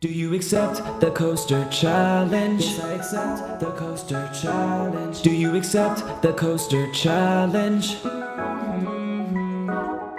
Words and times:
Do 0.00 0.08
you 0.08 0.32
accept 0.32 1.00
the 1.00 1.10
coaster 1.10 1.66
challenge? 1.72 2.62
Yes, 2.66 2.78
I 2.78 2.92
accept 2.92 3.58
the 3.58 3.72
coaster 3.72 4.30
challenge. 4.32 5.22
Do 5.22 5.32
you 5.32 5.56
accept 5.56 6.22
the 6.22 6.32
coaster 6.34 6.88
challenge? 6.92 7.96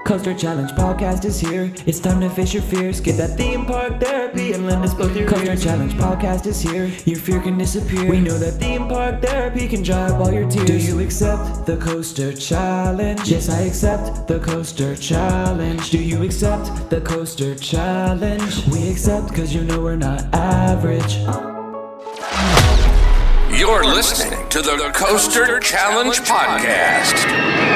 Coaster 0.10 0.34
Challenge 0.34 0.72
podcast 0.72 1.24
is 1.24 1.40
here. 1.40 1.72
It's 1.86 2.00
time 2.00 2.20
to 2.22 2.32
face 2.32 2.52
your 2.52 2.64
fears. 2.64 3.00
Get 3.00 3.16
that 3.18 3.38
theme 3.38 3.64
park 3.64 4.00
therapy 4.00 4.54
and 4.54 4.66
lend 4.66 4.84
us 4.84 4.92
both 4.96 5.16
your 5.16 5.30
Coaster 5.30 5.52
ears. 5.52 5.64
Challenge 5.64 5.94
podcast 5.94 6.48
is 6.48 6.60
here. 6.60 6.86
Your 7.06 7.20
fear 7.20 7.40
can 7.40 7.60
disappear. 7.60 8.10
We 8.10 8.20
know 8.20 8.36
that 8.40 8.54
theme 8.54 8.88
park 8.88 9.22
therapy 9.22 9.68
can 9.68 9.84
dry 9.84 10.10
up 10.10 10.20
all 10.20 10.34
your 10.34 10.50
tears. 10.50 10.66
Do 10.66 10.78
you 10.80 11.00
accept 11.02 11.68
the 11.68 11.78
Coaster 11.78 12.34
Challenge? 12.34 13.22
Yes, 13.30 13.50
I 13.50 13.62
accept 13.62 14.28
the 14.28 14.40
Coaster 14.40 14.96
Challenge. 14.96 15.92
Do 15.92 16.00
you 16.00 16.24
accept 16.24 16.90
the 16.90 17.02
Coaster 17.02 17.54
Challenge? 17.54 18.66
We 18.70 18.90
accept 18.90 19.28
because 19.28 19.54
you 19.54 19.64
know 19.64 19.80
we're 19.80 19.96
not 19.96 20.24
average. 20.34 21.18
You're 23.56 23.86
listening 23.86 24.50
to 24.50 24.64
the 24.64 24.90
Coaster 24.92 25.60
Challenge 25.60 26.20
Podcast. 26.22 27.69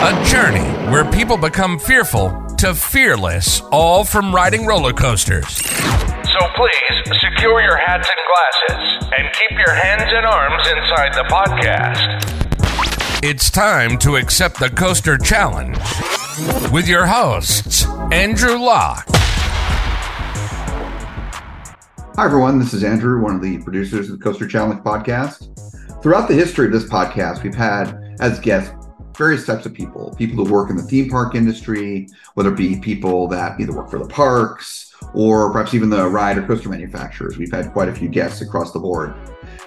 A 0.00 0.24
journey 0.26 0.62
where 0.92 1.04
people 1.10 1.36
become 1.36 1.76
fearful 1.76 2.30
to 2.58 2.72
fearless, 2.72 3.60
all 3.72 4.04
from 4.04 4.32
riding 4.32 4.64
roller 4.64 4.92
coasters. 4.92 5.48
So 5.48 6.38
please 6.54 7.18
secure 7.18 7.60
your 7.60 7.76
hats 7.76 8.08
and 8.08 8.18
glasses 8.30 9.08
and 9.18 9.28
keep 9.32 9.50
your 9.58 9.74
hands 9.74 10.12
and 10.14 10.24
arms 10.24 10.68
inside 10.68 11.14
the 11.14 11.24
podcast. 11.24 13.24
It's 13.24 13.50
time 13.50 13.98
to 13.98 14.14
accept 14.14 14.60
the 14.60 14.70
Coaster 14.70 15.18
Challenge 15.18 15.76
with 16.70 16.86
your 16.86 17.06
hosts, 17.06 17.84
Andrew 18.12 18.56
Locke. 18.56 19.04
Hi, 22.14 22.24
everyone. 22.24 22.60
This 22.60 22.72
is 22.72 22.84
Andrew, 22.84 23.20
one 23.20 23.34
of 23.34 23.42
the 23.42 23.58
producers 23.64 24.08
of 24.08 24.20
the 24.20 24.24
Coaster 24.24 24.46
Challenge 24.46 24.80
podcast. 24.84 25.48
Throughout 26.04 26.28
the 26.28 26.34
history 26.34 26.66
of 26.66 26.72
this 26.72 26.84
podcast, 26.84 27.42
we've 27.42 27.52
had 27.52 27.98
as 28.20 28.38
guests 28.38 28.72
various 29.18 29.44
types 29.44 29.66
of 29.66 29.74
people 29.74 30.14
people 30.16 30.44
who 30.44 30.50
work 30.50 30.70
in 30.70 30.76
the 30.76 30.82
theme 30.82 31.10
park 31.10 31.34
industry, 31.34 32.08
whether 32.34 32.52
it 32.52 32.56
be 32.56 32.78
people 32.78 33.26
that 33.28 33.60
either 33.60 33.72
work 33.72 33.90
for 33.90 33.98
the 33.98 34.06
parks 34.06 34.94
or 35.12 35.52
perhaps 35.52 35.74
even 35.74 35.90
the 35.90 36.08
ride 36.08 36.38
or 36.38 36.46
coaster 36.46 36.68
manufacturers. 36.68 37.36
We've 37.36 37.52
had 37.52 37.72
quite 37.72 37.88
a 37.88 37.94
few 37.94 38.08
guests 38.08 38.40
across 38.40 38.72
the 38.72 38.78
board. 38.78 39.14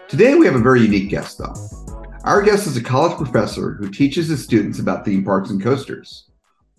Today, 0.07 0.35
we 0.35 0.45
have 0.45 0.55
a 0.55 0.59
very 0.59 0.81
unique 0.81 1.09
guest, 1.09 1.37
though. 1.37 1.53
Our 2.23 2.41
guest 2.41 2.67
is 2.67 2.77
a 2.77 2.83
college 2.83 3.17
professor 3.17 3.73
who 3.73 3.89
teaches 3.89 4.27
his 4.27 4.43
students 4.43 4.79
about 4.79 5.05
theme 5.05 5.23
parks 5.23 5.49
and 5.49 5.61
coasters. 5.61 6.29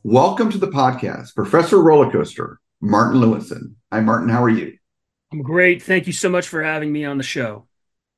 Welcome 0.03 0.51
to 0.51 0.59
the 0.59 0.69
podcast, 0.69 1.35
Professor 1.35 1.83
Roller 1.83 2.11
Coaster, 2.11 2.59
Martin 2.81 3.21
Lewison. 3.21 3.75
Hi, 3.93 4.01
Martin. 4.01 4.29
How 4.29 4.43
are 4.43 4.49
you? 4.49 4.77
I'm 5.33 5.43
great. 5.43 5.83
Thank 5.83 6.07
you 6.07 6.13
so 6.13 6.29
much 6.29 6.49
for 6.49 6.63
having 6.63 6.93
me 6.93 7.05
on 7.05 7.19
the 7.19 7.25
show. 7.25 7.67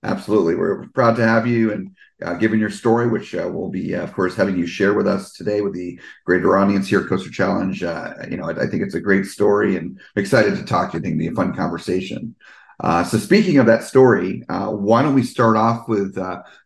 Absolutely. 0.02 0.54
We're 0.54 0.86
proud 0.88 1.16
to 1.16 1.26
have 1.26 1.46
you. 1.46 1.72
And 1.72 1.96
uh, 2.22 2.34
given 2.34 2.60
your 2.60 2.70
story, 2.70 3.08
which 3.08 3.34
uh, 3.34 3.48
we'll 3.52 3.70
be, 3.70 3.94
uh, 3.94 4.02
of 4.02 4.12
course, 4.12 4.34
having 4.34 4.56
you 4.56 4.66
share 4.66 4.94
with 4.94 5.06
us 5.06 5.32
today 5.32 5.60
with 5.60 5.74
the 5.74 5.98
greater 6.24 6.56
audience 6.56 6.88
here 6.88 7.00
at 7.00 7.08
Coaster 7.08 7.30
Challenge. 7.30 7.82
Uh, 7.82 8.14
you 8.30 8.36
know, 8.36 8.44
I, 8.44 8.62
I, 8.62 8.66
think 8.66 8.82
it's 8.82 8.94
a 8.94 9.00
great 9.00 9.26
story 9.26 9.76
and 9.76 10.00
excited 10.16 10.56
to 10.56 10.64
talk 10.64 10.92
to 10.92 10.96
you. 10.96 11.00
I 11.00 11.02
think 11.02 11.14
it'll 11.14 11.18
be 11.18 11.26
a 11.28 11.32
fun 11.32 11.54
conversation. 11.54 12.36
Uh, 12.80 13.04
so, 13.04 13.18
speaking 13.18 13.58
of 13.58 13.66
that 13.66 13.84
story, 13.84 14.42
uh, 14.48 14.68
why 14.68 15.02
don't 15.02 15.14
we 15.14 15.22
start 15.22 15.56
off 15.56 15.88
with 15.88 16.16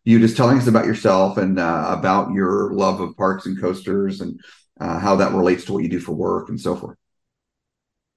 you 0.05 0.19
just 0.19 0.37
telling 0.37 0.59
us 0.59 0.67
about 0.67 0.87
yourself 0.87 1.39
and 1.39 1.59
about 1.59 2.33
your 2.33 2.73
love 2.73 3.01
of 3.01 3.17
parks 3.17 3.47
and 3.47 3.61
coasters 3.61 4.21
and 4.21 4.41
how 4.79 5.17
that 5.17 5.33
relates 5.33 5.65
to 5.65 5.73
what 5.73 5.83
you 5.83 5.89
do 5.89 6.01
for 6.01 6.13
work 6.13 6.49
and 6.49 6.61
so 6.61 6.77
forth? 6.77 6.97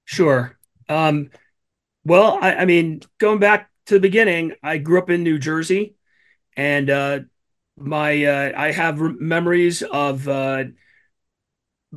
Sure. 0.06 0.58
Um, 0.90 1.30
well, 2.04 2.38
I, 2.42 2.56
I 2.56 2.66
mean, 2.66 3.02
going 3.18 3.40
back 3.40 3.70
to 3.86 3.94
the 3.94 4.00
beginning, 4.00 4.54
I 4.64 4.78
grew 4.78 5.00
up 5.00 5.10
in 5.10 5.24
New 5.24 5.40
Jersey 5.40 5.96
and 6.58 6.90
uh, 6.90 7.20
my 7.78 8.26
uh, 8.26 8.54
I 8.58 8.72
have 8.72 9.00
memories 9.00 9.84
of 9.84 10.28
uh, 10.28 10.66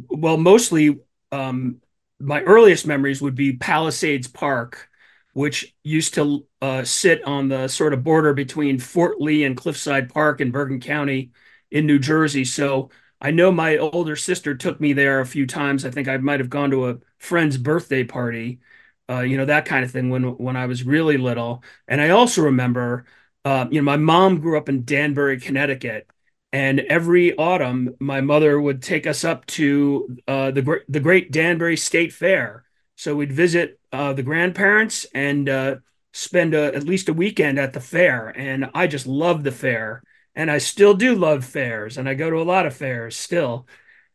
well, 0.08 0.36
mostly 0.36 0.98
um, 1.32 1.80
my 2.20 2.42
earliest 2.42 2.86
memories 2.86 3.22
would 3.22 3.34
be 3.34 3.56
Palisades 3.56 4.28
Park, 4.28 4.88
which 5.32 5.74
used 5.82 6.14
to 6.14 6.46
uh, 6.62 6.84
sit 6.84 7.22
on 7.24 7.48
the 7.48 7.68
sort 7.68 7.92
of 7.92 8.04
border 8.04 8.34
between 8.34 8.78
Fort 8.78 9.20
Lee 9.20 9.44
and 9.44 9.56
Cliffside 9.56 10.08
Park 10.12 10.40
in 10.40 10.50
Bergen 10.50 10.80
County 10.80 11.32
in 11.70 11.86
New 11.86 11.98
Jersey. 11.98 12.44
So 12.44 12.90
I 13.20 13.30
know 13.30 13.50
my 13.50 13.76
older 13.78 14.16
sister 14.16 14.54
took 14.54 14.80
me 14.80 14.92
there 14.92 15.20
a 15.20 15.26
few 15.26 15.46
times. 15.46 15.84
I 15.84 15.90
think 15.90 16.08
I 16.08 16.16
might 16.18 16.40
have 16.40 16.50
gone 16.50 16.70
to 16.70 16.90
a 16.90 16.98
friend's 17.18 17.56
birthday 17.56 18.04
party, 18.04 18.60
uh, 19.08 19.20
you 19.20 19.36
know, 19.36 19.44
that 19.46 19.64
kind 19.64 19.84
of 19.84 19.90
thing 19.90 20.10
when 20.10 20.22
when 20.38 20.56
I 20.56 20.66
was 20.66 20.84
really 20.84 21.16
little. 21.16 21.62
And 21.88 22.00
I 22.00 22.10
also 22.10 22.42
remember 22.42 23.06
uh, 23.44 23.66
you 23.70 23.80
know, 23.80 23.84
my 23.84 23.96
mom 23.96 24.40
grew 24.40 24.56
up 24.56 24.68
in 24.68 24.84
Danbury, 24.84 25.38
Connecticut, 25.38 26.08
and 26.52 26.80
every 26.80 27.36
autumn, 27.36 27.96
my 27.98 28.20
mother 28.20 28.60
would 28.60 28.80
take 28.82 29.06
us 29.06 29.24
up 29.24 29.44
to 29.46 30.16
uh, 30.28 30.50
the 30.50 30.80
the 30.88 31.00
Great 31.00 31.32
Danbury 31.32 31.76
State 31.76 32.12
Fair. 32.12 32.64
So 32.96 33.16
we'd 33.16 33.32
visit 33.32 33.80
uh, 33.92 34.12
the 34.12 34.22
grandparents 34.22 35.04
and 35.14 35.48
uh, 35.48 35.76
spend 36.12 36.54
a, 36.54 36.72
at 36.74 36.84
least 36.84 37.08
a 37.08 37.12
weekend 37.12 37.58
at 37.58 37.72
the 37.72 37.80
fair. 37.80 38.28
And 38.28 38.70
I 38.72 38.86
just 38.86 39.06
loved 39.06 39.44
the 39.44 39.52
fair, 39.52 40.02
and 40.34 40.50
I 40.50 40.58
still 40.58 40.94
do 40.94 41.14
love 41.16 41.44
fairs, 41.44 41.98
and 41.98 42.08
I 42.08 42.14
go 42.14 42.30
to 42.30 42.40
a 42.40 42.44
lot 42.44 42.66
of 42.66 42.76
fairs 42.76 43.16
still. 43.16 43.66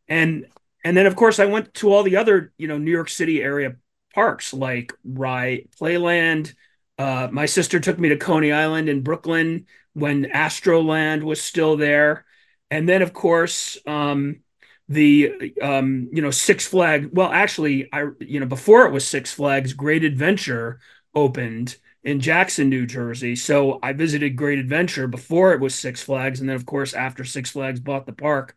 And 0.07 0.47
and 0.83 0.95
then 0.95 1.05
of 1.05 1.15
course 1.15 1.39
I 1.39 1.45
went 1.45 1.73
to 1.75 1.91
all 1.93 2.03
the 2.03 2.15
other 2.15 2.53
you 2.57 2.67
know 2.67 2.77
New 2.77 2.91
York 2.91 3.09
City 3.09 3.43
area 3.43 3.75
parks 4.13 4.53
like 4.53 4.93
Rye 5.03 5.65
Playland 5.79 6.53
uh, 6.99 7.29
my 7.31 7.47
sister 7.47 7.79
took 7.81 7.99
me 7.99 8.09
to 8.09 8.17
Coney 8.17 8.53
Island 8.53 8.89
in 8.89 9.03
Brooklyn 9.03 9.67
when 9.93 10.25
Astroland 10.27 11.23
was 11.23 11.41
still 11.41 11.77
there, 11.77 12.25
and 12.71 12.87
then 12.89 13.01
of 13.03 13.13
course 13.13 13.79
um, 13.87 14.41
the 14.89 15.53
um, 15.61 16.09
you 16.11 16.21
know 16.21 16.31
Six 16.31 16.67
Flags. 16.67 17.07
Well, 17.11 17.31
actually, 17.31 17.89
I 17.93 18.07
you 18.19 18.39
know 18.39 18.45
before 18.45 18.85
it 18.85 18.91
was 18.91 19.07
Six 19.07 19.31
Flags, 19.31 19.73
Great 19.73 20.03
Adventure 20.03 20.79
opened 21.15 21.77
in 22.03 22.19
Jackson, 22.19 22.69
New 22.69 22.85
Jersey. 22.85 23.35
So 23.35 23.79
I 23.83 23.93
visited 23.93 24.35
Great 24.35 24.59
Adventure 24.59 25.07
before 25.07 25.53
it 25.53 25.59
was 25.61 25.75
Six 25.75 26.01
Flags, 26.03 26.39
and 26.39 26.49
then 26.49 26.55
of 26.55 26.65
course 26.65 26.93
after 26.93 27.23
Six 27.23 27.51
Flags 27.51 27.79
bought 27.79 28.05
the 28.05 28.13
park, 28.13 28.55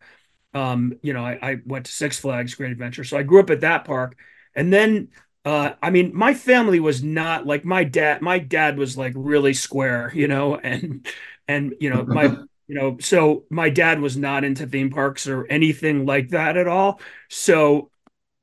um, 0.54 0.94
you 1.02 1.12
know 1.12 1.24
I, 1.24 1.38
I 1.42 1.56
went 1.66 1.86
to 1.86 1.92
Six 1.92 2.18
Flags 2.18 2.54
Great 2.54 2.72
Adventure. 2.72 3.04
So 3.04 3.16
I 3.16 3.22
grew 3.22 3.40
up 3.40 3.50
at 3.50 3.60
that 3.62 3.84
park, 3.84 4.16
and 4.54 4.72
then 4.72 5.08
uh, 5.44 5.72
I 5.82 5.90
mean, 5.90 6.14
my 6.14 6.34
family 6.34 6.78
was 6.78 7.02
not 7.02 7.46
like 7.46 7.64
my 7.64 7.84
dad. 7.84 8.22
My 8.22 8.38
dad 8.38 8.78
was 8.78 8.96
like 8.96 9.12
really 9.16 9.54
square, 9.54 10.12
you 10.14 10.28
know, 10.28 10.56
and 10.62 11.06
and 11.48 11.74
you 11.80 11.90
know 11.90 12.04
my 12.04 12.24
you 12.68 12.74
know 12.76 12.96
so 13.00 13.44
my 13.50 13.68
dad 13.68 14.00
was 14.00 14.16
not 14.16 14.44
into 14.44 14.66
theme 14.66 14.90
parks 14.90 15.26
or 15.26 15.46
anything 15.46 16.06
like 16.06 16.30
that 16.30 16.56
at 16.56 16.68
all. 16.68 17.00
So 17.28 17.90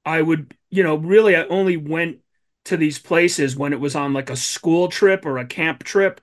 I 0.05 0.21
would 0.21 0.55
you 0.69 0.83
know 0.83 0.95
really 0.95 1.35
I 1.35 1.43
only 1.45 1.77
went 1.77 2.19
to 2.65 2.77
these 2.77 2.99
places 2.99 3.55
when 3.55 3.73
it 3.73 3.79
was 3.79 3.95
on 3.95 4.13
like 4.13 4.29
a 4.29 4.35
school 4.35 4.89
trip 4.89 5.25
or 5.25 5.37
a 5.37 5.45
camp 5.45 5.83
trip, 5.83 6.21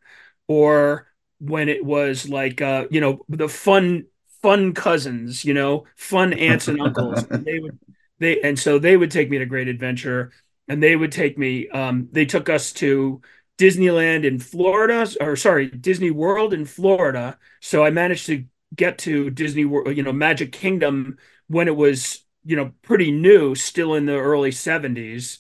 or 0.49 1.09
when 1.41 1.69
it 1.69 1.85
was 1.85 2.29
like 2.29 2.61
uh, 2.61 2.87
you 2.91 3.01
know 3.01 3.25
the 3.29 3.49
fun 3.49 4.07
fun 4.43 4.75
cousins, 4.75 5.45
you 5.45 5.55
know, 5.55 5.87
fun 5.97 6.33
aunts 6.35 6.69
and 6.69 6.81
uncles. 6.81 7.27
they 7.31 7.59
would 7.61 7.79
they 8.19 8.41
and 8.43 8.59
so 8.59 8.79
they 8.79 8.97
would 8.97 9.11
take 9.11 9.31
me 9.31 9.39
to 9.39 9.47
Great 9.47 9.69
Adventure 9.69 10.33
and 10.69 10.83
they 10.83 10.97
would 10.97 11.13
take 11.13 11.39
me. 11.39 11.69
Um, 11.69 12.09
they 12.13 12.27
took 12.27 12.49
us 12.49 12.73
to 12.75 13.21
Disneyland 13.59 14.25
in 14.25 14.39
Florida, 14.39 15.09
or 15.21 15.37
sorry, 15.37 15.69
Disney 15.71 16.11
World 16.11 16.53
in 16.53 16.65
Florida. 16.65 17.39
So 17.61 17.85
I 17.85 17.91
managed 17.91 18.27
to 18.27 18.45
get 18.75 18.99
to 18.99 19.31
Disney 19.31 19.65
World, 19.65 19.97
you 19.97 20.03
know, 20.03 20.13
Magic 20.13 20.53
Kingdom 20.53 21.19
when 21.49 21.69
it 21.69 21.77
was, 21.77 22.25
you 22.45 22.57
know, 22.57 22.73
pretty 22.83 23.11
new, 23.11 23.55
still 23.55 23.95
in 23.95 24.07
the 24.07 24.15
early 24.17 24.51
70s. 24.53 25.39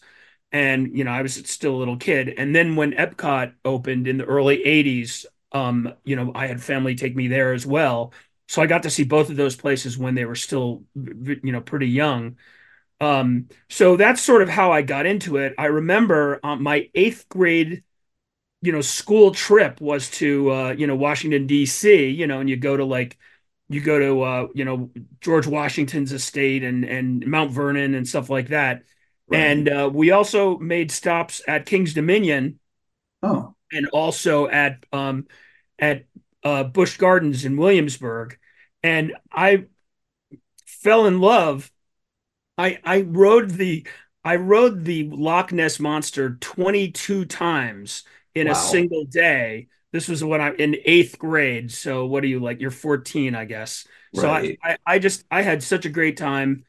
And, 0.52 0.96
you 0.96 1.04
know, 1.04 1.10
I 1.10 1.22
was 1.22 1.34
still 1.34 1.74
a 1.74 1.78
little 1.78 1.96
kid. 1.96 2.28
And 2.38 2.54
then 2.54 2.76
when 2.76 2.92
Epcot 2.92 3.52
opened 3.64 4.06
in 4.08 4.18
the 4.18 4.24
early 4.24 4.62
80s, 4.64 5.26
um, 5.52 5.92
you 6.04 6.16
know, 6.16 6.32
I 6.34 6.46
had 6.46 6.62
family 6.62 6.94
take 6.94 7.16
me 7.16 7.28
there 7.28 7.52
as 7.52 7.66
well. 7.66 8.12
So 8.48 8.62
I 8.62 8.66
got 8.66 8.84
to 8.84 8.90
see 8.90 9.04
both 9.04 9.28
of 9.28 9.36
those 9.36 9.56
places 9.56 9.98
when 9.98 10.14
they 10.14 10.24
were 10.24 10.36
still, 10.36 10.84
you 10.94 11.52
know, 11.52 11.60
pretty 11.60 11.88
young. 11.88 12.36
Um, 13.00 13.48
so 13.68 13.96
that's 13.96 14.22
sort 14.22 14.42
of 14.42 14.48
how 14.48 14.72
I 14.72 14.82
got 14.82 15.06
into 15.06 15.36
it. 15.36 15.54
I 15.58 15.66
remember 15.66 16.40
um, 16.42 16.62
my 16.62 16.88
eighth 16.94 17.28
grade, 17.28 17.82
you 18.62 18.72
know, 18.72 18.80
school 18.80 19.32
trip 19.32 19.80
was 19.80 20.10
to, 20.12 20.50
uh, 20.50 20.74
you 20.76 20.86
know, 20.86 20.96
Washington, 20.96 21.46
D.C., 21.46 22.08
you 22.08 22.26
know, 22.26 22.40
and 22.40 22.48
you 22.48 22.56
go 22.56 22.76
to 22.76 22.84
like, 22.84 23.18
you 23.68 23.80
go 23.80 23.98
to, 23.98 24.22
uh, 24.22 24.46
you 24.54 24.64
know, 24.64 24.90
George 25.20 25.46
Washington's 25.46 26.12
estate 26.12 26.64
and, 26.64 26.84
and 26.84 27.26
Mount 27.26 27.52
Vernon 27.52 27.94
and 27.94 28.08
stuff 28.08 28.30
like 28.30 28.48
that. 28.48 28.84
Right. 29.28 29.40
And 29.40 29.68
uh, 29.68 29.90
we 29.92 30.12
also 30.12 30.56
made 30.58 30.90
stops 30.90 31.42
at 31.46 31.66
King's 31.66 31.92
Dominion. 31.92 32.60
Oh. 33.22 33.54
And 33.72 33.88
also 33.88 34.46
at, 34.48 34.86
um, 34.92 35.26
at 35.78 36.04
uh, 36.44 36.64
Busch 36.64 36.96
Gardens 36.96 37.44
in 37.44 37.56
Williamsburg. 37.56 38.38
And 38.82 39.14
I 39.32 39.64
fell 40.64 41.06
in 41.06 41.20
love 41.20 41.72
I 42.58 42.78
I 42.84 43.02
rode 43.02 43.50
the 43.50 43.86
I 44.24 44.36
rode 44.36 44.84
the 44.84 45.08
Loch 45.10 45.52
Ness 45.52 45.78
Monster 45.80 46.36
22 46.40 47.24
times 47.26 48.04
in 48.34 48.46
Wow. 48.46 48.48
a 48.48 48.54
single 48.54 49.04
day. 49.04 49.68
This 49.92 50.08
was 50.08 50.22
when 50.24 50.40
I'm 50.40 50.56
in 50.56 50.76
eighth 50.84 51.18
grade. 51.18 51.70
So 51.72 52.06
what 52.06 52.24
are 52.24 52.26
you 52.26 52.40
like? 52.40 52.60
You're 52.60 52.70
14, 52.70 53.34
I 53.34 53.44
guess. 53.44 53.86
So 54.12 54.30
I, 54.30 54.56
I, 54.62 54.78
I 54.86 54.98
just 54.98 55.24
I 55.30 55.42
had 55.42 55.62
such 55.62 55.86
a 55.86 55.90
great 55.90 56.16
time. 56.16 56.64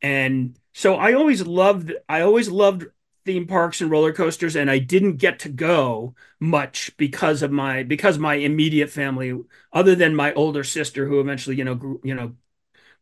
And 0.00 0.58
so 0.74 0.96
I 0.96 1.12
always 1.14 1.46
loved 1.46 1.92
I 2.08 2.22
always 2.22 2.48
loved 2.50 2.86
theme 3.24 3.46
parks 3.46 3.80
and 3.80 3.90
roller 3.90 4.12
coasters, 4.12 4.56
and 4.56 4.70
I 4.70 4.78
didn't 4.78 5.16
get 5.18 5.38
to 5.40 5.48
go 5.48 6.14
much 6.40 6.96
because 6.96 7.42
of 7.42 7.52
my 7.52 7.82
because 7.84 8.18
my 8.18 8.34
immediate 8.34 8.90
family, 8.90 9.38
other 9.72 9.94
than 9.94 10.14
my 10.16 10.32
older 10.34 10.64
sister 10.64 11.06
who 11.06 11.20
eventually, 11.20 11.56
you 11.56 11.64
know, 11.64 11.74
grew, 11.76 12.00
you 12.04 12.14
know, 12.14 12.34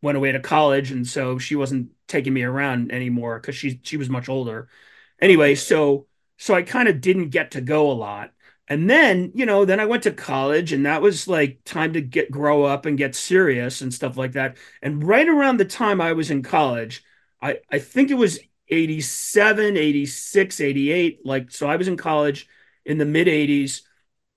went 0.01 0.17
away 0.17 0.31
to 0.31 0.39
college, 0.39 0.91
and 0.91 1.07
so 1.07 1.37
she 1.37 1.55
wasn't 1.55 1.91
taking 2.07 2.33
me 2.33 2.43
around 2.43 2.91
anymore 2.91 3.39
because 3.39 3.55
she 3.55 3.79
she 3.83 3.97
was 3.97 4.09
much 4.09 4.29
older. 4.29 4.69
Anyway, 5.21 5.55
so 5.55 6.07
so 6.37 6.53
I 6.55 6.63
kind 6.63 6.87
of 6.89 7.01
didn't 7.01 7.29
get 7.29 7.51
to 7.51 7.61
go 7.61 7.91
a 7.91 7.93
lot. 7.93 8.31
And 8.67 8.89
then, 8.89 9.31
you 9.35 9.45
know, 9.45 9.65
then 9.65 9.79
I 9.79 9.85
went 9.85 10.03
to 10.03 10.11
college 10.11 10.71
and 10.71 10.85
that 10.85 11.01
was 11.01 11.27
like 11.27 11.59
time 11.65 11.93
to 11.93 12.01
get 12.01 12.31
grow 12.31 12.63
up 12.63 12.85
and 12.85 12.97
get 12.97 13.15
serious 13.15 13.81
and 13.81 13.93
stuff 13.93 14.17
like 14.17 14.31
that. 14.33 14.57
And 14.81 15.03
right 15.03 15.27
around 15.27 15.57
the 15.57 15.65
time 15.65 15.99
I 16.01 16.13
was 16.13 16.31
in 16.31 16.41
college, 16.43 17.03
I 17.41 17.59
I 17.71 17.79
think 17.79 18.11
it 18.11 18.15
was 18.15 18.39
87, 18.69 19.77
86, 19.77 20.61
88, 20.61 21.25
like 21.25 21.51
so 21.51 21.67
I 21.67 21.75
was 21.75 21.87
in 21.87 21.97
college 21.97 22.47
in 22.85 22.97
the 22.97 23.05
mid 23.05 23.27
80s 23.27 23.83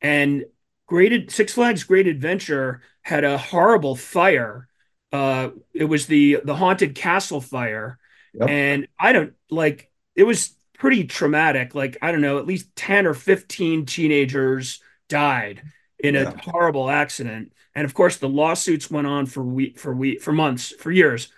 and 0.00 0.44
Graded 0.86 1.30
Six 1.30 1.54
Flags 1.54 1.84
Great 1.84 2.06
Adventure 2.06 2.82
had 3.02 3.24
a 3.24 3.38
horrible 3.38 3.96
fire. 3.96 4.68
Uh, 5.14 5.50
it 5.72 5.84
was 5.84 6.06
the 6.08 6.40
the 6.44 6.56
haunted 6.56 6.96
castle 6.96 7.40
fire, 7.40 7.98
Yep. 8.32 8.50
and 8.50 8.88
I 8.98 9.12
don't 9.12 9.34
like 9.50 9.90
it 10.16 10.24
was 10.24 10.56
pretty 10.78 11.04
traumatic. 11.04 11.74
Like 11.74 11.98
I 12.02 12.12
don't 12.12 12.20
know, 12.20 12.38
at 12.38 12.46
least 12.46 12.74
ten 12.76 13.06
or 13.06 13.14
fifteen 13.14 13.86
teenagers 13.86 14.80
died 15.08 15.62
in 16.00 16.16
a 16.16 16.26
horrible 16.40 16.90
accident, 16.90 17.52
and 17.76 17.84
of 17.84 17.94
course 17.94 18.16
the 18.16 18.28
lawsuits 18.28 18.90
went 18.90 19.06
on 19.06 19.26
for 19.26 19.44
we 19.44 19.74
for 19.74 19.94
we 19.94 20.18
for 20.18 20.32
months 20.32 20.72
for 20.72 20.90
years, 20.90 21.32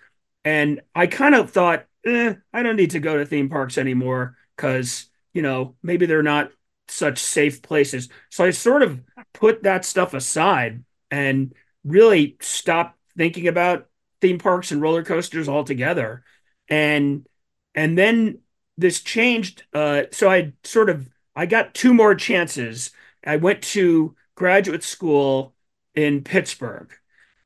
and 0.45 0.81
I 0.95 1.07
kind 1.07 1.35
of 1.35 1.51
thought, 1.51 1.87
eh, 2.07 2.35
I 2.53 2.63
don't 2.63 2.77
need 2.77 2.93
to 2.93 3.01
go 3.01 3.19
to 3.19 3.27
theme 3.27 3.49
parks 3.49 3.79
anymore 3.79 4.37
because 4.57 5.07
you 5.35 5.43
know 5.43 5.77
maybe 5.83 6.07
they're 6.07 6.23
not 6.23 6.51
such 6.89 7.19
safe 7.19 7.63
places. 7.63 8.09
So 8.31 8.45
I 8.45 8.51
sort 8.51 8.83
of 8.83 9.01
put 9.35 9.65
that 9.65 9.85
stuff 9.85 10.15
aside 10.15 10.85
and 11.11 11.53
really 11.85 12.37
stopped 12.41 12.96
thinking 13.17 13.49
about 13.49 13.89
theme 14.21 14.39
parks 14.39 14.73
and 14.73 14.81
roller 14.83 15.05
coasters 15.05 15.49
altogether. 15.49 16.25
And 16.69 17.27
and 17.75 17.97
then 17.97 18.41
this 18.79 19.01
changed. 19.01 19.65
Uh, 19.73 20.05
so 20.13 20.31
I 20.31 20.53
sort 20.65 20.91
of 20.91 21.09
I 21.35 21.47
got 21.47 21.75
two 21.75 21.95
more 21.95 22.15
chances. 22.15 22.91
I 23.25 23.37
went 23.37 23.63
to 23.65 24.15
graduate 24.35 24.83
school 24.85 25.55
in 25.95 26.23
Pittsburgh, 26.23 26.93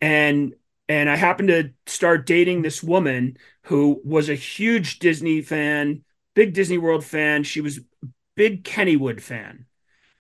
and 0.01 0.55
and 0.89 1.09
I 1.09 1.17
happened 1.17 1.49
to 1.49 1.71
start 1.87 2.27
dating 2.27 2.63
this 2.63 2.83
woman 2.83 3.37
who 3.65 4.01
was 4.05 4.29
a 4.29 4.35
huge 4.35 4.99
Disney 4.99 5.43
fan, 5.43 6.05
big 6.35 6.53
Disney 6.55 6.79
World 6.79 7.05
fan. 7.05 7.45
She 7.45 7.61
was 7.61 7.79
a 7.79 8.07
big 8.35 8.65
Kennywood 8.65 9.21
fan. 9.21 9.67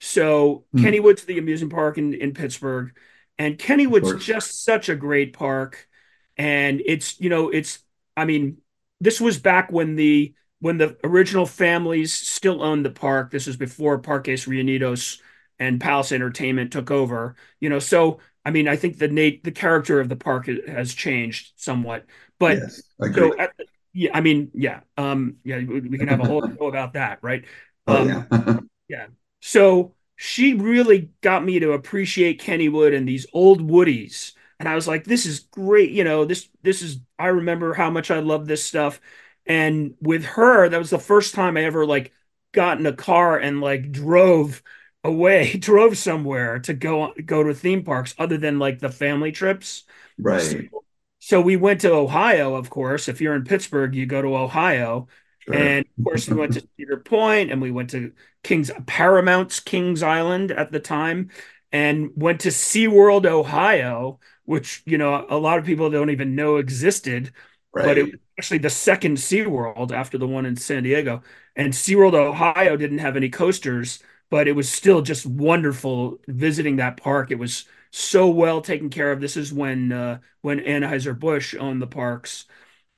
So 0.00 0.64
Hmm. 0.72 0.80
Kennywood's 0.82 1.24
the 1.24 1.38
amusement 1.38 1.72
park 1.72 1.98
in, 1.98 2.14
in 2.14 2.32
Pittsburgh, 2.34 2.96
and 3.40 3.56
Kennywood's 3.56 4.22
just 4.22 4.64
such 4.64 4.90
a 4.90 4.94
great 4.94 5.32
park. 5.32 5.88
And 6.36 6.82
it's, 6.84 7.18
you 7.20 7.30
know, 7.30 7.48
it's, 7.48 7.78
I 8.14 8.26
mean, 8.26 8.58
this 9.00 9.18
was 9.18 9.38
back 9.38 9.72
when 9.72 9.96
the 9.96 10.34
when 10.58 10.76
the 10.76 10.98
original 11.04 11.46
families 11.46 12.12
still 12.12 12.62
owned 12.62 12.84
the 12.84 12.90
park. 12.90 13.30
This 13.30 13.46
was 13.46 13.56
before 13.56 13.98
Parques 13.98 14.44
Reunidos 14.44 15.20
and 15.58 15.80
Palace 15.80 16.12
Entertainment 16.12 16.70
took 16.70 16.90
over. 16.90 17.34
You 17.60 17.70
know, 17.70 17.78
so 17.78 18.18
I 18.44 18.50
mean, 18.50 18.68
I 18.68 18.76
think 18.76 18.98
the 18.98 19.08
Nate 19.08 19.42
the 19.42 19.52
character 19.52 20.00
of 20.00 20.10
the 20.10 20.16
park 20.16 20.46
has 20.68 20.92
changed 20.92 21.52
somewhat. 21.56 22.04
But 22.38 22.58
yes, 22.58 22.82
I 23.00 23.10
so 23.10 23.38
at 23.38 23.54
yeah, 23.94 24.10
I 24.12 24.20
mean, 24.20 24.50
yeah, 24.52 24.80
um, 24.98 25.36
yeah, 25.44 25.56
we, 25.56 25.80
we 25.80 25.96
can 25.96 26.08
have 26.08 26.20
a 26.20 26.26
whole 26.26 26.46
show 26.58 26.66
about 26.66 26.92
that, 26.92 27.20
right? 27.22 27.46
oh 27.86 28.26
um, 28.30 28.70
yeah. 28.86 29.06
So 29.40 29.94
she 30.22 30.52
really 30.52 31.10
got 31.22 31.42
me 31.42 31.58
to 31.60 31.72
appreciate 31.72 32.42
Kennywood 32.42 32.94
and 32.94 33.08
these 33.08 33.26
old 33.32 33.62
Woodies. 33.66 34.32
And 34.58 34.68
I 34.68 34.74
was 34.74 34.86
like, 34.86 35.04
this 35.04 35.24
is 35.24 35.40
great. 35.40 35.90
You 35.92 36.04
know, 36.04 36.26
this 36.26 36.48
this 36.62 36.82
is 36.82 36.98
I 37.18 37.28
remember 37.28 37.72
how 37.72 37.90
much 37.90 38.10
I 38.10 38.20
love 38.20 38.46
this 38.46 38.62
stuff. 38.62 39.00
And 39.46 39.94
with 40.02 40.24
her, 40.24 40.68
that 40.68 40.78
was 40.78 40.90
the 40.90 40.98
first 40.98 41.34
time 41.34 41.56
I 41.56 41.64
ever 41.64 41.86
like 41.86 42.12
got 42.52 42.78
in 42.78 42.84
a 42.86 42.92
car 42.92 43.38
and 43.38 43.62
like 43.62 43.90
drove 43.92 44.62
away, 45.02 45.52
drove 45.58 45.96
somewhere 45.96 46.58
to 46.60 46.74
go 46.74 47.14
go 47.24 47.42
to 47.42 47.54
theme 47.54 47.82
parks 47.82 48.14
other 48.18 48.36
than 48.36 48.58
like 48.58 48.78
the 48.80 48.90
family 48.90 49.32
trips. 49.32 49.84
right. 50.18 50.70
So 51.18 51.40
we 51.40 51.56
went 51.56 51.82
to 51.82 51.92
Ohio, 51.92 52.54
of 52.54 52.70
course. 52.70 53.08
If 53.08 53.20
you're 53.20 53.34
in 53.34 53.44
Pittsburgh, 53.44 53.94
you 53.94 54.06
go 54.06 54.22
to 54.22 54.36
Ohio. 54.36 55.08
Sure. 55.40 55.54
And 55.54 55.84
of 55.86 56.04
course, 56.04 56.28
we 56.28 56.36
went 56.36 56.52
to 56.54 56.68
Cedar 56.76 56.98
Point 56.98 57.50
and 57.50 57.60
we 57.62 57.70
went 57.70 57.90
to 57.90 58.12
King's 58.42 58.70
Paramount's 58.86 59.60
Kings 59.60 60.02
Island 60.02 60.50
at 60.50 60.70
the 60.72 60.80
time 60.80 61.30
and 61.72 62.10
went 62.16 62.40
to 62.40 62.48
SeaWorld, 62.48 63.26
Ohio, 63.26 64.20
which, 64.44 64.82
you 64.84 64.98
know, 64.98 65.26
a 65.28 65.38
lot 65.38 65.58
of 65.58 65.64
people 65.64 65.90
don't 65.90 66.10
even 66.10 66.34
know 66.34 66.56
existed, 66.56 67.32
right. 67.72 67.84
but 67.84 67.98
it 67.98 68.04
was 68.04 68.20
actually 68.38 68.58
the 68.58 68.70
second 68.70 69.16
SeaWorld 69.16 69.92
after 69.92 70.18
the 70.18 70.26
one 70.26 70.46
in 70.46 70.56
San 70.56 70.82
Diego. 70.82 71.22
And 71.56 71.72
SeaWorld, 71.72 72.14
Ohio 72.14 72.76
didn't 72.76 72.98
have 72.98 73.16
any 73.16 73.28
coasters, 73.30 74.00
but 74.30 74.48
it 74.48 74.52
was 74.52 74.68
still 74.70 75.02
just 75.02 75.26
wonderful 75.26 76.20
visiting 76.26 76.76
that 76.76 76.96
park. 76.96 77.30
It 77.30 77.38
was 77.38 77.64
so 77.90 78.28
well 78.28 78.60
taken 78.60 78.90
care 78.90 79.10
of. 79.12 79.20
This 79.20 79.36
is 79.36 79.52
when 79.52 79.92
uh, 79.92 80.18
when 80.42 80.60
Anheuser-Busch 80.60 81.54
owned 81.56 81.82
the 81.82 81.86
parks. 81.86 82.46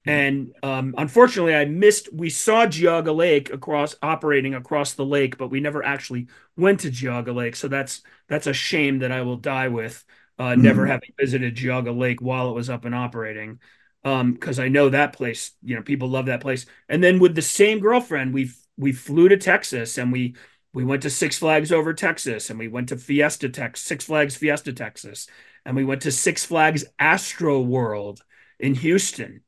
And 0.04 0.52
um, 0.64 0.94
unfortunately, 0.98 1.54
I 1.54 1.64
missed. 1.64 2.12
We 2.12 2.28
saw 2.28 2.66
Geauga 2.66 3.14
Lake 3.14 3.52
across 3.52 3.94
operating 4.02 4.54
across 4.54 4.94
the 4.94 5.04
lake, 5.04 5.38
but 5.38 5.48
we 5.48 5.60
never 5.60 5.84
actually 5.84 6.26
went 6.56 6.80
to 6.80 6.90
Geauga 6.90 7.32
Lake. 7.34 7.54
So 7.54 7.68
that's 7.68 8.02
that's 8.28 8.48
a 8.48 8.52
shame 8.52 8.98
that 9.00 9.12
I 9.12 9.22
will 9.22 9.36
die 9.36 9.68
with, 9.68 10.04
uh, 10.38 10.56
never 10.56 10.84
Mhm. 10.84 10.88
having 10.88 11.10
visited 11.18 11.56
Geauga 11.56 11.96
Lake 11.96 12.20
while 12.20 12.50
it 12.50 12.54
was 12.54 12.68
up 12.68 12.84
and 12.84 12.94
operating. 12.94 13.60
Um, 14.04 14.32
because 14.32 14.58
I 14.58 14.68
know 14.68 14.88
that 14.88 15.12
place. 15.12 15.52
You 15.62 15.76
know, 15.76 15.82
people 15.82 16.08
love 16.08 16.26
that 16.26 16.40
place. 16.40 16.66
And 16.88 17.02
then 17.02 17.20
with 17.20 17.36
the 17.36 17.42
same 17.42 17.78
girlfriend, 17.78 18.34
we 18.34 18.50
we 18.76 18.90
flew 18.92 19.28
to 19.28 19.36
Texas 19.36 19.98
and 19.98 20.10
we 20.10 20.34
we 20.74 20.84
went 20.84 21.02
to 21.02 21.10
Six 21.10 21.38
Flags 21.38 21.70
over 21.70 21.92
Texas, 21.94 22.50
and 22.50 22.58
we 22.58 22.66
went 22.68 22.88
to 22.88 22.96
Fiesta 22.96 23.48
Tex 23.48 23.80
Six 23.82 24.04
Flags 24.06 24.34
Fiesta 24.36 24.72
Texas, 24.72 25.28
and 25.64 25.76
we 25.76 25.84
went 25.84 26.02
to 26.02 26.10
Six 26.12 26.44
Flags 26.44 26.84
Astro 26.98 27.60
World 27.60 28.22
in 28.58 28.74
Houston 28.74 29.42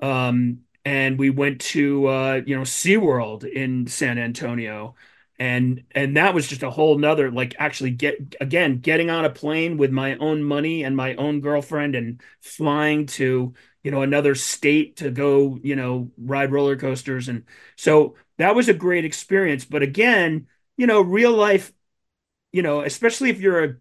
um, 0.00 0.60
and 0.84 1.18
we 1.18 1.30
went 1.30 1.60
to 1.60 2.06
uh, 2.06 2.40
you 2.46 2.56
know 2.56 2.62
SeaWorld 2.62 3.44
in 3.44 3.86
San 3.86 4.18
Antonio. 4.18 4.94
And 5.40 5.84
and 5.92 6.16
that 6.16 6.34
was 6.34 6.48
just 6.48 6.64
a 6.64 6.70
whole 6.70 6.98
nother 6.98 7.30
like 7.30 7.54
actually 7.60 7.92
get 7.92 8.34
again 8.40 8.78
getting 8.78 9.08
on 9.08 9.24
a 9.24 9.30
plane 9.30 9.76
with 9.76 9.92
my 9.92 10.16
own 10.16 10.42
money 10.42 10.82
and 10.82 10.96
my 10.96 11.14
own 11.14 11.40
girlfriend 11.40 11.94
and 11.94 12.20
flying 12.40 13.06
to 13.06 13.54
you 13.84 13.90
know 13.92 14.02
another 14.02 14.34
state 14.34 14.96
to 14.96 15.12
go 15.12 15.58
you 15.62 15.76
know 15.76 16.10
ride 16.18 16.50
roller 16.50 16.76
coasters 16.76 17.28
and 17.28 17.44
so 17.76 18.16
that 18.38 18.56
was 18.56 18.68
a 18.68 18.74
great 18.74 19.04
experience 19.04 19.64
but 19.64 19.80
again 19.82 20.48
you 20.76 20.88
know 20.88 21.00
real 21.00 21.32
life 21.32 21.72
you 22.52 22.62
know 22.62 22.80
especially 22.82 23.30
if 23.30 23.40
you're 23.40 23.64
a 23.64 23.76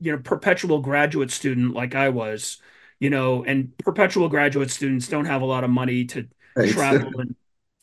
you 0.00 0.12
know 0.12 0.18
perpetual 0.18 0.80
graduate 0.80 1.30
student 1.30 1.74
like 1.74 1.94
I 1.94 2.08
was 2.08 2.58
you 3.00 3.10
know, 3.10 3.44
and 3.44 3.76
perpetual 3.78 4.28
graduate 4.28 4.70
students 4.70 5.08
don't 5.08 5.26
have 5.26 5.42
a 5.42 5.46
lot 5.46 5.64
of 5.64 5.70
money 5.70 6.04
to 6.06 6.28
Right. 6.56 6.74
travel 6.74 7.20
and 7.20 7.34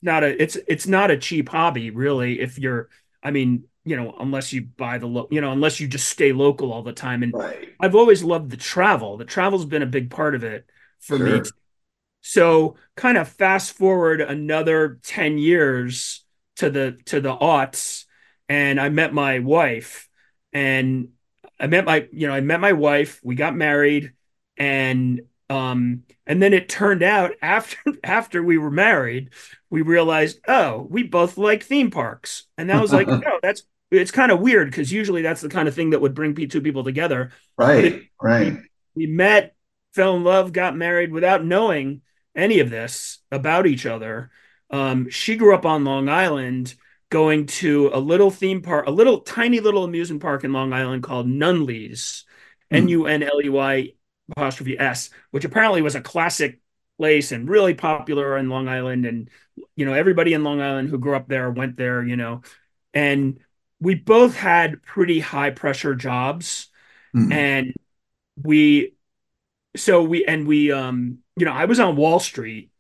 not 0.02 0.24
a 0.24 0.42
it's 0.42 0.58
it's 0.68 0.88
not 0.88 1.12
a 1.12 1.18
cheap 1.18 1.50
hobby 1.50 1.90
really 1.92 2.40
if 2.40 2.60
you're 2.60 2.90
I 3.24 3.32
mean, 3.32 3.66
you 3.84 3.96
know, 3.98 4.16
unless 4.20 4.54
you 4.54 4.62
buy 4.64 5.00
the 5.00 5.08
lo- 5.08 5.28
you 5.32 5.42
know, 5.42 5.52
unless 5.52 5.80
you 5.80 5.88
just 5.88 6.10
stay 6.10 6.32
local 6.34 6.72
all 6.72 6.84
the 6.84 6.94
time 6.94 7.24
and 7.24 7.34
right. 7.34 7.70
I've 7.80 7.96
always 7.96 8.24
loved 8.24 8.52
the 8.52 8.58
travel. 8.58 9.18
The 9.18 9.26
travel's 9.26 9.66
been 9.66 9.84
a 9.84 9.88
big 9.88 10.10
part 10.12 10.36
of 10.36 10.44
it 10.44 10.66
for 11.00 11.20
me. 11.20 11.42
Sure. 11.44 11.52
So, 12.22 12.76
kind 12.96 13.18
of 13.18 13.30
fast 13.30 13.74
forward 13.74 14.22
another 14.22 15.00
10 15.04 15.38
years 15.38 16.26
to 16.58 16.70
the 16.70 16.98
to 17.06 17.22
the 17.22 17.36
aughts 17.36 18.06
and 18.50 18.80
I 18.82 18.90
met 18.90 19.14
my 19.14 19.40
wife 19.40 20.10
and 20.54 21.10
I 21.60 21.68
met 21.68 21.86
my 21.86 22.08
you 22.12 22.28
know, 22.28 22.34
I 22.34 22.42
met 22.42 22.60
my 22.60 22.74
wife, 22.74 23.22
we 23.24 23.36
got 23.36 23.56
married 23.56 24.14
and 24.58 25.22
um 25.50 26.04
and 26.26 26.42
then 26.42 26.54
it 26.54 26.68
turned 26.70 27.04
out 27.04 27.32
after 27.42 27.78
after 28.04 28.44
we 28.44 28.58
were 28.58 28.72
married 28.72 29.30
we 29.70 29.82
realized 29.82 30.40
oh 30.48 30.86
we 30.90 31.04
both 31.04 31.38
like 31.38 31.64
theme 31.64 31.92
parks 31.92 32.44
and 32.58 32.70
that 32.70 32.82
was 32.82 32.92
like 32.94 33.08
no 33.08 33.40
that's 33.42 33.64
it's 33.90 34.12
kind 34.12 34.32
of 34.32 34.40
weird 34.42 34.70
because 34.70 34.92
usually 34.92 35.22
that's 35.22 35.42
the 35.42 35.50
kind 35.50 35.68
of 35.68 35.74
thing 35.76 35.92
that 35.92 36.02
would 36.02 36.14
bring 36.14 36.36
two 36.36 36.62
people 36.62 36.84
together 36.84 37.32
Right. 37.58 38.10
Right. 38.22 38.58
we 38.96 39.08
met 39.08 39.56
fell 39.94 40.16
in 40.18 40.24
love 40.24 40.52
got 40.52 40.76
married 40.76 41.12
without 41.12 41.44
knowing 41.46 42.02
any 42.36 42.60
of 42.60 42.70
this 42.70 43.20
about 43.32 43.66
each 43.68 43.86
other 43.86 44.30
um, 44.70 45.10
she 45.10 45.38
grew 45.38 45.56
up 45.56 45.66
on 45.66 45.86
Long 45.86 46.10
Island, 46.10 46.76
going 47.10 47.46
to 47.46 47.90
a 47.94 48.00
little 48.02 48.30
theme 48.30 48.62
park, 48.62 48.86
a 48.86 48.92
little 48.92 49.22
tiny 49.22 49.62
little 49.62 49.86
amusement 49.86 50.22
park 50.22 50.44
in 50.44 50.52
Long 50.52 50.74
Island 50.74 51.04
called 51.04 51.26
Nunley's, 51.26 52.26
Mhm. 52.70 52.78
N 52.78 52.88
U 52.90 53.06
N 53.08 53.24
L 53.24 53.40
E 53.42 53.48
Y 53.48 53.94
apostrophe 54.32 54.78
S, 54.78 55.10
which 55.32 55.46
apparently 55.46 55.82
was 55.82 55.96
a 55.96 56.02
classic 56.02 56.60
place 56.98 57.32
and 57.32 57.50
really 57.50 57.74
popular 57.74 58.38
in 58.38 58.50
Long 58.50 58.68
Island. 58.68 59.06
And, 59.06 59.30
you 59.76 59.86
know, 59.86 59.94
everybody 59.94 60.34
in 60.34 60.44
Long 60.44 60.62
Island 60.62 60.90
who 60.90 60.98
grew 60.98 61.16
up 61.16 61.28
there 61.28 61.52
went 61.52 61.78
there, 61.78 62.04
you 62.04 62.16
know, 62.16 62.42
and 62.94 63.40
we 63.80 63.96
both 63.96 64.36
had 64.36 64.82
pretty 64.84 65.20
high 65.20 65.52
pressure 65.52 65.96
jobs. 65.96 66.70
Mhm. 67.16 67.32
And 67.32 67.74
we, 68.42 68.94
so 69.76 70.04
we, 70.04 70.26
and 70.26 70.48
we, 70.48 70.72
um, 70.72 71.20
you 71.36 71.46
know, 71.46 71.54
I 71.54 71.66
was 71.66 71.80
on 71.80 71.96
Wall 71.96 72.20
Street 72.20 72.72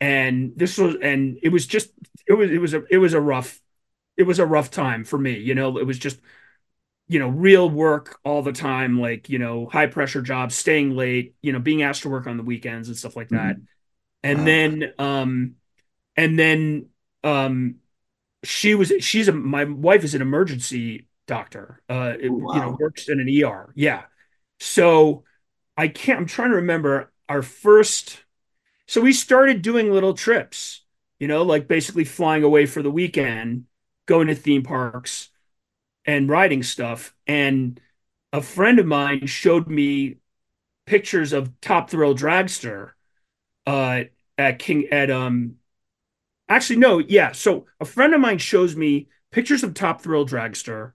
and 0.00 0.52
this 0.56 0.78
was, 0.78 0.96
and 1.00 1.38
it 1.42 1.48
was 1.48 1.66
just, 1.66 1.90
it 2.26 2.34
was, 2.34 2.50
it 2.50 2.58
was 2.58 2.74
a, 2.74 2.82
it 2.90 2.98
was 2.98 3.14
a 3.14 3.20
rough, 3.20 3.60
it 4.16 4.24
was 4.24 4.38
a 4.38 4.46
rough 4.46 4.70
time 4.70 5.04
for 5.04 5.18
me. 5.18 5.38
You 5.38 5.54
know, 5.54 5.78
it 5.78 5.86
was 5.86 5.98
just, 5.98 6.20
you 7.12 7.18
know, 7.18 7.28
real 7.28 7.68
work 7.70 8.18
all 8.24 8.42
the 8.42 8.52
time, 8.52 9.00
like, 9.00 9.28
you 9.28 9.38
know, 9.38 9.66
high 9.66 9.86
pressure 9.86 10.22
jobs, 10.22 10.54
staying 10.56 10.96
late, 10.96 11.34
you 11.42 11.52
know, 11.52 11.58
being 11.60 11.82
asked 11.82 12.02
to 12.02 12.08
work 12.10 12.26
on 12.26 12.36
the 12.38 12.42
weekends 12.42 12.88
and 12.88 12.96
stuff 12.96 13.16
like 13.16 13.30
that. 13.30 13.58
And 14.24 14.46
Wow. 14.46 14.48
then, 14.48 14.94
um, 14.98 15.56
and 16.16 16.38
then, 16.38 16.88
um, 17.24 17.76
she 18.44 18.74
was, 18.74 18.92
she's 19.00 19.28
a, 19.28 19.32
my 19.32 19.64
wife 19.64 20.04
is 20.04 20.14
an 20.14 20.22
emergency 20.22 21.08
doctor, 21.26 21.82
uh, 21.88 22.14
it- 22.20 22.34
Oh, 22.38 22.48
you 22.50 22.60
know, 22.60 22.70
works 22.78 23.08
in 23.08 23.20
an 23.20 23.28
ER. 23.28 23.72
Yeah. 23.76 24.04
So 24.60 25.24
I 25.76 25.88
can't, 25.88 26.20
I'm 26.20 26.26
trying 26.26 26.50
to 26.50 26.56
remember 26.56 27.12
our 27.28 27.42
first, 27.42 28.24
so 28.86 29.00
we 29.00 29.12
started 29.12 29.62
doing 29.62 29.92
little 29.92 30.14
trips, 30.14 30.82
you 31.20 31.28
know, 31.28 31.42
like 31.42 31.68
basically 31.68 32.04
flying 32.04 32.44
away 32.44 32.66
for 32.66 32.82
the 32.82 32.90
weekend, 32.90 33.66
going 34.06 34.28
to 34.28 34.34
theme 34.34 34.62
parks 34.62 35.30
and 36.06 36.28
writing 36.28 36.62
stuff. 36.62 37.14
And 37.26 37.80
a 38.32 38.42
friend 38.42 38.78
of 38.78 38.86
mine 38.86 39.26
showed 39.26 39.68
me 39.68 40.18
pictures 40.86 41.32
of 41.32 41.60
Top 41.60 41.90
Thrill 41.90 42.14
Dragster 42.14 42.92
uh, 43.66 44.04
at 44.38 44.58
King 44.60 44.88
at 44.92 45.10
um 45.10 45.56
actually 46.48 46.76
no 46.78 46.98
yeah 46.98 47.32
so 47.32 47.66
a 47.80 47.84
friend 47.84 48.14
of 48.14 48.20
mine 48.20 48.38
shows 48.38 48.76
me 48.76 49.08
pictures 49.30 49.62
of 49.64 49.74
Top 49.74 50.02
Thrill 50.02 50.26
Dragster 50.26 50.92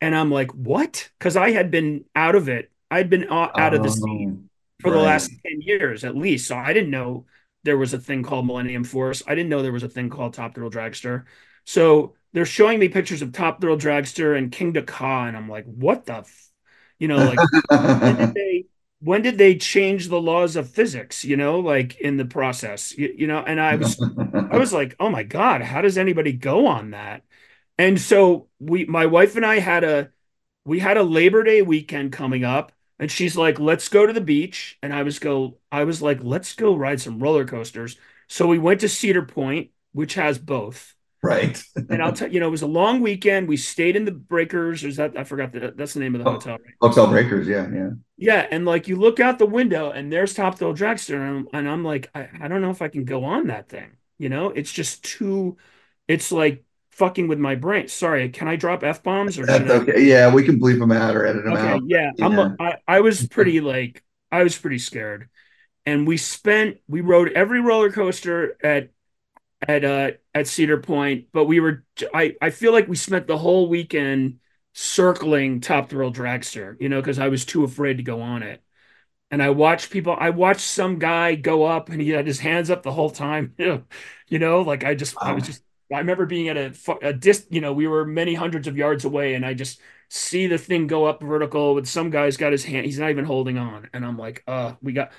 and 0.00 0.16
I'm 0.16 0.30
like 0.30 0.52
what 0.52 1.10
because 1.18 1.36
I 1.36 1.52
had 1.52 1.70
been 1.70 2.04
out 2.16 2.34
of 2.34 2.48
it 2.48 2.70
I'd 2.90 3.10
been 3.10 3.30
o- 3.30 3.52
out 3.56 3.74
of 3.74 3.82
the 3.82 3.90
scene 3.90 4.26
Oh, 4.26 4.82
for 4.82 4.90
the 4.90 4.98
last 5.00 5.32
10 5.46 5.60
years 5.62 6.04
at 6.04 6.16
least. 6.16 6.48
So 6.48 6.56
I 6.56 6.72
didn't 6.72 6.90
know 6.90 7.26
there 7.64 7.78
was 7.78 7.94
a 7.94 7.98
thing 7.98 8.22
called 8.22 8.46
Millennium 8.46 8.84
Force. 8.84 9.22
I 9.26 9.34
didn't 9.34 9.50
know 9.50 9.62
there 9.62 9.72
was 9.72 9.82
a 9.84 9.88
thing 9.88 10.10
called 10.10 10.34
Top 10.34 10.54
Thrill 10.54 10.70
Dragster. 10.70 11.24
So 11.64 12.14
they're 12.34 12.44
showing 12.44 12.78
me 12.78 12.88
pictures 12.88 13.22
of 13.22 13.32
Top 13.32 13.60
Thrill 13.60 13.78
Dragster 13.78 14.36
and 14.36 14.52
Kingda 14.52 14.86
Ka, 14.86 15.26
and 15.26 15.36
I'm 15.36 15.48
like, 15.48 15.64
what 15.64 16.04
the, 16.04 16.16
f-? 16.16 16.50
you 16.98 17.08
know, 17.08 17.16
like 17.16 17.38
when 17.70 18.16
did 18.16 18.34
they 18.34 18.66
when 19.00 19.22
did 19.22 19.38
they 19.38 19.56
change 19.56 20.08
the 20.08 20.20
laws 20.20 20.56
of 20.56 20.68
physics? 20.68 21.24
You 21.24 21.36
know, 21.36 21.60
like 21.60 21.96
in 22.00 22.16
the 22.16 22.24
process, 22.24 22.96
you, 22.98 23.14
you 23.16 23.26
know. 23.26 23.38
And 23.38 23.60
I 23.60 23.76
was 23.76 24.00
I 24.00 24.58
was 24.58 24.72
like, 24.72 24.96
oh 25.00 25.10
my 25.10 25.22
God, 25.22 25.62
how 25.62 25.80
does 25.80 25.96
anybody 25.96 26.32
go 26.32 26.66
on 26.66 26.90
that? 26.90 27.22
And 27.78 28.00
so 28.00 28.48
we, 28.58 28.84
my 28.84 29.06
wife 29.06 29.36
and 29.36 29.44
I 29.44 29.58
had 29.58 29.84
a, 29.84 30.10
we 30.64 30.78
had 30.78 30.96
a 30.96 31.02
Labor 31.02 31.42
Day 31.42 31.62
weekend 31.62 32.12
coming 32.12 32.44
up, 32.44 32.72
and 32.98 33.10
she's 33.10 33.36
like, 33.36 33.58
let's 33.58 33.88
go 33.88 34.06
to 34.06 34.12
the 34.12 34.20
beach. 34.20 34.78
And 34.82 34.92
I 34.92 35.02
was 35.02 35.18
go, 35.18 35.58
I 35.72 35.84
was 35.84 36.00
like, 36.00 36.20
let's 36.22 36.54
go 36.54 36.76
ride 36.76 37.00
some 37.00 37.18
roller 37.18 37.44
coasters. 37.44 37.96
So 38.28 38.46
we 38.46 38.58
went 38.58 38.80
to 38.80 38.88
Cedar 38.88 39.22
Point, 39.22 39.70
which 39.92 40.14
has 40.14 40.38
both. 40.38 40.94
Right. 41.24 41.62
And 41.90 42.02
I'll 42.02 42.12
tell 42.12 42.30
you 42.32 42.40
know, 42.40 42.48
it 42.48 42.50
was 42.50 42.62
a 42.62 42.66
long 42.66 43.00
weekend. 43.00 43.48
We 43.48 43.56
stayed 43.56 43.96
in 43.96 44.04
the 44.04 44.12
Breakers. 44.12 44.84
Is 44.84 44.96
that 44.96 45.16
I 45.18 45.24
forgot 45.24 45.52
that 45.52 45.76
that's 45.76 45.94
the 45.94 46.00
name 46.00 46.14
of 46.14 46.20
the 46.20 46.26
Oh. 46.26 46.26
hotel, 46.26 46.54
right? 46.64 46.74
Hotel 46.80 47.06
Breakers, 47.08 47.46
yeah, 47.48 47.68
yeah. 47.72 47.90
Yeah, 48.16 48.46
and 48.50 48.64
like 48.64 48.86
you 48.88 48.96
look 48.96 49.18
out 49.20 49.38
the 49.38 49.46
window 49.46 49.90
and 49.90 50.12
there's 50.12 50.34
Top 50.34 50.56
Thrill 50.58 50.72
Dragster, 50.74 51.14
and 51.16 51.22
I'm, 51.24 51.48
and 51.52 51.68
I'm 51.68 51.84
like, 51.84 52.10
I, 52.14 52.28
I 52.42 52.48
don't 52.48 52.62
know 52.62 52.70
if 52.70 52.80
I 52.82 52.88
can 52.88 53.04
go 53.04 53.24
on 53.24 53.48
that 53.48 53.68
thing. 53.68 53.96
You 54.18 54.28
know, 54.28 54.50
it's 54.50 54.70
just 54.72 55.02
too, 55.04 55.56
it's 56.06 56.30
like 56.30 56.64
fucking 56.92 57.26
with 57.28 57.38
my 57.40 57.56
brain. 57.56 57.88
Sorry, 57.88 58.28
can 58.30 58.46
I 58.48 58.54
drop 58.56 58.84
f 58.84 59.02
bombs 59.02 59.38
or 59.38 59.46
That's 59.46 59.68
I? 59.68 59.70
okay. 59.70 60.02
Yeah, 60.04 60.32
we 60.32 60.44
can 60.44 60.58
bleep 60.58 60.78
them 60.78 60.92
out 60.92 61.16
or 61.16 61.26
edit 61.26 61.44
them 61.44 61.56
Okay, 61.56 61.56
out. 61.56 61.82
yeah, 61.84 62.12
I'm. 62.20 62.38
Yeah. 62.38 62.54
I, 62.58 62.78
I 62.88 63.00
was 63.00 63.22
pretty 63.26 63.60
like 63.60 64.02
I 64.32 64.42
was 64.44 64.56
pretty 64.56 64.78
scared, 64.78 65.28
and 65.86 66.06
we 66.06 66.16
spent 66.18 66.78
we 66.88 67.00
rode 67.02 67.32
every 67.32 67.60
roller 67.60 67.92
coaster 67.92 68.56
at 68.64 68.90
at 69.66 69.84
uh 69.84 70.12
at 70.34 70.48
Cedar 70.48 70.78
Point, 70.78 71.28
but 71.32 71.44
we 71.46 71.60
were 71.60 71.84
I 72.12 72.34
I 72.42 72.50
feel 72.50 72.72
like 72.72 72.88
we 72.88 72.96
spent 72.96 73.26
the 73.26 73.38
whole 73.38 73.68
weekend 73.68 74.40
circling 74.72 75.60
Top 75.60 75.90
Thrill 75.90 76.12
Dragster, 76.12 76.76
you 76.80 76.88
know, 76.88 77.00
because 77.00 77.18
I 77.18 77.28
was 77.28 77.44
too 77.44 77.64
afraid 77.64 77.98
to 77.98 78.02
go 78.02 78.20
on 78.20 78.42
it. 78.42 78.62
And 79.30 79.42
I 79.42 79.50
watched 79.50 79.90
people. 79.90 80.16
I 80.18 80.30
watched 80.30 80.60
some 80.62 80.98
guy 80.98 81.34
go 81.34 81.64
up, 81.64 81.88
and 81.88 82.00
he 82.00 82.10
had 82.10 82.26
his 82.26 82.38
hands 82.40 82.70
up 82.70 82.82
the 82.82 82.92
whole 82.92 83.10
time. 83.10 83.54
You 84.28 84.38
know, 84.38 84.62
like 84.62 84.84
I 84.84 84.94
just 84.94 85.18
I 85.24 85.32
was 85.32 85.44
just 85.44 85.62
I 85.92 85.98
remember 85.98 86.24
being 86.26 86.48
at 86.48 86.56
a, 86.56 86.72
a 87.02 87.12
dis, 87.12 87.46
you 87.50 87.60
know, 87.60 87.74
we 87.74 87.86
were 87.86 88.04
many 88.06 88.34
hundreds 88.34 88.66
of 88.66 88.76
yards 88.76 89.04
away, 89.04 89.34
and 89.34 89.44
I 89.44 89.52
just 89.54 89.80
see 90.08 90.46
the 90.46 90.56
thing 90.58 90.86
go 90.86 91.04
up 91.04 91.22
vertical 91.22 91.74
with 91.74 91.86
some 91.86 92.08
guy's 92.10 92.38
got 92.38 92.52
his 92.52 92.64
hand, 92.64 92.86
he's 92.86 92.98
not 92.98 93.10
even 93.10 93.24
holding 93.26 93.58
on, 93.58 93.90
and 93.92 94.04
I'm 94.04 94.16
like, 94.16 94.42
uh, 94.46 94.74
we 94.82 94.92
got. 94.94 95.12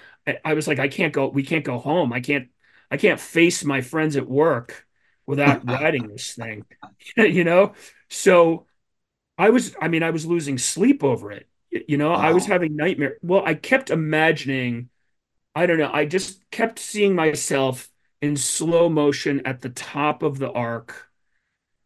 I 0.44 0.56
was 0.56 0.68
like, 0.68 0.80
I 0.80 0.88
can't 0.88 1.14
go, 1.14 1.28
we 1.28 1.44
can't 1.44 1.64
go 1.64 1.78
home. 1.78 2.12
I 2.12 2.20
can't, 2.20 2.50
I 2.90 2.98
can't 2.98 3.20
face 3.20 3.64
my 3.64 3.82
friends 3.82 4.16
at 4.16 4.28
work 4.28 4.85
without 5.28 5.68
riding 5.68 6.08
this 6.10 6.34
thing, 6.34 6.66
you 7.18 7.44
know. 7.44 7.74
So 8.10 8.68
I 9.38 9.50
was, 9.52 9.76
I 9.82 9.88
mean, 9.90 10.04
I 10.04 10.12
was 10.12 10.26
losing 10.26 10.58
sleep 10.58 11.04
over 11.04 11.32
it. 11.32 11.48
You 11.72 11.98
know, 11.98 12.14
I 12.14 12.32
was 12.32 12.46
having 12.46 12.76
nightmare. 12.76 13.18
Well, 13.22 13.44
I 13.46 13.56
kept 13.56 13.90
imagining. 13.90 14.90
I 15.56 15.66
don't 15.68 15.80
know. 15.80 15.92
I 15.94 16.06
just 16.06 16.50
kept 16.52 16.80
seeing 16.80 17.16
myself 17.16 17.90
in 18.22 18.38
slow 18.38 18.90
motion 18.90 19.46
at 19.46 19.62
the 19.62 19.70
top 19.70 20.24
of 20.24 20.40
the 20.40 20.52
arc 20.52 21.10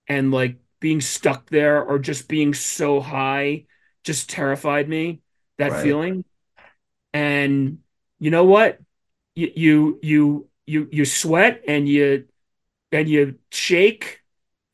and 0.07 0.31
like 0.31 0.57
being 0.79 1.01
stuck 1.01 1.49
there 1.49 1.83
or 1.83 1.99
just 1.99 2.27
being 2.27 2.53
so 2.53 2.99
high 2.99 3.65
just 4.03 4.29
terrified 4.29 4.87
me, 4.89 5.21
that 5.57 5.73
Right. 5.73 5.75
feeling. 5.75 6.23
And 7.13 7.79
you 8.19 8.31
know 8.31 8.45
what? 8.45 8.79
You 9.35 9.51
you 9.55 9.99
you 10.03 10.49
you 10.67 10.89
you 10.91 11.05
sweat 11.05 11.63
and 11.67 11.89
you 11.89 12.28
and 12.91 13.07
you 13.09 13.35
shake 13.51 14.21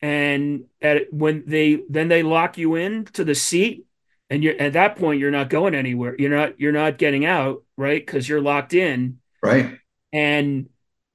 and 0.02 0.64
at 0.80 1.12
when 1.12 1.44
they 1.46 1.82
then 1.88 2.08
they 2.08 2.22
lock 2.22 2.58
you 2.58 2.74
in 2.74 3.04
to 3.06 3.24
the 3.24 3.34
seat 3.34 3.86
and 4.30 4.42
you're 4.44 4.60
at 4.60 4.74
that 4.74 4.96
point 4.96 5.20
you're 5.20 5.30
not 5.30 5.48
going 5.50 5.74
anywhere. 5.74 6.14
You're 6.18 6.36
not 6.36 6.60
you're 6.60 6.72
not 6.72 6.98
getting 6.98 7.24
out, 7.24 7.62
right? 7.76 8.04
Because 8.04 8.28
you're 8.28 8.40
locked 8.40 8.74
in 8.74 9.18
Right. 9.42 9.78
and 10.12 10.68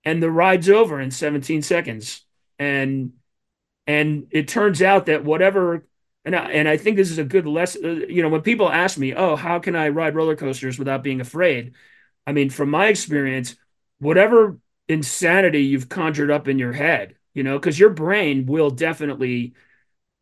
and 0.05 0.24
the 0.24 0.31
ride's 0.31 0.70
over 0.70 1.00
in 1.00 1.12
17 1.12 1.62
seconds 1.62 2.25
and 2.60 3.13
and 3.88 4.27
it 4.31 4.48
turns 4.48 4.81
out 4.81 5.08
that 5.08 5.24
whatever 5.24 5.86
and 6.24 6.36
I, 6.36 6.51
and 6.51 6.67
I 6.67 6.77
think 6.77 6.98
this 6.98 7.12
is 7.12 7.17
a 7.17 7.24
good 7.24 7.48
lesson 7.48 7.86
uh, 7.86 8.05
you 8.08 8.22
know 8.22 8.29
when 8.29 8.41
people 8.41 8.70
ask 8.72 8.98
me 8.98 9.13
oh 9.15 9.36
how 9.36 9.60
can 9.60 9.75
I 9.75 9.89
ride 9.89 10.15
roller 10.15 10.36
coasters 10.36 10.77
without 10.79 11.03
being 11.03 11.22
afraid 11.22 11.74
I 12.27 12.31
mean 12.31 12.50
from 12.50 12.70
my 12.70 12.88
experience 12.88 13.55
whatever 14.00 14.58
insanity 14.91 15.63
you've 15.63 15.89
conjured 15.89 16.31
up 16.31 16.48
in 16.48 16.60
your 16.60 16.74
head 16.74 17.15
you 17.33 17.43
know 17.43 17.57
because 17.57 17.79
your 17.79 17.89
brain 17.89 18.45
will 18.45 18.69
definitely 18.69 19.53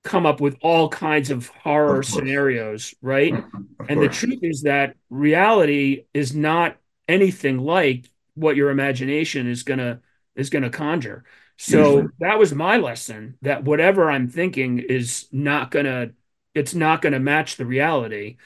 come 0.04 0.26
up 0.26 0.40
with 0.40 0.58
all 0.62 0.90
kinds 0.90 1.30
of 1.30 1.48
horror 1.48 2.00
Of 2.00 2.06
scenarios 2.06 2.96
right 3.02 3.34
mm-hmm. 3.34 3.64
Of 3.80 3.90
and 3.90 4.02
the 4.02 4.10
truth 4.10 4.40
is 4.42 4.62
that 4.62 4.96
reality 5.10 6.06
is 6.14 6.36
not 6.36 6.78
anything 7.08 7.58
like 7.58 8.10
what 8.36 8.56
your 8.56 8.70
imagination 8.70 9.48
is 9.48 9.64
gonna 9.64 10.02
is 10.36 10.50
gonna 10.50 10.70
conjure. 10.70 11.26
So 11.58 11.80
Usually. 11.80 12.08
that 12.20 12.40
was 12.40 12.54
my 12.54 12.78
lesson 12.78 13.38
that 13.42 13.66
whatever 13.66 14.10
I'm 14.10 14.30
thinking 14.30 14.80
is 14.80 15.28
not 15.32 15.72
gonna 15.72 16.12
it's 16.54 16.74
not 16.74 17.02
gonna 17.02 17.20
match 17.20 17.58
the 17.58 17.66
reality. 17.66 18.38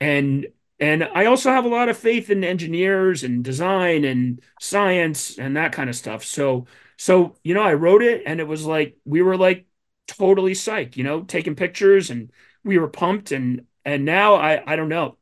And 0.00 0.46
and 0.84 1.04
I 1.04 1.26
also 1.26 1.50
have 1.50 1.64
a 1.64 1.68
lot 1.68 1.88
of 1.88 1.96
faith 1.98 2.30
in 2.30 2.44
engineers 2.44 3.22
and 3.24 3.44
design 3.44 4.04
and 4.04 4.40
science 4.60 5.38
and 5.38 5.56
that 5.56 5.72
kind 5.72 5.88
of 5.90 5.96
stuff. 5.96 6.24
So 6.24 6.66
so 6.98 7.36
you 7.44 7.54
know 7.54 7.62
I 7.62 7.74
wrote 7.74 8.02
it 8.02 8.22
and 8.26 8.40
it 8.40 8.44
was 8.48 8.64
like 8.66 8.96
we 9.04 9.22
were 9.22 9.36
like 9.36 9.66
totally 10.08 10.52
psyched, 10.52 10.96
you 10.96 11.04
know, 11.04 11.22
taking 11.22 11.54
pictures 11.56 12.10
and 12.10 12.30
we 12.64 12.78
were 12.78 12.88
pumped 12.88 13.32
and 13.32 13.66
and 13.84 14.04
now 14.04 14.34
I 14.36 14.62
I 14.72 14.76
don't 14.76 14.88
know. 14.88 15.16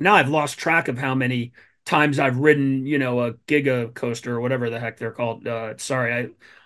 Now 0.00 0.14
I've 0.16 0.28
lost 0.30 0.58
track 0.58 0.88
of 0.88 0.98
how 0.98 1.14
many 1.14 1.52
times 1.86 2.18
I've 2.18 2.38
ridden, 2.38 2.86
you 2.86 2.98
know, 2.98 3.20
a 3.22 3.34
giga 3.34 3.94
coaster 3.94 4.36
or 4.36 4.40
whatever 4.40 4.70
the 4.70 4.80
heck 4.80 4.98
they're 4.98 5.12
called. 5.12 5.46
Uh, 5.46 5.76
sorry, 5.78 6.14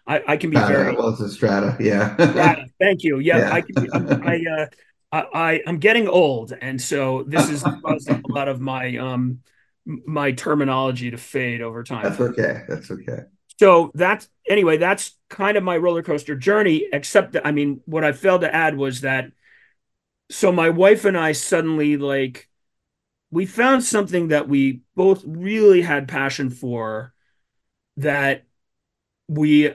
I 0.07 0.17
I, 0.17 0.33
I 0.35 0.37
can 0.39 0.51
be 0.51 0.61
Strata. 0.61 0.61
very 0.61 0.99
Well, 0.99 1.09
it's 1.11 1.21
a 1.21 1.29
strata. 1.31 1.77
Yeah. 1.81 2.17
yeah, 2.33 2.55
thank 2.81 3.03
you. 3.03 3.19
Yeah, 3.19 3.41
Yeah. 3.51 3.51
I 3.51 3.63
can 3.63 3.77
be, 3.79 3.91
I 4.23 4.37
uh 4.61 4.67
I, 5.13 5.27
I 5.35 5.61
I'm 5.67 5.79
getting 5.79 6.09
old, 6.09 6.53
and 6.61 6.81
so 6.81 7.25
this 7.25 7.49
is 7.49 7.63
causing 7.85 8.23
a 8.25 8.33
lot 8.33 8.49
of 8.49 8.61
my 8.61 8.97
um 8.97 9.41
my 9.85 10.33
terminology 10.33 11.11
to 11.11 11.19
fade 11.19 11.61
over 11.61 11.85
time. 11.85 12.05
That's 12.05 12.21
okay. 12.21 12.63
That's 12.69 12.91
okay. 12.91 13.25
so 13.59 13.93
that's 13.95 14.29
anyway, 14.49 14.77
that's 14.79 15.17
kind 15.29 15.57
of 15.57 15.63
my 15.63 15.77
roller 15.77 16.03
coaster 16.03 16.35
journey, 16.35 16.89
except 16.93 17.33
that 17.33 17.47
I 17.47 17.53
mean, 17.53 17.81
what 17.85 18.05
I 18.05 18.13
failed 18.13 18.41
to 18.43 18.55
add 18.55 18.77
was 18.77 19.03
that 19.03 19.31
so 20.31 20.51
my 20.51 20.71
wife 20.71 21.05
and 21.05 21.17
I 21.17 21.33
suddenly 21.33 21.97
like 21.97 22.49
we 23.31 23.47
found 23.47 23.85
something 23.85 24.29
that 24.29 24.49
we 24.49 24.83
both 24.95 25.23
really 25.27 25.83
had 25.83 26.09
passion 26.09 26.51
for 26.51 27.15
that 27.99 28.45
we 29.29 29.75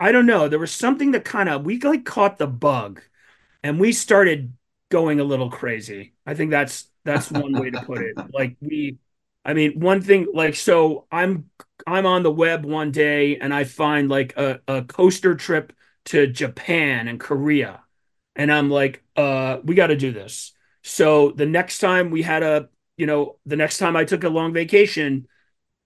I 0.00 0.12
don't 0.12 0.26
know, 0.26 0.48
there 0.48 0.58
was 0.58 0.72
something 0.72 1.12
that 1.12 1.24
kind 1.24 1.48
of 1.48 1.64
we 1.64 1.78
like 1.80 2.04
caught 2.04 2.38
the 2.38 2.46
bug 2.46 3.02
and 3.64 3.80
we 3.80 3.92
started 3.92 4.54
going 4.90 5.20
a 5.20 5.24
little 5.24 5.50
crazy. 5.50 6.14
I 6.26 6.34
think 6.34 6.52
that's 6.52 6.88
that's 7.04 7.32
one 7.32 7.54
way 7.58 7.70
to 7.72 7.80
put 7.80 8.02
it. 8.02 8.18
Like 8.34 8.56
we 8.62 8.98
I 9.46 9.54
mean, 9.54 9.80
one 9.80 10.02
thing 10.02 10.28
like 10.34 10.56
so 10.56 11.06
I'm 11.12 11.50
I'm 11.86 12.06
on 12.06 12.24
the 12.24 12.32
web 12.32 12.66
one 12.66 12.92
day 12.92 13.38
and 13.38 13.54
I 13.54 13.64
find 13.64 14.10
like 14.10 14.36
a, 14.38 14.60
a 14.68 14.84
coaster 14.84 15.36
trip 15.36 15.74
to 16.06 16.28
Japan 16.28 17.08
and 17.08 17.20
Korea. 17.20 17.82
And 18.36 18.52
I'm 18.52 18.70
like, 18.70 19.04
uh, 19.16 19.58
we 19.64 19.74
got 19.76 19.88
to 19.88 19.96
do 19.96 20.12
this. 20.12 20.52
So 20.84 21.30
the 21.32 21.46
next 21.46 21.78
time 21.80 22.10
we 22.10 22.22
had 22.22 22.42
a, 22.44 22.68
you 22.98 23.06
know, 23.06 23.38
the 23.46 23.56
next 23.56 23.78
time 23.78 23.96
I 23.96 24.04
took 24.04 24.24
a 24.24 24.30
long 24.30 24.52
vacation, 24.52 25.28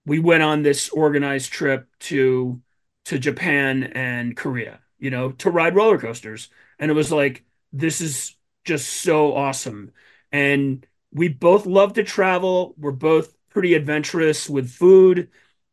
we 0.05 0.19
went 0.19 0.43
on 0.43 0.63
this 0.63 0.89
organized 0.89 1.51
trip 1.51 1.87
to 2.01 2.61
to 3.05 3.19
Japan 3.19 3.83
and 3.83 4.35
Korea, 4.37 4.79
you 4.99 5.09
know, 5.09 5.31
to 5.33 5.49
ride 5.49 5.75
roller 5.75 5.97
coasters. 5.97 6.49
And 6.79 6.91
it 6.91 6.93
was 6.93 7.11
like, 7.11 7.43
this 7.71 8.01
is 8.01 8.35
just 8.65 8.87
so 8.89 9.35
awesome. 9.35 9.91
And 10.31 10.85
we 11.11 11.27
both 11.29 11.65
love 11.65 11.93
to 11.93 12.03
travel. 12.03 12.75
We're 12.77 12.91
both 12.91 13.33
pretty 13.49 13.73
adventurous 13.73 14.49
with 14.49 14.69
food. 14.71 15.29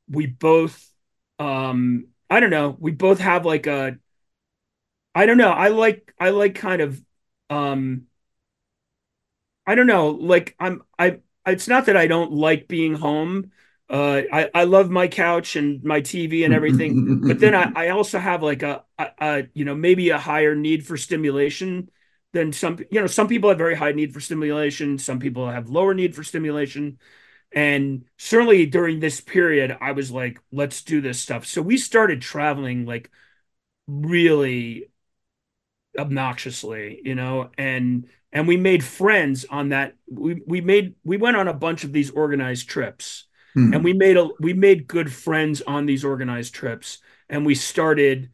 We 0.08 0.26
both, 0.26 0.90
um, 1.38 2.08
I 2.30 2.40
don't 2.40 2.50
know, 2.50 2.76
we 2.78 2.92
both 2.92 3.18
have 3.20 3.44
like 3.44 3.66
a, 3.66 3.98
I 5.14 5.26
don't 5.26 5.38
know, 5.38 5.50
I 5.50 5.68
like, 5.68 6.12
I 6.20 6.30
like 6.30 6.54
kind 6.54 6.82
of, 6.82 7.02
um, 7.50 8.06
I 9.66 9.74
don't 9.74 9.86
know, 9.86 10.10
like 10.10 10.54
I'm, 10.60 10.82
I, 10.98 11.20
it's 11.46 11.68
not 11.68 11.86
that 11.86 11.96
I 11.96 12.06
don't 12.06 12.32
like 12.32 12.68
being 12.68 12.94
home. 12.94 13.50
Uh, 13.88 14.22
I, 14.32 14.50
I 14.54 14.64
love 14.64 14.90
my 14.90 15.08
couch 15.08 15.56
and 15.56 15.82
my 15.84 16.00
TV 16.00 16.44
and 16.44 16.52
everything, 16.52 17.04
but 17.26 17.38
then 17.38 17.54
I, 17.54 17.70
I 17.76 17.88
also 17.90 18.18
have 18.18 18.42
like 18.42 18.62
a, 18.62 18.84
a, 18.98 19.06
a, 19.20 19.48
you 19.54 19.64
know, 19.64 19.74
maybe 19.74 20.10
a 20.10 20.18
higher 20.18 20.54
need 20.54 20.86
for 20.86 20.96
stimulation 20.96 21.90
than 22.32 22.52
some, 22.52 22.78
you 22.90 23.00
know, 23.00 23.06
some 23.06 23.28
people 23.28 23.48
have 23.50 23.58
very 23.58 23.76
high 23.76 23.92
need 23.92 24.12
for 24.12 24.20
stimulation. 24.20 24.98
Some 24.98 25.20
people 25.20 25.48
have 25.48 25.68
lower 25.70 25.94
need 25.94 26.14
for 26.16 26.24
stimulation. 26.24 26.98
And 27.52 28.04
certainly 28.18 28.66
during 28.66 29.00
this 29.00 29.20
period, 29.20 29.76
I 29.80 29.92
was 29.92 30.10
like, 30.10 30.40
let's 30.52 30.82
do 30.82 31.00
this 31.00 31.20
stuff. 31.20 31.46
So 31.46 31.62
we 31.62 31.78
started 31.78 32.20
traveling 32.20 32.86
like 32.86 33.10
really 33.88 34.88
obnoxiously, 35.98 37.00
you 37.04 37.14
know, 37.14 37.50
and 37.56 38.08
and 38.32 38.46
we 38.46 38.56
made 38.56 38.84
friends 38.84 39.44
on 39.46 39.70
that. 39.70 39.94
We 40.10 40.42
we 40.46 40.60
made 40.60 40.94
we 41.04 41.16
went 41.16 41.36
on 41.36 41.48
a 41.48 41.54
bunch 41.54 41.84
of 41.84 41.92
these 41.92 42.10
organized 42.10 42.68
trips. 42.68 43.26
Mm-hmm. 43.56 43.74
And 43.74 43.84
we 43.84 43.92
made 43.92 44.16
a 44.16 44.28
we 44.38 44.52
made 44.52 44.86
good 44.86 45.12
friends 45.12 45.62
on 45.62 45.86
these 45.86 46.04
organized 46.04 46.54
trips. 46.54 46.98
And 47.28 47.46
we 47.46 47.54
started 47.54 48.30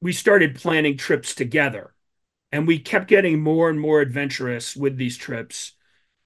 we 0.00 0.12
started 0.12 0.56
planning 0.56 0.96
trips 0.96 1.34
together. 1.34 1.94
And 2.50 2.66
we 2.66 2.78
kept 2.78 3.08
getting 3.08 3.40
more 3.42 3.70
and 3.70 3.80
more 3.80 4.00
adventurous 4.00 4.76
with 4.76 4.98
these 4.98 5.16
trips. 5.16 5.72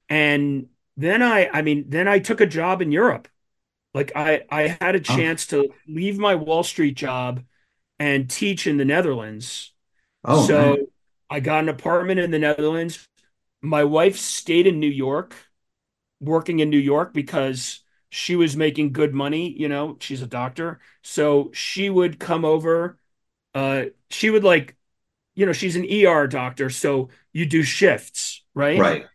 And 0.09 0.67
then 0.97 1.23
I, 1.23 1.49
I 1.53 1.63
mean, 1.63 1.85
then 1.89 2.09
I 2.09 2.19
took 2.19 2.41
a 2.41 2.47
job 2.47 2.83
in 2.83 2.91
Europe. 2.91 3.29
Like 3.95 4.13
I, 4.17 4.43
I 4.51 4.77
had 4.81 4.97
a 4.97 4.99
oh. 4.99 5.17
chance 5.17 5.53
oh. 5.53 5.63
to 5.63 5.69
leave 5.87 6.19
my 6.19 6.35
Wall 6.35 6.65
Street 6.65 6.97
job 6.97 7.45
and 7.99 8.29
teach 8.29 8.67
in 8.67 8.77
the 8.77 8.85
Netherlands. 8.85 9.73
Oh, 10.25 10.47
so 10.47 10.61
man. 10.61 10.87
I 11.31 11.41
got 11.41 11.63
an 11.63 11.69
apartment 11.69 12.19
in 12.19 12.31
the 12.31 12.39
Netherlands. 12.39 13.07
My 13.63 13.85
wife 13.85 14.17
stayed 14.17 14.67
in 14.67 14.81
New 14.81 14.91
York, 14.91 15.35
working 16.21 16.59
in 16.59 16.71
New 16.71 16.79
York 16.79 17.15
because 17.15 17.81
she 18.11 18.37
was 18.37 18.57
making 18.57 18.93
good 18.93 19.15
money. 19.15 19.51
You 19.51 19.69
know, 19.69 19.97
she's 20.01 20.23
a 20.23 20.27
doctor, 20.27 20.81
so 21.03 21.51
she 21.53 21.91
would 21.91 22.19
come 22.19 22.45
over. 22.45 22.99
Uh, 23.55 23.87
she 24.11 24.31
would 24.31 24.45
like, 24.45 24.77
you 25.35 25.47
know, 25.47 25.53
she's 25.53 25.77
an 25.77 25.87
ER 25.91 26.27
doctor, 26.27 26.71
so 26.71 27.09
you 27.33 27.47
do 27.47 27.63
shifts, 27.63 28.43
right? 28.55 28.79
Right. 28.79 29.07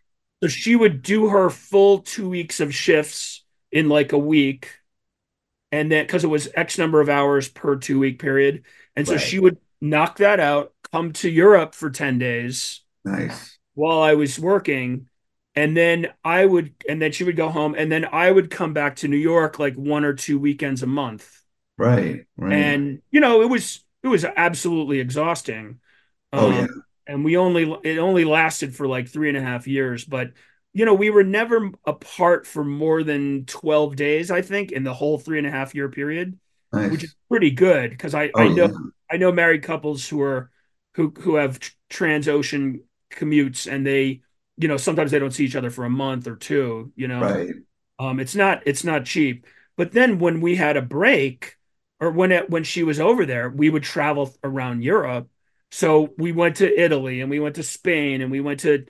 So 0.42 0.48
she 0.48 0.74
would 0.74 1.02
do 1.02 1.28
her 1.28 1.50
full 1.50 2.00
two 2.00 2.28
weeks 2.28 2.60
of 2.60 2.74
shifts 2.74 3.44
in 3.70 3.88
like 3.88 4.12
a 4.12 4.18
week. 4.18 4.70
And 5.70 5.90
then 5.90 6.04
because 6.04 6.24
it 6.24 6.28
was 6.28 6.48
X 6.54 6.78
number 6.78 7.00
of 7.00 7.08
hours 7.08 7.48
per 7.48 7.76
two 7.76 7.98
week 7.98 8.20
period. 8.20 8.64
And 8.96 9.06
so 9.06 9.14
right. 9.14 9.22
she 9.22 9.38
would 9.38 9.58
knock 9.80 10.18
that 10.18 10.40
out, 10.40 10.72
come 10.92 11.12
to 11.14 11.30
Europe 11.30 11.74
for 11.74 11.90
10 11.90 12.18
days. 12.18 12.80
Nice. 13.04 13.58
While 13.74 14.02
I 14.02 14.14
was 14.14 14.38
working. 14.38 15.08
And 15.54 15.76
then 15.76 16.08
I 16.24 16.46
would, 16.46 16.72
and 16.88 17.00
then 17.00 17.12
she 17.12 17.24
would 17.24 17.36
go 17.36 17.50
home. 17.50 17.74
And 17.76 17.92
then 17.92 18.06
I 18.06 18.30
would 18.30 18.50
come 18.50 18.72
back 18.72 18.96
to 18.96 19.08
New 19.08 19.16
York 19.16 19.58
like 19.58 19.74
one 19.74 20.04
or 20.04 20.14
two 20.14 20.38
weekends 20.38 20.82
a 20.82 20.86
month. 20.86 21.30
Right. 21.76 22.24
right. 22.36 22.52
And, 22.52 23.02
you 23.10 23.20
know, 23.20 23.42
it 23.42 23.50
was, 23.50 23.84
it 24.02 24.08
was 24.08 24.24
absolutely 24.24 25.00
exhausting. 25.00 25.80
Oh, 26.32 26.46
um, 26.46 26.52
yeah 26.52 26.66
and 27.06 27.24
we 27.24 27.36
only 27.36 27.70
it 27.82 27.98
only 27.98 28.24
lasted 28.24 28.74
for 28.74 28.86
like 28.86 29.08
three 29.08 29.28
and 29.28 29.38
a 29.38 29.42
half 29.42 29.66
years 29.66 30.04
but 30.04 30.32
you 30.72 30.84
know 30.84 30.94
we 30.94 31.10
were 31.10 31.24
never 31.24 31.70
apart 31.86 32.46
for 32.46 32.64
more 32.64 33.02
than 33.02 33.44
12 33.46 33.96
days 33.96 34.30
i 34.30 34.42
think 34.42 34.72
in 34.72 34.84
the 34.84 34.94
whole 34.94 35.18
three 35.18 35.38
and 35.38 35.46
a 35.46 35.50
half 35.50 35.74
year 35.74 35.88
period 35.88 36.38
nice. 36.72 36.90
which 36.90 37.04
is 37.04 37.14
pretty 37.28 37.50
good 37.50 37.90
because 37.90 38.14
i 38.14 38.30
oh, 38.34 38.40
i 38.40 38.48
know 38.48 38.66
yeah. 38.66 38.76
i 39.10 39.16
know 39.16 39.32
married 39.32 39.62
couples 39.62 40.08
who 40.08 40.20
are 40.22 40.50
who 40.94 41.12
who 41.20 41.36
have 41.36 41.58
transocean 41.90 42.80
commutes 43.10 43.70
and 43.70 43.86
they 43.86 44.22
you 44.62 44.68
know 44.68 44.76
sometimes 44.76 45.10
they 45.10 45.18
don't 45.18 45.32
see 45.32 45.44
each 45.44 45.56
other 45.56 45.70
for 45.70 45.84
a 45.84 45.90
month 45.90 46.26
or 46.26 46.36
two 46.36 46.92
you 46.96 47.08
know? 47.08 47.20
Right. 47.20 47.54
Um 47.98 48.20
it's 48.20 48.34
not 48.34 48.62
it's 48.66 48.84
not 48.84 49.04
cheap. 49.04 49.46
But 49.76 49.92
then 49.92 50.18
when 50.18 50.40
we 50.40 50.56
had 50.56 50.76
a 50.76 50.82
break 50.82 51.56
or 52.00 52.10
when 52.10 52.32
it 52.32 52.48
when 52.50 52.64
she 52.64 52.82
was 52.82 53.00
over 53.00 53.26
there 53.26 53.48
we 53.50 53.70
would 53.70 53.82
travel 53.82 54.34
around 54.44 54.82
europe. 54.82 55.28
So 55.70 56.10
we 56.18 56.32
went 56.32 56.56
to 56.56 56.80
Italy 56.80 57.20
and 57.20 57.30
we 57.30 57.40
went 57.40 57.56
to 57.56 57.62
Spain 57.62 58.20
and 58.20 58.30
we 58.30 58.40
went 58.40 58.60
to, 58.60 58.84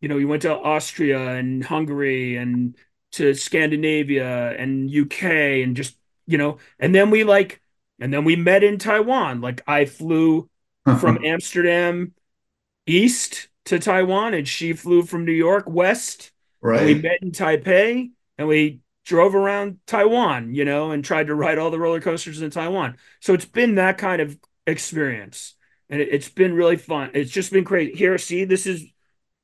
you 0.00 0.08
know, 0.08 0.14
we 0.14 0.24
went 0.24 0.42
to 0.42 0.54
Austria 0.56 1.34
and 1.34 1.64
Hungary 1.64 2.36
and 2.36 2.76
to 3.12 3.34
Scandinavia 3.34 4.56
and 4.56 4.88
UK 4.88 5.62
and 5.64 5.76
just, 5.76 5.96
you 6.26 6.38
know, 6.38 6.58
and 6.78 6.94
then 6.94 7.10
we 7.10 7.24
like, 7.24 7.60
and 7.98 8.12
then 8.14 8.24
we 8.24 8.36
met 8.36 8.62
in 8.62 8.78
Taiwan. 8.78 9.40
Like 9.40 9.62
I 9.66 9.84
flew 9.86 10.48
from 11.00 11.24
Amsterdam 11.24 12.14
east 12.86 13.48
to 13.68 13.78
Taiwan 13.78 14.34
and 14.34 14.46
she 14.46 14.72
flew 14.72 15.02
from 15.02 15.24
New 15.24 15.32
York 15.32 15.64
west. 15.68 16.32
Right. 16.60 16.84
we 16.84 16.94
met 16.94 17.22
in 17.22 17.30
Taipei 17.30 18.10
and 18.36 18.48
we 18.48 18.80
drove 19.04 19.34
around 19.34 19.78
Taiwan, 19.86 20.54
you 20.54 20.64
know, 20.64 20.90
and 20.90 21.04
tried 21.04 21.28
to 21.28 21.34
ride 21.34 21.58
all 21.58 21.70
the 21.70 21.78
roller 21.78 22.00
coasters 22.00 22.42
in 22.42 22.50
Taiwan. 22.50 22.96
So 23.20 23.32
it's 23.32 23.44
been 23.44 23.76
that 23.76 23.96
kind 23.96 24.20
of 24.20 24.36
experience 24.66 25.54
and 25.88 26.00
it, 26.00 26.12
has 26.12 26.28
been 26.28 26.54
really 26.54 26.76
fun. 26.76 27.10
It's 27.14 27.30
just 27.30 27.52
been 27.52 27.64
crazy. 27.64 27.92
Here, 27.94 28.18
see, 28.18 28.44
this 28.44 28.66
is 28.66 28.84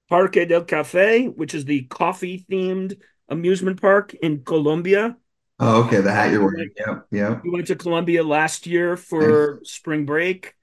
Parque 0.08 0.48
del 0.48 0.64
Café, 0.64 1.34
which 1.34 1.54
is 1.54 1.64
the 1.64 1.82
coffee 1.82 2.44
themed 2.50 3.00
amusement 3.28 3.80
park 3.80 4.14
in 4.14 4.44
Colombia. 4.44 5.16
Oh, 5.58 5.84
okay. 5.84 6.00
The 6.00 6.12
hat 6.12 6.30
you're 6.30 6.42
wearing. 6.42 6.70
Yeah, 6.76 7.00
yeah. 7.10 7.40
We 7.42 7.50
went 7.50 7.68
to 7.68 7.76
Colombia 7.76 8.22
last 8.22 8.66
year 8.66 8.96
for 8.96 9.58
nice. 9.60 9.70
spring 9.70 10.04
break. 10.04 10.54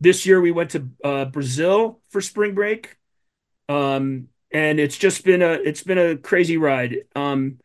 This 0.00 0.26
year 0.26 0.40
we 0.40 0.52
went 0.52 0.70
to 0.70 0.88
uh, 1.04 1.24
Brazil 1.26 2.00
for 2.10 2.20
spring 2.20 2.54
break. 2.54 2.97
Um, 3.68 4.28
and 4.50 4.80
it's 4.80 4.96
just 4.96 5.24
been 5.24 5.42
a 5.42 5.52
it's 5.52 5.82
been 5.82 5.98
a 5.98 6.16
crazy 6.16 6.56
ride. 6.56 6.96
Um, 7.14 7.58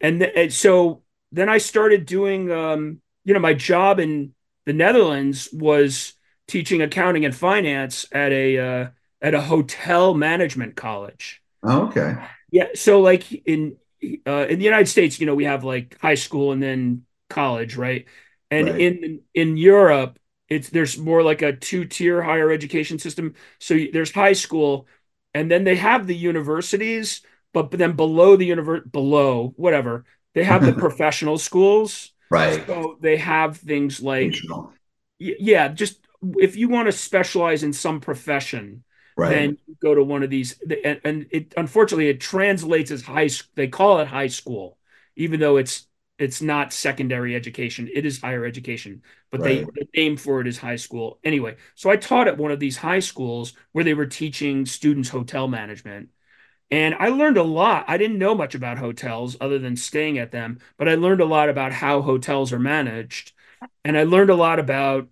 and, 0.00 0.20
th- 0.20 0.32
and 0.36 0.52
so 0.52 1.02
then 1.32 1.48
I 1.48 1.58
started 1.58 2.06
doing 2.06 2.50
um, 2.52 3.00
you 3.24 3.34
know, 3.34 3.40
my 3.40 3.54
job 3.54 4.00
in 4.00 4.32
the 4.64 4.72
Netherlands 4.72 5.50
was 5.52 6.14
teaching 6.46 6.80
accounting 6.80 7.26
and 7.26 7.34
finance 7.34 8.06
at 8.10 8.32
a 8.32 8.58
uh, 8.58 8.88
at 9.20 9.34
a 9.34 9.40
hotel 9.40 10.14
management 10.14 10.76
college. 10.76 11.42
Oh, 11.62 11.88
okay. 11.88 12.16
Yeah. 12.50 12.68
So 12.74 13.00
like 13.00 13.30
in 13.46 13.76
uh, 14.26 14.46
in 14.48 14.58
the 14.58 14.64
United 14.64 14.88
States, 14.88 15.20
you 15.20 15.26
know, 15.26 15.34
we 15.34 15.44
have 15.44 15.62
like 15.62 15.98
high 16.00 16.14
school 16.14 16.52
and 16.52 16.62
then 16.62 17.04
college, 17.28 17.76
right? 17.76 18.06
And 18.50 18.68
right. 18.68 18.80
in 18.80 19.20
in 19.34 19.56
Europe, 19.58 20.18
it's 20.48 20.70
there's 20.70 20.96
more 20.96 21.22
like 21.22 21.42
a 21.42 21.52
two 21.52 21.84
tier 21.84 22.22
higher 22.22 22.50
education 22.50 22.98
system. 22.98 23.34
So 23.58 23.78
there's 23.92 24.12
high 24.12 24.32
school, 24.32 24.86
and 25.38 25.50
then 25.50 25.62
they 25.62 25.76
have 25.76 26.06
the 26.06 26.16
universities, 26.16 27.22
but 27.52 27.70
then 27.70 27.92
below 27.92 28.36
the 28.36 28.44
universe, 28.44 28.82
below 28.90 29.52
whatever, 29.56 30.04
they 30.34 30.42
have 30.42 30.64
the 30.64 30.72
professional 30.84 31.38
schools. 31.38 32.12
Right. 32.28 32.66
So 32.66 32.98
they 33.00 33.16
have 33.18 33.56
things 33.56 34.02
like, 34.02 34.34
yeah, 35.18 35.68
just 35.68 36.00
if 36.38 36.56
you 36.56 36.68
want 36.68 36.86
to 36.86 36.92
specialize 36.92 37.62
in 37.62 37.72
some 37.72 38.00
profession, 38.00 38.84
right. 39.16 39.30
then 39.30 39.58
you 39.66 39.76
go 39.80 39.94
to 39.94 40.02
one 40.02 40.22
of 40.22 40.30
these. 40.30 40.60
And, 40.84 41.00
and 41.04 41.26
it 41.30 41.54
unfortunately 41.56 42.08
it 42.08 42.20
translates 42.20 42.90
as 42.90 43.02
high. 43.02 43.30
They 43.54 43.68
call 43.68 44.00
it 44.00 44.08
high 44.08 44.26
school, 44.26 44.76
even 45.16 45.40
though 45.40 45.56
it's 45.56 45.86
it's 46.18 46.42
not 46.42 46.72
secondary 46.72 47.36
education. 47.36 47.88
It 47.92 48.04
is 48.04 48.20
higher 48.20 48.44
education, 48.44 49.02
but 49.30 49.40
right. 49.40 49.64
they 49.66 49.80
the 49.80 49.88
name 49.94 50.16
for 50.16 50.40
it 50.40 50.46
is 50.46 50.58
high 50.58 50.76
school. 50.76 51.20
Anyway, 51.22 51.56
so 51.74 51.90
I 51.90 51.96
taught 51.96 52.28
at 52.28 52.38
one 52.38 52.50
of 52.50 52.58
these 52.58 52.76
high 52.76 52.98
schools 52.98 53.52
where 53.72 53.84
they 53.84 53.94
were 53.94 54.06
teaching 54.06 54.66
students 54.66 55.08
hotel 55.08 55.46
management. 55.46 56.10
And 56.70 56.94
I 56.96 57.08
learned 57.08 57.38
a 57.38 57.42
lot. 57.42 57.84
I 57.88 57.96
didn't 57.96 58.18
know 58.18 58.34
much 58.34 58.54
about 58.54 58.78
hotels 58.78 59.36
other 59.40 59.58
than 59.58 59.76
staying 59.76 60.18
at 60.18 60.32
them, 60.32 60.58
but 60.76 60.88
I 60.88 60.96
learned 60.96 61.20
a 61.20 61.24
lot 61.26 61.48
about 61.48 61.72
how 61.72 62.02
hotels 62.02 62.52
are 62.52 62.58
managed. 62.58 63.32
And 63.84 63.96
I 63.96 64.02
learned 64.02 64.30
a 64.30 64.34
lot 64.34 64.58
about 64.58 65.08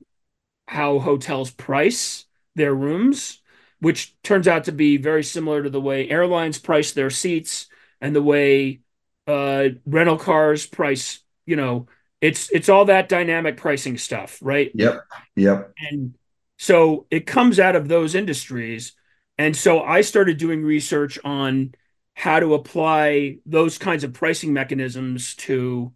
how 0.66 0.98
hotels 0.98 1.50
price 1.50 2.24
their 2.56 2.74
rooms, 2.74 3.40
which 3.80 4.20
turns 4.22 4.48
out 4.48 4.64
to 4.64 4.72
be 4.72 4.96
very 4.96 5.22
similar 5.22 5.62
to 5.62 5.70
the 5.70 5.80
way 5.80 6.10
airlines 6.10 6.58
price 6.58 6.92
their 6.92 7.10
seats 7.10 7.68
and 8.00 8.14
the 8.14 8.22
way 8.22 8.80
uh, 9.26 9.68
rental 9.84 10.18
cars 10.18 10.66
price. 10.66 11.20
You 11.46 11.56
know, 11.56 11.86
it's 12.20 12.50
it's 12.50 12.68
all 12.68 12.86
that 12.86 13.08
dynamic 13.08 13.56
pricing 13.56 13.98
stuff, 13.98 14.38
right? 14.42 14.70
Yep. 14.74 15.04
Yep. 15.36 15.72
And 15.90 16.14
so 16.58 17.06
it 17.10 17.26
comes 17.26 17.60
out 17.60 17.76
of 17.76 17.88
those 17.88 18.14
industries. 18.14 18.92
And 19.38 19.54
so 19.54 19.82
I 19.82 20.00
started 20.00 20.38
doing 20.38 20.62
research 20.62 21.18
on 21.24 21.74
how 22.14 22.40
to 22.40 22.54
apply 22.54 23.38
those 23.44 23.76
kinds 23.76 24.02
of 24.02 24.14
pricing 24.14 24.52
mechanisms 24.52 25.34
to 25.36 25.92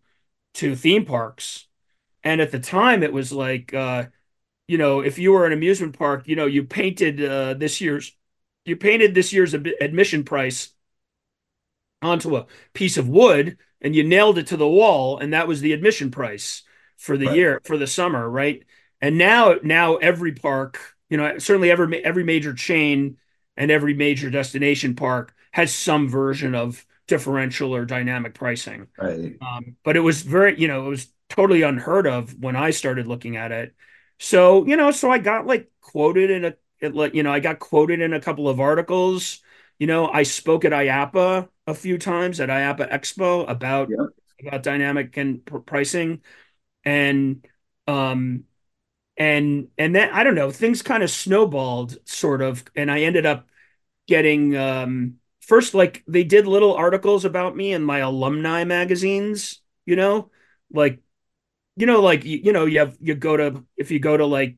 to 0.54 0.76
theme 0.76 1.04
parks. 1.04 1.66
And 2.22 2.40
at 2.40 2.50
the 2.50 2.58
time, 2.58 3.02
it 3.02 3.12
was 3.12 3.32
like, 3.32 3.72
uh, 3.72 4.06
you 4.68 4.76
know, 4.76 5.00
if 5.00 5.18
you 5.18 5.32
were 5.32 5.46
an 5.46 5.54
amusement 5.54 5.98
park, 5.98 6.28
you 6.28 6.36
know, 6.36 6.46
you 6.46 6.64
painted 6.64 7.24
uh, 7.24 7.54
this 7.54 7.80
year's 7.80 8.14
you 8.66 8.76
painted 8.76 9.14
this 9.14 9.32
year's 9.32 9.54
admission 9.54 10.24
price 10.24 10.70
onto 12.02 12.36
a 12.36 12.46
piece 12.72 12.96
of 12.96 13.08
wood 13.08 13.58
and 13.80 13.94
you 13.94 14.02
nailed 14.02 14.38
it 14.38 14.48
to 14.48 14.56
the 14.56 14.68
wall 14.68 15.18
and 15.18 15.32
that 15.32 15.48
was 15.48 15.60
the 15.60 15.72
admission 15.72 16.10
price 16.10 16.62
for 16.96 17.16
the 17.16 17.26
right. 17.26 17.36
year 17.36 17.60
for 17.64 17.76
the 17.76 17.86
summer 17.86 18.28
right? 18.28 18.64
And 19.00 19.16
now 19.16 19.56
now 19.62 19.96
every 19.96 20.32
park 20.32 20.78
you 21.08 21.16
know 21.16 21.38
certainly 21.38 21.70
every 21.70 22.04
every 22.04 22.24
major 22.24 22.54
chain 22.54 23.16
and 23.56 23.70
every 23.70 23.94
major 23.94 24.30
destination 24.30 24.94
park 24.94 25.34
has 25.52 25.74
some 25.74 26.08
version 26.08 26.54
of 26.54 26.86
differential 27.06 27.74
or 27.74 27.84
dynamic 27.84 28.34
pricing. 28.34 28.86
Right. 28.96 29.36
Um, 29.42 29.76
but 29.84 29.96
it 29.96 30.00
was 30.00 30.22
very 30.22 30.58
you 30.60 30.68
know 30.68 30.86
it 30.86 30.88
was 30.88 31.08
totally 31.28 31.62
unheard 31.62 32.06
of 32.06 32.34
when 32.40 32.56
i 32.56 32.70
started 32.70 33.06
looking 33.06 33.36
at 33.36 33.52
it. 33.52 33.74
So 34.18 34.66
you 34.66 34.76
know 34.76 34.90
so 34.90 35.10
i 35.10 35.18
got 35.18 35.46
like 35.46 35.70
quoted 35.80 36.30
in 36.30 36.44
a 36.44 36.54
it, 36.80 37.14
you 37.14 37.22
know 37.22 37.32
i 37.32 37.40
got 37.40 37.58
quoted 37.58 38.00
in 38.00 38.12
a 38.12 38.20
couple 38.20 38.48
of 38.48 38.60
articles 38.60 39.40
you 39.80 39.88
know 39.88 40.08
i 40.08 40.22
spoke 40.22 40.64
at 40.64 40.72
IAAPA 40.72 41.48
a 41.70 41.74
few 41.74 41.98
times 41.98 42.40
at 42.40 42.48
IAAPA 42.50 42.90
Expo 42.92 43.48
about 43.48 43.88
yep. 43.90 43.98
about 44.46 44.62
dynamic 44.62 45.16
and 45.16 45.44
pr- 45.44 45.58
pricing, 45.58 46.22
and 46.84 47.46
um, 47.86 48.44
and 49.16 49.68
and 49.78 49.94
then 49.94 50.10
I 50.12 50.24
don't 50.24 50.34
know, 50.34 50.50
things 50.50 50.82
kind 50.82 51.02
of 51.02 51.10
snowballed 51.10 51.98
sort 52.08 52.42
of, 52.42 52.64
and 52.76 52.90
I 52.90 53.00
ended 53.02 53.26
up 53.26 53.48
getting 54.08 54.56
um 54.56 55.16
first 55.40 55.74
like 55.74 56.04
they 56.08 56.24
did 56.24 56.46
little 56.46 56.74
articles 56.74 57.24
about 57.24 57.56
me 57.56 57.72
in 57.72 57.82
my 57.82 57.98
alumni 58.00 58.64
magazines, 58.64 59.62
you 59.86 59.96
know, 59.96 60.30
like 60.72 61.00
you 61.76 61.86
know 61.86 62.00
like 62.02 62.24
you, 62.24 62.38
you 62.44 62.52
know 62.52 62.66
you 62.66 62.80
have 62.80 62.96
you 63.00 63.14
go 63.14 63.36
to 63.36 63.64
if 63.76 63.90
you 63.90 64.00
go 64.00 64.16
to 64.16 64.26
like 64.26 64.56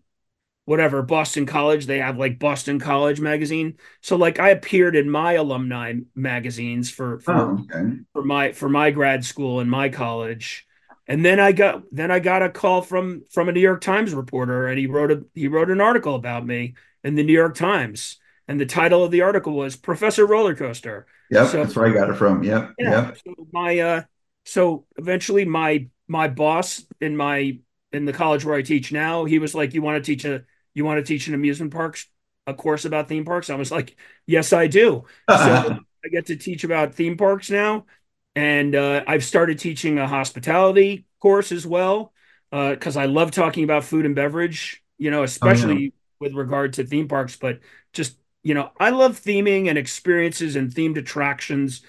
whatever 0.64 1.02
Boston 1.02 1.46
College, 1.46 1.86
they 1.86 1.98
have 1.98 2.18
like 2.18 2.38
Boston 2.38 2.78
College 2.78 3.20
magazine. 3.20 3.78
So 4.00 4.16
like 4.16 4.38
I 4.38 4.50
appeared 4.50 4.96
in 4.96 5.10
my 5.10 5.32
alumni 5.32 5.94
magazines 6.14 6.90
for 6.90 7.18
for, 7.20 7.34
oh, 7.34 7.58
okay. 7.70 7.96
for 8.12 8.24
my 8.24 8.52
for 8.52 8.68
my 8.68 8.90
grad 8.90 9.24
school 9.24 9.60
and 9.60 9.70
my 9.70 9.88
college. 9.88 10.66
And 11.08 11.24
then 11.24 11.40
I 11.40 11.52
got 11.52 11.82
then 11.90 12.10
I 12.10 12.20
got 12.20 12.42
a 12.42 12.48
call 12.48 12.82
from 12.82 13.22
from 13.30 13.48
a 13.48 13.52
New 13.52 13.60
York 13.60 13.80
Times 13.80 14.14
reporter 14.14 14.68
and 14.68 14.78
he 14.78 14.86
wrote 14.86 15.10
a 15.10 15.24
he 15.34 15.48
wrote 15.48 15.70
an 15.70 15.80
article 15.80 16.14
about 16.14 16.46
me 16.46 16.74
in 17.02 17.16
the 17.16 17.24
New 17.24 17.32
York 17.32 17.56
Times. 17.56 18.18
And 18.48 18.60
the 18.60 18.66
title 18.66 19.04
of 19.04 19.10
the 19.10 19.22
article 19.22 19.54
was 19.54 19.76
Professor 19.76 20.26
Roller 20.26 20.54
Coaster. 20.54 21.06
Yep, 21.30 21.48
so, 21.48 21.56
that's 21.56 21.76
where 21.76 21.86
I 21.86 21.92
got 21.92 22.10
it 22.10 22.16
from. 22.16 22.42
Yep. 22.42 22.74
Yeah. 22.78 22.90
Yep. 22.90 23.18
So 23.24 23.48
my 23.52 23.78
uh 23.78 24.02
so 24.44 24.84
eventually 24.96 25.44
my 25.44 25.88
my 26.06 26.28
boss 26.28 26.84
in 27.00 27.16
my 27.16 27.58
in 27.92 28.04
the 28.04 28.12
college 28.12 28.44
where 28.44 28.54
I 28.54 28.62
teach 28.62 28.92
now, 28.92 29.24
he 29.24 29.38
was 29.38 29.54
like, 29.54 29.74
You 29.74 29.82
want 29.82 30.02
to 30.02 30.06
teach 30.06 30.24
a 30.24 30.44
you 30.74 30.84
want 30.84 30.98
to 30.98 31.04
teach 31.04 31.28
an 31.28 31.34
amusement 31.34 31.72
parks 31.72 32.06
a 32.46 32.54
course 32.54 32.84
about 32.84 33.08
theme 33.08 33.24
parks? 33.24 33.50
I 33.50 33.54
was 33.54 33.70
like, 33.70 33.96
yes, 34.26 34.52
I 34.52 34.66
do. 34.66 35.04
So 35.30 35.78
I 36.04 36.08
get 36.08 36.26
to 36.26 36.36
teach 36.36 36.64
about 36.64 36.94
theme 36.94 37.16
parks 37.16 37.48
now. 37.48 37.86
And 38.34 38.74
uh, 38.74 39.04
I've 39.06 39.24
started 39.24 39.60
teaching 39.60 39.98
a 39.98 40.08
hospitality 40.08 41.06
course 41.20 41.52
as 41.52 41.64
well 41.64 42.12
because 42.50 42.96
uh, 42.96 43.00
I 43.00 43.06
love 43.06 43.30
talking 43.30 43.62
about 43.62 43.84
food 43.84 44.04
and 44.04 44.16
beverage, 44.16 44.82
you 44.98 45.12
know, 45.12 45.22
especially 45.22 45.74
oh, 45.74 45.78
yeah. 45.78 45.88
with 46.18 46.34
regard 46.34 46.72
to 46.74 46.84
theme 46.84 47.06
parks. 47.06 47.36
But 47.36 47.60
just, 47.92 48.16
you 48.42 48.54
know, 48.54 48.70
I 48.80 48.90
love 48.90 49.20
theming 49.20 49.68
and 49.68 49.78
experiences 49.78 50.56
and 50.56 50.70
themed 50.70 50.98
attractions. 50.98 51.82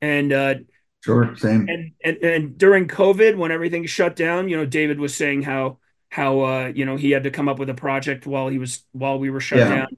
And, 0.00 0.32
uh, 0.32 0.54
Sure, 1.04 1.36
same. 1.36 1.68
And, 1.68 1.92
and 2.04 2.16
and 2.18 2.58
during 2.58 2.88
COVID, 2.88 3.36
when 3.36 3.52
everything 3.52 3.86
shut 3.86 4.16
down, 4.16 4.48
you 4.48 4.56
know, 4.56 4.66
David 4.66 4.98
was 4.98 5.14
saying 5.14 5.42
how 5.42 5.78
how 6.08 6.40
uh, 6.40 6.72
you 6.74 6.84
know 6.84 6.96
he 6.96 7.10
had 7.10 7.24
to 7.24 7.30
come 7.30 7.48
up 7.48 7.58
with 7.58 7.70
a 7.70 7.74
project 7.74 8.26
while 8.26 8.48
he 8.48 8.58
was 8.58 8.84
while 8.92 9.18
we 9.18 9.30
were 9.30 9.40
shut 9.40 9.58
yeah. 9.58 9.68
down. 9.68 9.96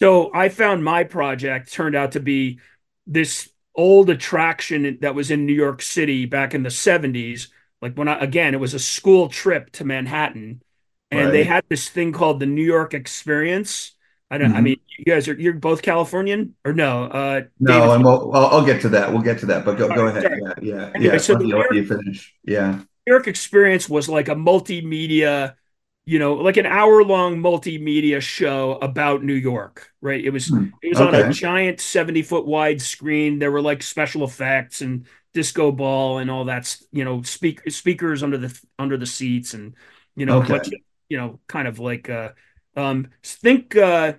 So 0.00 0.30
I 0.32 0.48
found 0.48 0.82
my 0.82 1.04
project 1.04 1.72
turned 1.72 1.94
out 1.94 2.12
to 2.12 2.20
be 2.20 2.58
this 3.06 3.50
old 3.74 4.10
attraction 4.10 4.98
that 5.02 5.14
was 5.14 5.30
in 5.30 5.46
New 5.46 5.54
York 5.54 5.82
City 5.82 6.26
back 6.26 6.54
in 6.54 6.62
the 6.62 6.70
70s. 6.70 7.48
Like 7.82 7.94
when 7.94 8.08
I 8.08 8.18
again, 8.18 8.54
it 8.54 8.60
was 8.60 8.74
a 8.74 8.78
school 8.78 9.28
trip 9.28 9.70
to 9.72 9.84
Manhattan, 9.84 10.62
and 11.10 11.26
right. 11.26 11.30
they 11.30 11.44
had 11.44 11.64
this 11.68 11.88
thing 11.88 12.12
called 12.12 12.40
the 12.40 12.46
New 12.46 12.64
York 12.64 12.94
Experience. 12.94 13.92
I 14.30 14.38
don't. 14.38 14.50
Mm-hmm. 14.50 14.56
I 14.56 14.60
mean, 14.60 14.80
you 14.98 15.04
guys 15.04 15.28
are 15.28 15.34
you're 15.34 15.54
both 15.54 15.82
Californian 15.82 16.54
or 16.64 16.72
no? 16.72 17.04
Uh, 17.04 17.42
no, 17.58 17.92
and 17.92 18.04
we'll, 18.04 18.32
I'll, 18.34 18.46
I'll, 18.46 18.66
get 18.66 18.82
to 18.82 18.90
that. 18.90 19.10
We'll 19.12 19.22
get 19.22 19.38
to 19.40 19.46
that. 19.46 19.64
But 19.64 19.76
go, 19.78 19.88
go 19.88 20.06
ahead. 20.06 20.24
Yeah, 20.24 20.52
yeah, 20.62 20.90
anyway, 20.94 21.14
yeah. 21.14 21.18
So 21.18 21.34
New 21.34 21.48
York, 21.48 21.72
you 21.72 21.86
finish. 21.86 22.34
Yeah. 22.44 22.80
New 23.10 23.16
York 23.16 23.26
Experience 23.26 23.88
was 23.88 24.08
like 24.08 24.28
a 24.28 24.36
multimedia, 24.36 25.56
you 26.04 26.20
know, 26.20 26.34
like 26.34 26.56
an 26.58 26.66
hour 26.66 27.02
long 27.02 27.38
multimedia 27.38 28.20
show 28.20 28.78
about 28.80 29.24
New 29.24 29.34
York, 29.34 29.90
right? 30.00 30.24
It 30.24 30.30
was 30.30 30.46
hmm. 30.46 30.68
it 30.80 30.90
was 30.90 31.00
okay. 31.00 31.22
on 31.24 31.28
a 31.28 31.32
giant 31.32 31.80
70 31.80 32.22
foot 32.22 32.46
wide 32.46 32.80
screen. 32.80 33.40
There 33.40 33.50
were 33.50 33.62
like 33.62 33.82
special 33.82 34.22
effects 34.22 34.80
and 34.80 35.06
disco 35.34 35.72
ball 35.72 36.18
and 36.18 36.30
all 36.30 36.44
that, 36.44 36.76
you 36.92 37.04
know, 37.04 37.22
speak, 37.22 37.68
speakers 37.72 38.22
under 38.22 38.38
the 38.38 38.56
under 38.78 38.96
the 38.96 39.06
seats 39.06 39.54
and 39.54 39.74
you 40.14 40.24
know, 40.24 40.40
okay. 40.44 40.60
you 41.08 41.16
know, 41.16 41.40
kind 41.48 41.66
of 41.66 41.80
like 41.80 42.08
uh 42.08 42.28
um 42.76 43.08
think 43.24 43.74
uh 43.74 44.12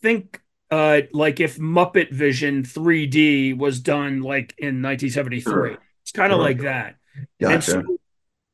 think 0.00 0.40
uh 0.70 1.00
like 1.12 1.40
if 1.40 1.58
Muppet 1.58 2.12
Vision 2.12 2.62
3D 2.62 3.58
was 3.58 3.80
done 3.80 4.20
like 4.20 4.54
in 4.58 4.80
1973. 4.80 5.42
Sure. 5.42 5.78
It's 6.02 6.12
kind 6.12 6.32
of 6.32 6.36
sure. 6.36 6.44
like 6.44 6.60
that. 6.60 6.98
Gotcha. 7.40 7.60
So, 7.60 7.84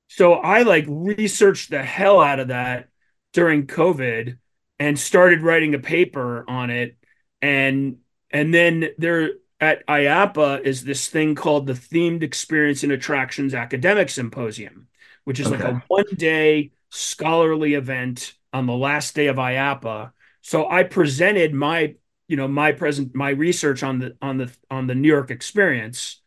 so 0.09 0.33
I 0.35 0.63
like 0.63 0.85
researched 0.89 1.71
the 1.71 1.83
hell 1.83 2.21
out 2.21 2.41
of 2.41 2.49
that 2.49 2.89
during 3.33 3.67
COVID 3.67 4.39
and 4.79 4.99
started 4.99 5.43
writing 5.43 5.75
a 5.75 5.79
paper 5.79 6.45
on 6.49 6.71
it. 6.71 6.97
And 7.41 7.99
and 8.31 8.53
then 8.53 8.89
there 8.99 9.31
at 9.61 9.87
IAAPA 9.87 10.63
is 10.63 10.85
this 10.85 11.09
thing 11.09 11.35
called 11.35 11.67
the 11.67 11.75
Themed 11.75 12.23
Experience 12.23 12.83
and 12.83 12.93
Attractions 12.93 13.55
Academic 13.55 14.09
Symposium, 14.09 14.89
which 15.25 15.39
is 15.39 15.49
okay. 15.49 15.63
like 15.63 15.75
a 15.75 15.83
one 15.89 16.15
day 16.17 16.73
scholarly 16.89 17.75
event 17.75 18.35
on 18.53 18.67
the 18.67 18.73
last 18.75 19.15
day 19.15 19.27
of 19.27 19.37
IAAPA. 19.37 20.13
So 20.41 20.69
I 20.69 20.85
presented 20.85 21.53
my, 21.53 21.95
you 22.27 22.37
know, 22.37 22.49
my 22.49 22.73
present 22.73 23.15
my 23.15 23.31
research 23.31 23.83
on 23.83 23.99
the 23.99 24.17
on 24.23 24.39
the 24.39 24.51
on 24.71 24.87
the 24.87 24.95
New 24.95 25.09
York 25.09 25.31
experience 25.31 26.20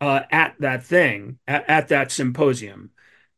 uh, 0.00 0.22
at 0.30 0.54
that 0.60 0.84
thing 0.84 1.38
at, 1.46 1.68
at 1.68 1.88
that 1.88 2.12
symposium. 2.12 2.90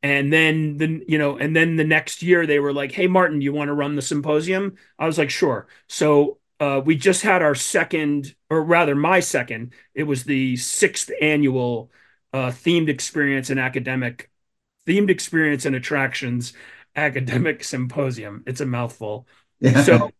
And 0.02 0.32
then 0.32 0.76
the 0.76 1.04
you 1.08 1.18
know 1.18 1.36
and 1.36 1.54
then 1.56 1.76
the 1.76 1.84
next 1.84 2.22
year 2.22 2.46
they 2.46 2.60
were 2.60 2.72
like 2.72 2.92
hey 2.92 3.08
martin 3.08 3.40
you 3.40 3.52
want 3.52 3.68
to 3.68 3.74
run 3.74 3.96
the 3.96 4.02
symposium? 4.02 4.76
I 4.98 5.06
was 5.06 5.18
like 5.18 5.30
sure. 5.30 5.66
So 5.88 6.38
uh, 6.60 6.80
we 6.84 6.96
just 6.96 7.22
had 7.22 7.42
our 7.42 7.54
second 7.54 8.34
or 8.50 8.62
rather 8.62 8.94
my 8.94 9.20
second 9.20 9.72
it 9.94 10.04
was 10.04 10.24
the 10.24 10.56
sixth 10.56 11.10
annual 11.20 11.90
uh, 12.32 12.48
themed 12.48 12.88
experience 12.88 13.50
and 13.50 13.58
academic 13.58 14.30
themed 14.86 15.10
experience 15.10 15.64
and 15.64 15.74
attractions 15.76 16.52
academic 16.96 17.62
symposium. 17.62 18.42
It's 18.46 18.60
a 18.60 18.66
mouthful. 18.66 19.26
Yeah. 19.60 19.82
so 19.82 20.10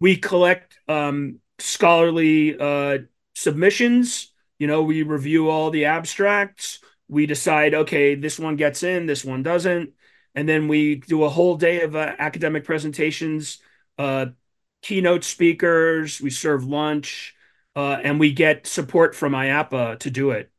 we 0.00 0.16
collect 0.16 0.78
um, 0.88 1.40
scholarly 1.58 2.58
uh, 2.58 2.98
submissions 3.34 4.32
you 4.58 4.66
know, 4.66 4.82
we 4.82 5.02
review 5.02 5.50
all 5.50 5.70
the 5.70 5.86
abstracts. 5.86 6.80
We 7.08 7.26
decide, 7.26 7.74
okay, 7.74 8.14
this 8.14 8.38
one 8.38 8.56
gets 8.56 8.82
in, 8.82 9.06
this 9.06 9.24
one 9.24 9.42
doesn't. 9.42 9.92
And 10.34 10.48
then 10.48 10.68
we 10.68 10.96
do 10.96 11.24
a 11.24 11.28
whole 11.28 11.56
day 11.56 11.82
of 11.82 11.96
uh, 11.96 12.14
academic 12.18 12.64
presentations, 12.64 13.58
uh, 13.98 14.26
keynote 14.82 15.24
speakers, 15.24 16.20
we 16.20 16.30
serve 16.30 16.64
lunch, 16.64 17.34
uh, 17.74 17.98
and 18.02 18.20
we 18.20 18.32
get 18.32 18.66
support 18.66 19.14
from 19.14 19.32
IAAPA 19.32 19.98
to 20.00 20.10
do 20.10 20.30
it. 20.30 20.50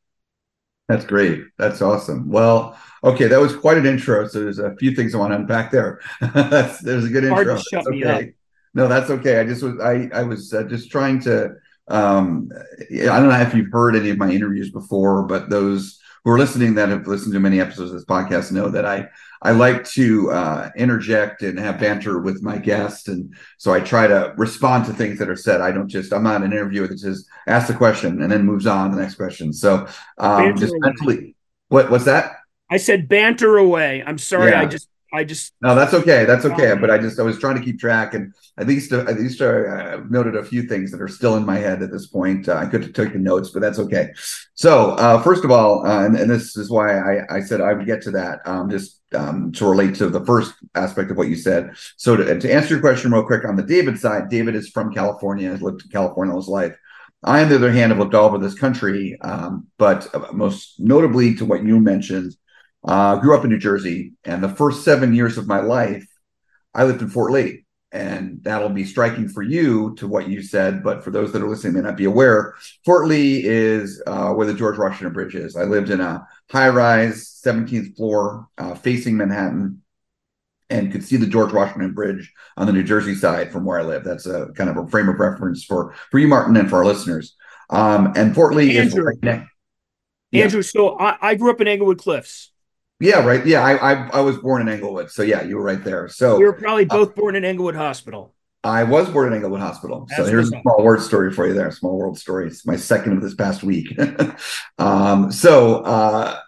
That's 0.88 1.06
great. 1.06 1.44
That's 1.58 1.82
awesome. 1.82 2.30
Well, 2.30 2.78
okay, 3.04 3.28
that 3.28 3.40
was 3.40 3.56
quite 3.56 3.78
an 3.78 3.86
intro. 3.86 4.28
So 4.28 4.40
there's 4.40 4.58
a 4.60 4.76
few 4.78 4.96
things 4.96 5.14
I 5.14 5.20
want 5.20 5.32
to 5.32 5.36
unpack 5.38 5.72
there. 5.72 6.00
that's 6.22 6.80
there's 6.82 7.06
a 7.06 7.10
good 7.10 7.24
Hard 7.28 7.48
intro. 7.48 7.56
to 7.56 7.62
shut 7.62 7.86
That's 7.86 7.88
me 7.88 8.04
okay. 8.04 8.24
up. 8.24 8.24
No, 8.74 8.88
that's 8.88 9.10
okay. 9.12 9.40
I 9.40 9.44
just 9.46 9.62
was 9.62 9.80
I 9.80 10.10
I 10.14 10.24
was 10.24 10.54
uh, 10.54 10.64
just 10.64 10.90
trying 10.92 11.20
to 11.22 11.56
um 11.90 12.50
I 12.80 13.06
don't 13.06 13.30
know 13.30 13.42
if 13.42 13.54
you've 13.54 13.72
heard 13.72 13.96
any 13.96 14.10
of 14.10 14.18
my 14.18 14.32
interviews 14.32 14.72
before, 14.72 15.24
but 15.24 15.50
those 15.50 16.00
who 16.24 16.32
are 16.32 16.38
listening 16.38 16.76
that 16.76 16.90
have 16.90 17.08
listened 17.08 17.34
to 17.34 17.40
many 17.40 17.60
episodes 17.60 17.92
of 17.92 17.96
this 17.98 18.06
podcast 18.06 18.52
know 18.52 18.70
that 18.70 18.86
I 18.86 19.08
I 19.42 19.52
like 19.52 19.86
to 19.92 20.32
uh, 20.32 20.70
interject 20.76 21.44
and 21.44 21.58
have 21.58 21.80
banter 21.80 22.20
with 22.20 22.44
my 22.44 22.58
guests, 22.58 23.08
and 23.08 23.34
so 23.58 23.74
I 23.74 23.80
try 23.80 24.06
to 24.06 24.34
respond 24.38 24.86
to 24.86 24.94
things 24.94 25.18
that 25.20 25.30
are 25.30 25.36
said. 25.36 25.62
I 25.62 25.72
don't 25.72 25.88
just 25.88 26.12
I'm 26.12 26.24
not 26.24 26.44
an 26.44 26.52
interviewer 26.52 26.88
that 26.88 27.00
just 27.00 27.26
asks 27.48 27.70
a 27.70 27.74
question 27.74 28.22
and 28.22 28.32
then 28.32 28.46
moves 28.46 28.68
on 28.68 28.90
to 28.90 28.96
the 28.96 29.02
next 29.02 29.16
question. 29.16 29.54
So 29.54 29.88
um, 30.18 30.58
just 30.58 30.76
mentally, 30.80 31.36
what 31.70 31.90
what's 31.90 32.06
that? 32.06 32.34
I 32.70 32.78
said 32.78 33.08
banter 33.08 33.58
away. 33.58 34.04
I'm 34.06 34.18
sorry. 34.18 34.52
Yeah. 34.52 34.62
I 34.62 34.66
just, 34.66 34.88
I 35.12 35.24
just, 35.24 35.54
No, 35.62 35.76
that's 35.76 35.94
okay. 35.94 36.26
That's 36.26 36.46
okay. 36.46 36.72
Um, 36.72 36.82
But 36.82 36.92
I 36.92 36.98
just 36.98 37.20
I 37.20 37.24
was 37.24 37.40
trying 37.40 37.58
to 37.58 37.64
keep 37.64 37.80
track, 37.80 38.14
and 38.14 38.34
at 38.58 38.68
least 38.68 38.92
at 38.92 39.20
least 39.20 39.42
uh, 39.42 39.94
I've 39.94 40.12
noted 40.12 40.36
a 40.36 40.44
few 40.44 40.64
things 40.64 40.92
that 40.92 41.02
are 41.02 41.08
still 41.08 41.36
in 41.36 41.46
my 41.46 41.58
head 41.58 41.82
at 41.82 41.92
this 41.92 42.08
point. 42.08 42.48
Uh, 42.48 42.56
I 42.56 42.66
could 42.68 42.84
have 42.84 42.94
taken 42.94 43.24
notes, 43.24 43.50
but 43.50 43.62
that's 43.62 43.80
okay. 43.80 44.12
So 44.54 44.92
uh, 44.92 45.22
first 45.22 45.44
of 45.44 45.52
all, 45.52 45.86
uh, 45.86 46.06
and, 46.06 46.16
and 46.16 46.30
this 46.30 46.56
is 46.58 46.70
why 46.70 46.98
I, 46.98 47.38
I 47.38 47.40
said 47.42 47.62
I 47.62 47.74
would 47.74 47.86
get 47.86 48.02
to 48.04 48.12
that, 48.12 48.40
um, 48.46 48.70
just 48.70 49.02
um, 49.16 49.52
to 49.54 49.68
relate 49.68 49.96
to 49.96 50.10
the 50.10 50.24
first 50.26 50.54
aspect 50.76 51.10
of 51.12 51.18
what 51.18 51.30
you 51.30 51.36
said. 51.36 51.72
So 51.98 52.16
to, 52.16 52.40
to 52.40 52.54
answer 52.54 52.76
your 52.76 52.82
question 52.82 53.12
real 53.12 53.26
quick 53.26 53.46
on 53.46 53.56
the 53.56 53.64
David 53.64 54.00
side, 54.00 54.30
David 54.30 54.56
is 54.56 54.70
from 54.70 54.94
California, 54.94 55.50
has 55.50 55.62
lived 55.62 55.84
in 55.84 55.90
California 55.90 56.34
all 56.34 56.40
his 56.40 56.48
life. 56.48 56.76
I, 57.24 57.42
on 57.42 57.50
the 57.50 57.56
other 57.56 57.72
hand, 57.72 57.92
have 57.92 58.00
lived 58.00 58.16
all 58.16 58.28
over 58.28 58.38
this 58.38 58.58
country, 58.58 59.18
um, 59.22 59.68
but 59.78 60.08
most 60.34 60.80
notably 60.80 61.36
to 61.36 61.46
what 61.46 61.64
you 61.64 61.80
mentioned, 61.80 62.36
uh, 62.84 63.18
grew 63.18 63.36
up 63.36 63.44
in 63.44 63.50
New 63.50 63.60
Jersey, 63.60 64.14
and 64.24 64.44
the 64.44 64.50
first 64.50 64.84
seven 64.84 65.14
years 65.14 65.38
of 65.38 65.48
my 65.48 65.60
life, 65.60 66.08
I 66.74 66.84
lived 66.84 67.02
in 67.02 67.10
Fort 67.10 67.32
Lee. 67.32 67.66
And 67.92 68.44
that'll 68.44 68.70
be 68.70 68.86
striking 68.86 69.28
for 69.28 69.42
you 69.42 69.96
to 69.96 70.08
what 70.08 70.30
you 70.30 70.44
said, 70.44 70.84
but 70.84 71.04
for 71.04 71.10
those 71.10 71.32
that 71.32 71.42
are 71.42 71.50
listening 71.50 71.74
may 71.74 71.82
not 71.82 71.98
be 71.98 72.06
aware, 72.06 72.54
Fort 72.86 73.08
Lee 73.08 73.44
is 73.44 74.00
uh, 74.06 74.30
where 74.30 74.46
the 74.46 74.54
George 74.54 74.78
Washington 74.78 75.12
Bridge 75.12 75.34
is. 75.34 75.56
I 75.56 75.64
lived 75.64 75.90
in 75.90 76.00
a 76.00 76.24
high-rise, 76.52 77.42
17th 77.44 77.96
floor, 77.96 78.48
uh, 78.60 78.76
facing 78.76 79.18
Manhattan, 79.18 79.82
and 80.70 80.92
could 80.92 81.04
see 81.04 81.18
the 81.18 81.26
George 81.26 81.52
Washington 81.52 81.94
Bridge 81.94 82.32
on 82.58 82.68
the 82.68 82.74
New 82.74 82.84
Jersey 82.84 83.16
side 83.16 83.52
from 83.52 83.66
where 83.66 83.80
I 83.80 83.84
live. 83.84 84.04
That's 84.04 84.28
a 84.28 84.50
kind 84.56 84.70
of 84.70 84.78
a 84.78 84.88
frame 84.88 85.10
of 85.10 85.20
reference 85.20 85.64
for 85.64 85.96
for 86.12 86.20
you, 86.20 86.28
Martin, 86.28 86.56
and 86.58 86.70
for 86.70 86.78
our 86.78 86.86
listeners. 86.86 87.36
Um, 87.70 88.14
and 88.16 88.36
Fort 88.36 88.54
Lee 88.54 88.78
Andrew. 88.78 89.02
is 89.02 89.06
right 89.06 89.24
next. 89.24 89.52
Yeah. 90.32 90.44
Andrew. 90.44 90.62
So 90.62 90.98
I, 91.00 91.18
I 91.22 91.36
grew 91.36 91.50
up 91.50 91.62
in 91.62 91.68
Englewood 91.68 91.98
Cliffs. 91.98 92.52
Yeah, 93.00 93.26
right. 93.26 93.46
Yeah, 93.46 93.64
I, 93.64 93.94
I 93.94 94.10
I 94.10 94.20
was 94.22 94.38
born 94.38 94.62
in 94.62 94.68
Englewood, 94.68 95.10
so 95.10 95.24
yeah, 95.24 95.42
you 95.44 95.56
were 95.56 95.64
right 95.64 95.84
there. 95.84 96.10
So 96.10 96.38
We 96.38 96.46
were 96.46 96.54
probably 96.54 96.86
both 96.86 97.16
born 97.16 97.36
in 97.36 97.46
Englewood 97.46 97.76
Hospital. 97.76 98.34
I 98.64 98.84
was 98.84 99.10
born 99.10 99.28
in 99.28 99.34
Englewood 99.36 99.62
Hospital. 99.62 100.06
So 100.18 100.26
here's 100.26 100.52
a 100.52 100.62
small 100.62 100.84
word 100.84 101.02
story 101.02 101.32
for 101.32 101.48
you 101.48 101.54
there. 101.54 101.72
Small 101.72 101.98
world 101.98 102.20
story. 102.20 102.48
It's 102.48 102.66
my 102.66 102.76
second 102.76 103.14
of 103.14 103.22
this 103.22 103.34
past 103.34 103.64
week. 103.64 103.98
um, 104.78 105.32
so, 105.32 105.78
uh, 105.84 106.40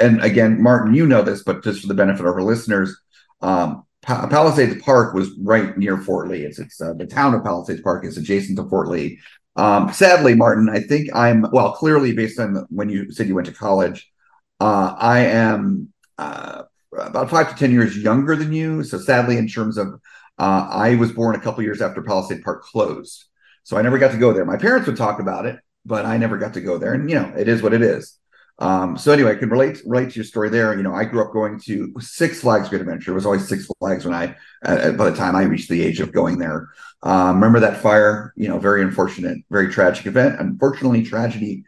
and 0.00 0.22
again, 0.22 0.62
Martin, 0.62 0.94
you 0.94 1.06
know 1.06 1.22
this, 1.22 1.42
but 1.42 1.64
just 1.64 1.80
for 1.80 1.88
the 1.88 1.94
benefit 1.94 2.24
of 2.24 2.34
our 2.34 2.42
listeners, 2.42 2.96
um, 3.40 3.82
Pa- 4.02 4.28
Palisades 4.28 4.80
Park 4.80 5.12
was 5.12 5.30
right 5.40 5.76
near 5.76 5.98
Fort 5.98 6.28
Lee. 6.28 6.44
It's, 6.44 6.60
it's 6.60 6.80
uh, 6.80 6.92
the 6.94 7.06
town 7.06 7.34
of 7.34 7.42
Palisades 7.42 7.80
Park 7.80 8.04
is 8.04 8.16
adjacent 8.16 8.56
to 8.58 8.68
Fort 8.68 8.86
Lee. 8.86 9.18
Um, 9.56 9.92
sadly, 9.92 10.36
Martin, 10.36 10.68
I 10.68 10.80
think 10.80 11.08
I'm, 11.14 11.46
well, 11.50 11.72
clearly 11.72 12.12
based 12.12 12.38
on 12.38 12.52
the, 12.52 12.66
when 12.68 12.90
you 12.90 13.10
said 13.10 13.26
you 13.26 13.34
went 13.34 13.48
to 13.48 13.52
college, 13.52 14.08
uh, 14.60 14.94
I 14.96 15.20
am 15.20 15.92
uh, 16.18 16.62
about 16.96 17.30
five 17.30 17.50
to 17.50 17.56
10 17.56 17.72
years 17.72 17.96
younger 17.96 18.36
than 18.36 18.52
you. 18.52 18.82
So 18.82 18.98
sadly, 18.98 19.36
in 19.36 19.48
terms 19.48 19.76
of 19.76 20.00
uh, 20.38 20.68
I 20.70 20.96
was 20.96 21.12
born 21.12 21.34
a 21.34 21.40
couple 21.40 21.62
years 21.62 21.80
after 21.80 22.02
Palisade 22.02 22.42
Park 22.42 22.62
closed, 22.62 23.24
so 23.62 23.76
I 23.76 23.82
never 23.82 23.98
got 23.98 24.12
to 24.12 24.18
go 24.18 24.32
there. 24.32 24.44
My 24.44 24.58
parents 24.58 24.86
would 24.86 24.96
talk 24.96 25.18
about 25.18 25.46
it, 25.46 25.58
but 25.84 26.04
I 26.04 26.18
never 26.18 26.36
got 26.36 26.54
to 26.54 26.60
go 26.60 26.78
there. 26.78 26.94
And 26.94 27.08
you 27.08 27.16
know, 27.16 27.32
it 27.36 27.48
is 27.48 27.62
what 27.62 27.72
it 27.72 27.82
is. 27.82 28.18
Um, 28.58 28.96
so 28.96 29.12
anyway, 29.12 29.32
I 29.32 29.34
can 29.34 29.50
relate 29.50 29.82
relate 29.84 30.10
to 30.10 30.16
your 30.16 30.24
story 30.24 30.48
there. 30.48 30.74
You 30.76 30.82
know, 30.82 30.94
I 30.94 31.04
grew 31.04 31.22
up 31.22 31.32
going 31.32 31.60
to 31.60 31.92
Six 32.00 32.40
Flags 32.40 32.68
Great 32.68 32.80
Adventure. 32.80 33.12
It 33.12 33.14
was 33.14 33.26
always 33.26 33.48
Six 33.48 33.66
Flags 33.78 34.04
when 34.04 34.14
I, 34.14 34.36
uh, 34.64 34.92
by 34.92 35.10
the 35.10 35.16
time 35.16 35.36
I 35.36 35.42
reached 35.42 35.68
the 35.68 35.82
age 35.82 36.00
of 36.00 36.12
going 36.12 36.38
there. 36.38 36.68
Um, 37.02 37.36
remember 37.36 37.60
that 37.60 37.82
fire? 37.82 38.32
You 38.36 38.48
know, 38.48 38.58
very 38.58 38.82
unfortunate, 38.82 39.38
very 39.50 39.70
tragic 39.70 40.06
event. 40.06 40.40
Unfortunately, 40.40 41.02
tragedy 41.02 41.64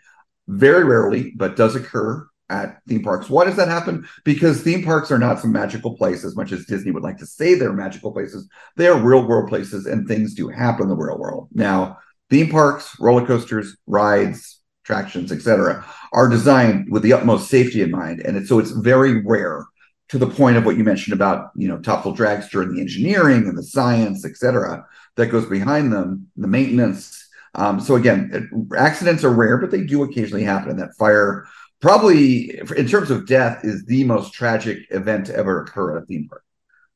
very 0.46 0.84
rarely, 0.84 1.32
but 1.36 1.56
does 1.56 1.76
occur 1.76 2.26
at 2.50 2.78
theme 2.88 3.02
parks. 3.02 3.28
Why 3.28 3.44
does 3.44 3.56
that 3.56 3.68
happen? 3.68 4.08
Because 4.24 4.62
theme 4.62 4.82
parks 4.82 5.10
are 5.10 5.18
not 5.18 5.40
some 5.40 5.52
magical 5.52 5.96
place 5.96 6.24
as 6.24 6.34
much 6.34 6.52
as 6.52 6.64
Disney 6.64 6.90
would 6.90 7.02
like 7.02 7.18
to 7.18 7.26
say 7.26 7.54
they're 7.54 7.72
magical 7.72 8.12
places. 8.12 8.48
They 8.76 8.86
are 8.86 8.98
real 8.98 9.26
world 9.26 9.48
places 9.48 9.86
and 9.86 10.06
things 10.06 10.34
do 10.34 10.48
happen 10.48 10.84
in 10.84 10.88
the 10.88 10.96
real 10.96 11.18
world. 11.18 11.48
Now, 11.52 11.98
theme 12.30 12.48
parks, 12.48 12.98
roller 12.98 13.26
coasters, 13.26 13.76
rides, 13.86 14.60
attractions, 14.84 15.30
etc., 15.30 15.84
are 16.12 16.28
designed 16.28 16.90
with 16.90 17.02
the 17.02 17.12
utmost 17.12 17.50
safety 17.50 17.82
in 17.82 17.90
mind. 17.90 18.20
And 18.20 18.36
it's, 18.36 18.48
so 18.48 18.58
it's 18.58 18.70
very 18.70 19.22
rare 19.22 19.66
to 20.08 20.18
the 20.18 20.26
point 20.26 20.56
of 20.56 20.64
what 20.64 20.78
you 20.78 20.84
mentioned 20.84 21.12
about, 21.12 21.50
you 21.54 21.68
know, 21.68 21.78
Top 21.78 22.02
Thrill 22.02 22.16
Dragster 22.16 22.62
and 22.62 22.74
the 22.74 22.80
engineering 22.80 23.46
and 23.46 23.58
the 23.58 23.62
science, 23.62 24.24
etc., 24.24 24.86
that 25.16 25.26
goes 25.26 25.44
behind 25.46 25.92
them, 25.92 26.28
the 26.36 26.46
maintenance. 26.46 27.28
Um, 27.54 27.80
so 27.80 27.96
again, 27.96 28.30
it- 28.32 28.78
accidents 28.78 29.24
are 29.24 29.32
rare, 29.32 29.58
but 29.58 29.70
they 29.70 29.82
do 29.82 30.02
occasionally 30.02 30.44
happen. 30.44 30.70
And 30.70 30.78
that 30.78 30.96
fire 30.98 31.46
probably 31.80 32.58
in 32.76 32.88
terms 32.88 33.10
of 33.10 33.26
death 33.26 33.64
is 33.64 33.84
the 33.84 34.04
most 34.04 34.32
tragic 34.32 34.78
event 34.90 35.26
to 35.26 35.36
ever 35.36 35.62
occur 35.62 35.96
at 35.96 36.02
a 36.02 36.06
theme 36.06 36.28
park 36.28 36.44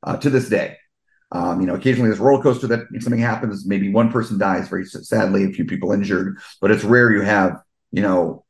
uh, 0.02 0.16
to 0.16 0.30
this 0.30 0.48
day. 0.48 0.76
Um, 1.30 1.62
you 1.62 1.66
know 1.66 1.74
occasionally 1.74 2.10
there's 2.10 2.20
a 2.20 2.22
roller 2.22 2.42
coaster 2.42 2.66
that 2.66 2.88
something 3.00 3.18
happens 3.18 3.64
maybe 3.64 3.90
one 3.90 4.12
person 4.12 4.36
dies 4.36 4.68
very 4.68 4.84
sadly 4.84 5.44
a 5.44 5.50
few 5.50 5.64
people 5.64 5.90
injured 5.92 6.36
but 6.60 6.70
it's 6.70 6.84
rare 6.84 7.10
you 7.10 7.22
have 7.22 7.62
you 7.90 8.02
know 8.02 8.44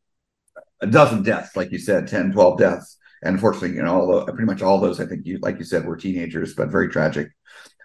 a 0.80 0.88
dozen 0.88 1.22
deaths 1.22 1.54
like 1.54 1.70
you 1.70 1.78
said 1.78 2.08
10 2.08 2.32
12 2.32 2.58
deaths. 2.58 2.98
And 3.22 3.36
unfortunately 3.36 3.76
you 3.76 3.84
know 3.84 4.00
all 4.00 4.24
the, 4.24 4.32
pretty 4.32 4.46
much 4.46 4.62
all 4.62 4.80
those 4.80 4.98
i 4.98 5.06
think 5.06 5.24
you 5.24 5.38
like 5.42 5.60
you 5.60 5.64
said 5.64 5.84
were 5.84 5.96
teenagers 5.96 6.54
but 6.54 6.70
very 6.70 6.88
tragic. 6.88 7.28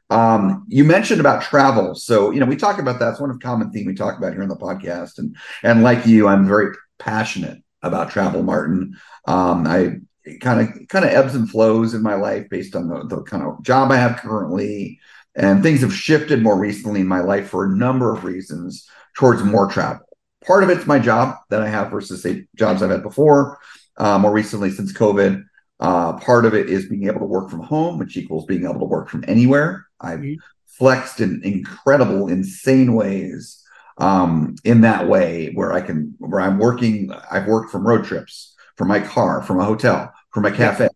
Um, 0.10 0.66
you 0.70 0.86
mentioned 0.86 1.20
about 1.20 1.44
travel. 1.44 1.94
So 1.94 2.32
you 2.32 2.40
know 2.40 2.48
we 2.48 2.56
talk 2.56 2.80
about 2.80 2.98
that 3.00 3.12
it's 3.12 3.20
one 3.20 3.30
of 3.30 3.40
the 3.40 3.46
common 3.46 3.72
theme 3.72 3.86
we 3.86 3.94
talk 3.94 4.18
about 4.18 4.34
here 4.34 4.42
on 4.42 4.50
the 4.50 4.56
podcast. 4.56 5.20
And 5.20 5.36
and 5.62 5.84
like 5.84 6.08
you 6.08 6.28
i'm 6.28 6.48
very 6.48 6.76
passionate 6.98 7.62
about 7.88 8.12
travel, 8.12 8.44
Martin. 8.44 8.98
Um, 9.28 9.66
I 9.68 9.98
kind 10.42 10.62
of 10.62 10.88
kind 10.88 11.06
of 11.06 11.12
ebbs 11.12 11.36
and 11.36 11.50
flows 11.50 11.94
in 11.94 12.02
my 12.02 12.16
life 12.16 12.50
based 12.50 12.76
on 12.76 12.90
the, 12.90 13.04
the 13.08 13.24
kind 13.24 13.44
of 13.44 13.64
job 13.64 13.92
I 13.92 13.98
have 13.98 14.18
currently, 14.18 15.00
and 15.36 15.64
things 15.64 15.82
have 15.82 15.94
shifted 15.94 16.44
more 16.44 16.58
recently 16.58 17.02
in 17.02 17.08
my 17.08 17.22
life 17.22 17.50
for 17.50 17.66
a 17.66 17.76
number 17.76 18.14
of 18.14 18.24
reasons 18.24 18.90
towards 19.16 19.44
more 19.44 19.68
travel. 19.68 20.06
Part 20.46 20.64
of 20.64 20.70
it's 20.70 20.86
my 20.86 21.00
job 21.00 21.36
that 21.50 21.62
I 21.62 21.68
have 21.68 21.92
versus 21.92 22.24
say 22.24 22.46
jobs 22.56 22.82
I've 22.82 22.92
had 22.92 23.04
before, 23.04 23.60
uh, 23.98 24.20
more 24.20 24.32
recently 24.32 24.70
since 24.72 24.94
COVID. 24.94 25.44
Uh, 25.80 26.14
part 26.14 26.46
of 26.46 26.54
it 26.54 26.70
is 26.70 26.90
being 26.90 27.08
able 27.08 27.20
to 27.20 27.26
work 27.26 27.50
from 27.50 27.62
home, 27.62 28.00
which 28.00 28.18
equals 28.18 28.46
being 28.46 28.64
able 28.64 28.80
to 28.80 28.86
work 28.86 29.10
from 29.10 29.24
anywhere. 29.28 29.86
I've 30.00 30.20
Mhm. 30.20 30.38
flexed 30.66 31.22
in 31.22 31.42
incredible, 31.44 32.28
insane 32.28 32.94
ways 32.94 33.64
um, 33.98 34.56
in 34.64 34.82
that 34.82 35.08
way 35.08 35.52
where 35.54 35.74
I 35.74 35.82
can 35.82 36.16
where 36.20 36.42
I'm 36.42 36.60
working. 36.60 37.12
I've 37.32 37.48
worked 37.48 37.72
from 37.72 37.88
road 37.88 38.06
trips, 38.06 38.56
from 38.76 38.88
my 38.88 39.00
car, 39.00 39.42
from 39.42 39.60
a 39.60 39.66
hotel, 39.66 40.14
from 40.34 40.46
a 40.46 40.52
cafe. 40.52 40.90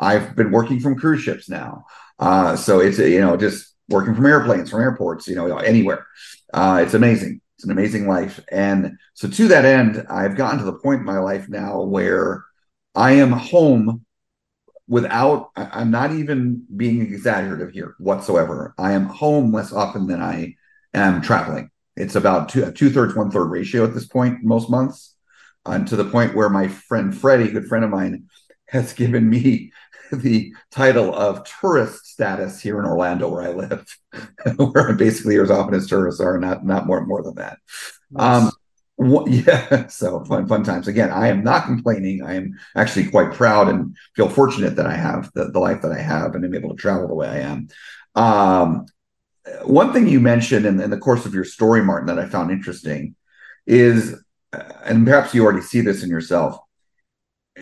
I've 0.00 0.36
been 0.36 0.50
working 0.50 0.80
from 0.80 0.96
cruise 0.96 1.22
ships 1.22 1.48
now, 1.48 1.84
uh, 2.18 2.56
so 2.56 2.80
it's 2.80 2.98
you 2.98 3.20
know 3.20 3.36
just 3.36 3.74
working 3.88 4.14
from 4.14 4.26
airplanes, 4.26 4.70
from 4.70 4.80
airports, 4.80 5.28
you 5.28 5.34
know 5.34 5.58
anywhere. 5.58 6.06
Uh, 6.52 6.82
it's 6.84 6.94
amazing. 6.94 7.40
It's 7.56 7.64
an 7.64 7.72
amazing 7.72 8.06
life, 8.06 8.40
and 8.50 8.96
so 9.14 9.28
to 9.28 9.48
that 9.48 9.64
end, 9.64 10.06
I've 10.08 10.36
gotten 10.36 10.58
to 10.58 10.64
the 10.64 10.78
point 10.78 11.00
in 11.00 11.06
my 11.06 11.18
life 11.18 11.48
now 11.48 11.82
where 11.82 12.44
I 12.94 13.12
am 13.12 13.32
home 13.32 14.04
without. 14.86 15.50
I'm 15.56 15.90
not 15.90 16.12
even 16.12 16.64
being 16.76 17.02
exaggerative 17.02 17.72
here 17.72 17.94
whatsoever. 17.98 18.74
I 18.78 18.92
am 18.92 19.06
home 19.06 19.52
less 19.52 19.72
often 19.72 20.06
than 20.06 20.22
I 20.22 20.54
am 20.94 21.20
traveling. 21.20 21.70
It's 21.98 22.14
about 22.14 22.48
two 22.48 22.70
two 22.72 22.90
thirds, 22.90 23.14
one 23.14 23.30
third 23.30 23.50
ratio 23.50 23.84
at 23.84 23.92
this 23.92 24.06
point 24.06 24.44
most 24.44 24.70
months, 24.70 25.16
and 25.66 25.86
to 25.88 25.96
the 25.96 26.04
point 26.04 26.34
where 26.34 26.48
my 26.48 26.68
friend 26.68 27.16
Freddie, 27.16 27.48
a 27.48 27.52
good 27.52 27.66
friend 27.66 27.84
of 27.84 27.90
mine, 27.90 28.28
has 28.68 28.92
given 28.92 29.28
me 29.28 29.72
the 30.12 30.54
title 30.70 31.14
of 31.14 31.44
tourist 31.60 32.06
status 32.06 32.60
here 32.60 32.78
in 32.78 32.86
Orlando, 32.86 33.28
where 33.28 33.42
I 33.42 33.52
live, 33.52 33.86
where 34.56 34.88
I'm 34.88 34.96
basically 34.96 35.38
as 35.38 35.50
often 35.50 35.74
as 35.74 35.86
tourists 35.88 36.20
are, 36.20 36.38
not 36.38 36.64
not 36.64 36.86
more 36.86 37.04
more 37.04 37.22
than 37.22 37.34
that. 37.34 37.58
Um, 38.16 38.52
wha- 38.96 39.26
yeah, 39.28 39.88
so 39.88 40.24
fun 40.24 40.46
fun 40.46 40.62
times. 40.62 40.86
Again, 40.86 41.10
I 41.10 41.28
am 41.28 41.42
not 41.42 41.66
complaining. 41.66 42.22
I 42.22 42.34
am 42.34 42.58
actually 42.76 43.10
quite 43.10 43.32
proud 43.32 43.68
and 43.68 43.96
feel 44.14 44.28
fortunate 44.28 44.76
that 44.76 44.86
I 44.86 44.94
have 44.94 45.30
the, 45.34 45.50
the 45.50 45.58
life 45.58 45.82
that 45.82 45.92
I 45.92 46.00
have 46.00 46.34
and 46.34 46.44
am 46.44 46.54
able 46.54 46.70
to 46.70 46.80
travel 46.80 47.08
the 47.08 47.14
way 47.14 47.28
I 47.28 47.38
am. 47.40 47.68
Um, 48.14 48.86
one 49.64 49.92
thing 49.92 50.06
you 50.06 50.20
mentioned 50.20 50.66
in, 50.66 50.80
in 50.80 50.90
the 50.90 50.98
course 50.98 51.26
of 51.26 51.34
your 51.34 51.44
story, 51.44 51.82
Martin, 51.82 52.06
that 52.06 52.18
I 52.18 52.26
found 52.28 52.50
interesting 52.50 53.14
is, 53.66 54.22
and 54.52 55.06
perhaps 55.06 55.34
you 55.34 55.44
already 55.44 55.60
see 55.60 55.80
this 55.80 56.02
in 56.02 56.10
yourself, 56.10 56.58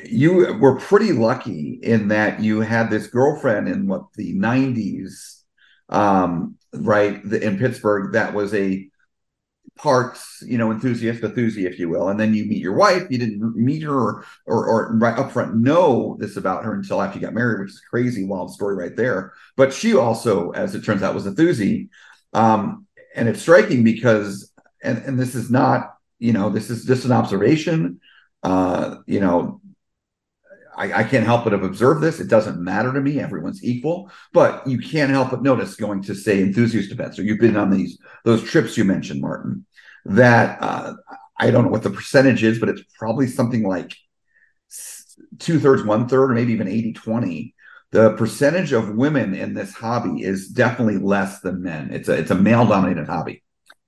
you 0.04 0.54
were 0.60 0.78
pretty 0.78 1.12
lucky 1.12 1.80
in 1.82 2.08
that 2.08 2.40
you 2.40 2.60
had 2.60 2.90
this 2.90 3.06
girlfriend 3.06 3.68
in 3.68 3.86
what 3.86 4.12
the 4.14 4.34
90s 4.34 5.42
um, 5.88 6.56
right 6.74 7.22
in 7.24 7.58
pittsburgh 7.58 8.12
that 8.12 8.34
was 8.34 8.52
a 8.54 8.88
parks 9.76 10.42
you 10.46 10.56
know 10.56 10.70
enthusiast 10.70 11.22
enthusiast 11.22 11.74
if 11.74 11.78
you 11.78 11.88
will 11.88 12.08
and 12.08 12.18
then 12.18 12.34
you 12.34 12.44
meet 12.46 12.62
your 12.62 12.74
wife. 12.74 13.04
You 13.10 13.18
didn't 13.18 13.56
meet 13.56 13.82
her 13.82 13.92
or, 13.92 14.24
or, 14.46 14.66
or 14.66 14.96
right 14.96 15.18
up 15.18 15.32
front 15.32 15.56
know 15.56 16.16
this 16.18 16.36
about 16.36 16.64
her 16.64 16.74
until 16.74 17.02
after 17.02 17.18
you 17.18 17.24
got 17.24 17.34
married 17.34 17.60
which 17.60 17.70
is 17.70 17.80
crazy 17.80 18.24
wild 18.24 18.52
story 18.52 18.74
right 18.74 18.96
there. 18.96 19.32
But 19.56 19.72
she 19.72 19.94
also 19.94 20.50
as 20.50 20.74
it 20.74 20.84
turns 20.84 21.02
out 21.02 21.14
was 21.14 21.26
enthusiast 21.26 21.90
um, 22.32 22.86
and 23.14 23.28
it's 23.28 23.42
striking 23.42 23.84
because 23.84 24.52
and, 24.82 24.98
and 24.98 25.18
this 25.18 25.34
is 25.34 25.50
not 25.50 25.94
you 26.18 26.32
know 26.32 26.50
this 26.50 26.70
is 26.70 26.84
just 26.84 27.04
an 27.04 27.12
observation. 27.12 28.00
Uh, 28.42 28.96
you 29.06 29.20
know 29.20 29.60
I, 30.76 31.00
I, 31.00 31.04
can't 31.04 31.24
help 31.24 31.44
but 31.44 31.52
have 31.52 31.62
observed 31.62 32.02
this. 32.02 32.20
It 32.20 32.28
doesn't 32.28 32.62
matter 32.62 32.92
to 32.92 33.00
me. 33.00 33.18
Everyone's 33.18 33.64
equal, 33.64 34.10
but 34.32 34.66
you 34.66 34.78
can't 34.78 35.10
help 35.10 35.30
but 35.30 35.42
notice 35.42 35.74
going 35.74 36.02
to 36.02 36.14
say 36.14 36.40
enthusiast 36.40 36.92
events. 36.92 37.18
or 37.18 37.22
you've 37.22 37.40
been 37.40 37.56
on 37.56 37.70
these 37.70 37.98
those 38.24 38.42
trips 38.42 38.76
you 38.76 38.84
mentioned, 38.84 39.20
Martin. 39.20 39.64
That 40.04 40.62
uh, 40.62 40.94
I 41.38 41.50
don't 41.50 41.64
know 41.64 41.70
what 41.70 41.82
the 41.82 41.90
percentage 41.90 42.44
is, 42.44 42.58
but 42.58 42.68
it's 42.68 42.82
probably 42.98 43.26
something 43.26 43.62
like 43.62 43.96
two 45.38 45.58
thirds, 45.58 45.82
one 45.82 46.08
third, 46.08 46.30
or 46.30 46.34
maybe 46.34 46.52
even 46.52 46.68
80 46.68 46.92
20. 46.92 47.54
The 47.92 48.14
percentage 48.14 48.72
of 48.72 48.94
women 48.94 49.34
in 49.34 49.54
this 49.54 49.72
hobby 49.72 50.22
is 50.22 50.48
definitely 50.48 50.98
less 50.98 51.40
than 51.40 51.62
men. 51.62 51.90
It's 51.92 52.08
a 52.08 52.14
it's 52.14 52.30
a 52.30 52.34
male 52.34 52.66
dominated 52.66 53.06
hobby. 53.06 53.42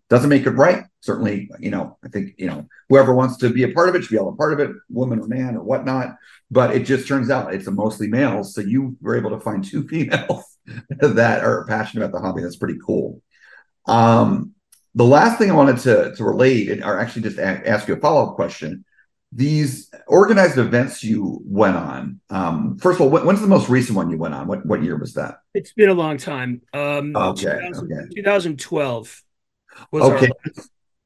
Doesn't 0.08 0.30
make 0.30 0.46
it 0.46 0.50
right. 0.50 0.84
Certainly, 1.00 1.50
you 1.60 1.70
know, 1.70 1.98
I 2.04 2.08
think, 2.08 2.34
you 2.38 2.46
know, 2.46 2.66
whoever 2.88 3.14
wants 3.14 3.36
to 3.38 3.50
be 3.50 3.62
a 3.64 3.72
part 3.72 3.88
of 3.88 3.94
it 3.94 4.02
should 4.02 4.10
be 4.10 4.16
able 4.16 4.30
a 4.30 4.36
part 4.36 4.54
of 4.54 4.60
it, 4.60 4.70
woman 4.88 5.20
or 5.20 5.26
man 5.26 5.56
or 5.56 5.62
whatnot. 5.62 6.16
But 6.50 6.74
it 6.74 6.84
just 6.84 7.06
turns 7.06 7.30
out 7.30 7.52
it's 7.52 7.66
a 7.66 7.70
mostly 7.70 8.08
males. 8.08 8.54
So 8.54 8.62
you 8.62 8.96
were 9.02 9.16
able 9.16 9.30
to 9.30 9.40
find 9.40 9.62
two 9.62 9.86
females 9.88 10.44
that 11.00 11.44
are 11.44 11.66
passionate 11.66 12.04
about 12.04 12.18
the 12.18 12.26
hobby. 12.26 12.42
That's 12.42 12.56
pretty 12.56 12.78
cool. 12.84 13.22
Um, 13.86 14.54
the 14.94 15.04
last 15.04 15.38
thing 15.38 15.50
I 15.50 15.54
wanted 15.54 15.78
to, 15.78 16.14
to 16.16 16.24
relate, 16.24 16.82
or 16.82 16.98
actually 16.98 17.22
just 17.22 17.38
a- 17.38 17.68
ask 17.68 17.86
you 17.86 17.94
a 17.94 18.00
follow 18.00 18.30
up 18.30 18.34
question. 18.34 18.84
These 19.30 19.90
organized 20.06 20.56
events 20.56 21.04
you 21.04 21.42
went 21.44 21.76
on. 21.76 22.20
Um, 22.30 22.78
first 22.78 22.98
of 22.98 23.02
all, 23.02 23.10
when's 23.10 23.42
the 23.42 23.46
most 23.46 23.68
recent 23.68 23.94
one 23.94 24.10
you 24.10 24.16
went 24.16 24.32
on? 24.32 24.46
What 24.46 24.64
what 24.64 24.82
year 24.82 24.96
was 24.96 25.12
that? 25.14 25.40
It's 25.52 25.74
been 25.74 25.90
a 25.90 25.94
long 25.94 26.16
time. 26.16 26.62
Um, 26.72 27.14
okay, 27.14 27.58
2000, 27.68 27.92
okay. 27.92 28.14
2012 28.14 29.22
okay. 29.92 30.30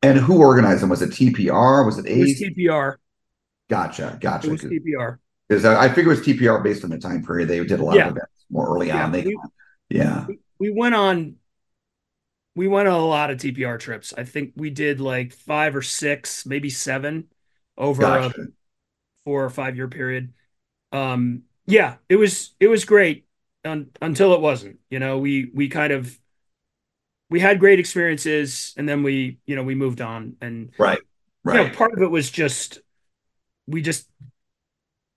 And 0.02 0.18
who 0.18 0.40
organized 0.40 0.82
them? 0.82 0.88
Was 0.88 1.02
it 1.02 1.10
TPR? 1.10 1.86
Was 1.86 1.98
it 1.98 2.06
A? 2.06 2.12
It 2.12 2.20
was 2.20 2.42
TPR. 2.42 2.96
Gotcha. 3.70 4.18
Gotcha. 4.20 4.48
It 4.48 4.52
was 4.52 4.62
TPR. 4.62 5.18
Because 5.48 5.64
I, 5.64 5.84
I 5.84 5.88
figure 5.88 6.12
it 6.12 6.18
was 6.18 6.26
TPR 6.26 6.62
based 6.62 6.84
on 6.84 6.90
the 6.90 6.98
time 6.98 7.24
period. 7.24 7.48
They 7.48 7.62
did 7.64 7.80
a 7.80 7.84
lot 7.84 7.96
yeah. 7.96 8.06
of 8.06 8.16
events 8.16 8.32
more 8.50 8.74
early 8.74 8.88
yeah, 8.88 9.04
on. 9.04 9.12
They, 9.12 9.22
we, 9.22 9.38
yeah. 9.90 10.26
We 10.58 10.70
went 10.70 10.94
on. 10.94 11.36
We 12.54 12.68
went 12.68 12.88
on 12.88 13.00
a 13.00 13.06
lot 13.06 13.30
of 13.30 13.38
TPR 13.38 13.78
trips. 13.78 14.12
I 14.16 14.24
think 14.24 14.52
we 14.56 14.70
did 14.70 15.00
like 15.00 15.32
five 15.32 15.74
or 15.74 15.82
six, 15.82 16.44
maybe 16.44 16.68
seven, 16.68 17.28
over 17.78 18.02
gotcha. 18.02 18.40
a 18.40 18.44
four 19.24 19.44
or 19.44 19.50
five 19.50 19.76
year 19.76 19.88
period. 19.88 20.34
Um, 20.90 21.44
yeah, 21.66 21.96
it 22.08 22.16
was 22.16 22.54
it 22.60 22.68
was 22.68 22.84
great 22.84 23.26
un, 23.64 23.90
until 24.00 24.34
it 24.34 24.40
wasn't. 24.40 24.78
You 24.90 24.98
know, 24.98 25.18
we 25.18 25.50
we 25.54 25.68
kind 25.68 25.92
of 25.92 26.18
we 27.32 27.40
had 27.40 27.58
great 27.58 27.80
experiences 27.80 28.74
and 28.76 28.88
then 28.88 29.02
we 29.02 29.38
you 29.46 29.56
know 29.56 29.64
we 29.64 29.74
moved 29.74 30.00
on. 30.00 30.36
And 30.40 30.70
right 30.78 31.00
right 31.42 31.62
you 31.62 31.68
know, 31.68 31.74
part 31.74 31.92
of 31.94 32.02
it 32.02 32.10
was 32.10 32.30
just 32.30 32.78
we 33.66 33.82
just 33.82 34.06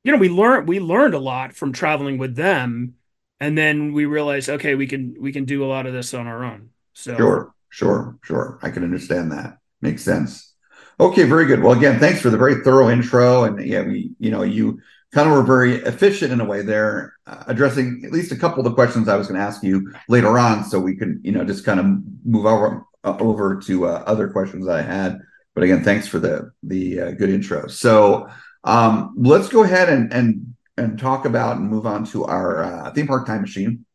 you 0.03 0.11
know 0.11 0.17
we 0.17 0.29
learned 0.29 0.67
we 0.67 0.79
learned 0.79 1.13
a 1.13 1.19
lot 1.19 1.53
from 1.53 1.73
traveling 1.73 2.17
with 2.17 2.35
them. 2.35 2.95
And 3.41 3.57
then 3.57 3.91
we 3.91 4.05
realized 4.05 4.49
okay 4.49 4.75
we 4.75 4.87
can 4.87 5.15
we 5.19 5.33
can 5.33 5.45
do 5.45 5.63
a 5.63 5.67
lot 5.67 5.85
of 5.85 5.93
this 5.93 6.13
on 6.13 6.25
our 6.25 6.43
own. 6.43 6.69
So 6.93 7.15
sure 7.17 7.53
sure 7.69 8.17
sure. 8.23 8.59
I 8.63 8.71
can 8.71 8.83
understand 8.83 9.33
that. 9.33 9.57
Makes 9.81 10.03
sense. 10.03 10.53
Okay 10.99 11.23
very 11.25 11.45
good. 11.45 11.61
Well 11.61 11.77
again 11.77 11.99
thanks 11.99 12.21
for 12.21 12.29
the 12.29 12.37
very 12.37 12.63
thorough 12.63 12.89
intro. 12.89 13.43
And 13.43 13.63
yeah 13.63 13.81
we 13.81 14.11
you 14.19 14.31
know 14.31 14.43
you 14.43 14.79
kind 15.13 15.29
of 15.29 15.35
were 15.35 15.43
very 15.43 15.75
efficient 15.75 16.31
in 16.31 16.41
a 16.41 16.45
way 16.45 16.61
there, 16.61 17.13
uh, 17.27 17.43
addressing 17.47 18.03
at 18.05 18.11
least 18.11 18.31
a 18.31 18.35
couple 18.35 18.59
of 18.59 18.65
the 18.65 18.73
questions 18.73 19.07
I 19.07 19.15
was 19.15 19.27
going 19.27 19.39
to 19.39 19.45
ask 19.45 19.63
you 19.63 19.93
later 20.09 20.37
on, 20.37 20.63
so 20.63 20.79
we 20.79 20.95
can 20.95 21.19
you 21.23 21.31
know 21.31 21.45
just 21.45 21.65
kind 21.65 21.79
of 21.79 21.85
move 22.25 22.45
over 22.45 22.85
uh, 23.03 23.17
over 23.19 23.59
to 23.61 23.87
uh, 23.87 24.03
other 24.05 24.27
questions 24.29 24.67
I 24.67 24.81
had. 24.81 25.19
But 25.53 25.63
again, 25.63 25.83
thanks 25.83 26.07
for 26.07 26.19
the 26.19 26.51
the 26.63 26.99
uh, 26.99 27.11
good 27.11 27.29
intro. 27.29 27.67
So 27.67 28.29
um, 28.63 29.13
let's 29.17 29.47
go 29.47 29.63
ahead 29.63 29.89
and 29.89 30.11
and 30.11 30.55
and 30.77 30.99
talk 30.99 31.25
about 31.25 31.57
and 31.57 31.69
move 31.69 31.85
on 31.85 32.05
to 32.05 32.25
our 32.25 32.63
uh, 32.63 32.91
theme 32.91 33.07
park 33.07 33.25
time 33.25 33.41
machine. 33.41 33.85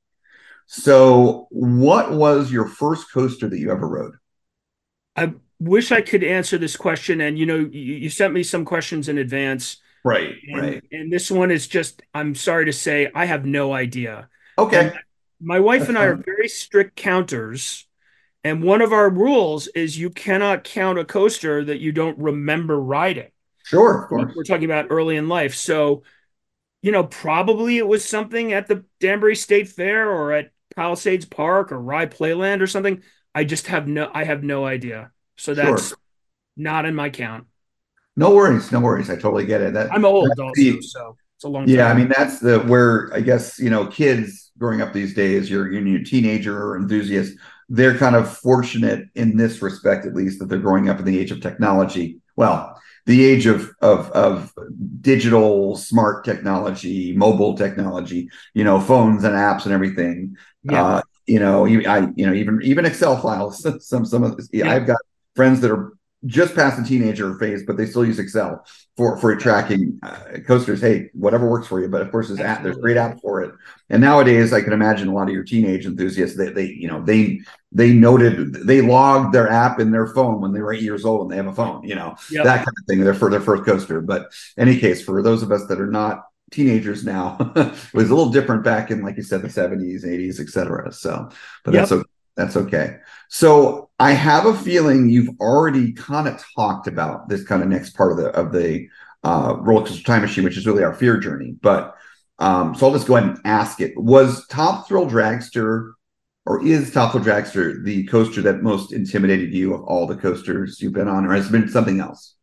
So, 0.67 1.49
what 1.51 2.13
was 2.13 2.53
your 2.53 2.69
first 2.69 3.13
coaster 3.13 3.49
that 3.49 3.59
you 3.59 3.73
ever 3.73 3.89
rode? 3.89 4.15
I 5.17 5.35
wish 5.59 5.91
I 5.91 6.01
could 6.01 6.23
answer 6.23 6.59
this 6.59 6.77
question, 6.77 7.21
and 7.21 7.37
you 7.37 7.45
know, 7.45 7.59
you, 7.59 7.95
you 7.97 8.09
sent 8.09 8.33
me 8.33 8.45
some 8.45 8.65
questions 8.65 9.09
in 9.09 9.19
advance 9.19 9.79
Right, 10.05 10.35
and, 10.49 10.61
right. 10.61 10.85
And 10.93 11.13
this 11.13 11.31
one 11.31 11.51
is 11.51 11.67
just, 11.67 12.03
I'm 12.15 12.35
sorry 12.35 12.67
to 12.67 12.73
say, 12.73 13.11
I 13.15 13.27
have 13.27 13.45
no 13.45 13.73
idea. 13.73 14.29
Okay. 14.57 14.89
And 14.89 14.99
my 15.41 15.61
wife 15.61 15.89
and 15.89 15.99
I 15.99 16.05
are 16.05 16.17
very 16.17 16.49
strict 16.49 16.97
counters. 16.97 17.87
And 18.43 18.63
one 18.63 18.81
of 18.81 18.93
our 18.93 19.11
rules 19.11 19.67
is 19.69 19.99
you 19.99 20.11
cannot 20.11 20.65
count 20.65 20.99
a 20.99 21.05
coaster 21.05 21.65
that 21.65 21.81
you 21.81 21.93
don't 21.93 22.19
remember 22.19 22.81
riding. 22.81 23.29
Sure, 23.65 24.03
of 24.03 24.09
course. 24.09 24.33
We're 24.35 24.45
talking 24.45 24.65
about 24.65 24.87
early 24.91 25.17
in 25.17 25.29
life. 25.29 25.55
So, 25.55 26.03
you 26.83 26.93
know, 26.93 27.05
probably 27.05 27.77
it 27.77 27.87
was 27.87 28.05
something 28.05 28.53
at 28.53 28.67
the 28.67 28.85
Danbury 28.99 29.37
State 29.37 29.69
Fair 29.69 30.11
or 30.11 30.33
at 30.33 30.51
Palisades 30.75 31.27
Park 31.27 31.73
or 31.73 31.81
Rye 31.81 32.07
Playland 32.07 32.63
or 32.63 32.67
something. 32.67 33.03
I 33.35 33.45
just 33.45 33.67
have 33.67 33.87
no 33.87 34.11
I 34.13 34.25
have 34.25 34.43
no 34.43 34.65
idea. 34.65 35.13
So 35.37 35.55
that's 35.55 35.89
sure. 35.89 35.99
not 36.57 36.87
in 36.87 36.95
my 36.95 37.11
count. 37.11 37.47
No 38.17 38.35
worries, 38.35 38.71
no 38.73 38.81
worries. 38.81 39.09
I 39.11 39.15
totally 39.15 39.47
get 39.47 39.61
it. 39.61 39.75
That 39.75 39.93
I'm 39.93 40.05
old 40.05 40.29
also, 40.39 40.51
the, 40.55 40.83
so 40.83 41.17
it's 41.37 41.45
a 41.45 41.49
long. 41.49 41.69
Yeah, 41.69 41.89
time. 41.89 41.97
I 41.97 41.99
mean 42.01 42.09
that's 42.09 42.41
the 42.41 42.61
where 42.61 43.11
I 43.15 43.21
guess 43.21 43.59
you 43.59 43.71
know 43.71 43.87
kids 43.87 44.51
growing 44.59 44.83
up 44.83 44.93
these 44.93 45.15
days. 45.15 45.51
You're 45.51 45.71
you're 45.73 46.01
a 46.01 46.05
teenager 46.05 46.57
or 46.57 46.77
enthusiast. 46.77 47.35
They're 47.69 47.97
kind 47.97 48.17
of 48.17 48.37
fortunate 48.39 49.09
in 49.15 49.37
this 49.37 49.63
respect, 49.63 50.05
at 50.05 50.15
least, 50.15 50.41
that 50.41 50.47
they're 50.47 50.59
growing 50.59 50.89
up 50.89 50.99
in 50.99 51.05
the 51.05 51.19
age 51.19 51.31
of 51.31 51.41
technology. 51.41 52.21
Well, 52.35 52.77
the 53.07 53.25
age 53.25 53.47
of 53.47 53.71
of 53.81 54.11
of 54.11 54.53
digital 55.01 55.77
smart 55.77 56.25
technology, 56.25 57.17
mobile 57.17 57.57
technology. 57.57 58.29
You 58.55 58.65
know, 58.65 58.81
phones 58.81 59.25
and 59.25 59.35
apps 59.35 59.65
and 59.65 59.73
everything. 59.73 60.37
Yeah. 60.65 60.85
Uh, 60.85 61.03
you 61.27 61.39
know, 61.39 61.65
I 61.65 62.09
you 62.17 62.27
know 62.27 62.35
even 62.35 62.61
even 62.63 62.85
Excel 62.85 63.17
files. 63.17 63.67
Some 63.87 64.05
some 64.05 64.25
of 64.25 64.37
this, 64.37 64.49
yeah. 64.53 64.71
I've 64.71 64.87
got 64.87 64.99
friends 65.37 65.61
that 65.61 65.71
are 65.71 65.93
just 66.27 66.55
past 66.55 66.77
the 66.77 66.87
teenager 66.87 67.35
phase, 67.39 67.63
but 67.67 67.77
they 67.77 67.87
still 67.87 68.05
use 68.05 68.19
Excel 68.19 68.65
for 68.97 69.17
for 69.17 69.35
tracking 69.37 69.99
uh, 70.03 70.39
coasters. 70.47 70.81
Hey, 70.81 71.11
whatever 71.15 71.49
works 71.49 71.67
for 71.67 71.81
you. 71.81 71.89
But 71.89 72.03
of 72.03 72.11
course, 72.11 72.29
there's 72.29 72.41
app, 72.41 72.63
there's 72.63 72.77
great 72.77 72.99
apps 72.99 73.21
for 73.23 73.43
it. 73.43 73.55
And 73.89 74.03
nowadays, 74.03 74.53
I 74.53 74.61
can 74.61 74.75
imagine 74.75 75.09
a 75.09 75.15
lot 75.15 75.29
of 75.29 75.35
your 75.35 75.45
teenage 75.45 75.87
enthusiasts. 75.87 76.37
They 76.37 76.51
they 76.51 76.67
you 76.67 76.89
know 76.89 77.03
they 77.03 77.41
they 77.73 77.93
noted 77.93 78.53
they 78.53 78.83
logged 78.83 79.35
their 79.35 79.49
app 79.49 79.81
in 79.81 79.91
their 79.91 80.09
phone 80.09 80.41
when 80.41 80.53
they 80.53 80.61
were 80.61 80.75
eight 80.75 80.83
years 80.83 81.07
old 81.07 81.23
and 81.23 81.31
they 81.31 81.37
have 81.37 81.47
a 81.47 81.55
phone. 81.55 81.85
You 81.85 81.95
know 81.95 82.17
yep. 82.31 82.45
that 82.45 82.59
kind 82.59 82.77
of 82.79 82.87
thing. 82.87 83.01
They're 83.01 83.15
for 83.15 83.31
their 83.31 83.41
first 83.41 83.65
coaster. 83.65 84.03
But 84.03 84.31
any 84.59 84.79
case, 84.79 85.03
for 85.03 85.23
those 85.23 85.43
of 85.43 85.51
us 85.51 85.67
that 85.67 85.81
are 85.81 85.91
not 85.91 86.25
teenagers 86.51 87.03
now, 87.03 87.37
it 87.57 87.95
was 87.95 88.11
a 88.11 88.15
little 88.15 88.31
different 88.31 88.65
back 88.65 88.91
in 88.91 89.03
like 89.03 89.17
you 89.17 89.23
said 89.23 89.41
the 89.41 89.49
70s, 89.49 90.05
80s, 90.05 90.39
etc. 90.41 90.93
So, 90.93 91.31
but 91.65 91.73
yep. 91.73 91.83
that's 91.83 91.93
okay. 91.93 92.05
That's 92.37 92.57
okay. 92.57 92.99
So 93.29 93.91
I 93.99 94.13
have 94.13 94.47
a 94.47 94.57
feeling 94.57 95.09
you've 95.09 95.39
already 95.41 95.93
kind 95.93 96.27
of 96.27 96.43
talked 96.57 96.87
about 96.87 97.29
this 97.29 97.45
kind 97.45 97.63
of 97.63 97.69
next 97.69 97.97
part 97.97 98.13
of 98.13 98.19
the 98.19 98.29
of 98.31 98.53
the 98.53 98.89
uh, 99.23 99.57
roller 99.61 99.87
coaster 99.87 100.03
time 100.03 100.23
machine, 100.23 100.45
which 100.45 100.57
is 100.57 100.67
really 100.67 100.83
our 100.83 100.95
fear 100.95 101.19
journey. 101.19 101.55
But 101.61 101.95
um, 102.39 102.75
so 102.75 102.87
I'll 102.87 102.95
just 102.95 103.07
go 103.07 103.17
ahead 103.17 103.31
and 103.31 103.39
ask 103.45 103.81
it: 103.81 103.93
Was 103.97 104.47
Top 104.47 104.89
Thrill 104.89 105.07
Dragster, 105.07 105.93
or 106.47 106.65
is 106.65 106.93
Top 106.93 107.13
Thrill 107.13 107.25
Dragster 107.25 107.85
the 107.85 108.07
coaster 108.07 108.41
that 108.43 108.63
most 108.63 108.93
intimidated 108.93 109.53
you 109.53 109.75
of 109.75 109.83
all 109.85 110.07
the 110.07 110.17
coasters 110.17 110.81
you've 110.81 110.95
been 110.95 111.09
on, 111.09 111.27
or 111.27 111.35
has 111.35 111.49
it 111.49 111.53
been 111.53 111.69
something 111.69 112.01
else? 112.01 112.37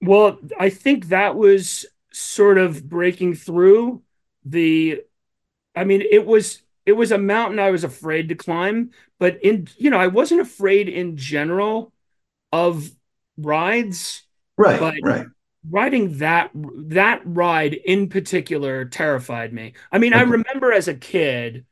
Well, 0.00 0.38
I 0.58 0.70
think 0.70 1.06
that 1.08 1.36
was 1.36 1.86
sort 2.12 2.58
of 2.58 2.88
breaking 2.88 3.36
through 3.36 4.02
the. 4.44 5.02
I 5.76 5.84
mean, 5.84 6.02
it 6.02 6.24
was 6.26 6.60
it 6.86 6.92
was 6.92 7.12
a 7.12 7.18
mountain 7.18 7.58
I 7.58 7.70
was 7.70 7.84
afraid 7.84 8.28
to 8.28 8.34
climb, 8.34 8.90
but 9.18 9.42
in 9.42 9.68
you 9.76 9.90
know, 9.90 9.98
I 9.98 10.08
wasn't 10.08 10.40
afraid 10.40 10.88
in 10.88 11.16
general 11.16 11.92
of 12.52 12.90
rides. 13.36 14.22
Right. 14.56 14.80
But 14.80 14.94
right. 15.02 15.26
Riding 15.68 16.18
that 16.18 16.50
that 16.54 17.22
ride 17.24 17.72
in 17.72 18.08
particular 18.10 18.84
terrified 18.84 19.52
me. 19.52 19.72
I 19.90 19.98
mean, 19.98 20.12
okay. 20.12 20.20
I 20.20 20.24
remember 20.24 20.72
as 20.72 20.88
a 20.88 20.94
kid 20.94 21.64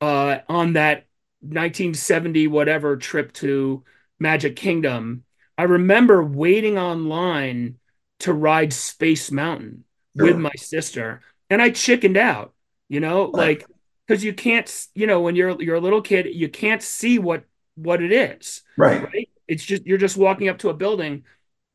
uh 0.00 0.38
on 0.48 0.74
that 0.74 1.06
1970 1.40 2.46
whatever 2.46 2.96
trip 2.96 3.32
to 3.34 3.84
Magic 4.18 4.56
Kingdom, 4.56 5.24
I 5.56 5.64
remember 5.64 6.22
waiting 6.22 6.78
online 6.78 7.78
to 8.20 8.32
ride 8.32 8.72
Space 8.72 9.30
Mountain 9.30 9.84
Sure. 10.16 10.26
with 10.26 10.36
my 10.36 10.50
sister, 10.56 11.22
and 11.48 11.62
I 11.62 11.70
chickened 11.70 12.16
out. 12.16 12.54
You 12.88 13.00
know, 13.00 13.24
like 13.26 13.64
because 14.10 14.24
you 14.24 14.34
can't, 14.34 14.88
you 14.96 15.06
know, 15.06 15.20
when 15.20 15.36
you're 15.36 15.62
you're 15.62 15.76
a 15.76 15.80
little 15.80 16.02
kid, 16.02 16.26
you 16.34 16.48
can't 16.48 16.82
see 16.82 17.20
what 17.20 17.44
what 17.76 18.02
it 18.02 18.10
is, 18.12 18.62
Right. 18.76 19.10
right? 19.14 19.30
It's 19.46 19.64
just 19.64 19.86
you're 19.86 19.98
just 19.98 20.16
walking 20.16 20.48
up 20.48 20.58
to 20.58 20.70
a 20.70 20.74
building, 20.74 21.24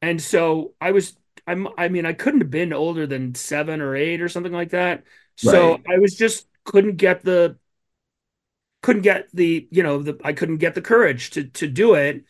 and 0.02 0.22
so 0.22 0.74
I 0.82 0.92
was. 0.92 1.16
I'm. 1.48 1.70
I 1.78 1.88
mean, 1.90 2.06
I 2.06 2.12
couldn't 2.14 2.42
have 2.42 2.52
been 2.52 2.74
older 2.74 3.08
than 3.08 3.36
seven 3.36 3.80
or 3.82 3.96
eight 3.96 4.22
or 4.22 4.28
something 4.30 4.52
like 4.52 4.72
that. 4.72 5.06
So 5.38 5.78
Right. 5.78 5.86
I 5.88 5.98
was 6.00 6.16
just 6.16 6.48
couldn't 6.66 6.98
get 6.98 7.24
the 7.24 7.58
couldn't 8.82 9.02
get 9.02 9.28
the 9.34 9.68
you 9.72 9.84
know 9.84 10.02
the 10.02 10.20
I 10.24 10.34
couldn't 10.34 10.58
get 10.58 10.76
the 10.76 10.82
courage 10.82 11.32
to 11.32 11.46
to 11.46 11.68
do 11.68 11.96
it. 11.96 12.24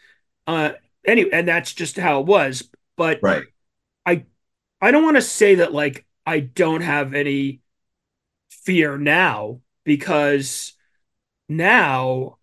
Uh, 0.47 0.74
anyway, 1.06 1.30
and 1.34 1.47
that's 1.47 1.74
just 1.74 1.97
how 1.97 2.22
it 2.22 2.28
was. 2.28 2.70
But 2.97 3.22
Right. 3.22 3.45
I 4.06 4.26
I 4.82 4.91
don't 4.91 5.03
want 5.03 5.18
to 5.18 5.24
say 5.24 5.56
that 5.56 5.74
like 5.74 6.06
I 6.26 6.41
don't 6.41 6.82
have 6.82 7.14
any 7.16 7.62
fear 8.51 8.97
now 8.97 9.62
because 9.86 10.73
now 11.49 12.38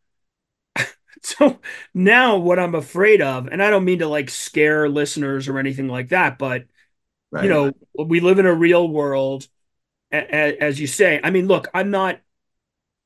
so 1.22 1.60
now 1.94 2.36
what 2.38 2.58
I'm 2.58 2.74
afraid 2.74 3.22
of, 3.22 3.46
and 3.48 3.62
I 3.62 3.70
don't 3.70 3.84
mean 3.84 4.00
to 4.00 4.08
like 4.08 4.30
scare 4.30 4.88
listeners 4.88 5.48
or 5.48 5.58
anything 5.58 5.88
like 5.88 6.08
that, 6.10 6.38
but 6.38 6.64
Right. 7.30 7.42
you 7.42 7.48
know, 7.48 7.72
we 7.98 8.20
live 8.20 8.38
in 8.38 8.46
a 8.46 8.54
real 8.54 8.88
world, 8.88 9.48
as 10.12 10.80
you 10.80 10.86
say. 10.88 11.20
I 11.24 11.30
mean, 11.30 11.48
look, 11.48 11.68
I'm 11.74 11.90
not, 11.90 12.20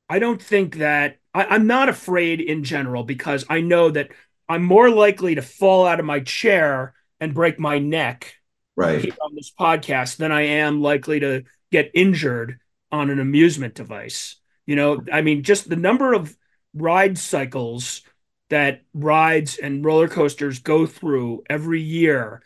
I 0.09 0.19
don't 0.19 0.41
think 0.41 0.77
that, 0.77 1.17
I, 1.33 1.45
I'm 1.45 1.67
not 1.67 1.89
afraid 1.89 2.41
in 2.41 2.63
general 2.63 3.03
because 3.03 3.45
I 3.49 3.61
know 3.61 3.89
that 3.91 4.09
I'm 4.49 4.63
more 4.63 4.89
likely 4.89 5.35
to 5.35 5.41
fall 5.41 5.85
out 5.87 5.99
of 5.99 6.05
my 6.05 6.21
chair 6.21 6.93
and 7.19 7.33
break 7.33 7.59
my 7.59 7.79
neck 7.79 8.35
Right. 8.75 9.17
on 9.21 9.35
this 9.35 9.51
podcast 9.59 10.17
than 10.17 10.31
I 10.31 10.41
am 10.43 10.81
likely 10.81 11.19
to 11.21 11.43
get 11.71 11.91
injured 11.93 12.59
on 12.91 13.09
an 13.09 13.19
amusement 13.19 13.75
device. 13.75 14.37
You 14.65 14.75
know, 14.75 15.01
I 15.11 15.21
mean, 15.21 15.43
just 15.43 15.69
the 15.69 15.75
number 15.75 16.13
of 16.13 16.35
ride 16.73 17.17
cycles 17.17 18.01
that 18.49 18.83
rides 18.93 19.57
and 19.57 19.83
roller 19.83 20.07
coasters 20.07 20.59
go 20.59 20.85
through 20.85 21.43
every 21.49 21.81
year 21.81 22.41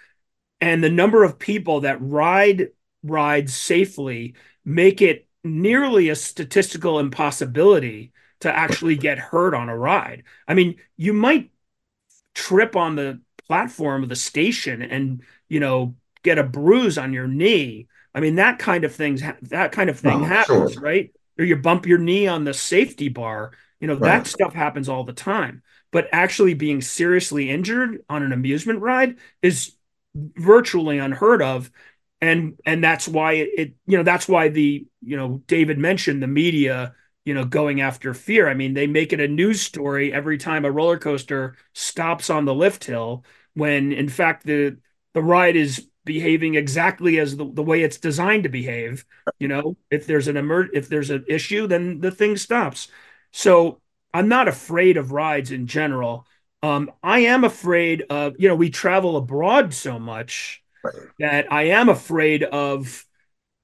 and 0.61 0.83
the 0.83 0.89
number 0.89 1.23
of 1.23 1.39
people 1.39 1.81
that 1.81 1.97
ride 1.99 2.69
rides 3.03 3.55
safely 3.55 4.35
make 4.63 5.01
it 5.01 5.27
nearly 5.43 6.09
a 6.09 6.15
statistical 6.15 6.99
impossibility 6.99 8.13
to 8.41 8.55
actually 8.55 8.95
get 8.95 9.17
hurt 9.17 9.53
on 9.55 9.69
a 9.69 9.77
ride. 9.77 10.23
I 10.47 10.53
mean, 10.53 10.77
you 10.97 11.13
might 11.13 11.51
trip 12.35 12.75
on 12.75 12.95
the 12.95 13.21
platform 13.47 14.03
of 14.03 14.09
the 14.09 14.15
station 14.15 14.81
and 14.81 15.23
you 15.49 15.59
know 15.59 15.95
get 16.23 16.37
a 16.37 16.43
bruise 16.43 16.97
on 16.97 17.13
your 17.13 17.27
knee. 17.27 17.87
I 18.13 18.19
mean 18.19 18.35
that 18.35 18.59
kind 18.59 18.83
of 18.83 18.93
things 18.95 19.21
that 19.43 19.71
kind 19.71 19.89
of 19.89 19.99
thing 19.99 20.21
Oh, 20.21 20.23
happens, 20.23 20.77
sure. 20.77 20.77
right? 20.77 21.11
Or 21.37 21.45
you 21.45 21.55
bump 21.55 21.85
your 21.85 21.97
knee 21.97 22.27
on 22.27 22.43
the 22.43 22.53
safety 22.53 23.09
bar. 23.09 23.51
You 23.79 23.87
know 23.87 23.95
Right. 23.97 24.01
that 24.01 24.27
stuff 24.27 24.53
happens 24.53 24.89
all 24.89 25.03
the 25.03 25.13
time. 25.13 25.63
But 25.91 26.07
actually 26.11 26.53
being 26.53 26.81
seriously 26.81 27.49
injured 27.49 28.03
on 28.09 28.23
an 28.23 28.31
amusement 28.31 28.79
ride 28.81 29.17
is 29.41 29.75
virtually 30.15 30.97
unheard 30.97 31.41
of 31.41 31.71
and 32.19 32.57
and 32.65 32.83
that's 32.83 33.07
why 33.07 33.33
it, 33.33 33.49
it 33.57 33.75
you 33.87 33.97
know 33.97 34.03
that's 34.03 34.27
why 34.27 34.49
the 34.49 34.85
you 35.01 35.15
know 35.17 35.41
David 35.47 35.77
mentioned 35.77 36.21
the 36.21 36.27
media 36.27 36.93
you 37.25 37.33
know 37.33 37.45
going 37.45 37.81
after 37.81 38.13
fear 38.13 38.49
i 38.49 38.53
mean 38.53 38.73
they 38.73 38.87
make 38.87 39.13
it 39.13 39.19
a 39.21 39.27
news 39.27 39.61
story 39.61 40.11
every 40.11 40.37
time 40.37 40.65
a 40.65 40.71
roller 40.71 40.97
coaster 40.97 41.55
stops 41.73 42.29
on 42.29 42.45
the 42.45 42.53
lift 42.53 42.83
hill 42.83 43.23
when 43.53 43.91
in 43.93 44.09
fact 44.09 44.45
the 44.45 44.77
the 45.13 45.21
ride 45.21 45.55
is 45.55 45.87
behaving 46.05 46.55
exactly 46.55 47.19
as 47.19 47.37
the, 47.37 47.45
the 47.51 47.63
way 47.63 47.83
it's 47.83 47.97
designed 47.97 48.43
to 48.43 48.49
behave 48.49 49.05
you 49.39 49.47
know? 49.47 49.75
If 49.89 50.05
there's 50.07 50.27
an 50.27 50.37
emer- 50.37 50.69
if 50.73 50.87
there's 50.89 51.09
an 51.09 51.25
issue 51.27 51.67
then 51.67 51.99
the 51.99 52.11
thing 52.11 52.37
stops. 52.37 52.87
So 53.31 53.81
i'm 54.13 54.27
not 54.27 54.47
afraid 54.47 54.97
of 54.97 55.11
rides 55.11 55.51
in 55.51 55.67
general. 55.67 56.25
Um 56.63 56.91
i 57.03 57.19
am 57.19 57.43
afraid 57.43 58.03
of 58.09 58.35
you 58.39 58.47
know 58.47 58.55
we 58.55 58.69
travel 58.69 59.17
abroad 59.17 59.73
so 59.73 59.99
much 59.99 60.63
Right. 60.83 60.95
that 61.19 61.51
i 61.53 61.63
am 61.63 61.89
afraid 61.89 62.43
of 62.43 63.05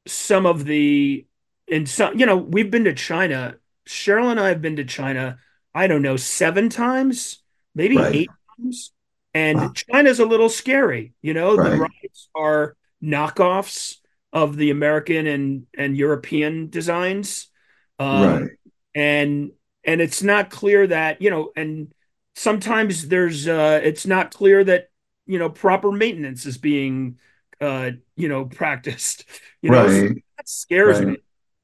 some 0.08 0.46
of 0.46 0.66
the 0.66 1.26
in 1.68 1.86
some 1.86 2.18
you 2.20 2.26
know 2.26 2.38
we've 2.38 2.72
been 2.72 2.86
to 2.86 2.94
china. 2.94 3.58
Cheryl 3.88 4.30
and 4.32 4.40
i 4.40 4.50
have 4.50 4.62
been 4.62 4.76
to 4.78 4.86
china 4.86 5.38
i 5.74 5.88
don't 5.88 6.02
know 6.02 6.18
seven 6.18 6.70
times 6.70 7.42
maybe 7.76 7.98
Right. 7.98 8.16
eight 8.16 8.30
times 8.58 8.92
and 9.38 9.62
Wow. 9.62 9.74
china's 9.76 10.20
a 10.20 10.26
little 10.26 10.50
scary 10.50 11.14
you 11.22 11.34
know 11.34 11.58
the 11.58 11.72
Right. 11.72 11.74
rides 11.74 12.30
are 12.36 12.76
knockoffs 13.04 13.98
of 14.34 14.58
the 14.58 14.70
american 14.72 15.28
and 15.28 15.68
and 15.78 15.98
european 15.98 16.70
designs 16.70 17.48
um, 18.00 18.40
Right. 18.40 18.58
and 18.96 19.52
and 19.84 20.02
it's 20.02 20.22
not 20.24 20.50
clear 20.50 20.88
that 20.88 21.22
you 21.22 21.30
know 21.30 21.52
and 21.56 21.92
sometimes 22.36 23.08
there's 23.08 23.48
uh 23.48 23.80
it's 23.84 24.06
not 24.06 24.34
clear 24.34 24.64
that 24.64 24.90
you 25.26 25.40
know 25.40 25.50
proper 25.50 25.92
maintenance 25.92 26.46
is 26.46 26.58
being 26.58 27.18
uh 27.62 27.92
you 28.16 28.28
know 28.30 28.46
practiced 28.62 29.26
you 29.62 29.70
know 29.72 29.88
so 29.88 30.08
that 30.38 30.48
scares 30.48 31.02
Right. 31.02 31.06
me 31.06 31.18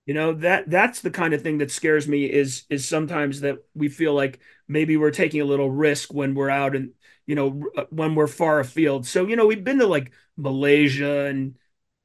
you 0.06 0.14
know 0.14 0.34
that 0.34 0.70
that's 0.70 1.02
the 1.02 1.12
kind 1.12 1.34
of 1.34 1.42
thing 1.42 1.60
that 1.60 1.72
scares 1.72 2.08
me 2.08 2.26
is 2.26 2.64
is 2.70 2.88
sometimes 2.88 3.42
that 3.42 3.58
we 3.74 3.88
feel 3.90 4.14
like 4.14 4.40
maybe 4.68 4.98
we're 4.98 5.12
taking 5.12 5.42
a 5.42 5.46
little 5.46 5.72
risk 5.72 6.14
when 6.14 6.34
we're 6.36 6.50
out 6.50 6.76
and 6.76 6.92
you 7.28 7.36
know 7.36 7.64
uh, 7.78 7.86
when 7.90 8.16
we're 8.16 8.28
far 8.28 8.60
afield 8.60 9.06
so 9.06 9.26
you 9.28 9.36
know 9.36 9.46
we've 9.48 9.64
been 9.64 9.80
to 9.80 9.88
like 9.88 10.12
malaysia 10.38 11.26
and 11.28 11.56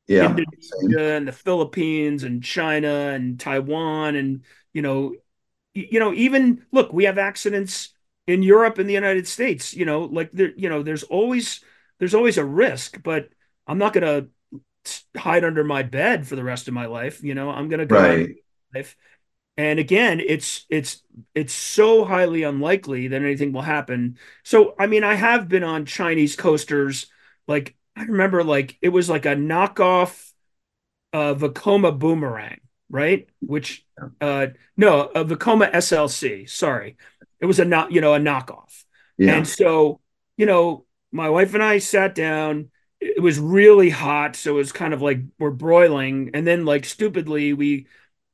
Yeah. 0.09 0.41
Indonesia 0.41 1.17
and 1.17 1.29
the 1.29 1.33
Philippines 1.33 2.25
and 2.25 2.43
China 2.43 2.89
and 3.15 3.39
Taiwan 3.39 4.17
and 4.17 4.45
you 4.73 4.83
know 4.83 5.15
you 5.75 6.01
know 6.01 6.13
even 6.15 6.65
look 6.73 6.93
we 6.93 7.05
have 7.05 7.19
accidents 7.19 7.91
in 8.27 8.43
Europe 8.43 8.79
and 8.79 8.89
the 8.89 8.95
United 8.95 9.29
States 9.29 9.75
you 9.75 9.85
know 9.85 10.05
like 10.05 10.33
there 10.33 10.53
you 10.57 10.69
know 10.69 10.83
there's 10.83 11.05
always 11.05 11.63
there's 11.99 12.15
always 12.15 12.39
a 12.39 12.45
risk 12.45 13.03
but 13.03 13.31
I'm 13.67 13.79
not 13.79 13.93
going 13.93 14.05
to 14.05 14.29
hide 15.17 15.45
under 15.45 15.65
my 15.65 15.83
bed 15.83 16.27
for 16.27 16.37
the 16.37 16.45
rest 16.45 16.69
of 16.69 16.75
my 16.75 16.87
life 16.87 17.23
you 17.23 17.35
know 17.35 17.51
I'm 17.51 17.69
going 17.69 17.81
to 17.81 17.87
go 17.87 17.99
Right. 17.99 18.37
life. 18.75 18.97
And 19.59 19.81
again, 19.81 20.21
it's 20.21 20.67
it's 20.71 21.03
it's 21.35 21.55
so 21.55 22.07
highly 22.07 22.45
unlikely 22.45 23.09
that 23.09 23.23
anything 23.23 23.53
will 23.53 23.63
happen. 23.63 24.19
So 24.45 24.77
I 24.79 24.87
mean, 24.89 25.05
I 25.05 25.17
have 25.17 25.49
been 25.49 25.65
on 25.65 25.87
Chinese 25.87 26.37
coasters. 26.37 27.09
Like 27.49 27.77
I 27.97 28.05
remember, 28.05 28.45
like 28.45 28.79
it 28.83 28.91
was 28.91 29.11
like 29.11 29.27
a 29.27 29.37
knockoff 29.37 30.33
uh 31.13 31.35
Vekoma 31.35 31.99
Boomerang, 31.99 32.61
right? 32.91 33.29
Which 33.41 33.87
uh 34.21 34.49
no, 34.77 35.03
a 35.15 35.25
Vekoma 35.25 35.71
SLC. 35.73 36.47
Sorry, 36.47 36.97
it 37.41 37.47
was 37.47 37.59
a 37.61 37.65
not 37.65 37.93
you 37.93 38.01
know 38.01 38.15
a 38.15 38.19
knockoff. 38.21 38.85
Yeah. 39.19 39.37
And 39.37 39.49
so, 39.49 40.01
you 40.37 40.47
know, 40.47 40.87
my 41.13 41.29
wife 41.31 41.55
and 41.55 41.63
I 41.63 41.79
sat 41.79 42.15
down. 42.15 42.71
It 43.01 43.23
was 43.23 43.39
really 43.39 43.91
hot, 43.91 44.35
so 44.37 44.53
it 44.53 44.59
was 44.59 44.73
kind 44.73 44.93
of 44.95 45.03
like 45.03 45.21
we're 45.39 45.51
broiling. 45.53 46.31
And 46.35 46.47
then, 46.47 46.65
like 46.65 46.85
stupidly, 46.85 47.53
we 47.53 47.87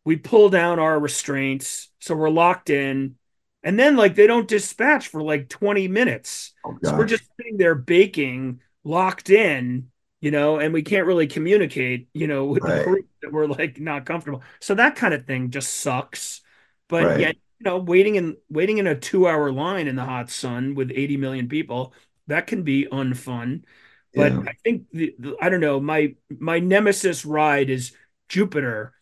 we 0.04 0.16
pull 0.16 0.50
down 0.50 0.78
our 0.78 0.98
restraints, 0.98 1.90
so 2.00 2.14
we're 2.14 2.30
locked 2.30 2.70
in. 2.70 3.16
And 3.62 3.78
then, 3.78 3.96
like, 3.96 4.14
they 4.14 4.26
don't 4.26 4.48
dispatch 4.48 5.08
for 5.08 5.22
like 5.22 5.48
20 5.48 5.88
minutes. 5.88 6.52
oh, 6.64 6.78
So 6.82 6.96
we're 6.96 7.06
just 7.06 7.24
sitting 7.36 7.56
there 7.56 7.74
baking, 7.74 8.60
locked 8.84 9.30
in, 9.30 9.90
you 10.20 10.30
know, 10.30 10.58
and 10.58 10.72
we 10.74 10.82
can't 10.82 11.06
really 11.06 11.26
communicate, 11.26 12.08
you 12.12 12.26
know, 12.26 12.44
with 12.46 12.66
the 12.66 12.72
Right. 12.72 12.74
crew 12.74 13.04
that 13.22 13.32
we're 13.32 13.46
like 13.46 13.80
not 13.80 14.04
comfortable. 14.06 14.42
So 14.60 14.74
that 14.74 14.96
kind 14.96 15.14
of 15.14 15.26
thing 15.26 15.50
just 15.50 15.74
sucks. 15.80 16.42
But 16.88 17.14
Right. 17.14 17.16
yet, 17.16 17.36
you 17.58 17.64
know, 17.64 17.78
waiting 17.78 18.16
in 18.16 18.36
waiting 18.50 18.78
in 18.78 18.86
a 18.86 18.94
two 18.98 19.26
hour 19.28 19.50
line 19.52 19.88
in 19.88 19.96
the 19.96 20.04
hot 20.04 20.30
sun 20.30 20.74
with 20.74 20.90
80 20.94 21.16
million 21.16 21.48
people, 21.48 21.94
that 22.26 22.46
can 22.46 22.62
be 22.62 22.86
unfun. 22.86 23.64
But 24.14 24.38
Yeah. 24.38 24.44
I 24.46 24.52
think 24.62 24.86
the, 24.92 25.14
the 25.18 25.36
I 25.40 25.48
don't 25.48 25.60
know, 25.60 25.80
my 25.80 26.14
my 26.38 26.58
nemesis 26.60 27.24
ride 27.24 27.70
is 27.70 27.92
Jupiter 28.28 28.94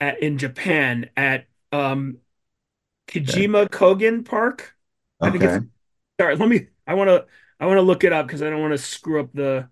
at, 0.00 0.22
in 0.22 0.38
Japan 0.38 1.10
at 1.16 1.46
um 1.72 2.18
Kijima 3.08 3.68
Kogen 3.68 4.24
Park. 4.24 4.74
I 5.24 5.30
think 5.30 5.44
Okay. 5.44 5.44
it's 5.44 5.60
sorry, 6.20 6.36
let 6.36 6.48
me 6.48 6.68
I 6.86 6.94
want 6.94 7.08
to 7.08 7.26
I 7.60 7.66
want 7.66 7.78
to 7.78 7.82
look 7.82 8.04
it 8.04 8.12
up 8.12 8.26
because 8.26 8.42
I 8.42 8.50
don't 8.50 8.62
want 8.62 8.74
to 8.74 8.78
screw 8.78 9.20
up 9.20 9.32
the 9.34 9.68
I 9.68 9.70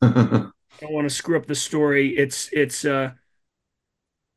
don't 0.80 0.92
want 0.92 1.08
to 1.08 1.14
screw 1.14 1.36
up 1.38 1.46
the 1.46 1.54
story. 1.54 2.16
It's 2.16 2.48
it's 2.52 2.84
uh 2.84 3.12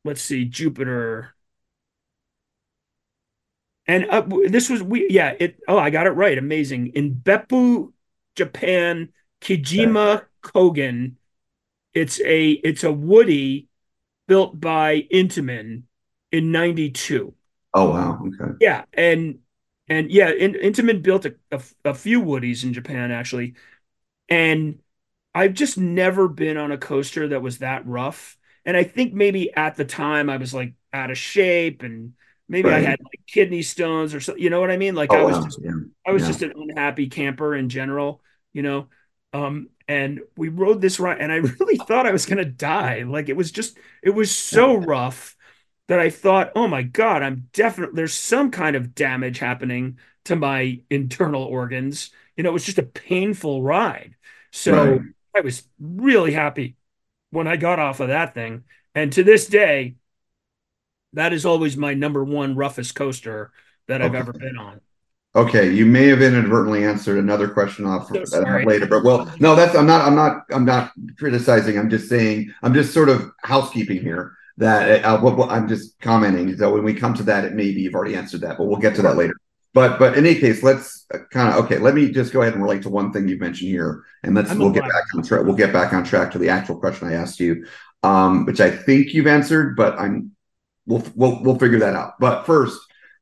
let's 0.04 0.22
see, 0.22 0.44
Jupiter. 0.44 1.34
And 3.86 4.06
uh, 4.08 4.22
this 4.48 4.70
was 4.70 4.82
we 4.82 5.08
yeah, 5.10 5.34
it 5.38 5.58
oh, 5.66 5.78
I 5.78 5.90
got 5.90 6.06
it 6.06 6.10
right. 6.10 6.36
Amazing. 6.38 6.88
In 6.88 7.14
Beppu, 7.14 7.92
Japan, 8.36 9.08
Kijima 9.40 10.24
Kogen. 10.42 11.16
It's 11.94 12.20
a 12.22 12.52
it's 12.52 12.84
a 12.84 12.92
Woody 12.92 13.69
built 14.30 14.60
by 14.60 15.08
Intamin 15.12 15.82
in 16.30 16.52
92. 16.52 17.34
oh 17.74 17.90
wow. 17.90 18.22
Okay. 18.24 18.52
Yeah, 18.60 18.84
and 18.92 19.40
and 19.88 20.08
yeah, 20.08 20.30
In, 20.30 20.54
Intamin 20.54 21.02
built 21.02 21.26
a, 21.26 21.34
a, 21.50 21.60
a 21.84 21.94
few 21.94 22.22
Woodies 22.22 22.62
in 22.62 22.72
Japan 22.72 23.10
actually, 23.10 23.54
and 24.28 24.78
I've 25.34 25.54
just 25.54 25.78
never 25.78 26.28
been 26.28 26.56
on 26.56 26.70
a 26.70 26.78
coaster 26.78 27.26
that 27.26 27.42
was 27.42 27.58
that 27.58 27.84
rough. 27.88 28.38
And 28.64 28.76
I 28.76 28.84
think 28.84 29.14
maybe 29.14 29.52
at 29.52 29.74
the 29.74 29.84
time 29.84 30.30
I 30.30 30.36
was 30.36 30.54
like 30.54 30.74
out 30.92 31.10
of 31.10 31.18
shape 31.18 31.82
and 31.82 32.12
maybe 32.48 32.68
right. 32.68 32.84
I 32.84 32.88
had 32.88 33.00
like 33.02 33.26
kidney 33.26 33.62
stones 33.62 34.14
or 34.14 34.20
something. 34.20 34.40
You 34.42 34.50
know 34.50 34.60
what 34.60 34.70
I 34.70 34.76
mean? 34.76 34.94
Like 34.94 35.12
oh, 35.12 35.18
I 35.18 35.22
was 35.24 35.38
wow. 35.38 35.44
just 35.44 35.58
yeah. 35.60 35.72
I 36.06 36.12
was 36.12 36.22
yeah. 36.22 36.28
just 36.28 36.42
an 36.42 36.52
unhappy 36.54 37.08
camper 37.08 37.56
in 37.56 37.68
general, 37.68 38.22
you 38.52 38.62
know. 38.62 38.86
Um, 39.32 39.68
and 39.86 40.20
we 40.36 40.48
rode 40.48 40.80
this 40.80 41.00
ride 41.00 41.20
and 41.20 41.32
I 41.32 41.36
really 41.60 41.76
thought 41.76 42.06
I 42.06 42.12
was 42.12 42.26
gonna 42.26 42.44
die. 42.44 43.02
Like 43.02 43.28
it 43.28 43.36
was 43.36 43.50
just 43.50 43.78
it 44.02 44.10
was 44.10 44.34
so 44.34 44.74
rough 44.76 45.36
that 45.88 45.98
I 45.98 46.10
thought, 46.10 46.52
oh 46.54 46.68
my 46.68 46.82
God, 46.82 47.22
I'm 47.22 47.48
definitely 47.52 47.96
there's 47.96 48.14
some 48.14 48.50
kind 48.50 48.76
of 48.76 48.94
damage 48.94 49.38
happening 49.38 49.98
to 50.26 50.36
my 50.36 50.80
internal 50.90 51.42
organs. 51.42 52.10
You 52.36 52.44
know, 52.44 52.50
it 52.50 52.54
was 52.54 52.64
just 52.64 52.78
a 52.78 52.84
painful 52.84 53.62
ride. 53.62 54.16
So 54.52 54.92
right. 54.92 55.00
I 55.36 55.40
was 55.40 55.64
really 55.80 56.32
happy 56.32 56.76
when 57.30 57.46
I 57.46 57.56
got 57.56 57.78
off 57.78 58.00
of 58.00 58.08
that 58.08 58.34
thing. 58.34 58.64
And 58.94 59.12
to 59.12 59.22
this 59.22 59.46
day, 59.46 59.96
that 61.12 61.32
is 61.32 61.44
always 61.44 61.76
my 61.76 61.94
number 61.94 62.24
one 62.24 62.56
roughest 62.56 62.94
coaster 62.94 63.52
that 63.88 64.02
I've 64.02 64.10
okay. 64.10 64.18
ever 64.18 64.32
been 64.32 64.56
on. 64.56 64.80
Okay, 65.36 65.70
you 65.72 65.86
may 65.86 66.06
have 66.06 66.22
inadvertently 66.22 66.84
answered 66.84 67.18
another 67.18 67.48
question 67.48 67.86
off 67.86 68.10
so 68.26 68.40
later, 68.64 68.86
but 68.86 69.04
well, 69.04 69.32
no, 69.38 69.54
that's 69.54 69.76
I'm 69.76 69.86
not 69.86 70.04
I'm 70.04 70.16
not 70.16 70.42
I'm 70.50 70.64
not 70.64 70.92
criticizing. 71.18 71.78
I'm 71.78 71.88
just 71.88 72.08
saying 72.08 72.52
I'm 72.64 72.74
just 72.74 72.92
sort 72.92 73.08
of 73.08 73.30
housekeeping 73.42 74.00
here. 74.00 74.36
That 74.56 75.04
uh, 75.04 75.20
what, 75.20 75.36
what, 75.36 75.50
I'm 75.50 75.68
just 75.68 75.98
commenting. 76.00 76.56
So 76.56 76.74
when 76.74 76.82
we 76.82 76.94
come 76.94 77.14
to 77.14 77.22
that, 77.24 77.44
it 77.44 77.54
maybe 77.54 77.80
you've 77.80 77.94
already 77.94 78.16
answered 78.16 78.40
that, 78.40 78.58
but 78.58 78.64
we'll 78.64 78.80
get 78.80 78.96
to 78.96 79.02
that 79.02 79.16
later. 79.16 79.34
But 79.72 80.00
but 80.00 80.18
in 80.18 80.26
any 80.26 80.38
case, 80.38 80.64
let's 80.64 81.06
uh, 81.14 81.18
kind 81.30 81.54
of 81.54 81.64
okay. 81.64 81.78
Let 81.78 81.94
me 81.94 82.10
just 82.10 82.32
go 82.32 82.42
ahead 82.42 82.54
and 82.54 82.62
relate 82.62 82.82
to 82.82 82.90
one 82.90 83.12
thing 83.12 83.28
you've 83.28 83.38
mentioned 83.38 83.70
here, 83.70 84.02
and 84.24 84.34
let's 84.34 84.50
I'm 84.50 84.58
we'll 84.58 84.72
get 84.72 84.82
back 84.82 85.04
on 85.14 85.22
track. 85.22 85.44
We'll 85.44 85.54
get 85.54 85.72
back 85.72 85.92
on 85.92 86.02
track 86.02 86.32
to 86.32 86.38
the 86.38 86.48
actual 86.48 86.76
question 86.76 87.06
I 87.06 87.12
asked 87.12 87.38
you, 87.38 87.66
um, 88.02 88.46
which 88.46 88.60
I 88.60 88.70
think 88.70 89.14
you've 89.14 89.28
answered, 89.28 89.76
but 89.76 89.96
I'm 89.96 90.32
we'll 90.86 91.04
we'll 91.14 91.40
we'll 91.44 91.58
figure 91.58 91.78
that 91.78 91.94
out. 91.94 92.18
But 92.18 92.46
first, 92.46 92.80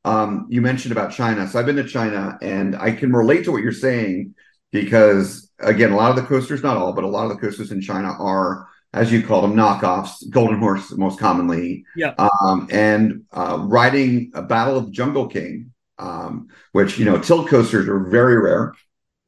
um, 0.09 0.47
you 0.49 0.61
mentioned 0.61 0.93
about 0.93 1.13
China. 1.13 1.47
So 1.47 1.59
I've 1.59 1.67
been 1.67 1.77
to 1.77 1.85
China, 1.85 2.39
and 2.41 2.77
I 2.77 2.93
can 2.93 3.13
relate 3.13 3.45
to 3.45 3.53
what 3.53 3.63
you're 3.63 3.73
saying 3.73 4.35
because 4.71 5.51
again, 5.61 5.93
a 5.93 5.97
lot 5.97 6.11
of 6.11 6.17
the 6.17 6.23
coasters, 6.23 6.63
not 6.63 6.77
all, 6.77 6.93
but 6.93 7.05
a 7.05 7.09
lot 7.09 7.31
of 7.31 7.31
the 7.31 7.39
coasters 7.39 7.73
in 7.73 7.81
China 7.81 8.09
are 8.19 8.69
as 8.95 9.13
you 9.13 9.23
call 9.23 9.43
them, 9.43 9.55
knockoffs, 9.55 10.29
Golden 10.31 10.59
Horse 10.59 10.91
most 10.93 11.19
commonly. 11.19 11.85
Yeah. 11.95 12.15
Um, 12.19 12.69
and 12.71 13.25
uh, 13.33 13.59
riding 13.61 14.31
a 14.35 14.41
Battle 14.41 14.79
of 14.79 14.91
Jungle 14.91 15.27
King 15.27 15.73
um, 15.99 16.49
which 16.73 16.99
you 16.99 17.05
know 17.05 17.19
tilt 17.19 17.49
coasters 17.49 17.89
are 17.89 18.01
very 18.01 18.39
rare. 18.39 18.75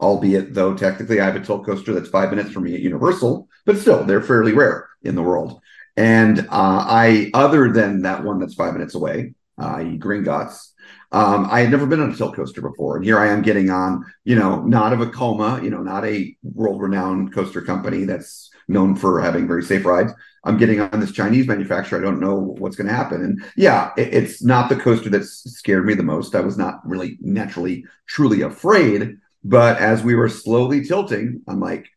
Albeit 0.00 0.54
though 0.54 0.74
technically 0.74 1.20
I 1.20 1.26
have 1.26 1.36
a 1.36 1.44
tilt 1.44 1.66
coaster 1.66 1.92
that's 1.92 2.08
five 2.08 2.30
minutes 2.30 2.52
from 2.52 2.64
me 2.64 2.74
at 2.74 2.80
Universal, 2.80 3.48
but 3.66 3.76
still 3.76 4.04
they're 4.04 4.22
fairly 4.22 4.52
rare 4.52 4.88
in 5.02 5.14
the 5.14 5.22
world. 5.22 5.60
And 5.96 6.40
uh, 6.40 6.46
I, 6.50 7.30
other 7.34 7.70
than 7.70 8.02
that 8.02 8.24
one 8.24 8.38
that's 8.38 8.54
five 8.54 8.72
minutes 8.72 8.94
away, 8.94 9.34
uh, 9.58 9.76
Gringotts, 9.76 10.69
um, 11.12 11.48
I 11.50 11.60
had 11.60 11.70
never 11.70 11.86
been 11.86 12.00
on 12.00 12.12
a 12.12 12.16
tilt 12.16 12.36
coaster 12.36 12.60
before, 12.60 12.96
and 12.96 13.04
here 13.04 13.18
I 13.18 13.28
am 13.28 13.42
getting 13.42 13.70
on, 13.70 14.04
you 14.24 14.36
know, 14.36 14.62
not 14.62 14.92
Vekoma, 14.92 15.62
you 15.62 15.70
know, 15.70 15.82
not 15.82 16.04
a 16.04 16.36
world-renowned 16.42 17.32
coaster 17.32 17.60
company 17.60 18.04
that's 18.04 18.50
known 18.68 18.94
for 18.94 19.20
having 19.20 19.48
very 19.48 19.62
safe 19.62 19.84
rides. 19.84 20.12
I'm 20.44 20.56
getting 20.56 20.80
on 20.80 21.00
this 21.00 21.12
Chinese 21.12 21.46
manufacturer. 21.46 21.98
I 21.98 22.02
don't 22.02 22.20
know 22.20 22.36
what's 22.58 22.76
going 22.76 22.86
to 22.86 22.94
happen. 22.94 23.22
And 23.22 23.42
yeah, 23.56 23.90
it, 23.98 24.14
it's 24.14 24.42
not 24.42 24.68
the 24.68 24.76
coaster 24.76 25.10
that 25.10 25.24
scared 25.24 25.84
me 25.84 25.94
the 25.94 26.02
most. 26.02 26.34
I 26.34 26.40
was 26.40 26.56
not 26.56 26.80
really 26.84 27.18
naturally, 27.20 27.84
truly 28.06 28.42
afraid. 28.42 29.18
But 29.42 29.78
as 29.78 30.02
we 30.02 30.14
were 30.14 30.28
slowly 30.28 30.84
tilting, 30.84 31.42
I'm 31.48 31.60
like, 31.60 31.88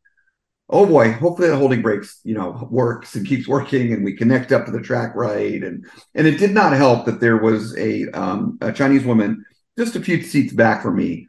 oh 0.74 0.86
boy, 0.86 1.14
hopefully 1.14 1.50
the 1.50 1.56
holding 1.56 1.82
brakes, 1.82 2.20
you 2.24 2.34
know, 2.34 2.68
works 2.70 3.16
and 3.16 3.26
keeps 3.26 3.48
working 3.48 3.94
and 3.94 4.04
we 4.04 4.14
connect 4.14 4.52
up 4.52 4.66
to 4.66 4.72
the 4.72 4.82
track 4.82 5.16
right. 5.16 5.64
And 5.64 5.86
and 6.16 6.28
it 6.28 6.38
did 6.38 6.52
not 6.52 6.74
help 6.74 7.06
that 7.06 7.22
there 7.22 7.38
was 7.38 7.78
a 7.78 8.10
um, 8.12 8.58
a 8.60 8.74
Chinese 8.74 9.06
woman 9.06 9.46
just 9.78 9.96
a 9.96 10.02
few 10.02 10.22
seats 10.22 10.54
back 10.54 10.84
from 10.84 10.98
me 10.98 11.28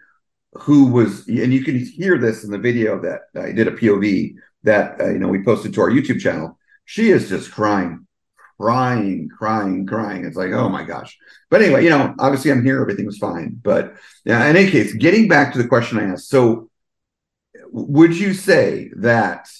who 0.55 0.87
was, 0.87 1.27
and 1.29 1.53
you 1.53 1.65
can 1.65 1.79
hear 1.79 2.19
this 2.19 2.45
in 2.45 2.51
the 2.51 2.59
video 2.59 3.01
that 3.01 3.23
I 3.41 3.53
did 3.53 3.69
a 3.69 3.73
POV 3.73 4.35
that 4.65 5.01
uh, 5.01 5.11
you 5.11 5.19
know 5.19 5.29
we 5.29 5.45
posted 5.45 5.75
to 5.75 5.81
our 5.83 5.91
YouTube 5.91 6.21
channel 6.21 6.59
she 6.85 7.11
is 7.11 7.29
just 7.29 7.51
crying, 7.51 8.07
crying, 8.61 9.29
crying, 9.37 9.87
crying. 9.87 10.25
It's 10.25 10.37
like, 10.37 10.53
oh 10.53 10.69
my 10.69 10.85
gosh. 10.85 11.17
But 11.51 11.63
anyway, 11.63 11.85
you 11.85 11.91
know, 11.91 12.15
obviously 12.19 12.51
I'm 12.51 12.65
here, 12.65 12.81
everything 12.81 13.07
was 13.07 13.19
fine. 13.19 13.59
But 13.63 13.95
yeah, 14.25 14.49
in 14.49 14.57
any 14.57 14.71
case, 14.71 14.95
getting 14.95 15.29
back 15.29 15.53
to 15.53 15.63
the 15.63 15.69
question 15.69 15.99
I 15.99 16.05
asked. 16.05 16.29
So 16.29 16.71
would 17.75 18.17
you 18.17 18.35
say 18.35 18.93
that 18.97 19.51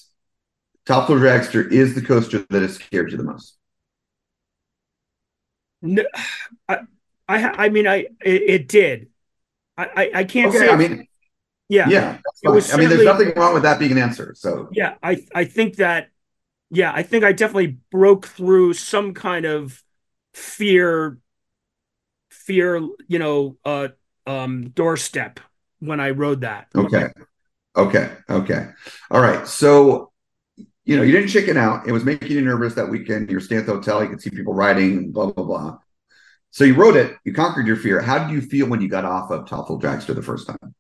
Top 0.87 1.09
Thrill 1.09 1.19
Dragster 1.19 1.69
is 1.71 1.97
the 1.97 2.01
coaster 2.01 2.47
that 2.49 2.63
has 2.63 2.77
scared 2.77 3.11
you 3.11 3.17
the 3.17 3.25
most? 3.25 3.57
No, 5.83 6.05
I, 6.69 6.79
I, 7.29 7.65
I 7.65 7.69
mean, 7.71 7.89
I, 7.89 8.07
it, 8.25 8.43
it 8.43 8.69
did. 8.69 9.09
I, 9.77 9.85
I, 9.85 10.11
I 10.21 10.25
can't 10.25 10.51
okay, 10.51 10.59
say. 10.59 10.69
I 10.69 10.77
mean, 10.77 11.09
yeah, 11.69 11.89
yeah. 11.89 12.19
I 12.47 12.77
mean, 12.77 12.89
there's 12.89 13.05
nothing 13.05 13.33
wrong 13.35 13.53
with 13.53 13.65
that 13.65 13.81
being 13.81 13.91
an 13.91 13.99
answer. 13.99 14.33
So 14.37 14.69
yeah, 14.71 14.95
I, 15.03 15.27
I 15.35 15.45
think 15.45 15.77
that 15.77 16.11
yeah, 16.71 16.93
I 16.95 17.03
think 17.03 17.25
I 17.25 17.33
definitely 17.33 17.79
broke 17.91 18.27
through 18.27 18.75
some 18.75 19.13
kind 19.13 19.45
of 19.45 19.83
fear, 20.35 21.19
fear, 22.31 22.77
you 23.09 23.19
know, 23.19 23.57
uh, 23.65 23.89
um, 24.25 24.71
doorstep 24.71 25.41
when 25.81 25.99
I 25.99 26.11
rode 26.11 26.43
that. 26.43 26.69
Okay. 26.77 27.09
Okay. 27.77 28.13
Okay. 28.31 28.69
All 29.11 29.21
right. 29.21 29.47
So, 29.47 30.13
you 30.85 30.97
know, 30.97 31.03
you 31.03 31.13
didn't 31.13 31.29
chicken 31.29 31.57
out. 31.57 31.89
It 31.89 31.93
was 31.93 32.05
making 32.05 32.31
you 32.31 32.43
nervous 32.43 32.75
that 32.75 32.89
weekend. 32.89 33.31
You 33.31 33.37
were 33.37 33.41
staying 33.41 33.63
at 33.63 33.67
the 33.67 33.75
hotel. 33.75 34.03
You 34.03 34.11
could 34.11 34.21
see 34.21 34.31
people 34.31 34.55
riding, 34.55 35.13
blah, 35.13 35.31
blah, 35.31 35.45
blah. 35.45 35.79
So 36.51 36.65
you 36.65 36.75
rode 36.75 36.97
it. 36.97 37.17
You 37.25 37.33
conquered 37.33 37.67
your 37.67 37.77
fear. 37.77 38.01
How 38.01 38.19
did 38.19 38.33
you 38.33 38.41
feel 38.41 38.69
when 38.69 38.81
you 38.81 38.89
got 38.89 39.05
off 39.05 39.31
of 39.31 39.49
Thrill 39.49 39.81
Dragster 39.81 40.15
the 40.15 40.23
first 40.23 40.47
time? 40.47 40.75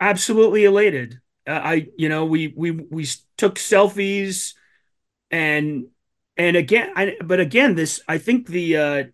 Absolutely 0.00 0.64
elated. 0.64 1.20
Uh, 1.46 1.60
I, 1.62 1.88
you 1.96 2.08
know, 2.08 2.24
we 2.24 2.54
we 2.56 2.70
we 2.70 3.06
took 3.36 3.56
selfies 3.56 4.54
and 5.30 5.88
and 6.36 6.56
again 6.56 6.90
I, 6.96 7.16
but 7.22 7.40
again 7.40 7.74
this 7.74 8.00
i 8.08 8.18
think 8.18 8.46
the 8.46 8.76
uh 8.76 9.04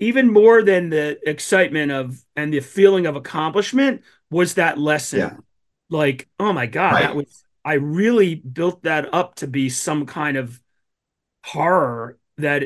even 0.00 0.32
more 0.32 0.62
than 0.62 0.90
the 0.90 1.18
excitement 1.28 1.90
of 1.90 2.22
and 2.36 2.52
the 2.52 2.60
feeling 2.60 3.06
of 3.06 3.16
accomplishment 3.16 4.02
was 4.30 4.54
that 4.54 4.78
lesson 4.78 5.18
yeah. 5.20 5.36
Like 5.90 6.28
oh 6.38 6.52
my 6.52 6.66
god 6.66 6.92
right. 6.92 7.02
that 7.02 7.16
was 7.16 7.44
i 7.64 7.74
really 7.74 8.34
built 8.34 8.82
that 8.82 9.12
up 9.14 9.34
to 9.36 9.46
be 9.46 9.68
some 9.68 10.06
kind 10.06 10.36
of 10.36 10.60
horror 11.44 12.18
that 12.36 12.62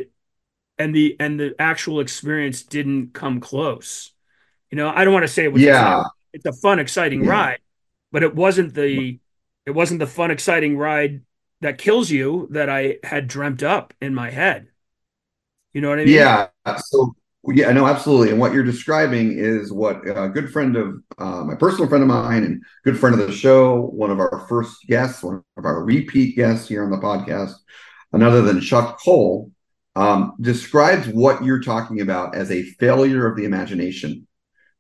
and 0.78 0.94
the 0.94 1.16
and 1.20 1.38
the 1.38 1.54
actual 1.58 2.00
experience 2.00 2.62
didn't 2.62 3.12
come 3.12 3.40
close 3.40 4.12
you 4.70 4.76
know 4.76 4.88
i 4.88 5.04
don't 5.04 5.12
want 5.12 5.24
to 5.24 5.32
say 5.32 5.44
it 5.44 5.52
was 5.52 5.62
yeah 5.62 6.02
it's 6.32 6.46
a 6.46 6.52
fun 6.52 6.78
exciting 6.78 7.24
yeah. 7.24 7.30
ride 7.30 7.58
but 8.10 8.22
it 8.22 8.34
wasn't 8.34 8.74
the 8.74 9.18
it 9.66 9.70
wasn't 9.70 10.00
the 10.00 10.06
fun 10.06 10.30
exciting 10.30 10.76
ride 10.76 11.22
that 11.62 11.78
kills 11.78 12.10
you 12.10 12.48
that 12.50 12.68
I 12.68 12.98
had 13.04 13.28
dreamt 13.28 13.62
up 13.62 13.94
in 14.00 14.14
my 14.14 14.30
head. 14.30 14.68
You 15.72 15.80
know 15.80 15.90
what 15.90 16.00
I 16.00 16.04
mean? 16.04 16.14
Yeah. 16.14 16.48
So 16.76 17.14
yeah, 17.48 17.72
no, 17.72 17.86
absolutely. 17.86 18.30
And 18.30 18.38
what 18.38 18.52
you're 18.52 18.62
describing 18.62 19.36
is 19.36 19.72
what 19.72 20.06
a 20.08 20.28
good 20.28 20.52
friend 20.52 20.76
of 20.76 21.02
uh, 21.18 21.42
my 21.44 21.56
personal 21.56 21.88
friend 21.88 22.02
of 22.02 22.08
mine 22.08 22.44
and 22.44 22.62
good 22.84 22.98
friend 22.98 23.18
of 23.18 23.26
the 23.26 23.32
show, 23.32 23.80
one 23.80 24.10
of 24.10 24.20
our 24.20 24.46
first 24.48 24.86
guests, 24.86 25.22
one 25.22 25.42
of 25.56 25.64
our 25.64 25.82
repeat 25.82 26.36
guests 26.36 26.68
here 26.68 26.84
on 26.84 26.90
the 26.90 26.98
podcast, 26.98 27.54
another 28.12 28.42
than 28.42 28.60
Chuck 28.60 29.00
Cole, 29.04 29.50
um, 29.96 30.34
describes 30.40 31.08
what 31.08 31.44
you're 31.44 31.60
talking 31.60 32.00
about 32.00 32.34
as 32.36 32.50
a 32.50 32.62
failure 32.62 33.26
of 33.26 33.36
the 33.36 33.44
imagination. 33.44 34.26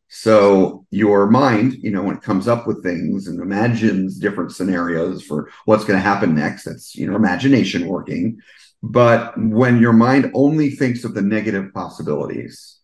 So 0.08 0.86
your 0.90 1.30
mind, 1.30 1.74
you 1.74 1.90
know, 1.90 2.02
when 2.02 2.16
it 2.16 2.22
comes 2.22 2.46
up 2.46 2.66
with 2.66 2.82
things 2.82 3.26
and 3.26 3.40
imagines 3.40 4.18
different 4.18 4.52
scenarios 4.52 5.24
for 5.24 5.50
what's 5.64 5.84
going 5.84 5.98
to 5.98 6.02
happen 6.02 6.34
next, 6.34 6.64
that's, 6.64 6.94
you 6.94 7.06
know, 7.06 7.16
imagination 7.16 7.86
working. 7.86 8.38
But 8.82 9.38
when 9.38 9.80
your 9.80 9.92
mind 9.92 10.32
only 10.34 10.70
thinks 10.70 11.04
of 11.04 11.14
the 11.14 11.22
negative 11.22 11.72
possibilities 11.72 12.78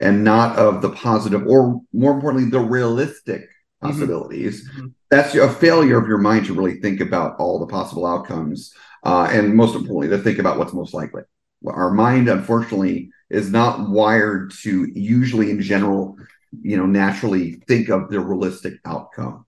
and 0.00 0.22
not 0.22 0.56
of 0.58 0.82
the 0.82 0.90
positive, 0.90 1.46
or 1.46 1.80
more 1.92 2.12
importantly, 2.12 2.48
the 2.48 2.60
realistic 2.60 3.42
mm-hmm. 3.42 3.88
possibilities, 3.88 4.68
mm-hmm. 4.68 4.88
that's 5.10 5.34
a 5.34 5.48
failure 5.48 5.98
of 5.98 6.06
your 6.06 6.18
mind 6.18 6.46
to 6.46 6.54
really 6.54 6.80
think 6.80 7.00
about 7.00 7.36
all 7.38 7.58
the 7.58 7.66
possible 7.66 8.06
outcomes. 8.06 8.72
Uh, 9.04 9.28
and 9.32 9.54
most 9.54 9.74
importantly, 9.74 10.08
to 10.08 10.22
think 10.22 10.38
about 10.38 10.58
what's 10.58 10.72
most 10.72 10.94
likely. 10.94 11.22
Our 11.66 11.90
mind, 11.90 12.28
unfortunately, 12.28 13.10
is 13.30 13.50
not 13.50 13.88
wired 13.88 14.52
to 14.62 14.86
usually, 14.94 15.50
in 15.50 15.60
general, 15.60 16.16
you 16.60 16.76
know, 16.76 16.86
naturally 16.86 17.54
think 17.66 17.88
of 17.88 18.10
the 18.10 18.20
realistic 18.20 18.74
outcome. 18.84 19.44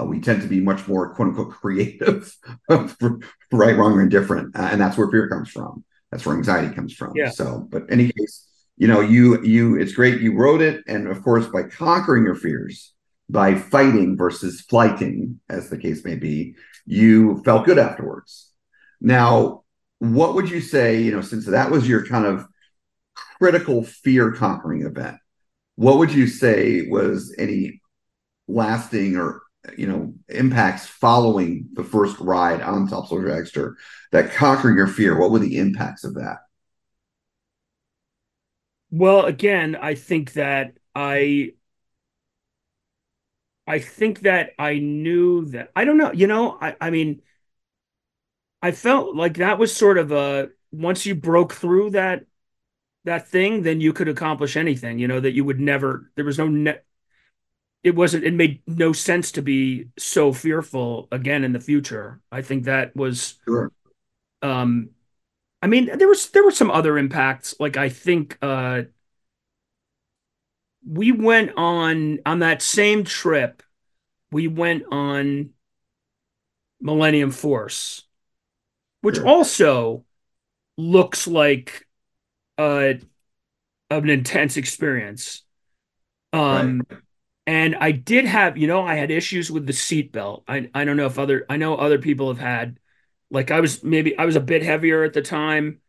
Uh, 0.00 0.04
we 0.04 0.20
tend 0.20 0.42
to 0.42 0.48
be 0.48 0.60
much 0.60 0.86
more 0.86 1.14
quote 1.14 1.28
unquote 1.28 1.50
creative, 1.50 2.34
right, 2.68 3.76
wrong, 3.76 3.92
or 3.92 4.02
indifferent, 4.02 4.54
uh, 4.56 4.68
and 4.70 4.80
that's 4.80 4.96
where 4.98 5.10
fear 5.10 5.28
comes 5.28 5.50
from. 5.50 5.84
That's 6.10 6.24
where 6.26 6.36
anxiety 6.36 6.74
comes 6.74 6.92
from. 6.92 7.12
Yeah. 7.14 7.30
So, 7.30 7.66
but 7.70 7.84
any 7.90 8.12
case, 8.12 8.46
you 8.76 8.88
know, 8.88 9.00
you 9.00 9.42
you 9.42 9.76
it's 9.76 9.92
great 9.92 10.20
you 10.20 10.36
wrote 10.36 10.60
it, 10.60 10.84
and 10.86 11.08
of 11.08 11.22
course, 11.22 11.46
by 11.46 11.62
conquering 11.64 12.24
your 12.24 12.34
fears, 12.34 12.92
by 13.28 13.54
fighting 13.54 14.16
versus 14.16 14.60
flighting, 14.60 15.40
as 15.48 15.70
the 15.70 15.78
case 15.78 16.04
may 16.04 16.14
be, 16.14 16.56
you 16.84 17.42
felt 17.44 17.64
good 17.64 17.78
afterwards. 17.78 18.52
Now, 19.00 19.64
what 19.98 20.34
would 20.34 20.50
you 20.50 20.60
say, 20.60 21.00
you 21.02 21.12
know, 21.12 21.22
since 21.22 21.46
that 21.46 21.70
was 21.70 21.88
your 21.88 22.06
kind 22.06 22.26
of 22.26 22.46
critical 23.38 23.82
fear 23.82 24.32
conquering 24.32 24.82
event, 24.82 25.16
what 25.74 25.98
would 25.98 26.12
you 26.12 26.26
say 26.26 26.86
was 26.88 27.34
any 27.38 27.80
lasting 28.48 29.16
or 29.16 29.42
you 29.76 29.86
know 29.86 30.14
impacts 30.28 30.86
following 30.86 31.68
the 31.74 31.84
first 31.84 32.18
ride 32.20 32.60
on 32.60 32.88
Top 32.88 33.08
Soldier 33.08 33.28
Dragster 33.28 33.74
that 34.12 34.32
conquer 34.32 34.70
your 34.74 34.86
fear? 34.86 35.18
What 35.18 35.30
were 35.30 35.38
the 35.38 35.58
impacts 35.58 36.04
of 36.04 36.14
that? 36.14 36.38
Well, 38.90 39.26
again, 39.26 39.76
I 39.76 39.94
think 39.94 40.32
that 40.34 40.78
I 40.94 41.52
I 43.66 43.78
think 43.80 44.20
that 44.20 44.52
I 44.58 44.78
knew 44.78 45.46
that 45.46 45.70
I 45.74 45.84
don't 45.84 45.98
know, 45.98 46.12
you 46.12 46.26
know, 46.26 46.56
I, 46.60 46.76
I 46.80 46.90
mean 46.90 47.22
I 48.62 48.72
felt 48.72 49.14
like 49.16 49.34
that 49.36 49.58
was 49.58 49.74
sort 49.76 49.98
of 49.98 50.12
a 50.12 50.50
once 50.72 51.06
you 51.06 51.14
broke 51.14 51.52
through 51.54 51.90
that 51.90 52.26
that 53.06 53.28
thing, 53.28 53.62
then 53.64 53.82
you 53.82 53.94
could 53.94 54.08
accomplish 54.08 54.56
anything, 54.56 55.00
you 55.00 55.08
know, 55.08 55.20
that 55.20 55.34
you 55.34 55.44
would 55.46 55.60
never 55.60 56.12
there 56.16 56.26
was 56.26 56.38
no 56.38 56.48
net 56.48 56.85
it 57.86 57.94
wasn't 57.94 58.24
it 58.24 58.34
made 58.34 58.60
no 58.66 58.92
sense 58.92 59.30
to 59.30 59.42
be 59.42 59.86
so 59.96 60.32
fearful 60.32 61.06
again 61.12 61.44
in 61.44 61.52
the 61.52 61.60
future. 61.60 62.20
I 62.32 62.42
think 62.42 62.64
that 62.64 62.96
was 62.96 63.36
Sure. 63.46 63.70
um 64.42 64.90
I 65.62 65.66
mean 65.68 65.98
there 65.98 66.08
was 66.08 66.30
there 66.30 66.44
were 66.44 66.50
some 66.52 66.70
other 66.70 66.98
impacts 66.98 67.54
like 67.60 67.76
I 67.76 67.88
think 67.88 68.38
uh 68.42 68.84
we 70.88 71.10
went 71.12 71.52
on 71.56 72.18
on 72.24 72.38
that 72.40 72.62
same 72.62 73.04
trip 73.04 73.62
we 74.30 74.48
went 74.48 74.84
on 74.92 75.50
Millennium 76.80 77.30
Force 77.30 78.04
which 79.02 79.16
Sure. 79.16 79.26
also 79.26 80.04
looks 80.76 81.26
like 81.26 81.86
uh 82.58 82.94
an 83.90 84.10
intense 84.10 84.56
experience 84.56 85.44
um 86.32 86.82
and 87.46 87.76
I 87.76 87.92
did 87.92 88.24
have 88.24 88.56
you 88.58 88.66
know 88.66 88.82
I 88.82 88.94
had 88.96 89.10
issues 89.10 89.50
with 89.50 89.66
the 89.66 89.72
seatbelt 89.72 90.44
I 90.48 90.70
I 90.74 90.84
don't 90.84 90.96
know 90.96 91.06
if 91.06 91.18
other 91.18 91.46
I 91.48 91.56
know 91.56 91.76
other 91.76 91.98
people 91.98 92.28
have 92.28 92.38
had 92.38 92.78
like 93.30 93.50
I 93.50 93.60
was 93.60 93.82
maybe 93.84 94.16
I 94.18 94.24
was 94.24 94.36
a 94.36 94.40
bit 94.40 94.62
heavier 94.62 95.02
at 95.04 95.12
the 95.14 95.22
time. 95.22 95.80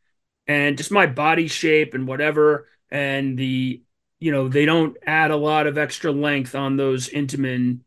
And 0.48 0.78
just 0.78 0.92
my 0.92 1.08
body 1.08 1.48
shape 1.48 1.94
and 1.94 2.08
whatever 2.08 2.68
and 2.92 3.38
the 3.38 3.84
you 4.20 4.32
know 4.32 4.48
they 4.50 4.66
don't 4.66 4.98
add 5.06 5.32
a 5.32 5.36
lot 5.38 5.68
of 5.68 5.78
extra 5.78 6.12
length 6.12 6.56
on 6.56 6.78
those 6.78 7.10
Intamin 7.10 7.82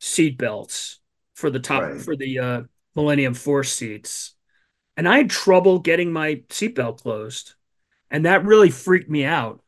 seat 0.00 0.38
belts 0.38 1.00
for 1.34 1.50
the 1.50 1.60
top 1.60 1.82
Right. 1.82 2.00
for 2.00 2.16
the 2.16 2.38
uh 2.40 2.62
Millennium 2.96 3.34
Force 3.34 3.72
seats. 3.72 4.34
And 4.96 5.08
I 5.08 5.18
had 5.18 5.30
trouble 5.30 5.78
getting 5.80 6.12
my 6.12 6.36
seatbelt 6.48 7.02
closed. 7.02 7.54
And 8.10 8.26
that 8.26 8.44
really 8.44 8.70
freaked 8.70 9.10
me 9.10 9.24
out. 9.24 9.62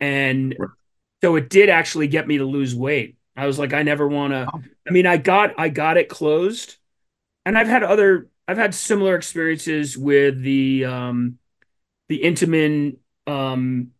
And 0.00 0.58
Right. 0.58 0.68
So 1.26 1.36
it 1.36 1.50
did 1.50 1.68
actually 1.68 2.06
get 2.08 2.28
me 2.28 2.38
to 2.38 2.44
lose 2.44 2.74
weight. 2.74 3.16
I 3.36 3.46
was 3.46 3.58
like 3.58 3.72
I 3.74 3.82
never 3.82 4.06
want 4.06 4.32
to 4.32 4.52
Oh. 4.52 4.62
I 4.88 4.92
mean 4.92 5.06
I 5.06 5.16
got 5.16 5.54
I 5.58 5.68
got 5.68 5.96
it 5.96 6.08
closed. 6.08 6.76
And 7.46 7.58
I've 7.58 7.68
had 7.68 7.82
other 7.82 8.28
I've 8.48 8.58
had 8.58 8.74
similar 8.74 9.16
experiences 9.16 9.98
with 9.98 10.40
the 10.42 10.86
um 10.86 11.38
the 12.08 12.22
Intamin 12.22 12.98
um 13.26 13.92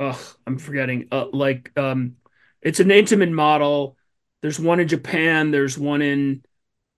ugh 0.00 0.18
I'm 0.46 0.58
forgetting 0.58 1.08
uh 1.12 1.26
like 1.32 1.76
um 1.78 2.16
it's 2.60 2.80
an 2.80 2.88
Intamin 2.88 3.32
model. 3.32 3.96
There's 4.40 4.60
one 4.60 4.80
in 4.80 4.88
Japan 4.88 5.50
there's 5.50 5.78
one 5.78 6.02
in 6.02 6.44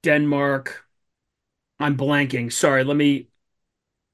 Denmark. 0.02 0.84
I'm 1.80 1.96
blanking. 1.96 2.52
Sorry 2.52 2.84
let 2.84 2.96
me 2.96 3.28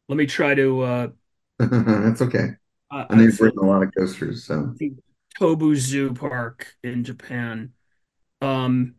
let 0.08 0.16
me 0.16 0.26
try 0.26 0.54
to 0.54 0.82
uh 0.82 1.08
That's 1.58 2.22
okay. 2.22 2.56
I, 2.91 3.07
And 3.09 3.20
they've 3.20 3.38
written 3.41 3.59
a 3.61 3.66
lot 3.66 3.82
of 3.82 3.93
coasters, 3.95 4.45
so 4.45 4.74
Tobu 5.38 5.76
Zoo 5.76 6.12
Park 6.14 6.76
in 6.82 7.05
Japan 7.05 7.72
um 8.43 8.97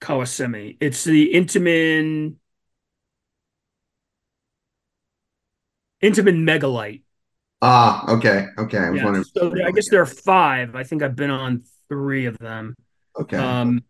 Kawasemi 0.00 0.76
it's 0.80 1.04
the 1.04 1.32
Intamin 1.34 2.36
Intamin 6.02 6.44
Megalite 6.44 7.02
ah, 7.62 8.04
okay, 8.08 8.46
okay. 8.58 8.78
I 8.78 8.90
was 8.90 9.02
Yeah, 9.02 9.02
wondering. 9.02 9.24
so 9.34 9.52
I 9.64 9.70
guess 9.70 9.88
there 9.88 10.02
are 10.02 10.06
five. 10.06 10.74
I 10.74 10.82
think 10.84 11.02
I've 11.02 11.16
been 11.16 11.30
on 11.30 11.62
three 11.88 12.26
of 12.26 12.38
them. 12.38 12.74
okay. 13.14 13.60
Um, 13.60 13.84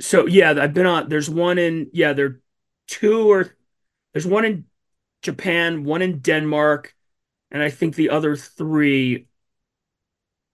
so 0.00 0.26
yeah, 0.26 0.50
I've 0.58 0.74
been 0.74 0.86
on. 0.86 1.08
There's 1.08 1.30
one 1.30 1.58
in 1.58 1.90
yeah, 1.92 2.12
there 2.12 2.26
are 2.26 2.40
two 2.88 3.30
or 3.30 3.56
there's 4.14 4.26
one 4.28 4.46
in 4.46 4.66
Japan, 5.22 5.84
one 5.84 6.02
in 6.02 6.20
Denmark, 6.20 6.95
and 7.50 7.62
I 7.62 7.70
think 7.70 7.94
the 7.94 8.10
other 8.10 8.36
three 8.36 9.26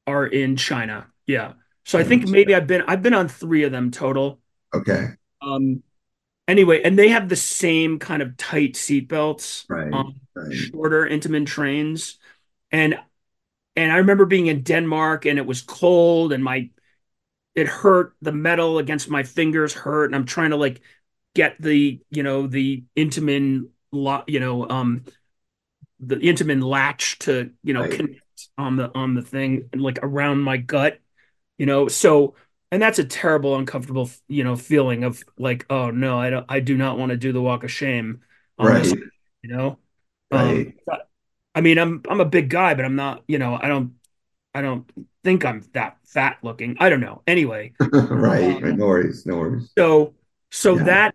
are 0.06 0.26
in 0.26 0.56
China. 0.56 1.06
Yeah. 1.26 1.54
So 1.84 1.98
I 1.98 2.04
think 2.04 2.26
maybe 2.26 2.54
I've 2.54 2.66
been 2.66 2.82
I've 2.86 3.02
been 3.02 3.14
on 3.14 3.28
three 3.28 3.64
of 3.64 3.72
them 3.72 3.90
total. 3.90 4.40
okay. 4.74 5.16
Um, 5.40 5.82
anyway, 6.48 6.82
and 6.82 6.98
they 6.98 7.10
have 7.10 7.28
the 7.28 7.36
same 7.36 7.98
kind 7.98 8.22
of 8.22 8.36
tight 8.36 8.76
seat 8.76 9.08
belts 9.08 9.66
Right. 9.68 9.90
on 9.92 10.20
Right. 10.34 10.72
shorter 10.72 11.06
Intamin 11.08 11.46
trains, 11.46 12.18
and 12.72 12.98
and 13.76 13.92
I 13.92 13.98
remember 13.98 14.26
being 14.26 14.48
in 14.48 14.62
Denmark 14.62 15.26
and 15.26 15.38
it 15.38 15.46
was 15.46 15.62
cold 15.62 16.32
and 16.32 16.44
my 16.44 16.70
it 17.54 17.68
hurt 17.68 18.14
the 18.22 18.32
metal 18.32 18.78
against 18.78 19.10
my 19.10 19.22
fingers 19.24 19.74
hurt 19.74 20.06
and 20.06 20.16
I'm 20.16 20.26
trying 20.26 20.50
to 20.50 20.56
like 20.56 20.82
get 21.34 21.60
the 21.60 22.00
you 22.10 22.22
know 22.22 22.46
the 22.48 22.84
Intamin 22.96 23.68
lot 23.92 24.28
you 24.28 24.40
know 24.40 24.68
um 24.68 25.04
the 26.02 26.16
Intamin 26.16 26.62
latch 26.64 27.18
to 27.20 27.52
you 27.64 27.74
know 27.74 27.84
Right. 27.84 27.90
connect 27.90 28.20
on 28.58 28.76
the 28.76 28.92
on 28.96 29.14
the 29.14 29.22
thing 29.22 29.68
and 29.72 29.82
like 29.82 30.00
around 30.02 30.40
my 30.42 30.58
gut 30.58 31.00
you 31.58 31.66
know 31.66 31.88
so 31.88 32.34
and 32.72 32.82
that's 32.82 32.98
a 33.00 33.04
terrible 33.04 33.56
uncomfortable 33.56 34.10
you 34.28 34.44
know 34.44 34.56
feeling 34.56 35.04
of 35.04 35.22
like 35.38 35.66
oh 35.70 35.90
no 35.90 36.18
I 36.18 36.30
don't 36.30 36.46
I 36.48 36.60
do 36.60 36.76
not 36.76 36.98
want 36.98 37.10
to 37.10 37.16
do 37.18 37.32
the 37.32 37.42
walk 37.42 37.64
of 37.64 37.70
shame 37.72 38.22
on 38.58 38.72
Right. 38.72 38.74
this 38.74 38.94
you 39.42 39.50
know 39.54 39.78
Right. 40.30 40.74
um, 40.88 41.02
I 41.54 41.60
mean, 41.60 41.78
I'm 41.78 42.02
I'm 42.08 42.20
a 42.20 42.24
big 42.24 42.48
guy, 42.50 42.74
but 42.74 42.84
I'm 42.84 42.96
not, 42.96 43.24
you 43.28 43.38
know, 43.38 43.58
I 43.60 43.68
don't 43.68 43.94
I 44.54 44.62
don't 44.62 44.90
think 45.24 45.44
I'm 45.44 45.62
that 45.74 45.98
fat 46.06 46.38
looking. 46.42 46.76
I 46.80 46.88
don't 46.90 47.00
know. 47.00 47.22
Anyway, 47.26 47.74
right. 48.10 48.60
um, 48.62 48.62
No 48.62 48.86
worries. 48.86 49.26
No 49.26 49.36
worries. 49.36 49.70
so 49.76 50.14
so 50.50 50.76
Yeah. 50.76 50.80
that 50.80 51.14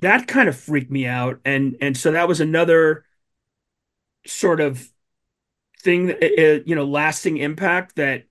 that 0.00 0.26
kind 0.28 0.48
of 0.48 0.56
freaked 0.58 0.90
me 0.90 1.06
out 1.06 1.40
and 1.44 1.76
and 1.80 1.96
so 1.96 2.12
that 2.12 2.28
was 2.28 2.40
another 2.40 3.04
sort 4.26 4.60
of 4.60 4.88
thing 5.80 6.06
that 6.08 6.22
uh, 6.22 6.62
you 6.66 6.74
know, 6.74 6.84
lasting 6.84 7.38
impact 7.38 7.96
that 7.96 8.24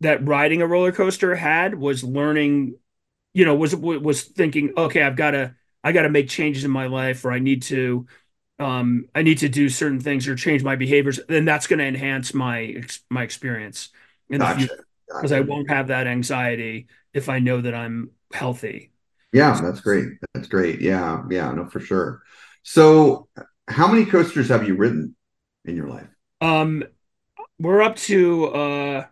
that 0.00 0.26
riding 0.26 0.62
a 0.62 0.66
roller 0.66 0.92
coaster 0.92 1.34
had 1.36 1.74
was 1.76 2.04
learning, 2.04 2.76
you 3.34 3.44
know, 3.44 3.54
was 3.56 3.74
was 3.76 4.24
thinking, 4.24 4.72
okay, 4.76 5.02
I've 5.02 5.16
got 5.16 5.32
to 5.32 5.54
I 5.84 5.92
got 5.92 6.02
to 6.02 6.10
make 6.10 6.28
changes 6.28 6.64
in 6.64 6.70
my 6.70 6.86
life 6.88 7.24
or 7.24 7.32
I 7.32 7.38
need 7.40 7.62
to 7.64 8.06
um 8.58 9.06
I 9.14 9.22
need 9.22 9.38
to 9.38 9.48
do 9.48 9.68
certain 9.68 10.00
things 10.00 10.28
or 10.28 10.36
change 10.36 10.62
my 10.64 10.76
behaviors 10.76 11.20
then 11.28 11.44
that's 11.46 11.66
going 11.66 11.78
to 11.80 11.86
enhance 11.86 12.34
my 12.34 12.82
my 13.10 13.22
experience 13.24 13.90
in 14.30 14.40
the 14.40 14.46
Gotcha. 14.46 14.48
future 14.48 14.86
because 15.20 15.32
I 15.32 15.40
won't 15.40 15.70
have 15.70 15.88
that 15.88 16.06
anxiety 16.06 16.88
if 17.14 17.28
I 17.28 17.38
know 17.40 17.60
that 17.62 17.74
I'm 17.74 18.12
healthy. 18.32 18.92
Yeah, 19.32 19.60
that's 19.62 19.80
great. 19.80 20.08
That's 20.34 20.48
great. 20.48 20.80
Yeah, 20.80 21.22
yeah, 21.30 21.52
no, 21.52 21.66
for 21.68 21.80
sure. 21.80 22.22
So, 22.62 23.28
how 23.68 23.86
many 23.88 24.04
coasters 24.04 24.48
have 24.48 24.66
you 24.66 24.74
ridden 24.74 25.14
in 25.70 25.76
your 25.76 25.88
life? 25.88 26.08
Um 26.40 26.84
we're 27.58 27.82
up 27.82 27.96
to 27.96 28.46
uh 28.48 29.06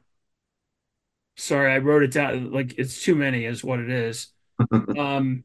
sorry, 1.36 1.72
I 1.72 1.78
wrote 1.78 2.02
it 2.02 2.12
down 2.12 2.52
like 2.52 2.74
it's 2.78 3.02
too 3.02 3.14
many 3.14 3.44
is 3.44 3.62
what 3.64 3.80
it 3.80 3.90
is. 3.90 4.28
Um 4.98 5.44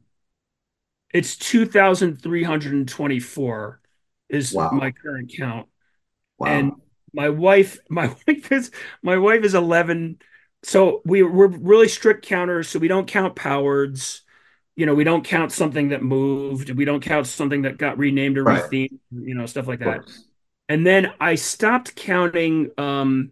it's 1.12 1.36
2324 1.36 3.80
is 4.28 4.52
Wow. 4.54 4.70
my 4.72 4.90
current 4.90 5.32
count. 5.36 5.68
Wow. 6.38 6.48
and 6.48 6.72
my 7.12 7.28
wife 7.30 7.78
my 7.88 8.08
wife 8.26 8.50
is 8.52 8.70
my 9.02 9.16
wife 9.18 9.44
is 9.44 9.54
11 9.54 10.18
so 10.62 11.02
we 11.04 11.22
we're 11.22 11.46
really 11.48 11.88
strict 11.88 12.24
counters 12.26 12.68
so 12.68 12.78
we 12.78 12.88
don't 12.88 13.06
count 13.08 13.36
powards 13.36 14.22
you 14.76 14.86
know 14.86 14.94
we 14.94 15.04
don't 15.04 15.24
count 15.24 15.52
something 15.52 15.90
that 15.90 16.02
moved 16.02 16.70
we 16.70 16.84
don't 16.84 17.02
count 17.02 17.26
something 17.26 17.62
that 17.62 17.78
got 17.78 17.98
renamed 17.98 18.38
or 18.38 18.44
Right. 18.44 18.64
rethemed 18.64 18.98
you 19.12 19.34
know 19.34 19.46
stuff 19.46 19.66
like 19.68 19.80
that. 19.80 20.04
And 20.74 20.86
then 20.86 21.12
i 21.20 21.34
stopped 21.36 21.94
counting 21.96 22.70
um 22.78 23.30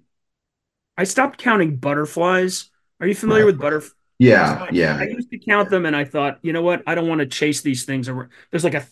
i 0.96 1.04
stopped 1.04 1.38
counting 1.38 1.76
butterflies 1.76 2.70
are 3.00 3.06
you 3.06 3.14
familiar 3.14 3.46
with 3.46 3.60
butterflies 3.60 3.94
Yeah, 4.18 4.64
yeah, 4.70 5.00
I 5.00 5.08
used 5.08 5.30
to 5.30 5.38
count 5.38 5.70
them 5.70 5.86
and 5.86 5.96
I 5.96 6.04
thought, 6.04 6.38
you 6.42 6.52
know 6.52 6.62
what? 6.62 6.82
I 6.86 6.94
don't 6.94 7.08
want 7.08 7.20
to 7.20 7.26
chase 7.26 7.62
these 7.62 7.84
things. 7.84 8.08
There's 8.50 8.64
like 8.64 8.74
a 8.74 8.86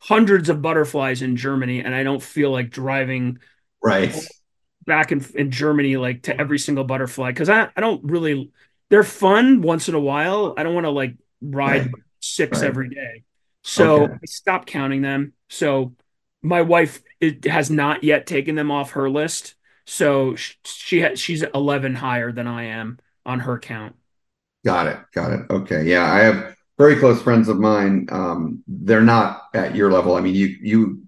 hundreds 0.00 0.48
of 0.48 0.62
butterflies 0.62 1.22
in 1.22 1.36
Germany 1.36 1.80
and 1.80 1.94
I 1.94 2.02
don't 2.04 2.22
feel 2.22 2.50
like 2.52 2.70
driving 2.70 3.38
right. 3.82 4.14
back 4.86 5.12
in, 5.12 5.24
in 5.34 5.50
Germany, 5.50 5.96
like 5.96 6.22
to 6.24 6.40
every 6.40 6.58
single 6.58 6.84
butterfly, 6.84 7.30
because 7.30 7.48
I, 7.48 7.68
I 7.76 7.80
don't 7.80 8.02
really, 8.04 8.50
they're 8.88 9.02
fun 9.02 9.62
once 9.62 9.88
in 9.88 9.94
a 9.94 10.00
while. 10.00 10.54
I 10.56 10.62
don't 10.62 10.74
want 10.74 10.84
to 10.86 10.90
like 10.90 11.16
ride 11.40 11.84
Right. 11.84 11.96
six 12.20 12.62
Right. 12.62 12.62
every 12.62 12.88
day. 12.88 13.24
So 13.62 14.06
Okay. 14.06 14.18
I 14.22 14.26
stopped 14.26 14.68
counting 14.68 15.02
them. 15.02 15.32
So 15.48 15.94
my 16.46 16.62
wife 16.62 17.02
it 17.20 17.44
has 17.44 17.70
not 17.70 18.04
yet 18.04 18.26
taken 18.26 18.54
them 18.54 18.70
off 18.70 18.92
her 18.92 19.10
list. 19.10 19.54
So 19.84 20.34
sh- 20.36 20.54
she 20.64 21.00
ha- 21.00 21.14
she's 21.14 21.42
11 21.42 21.94
higher 21.94 22.32
than 22.32 22.46
I 22.46 22.64
am 22.64 22.98
on 23.24 23.40
her 23.40 23.58
count. 23.58 23.96
Got 24.64 24.86
it. 24.88 24.98
Got 25.12 25.32
it. 25.32 25.40
Okay. 25.50 25.84
Yeah, 25.84 26.04
I 26.04 26.20
have 26.20 26.56
very 26.78 26.96
close 26.96 27.22
friends 27.22 27.48
of 27.48 27.58
mine. 27.58 28.06
Um, 28.10 28.62
they're 28.66 29.00
not 29.00 29.42
at 29.54 29.74
your 29.74 29.90
level. 29.90 30.14
I 30.14 30.20
mean, 30.20 30.34
you 30.34 30.46
you 30.60 31.02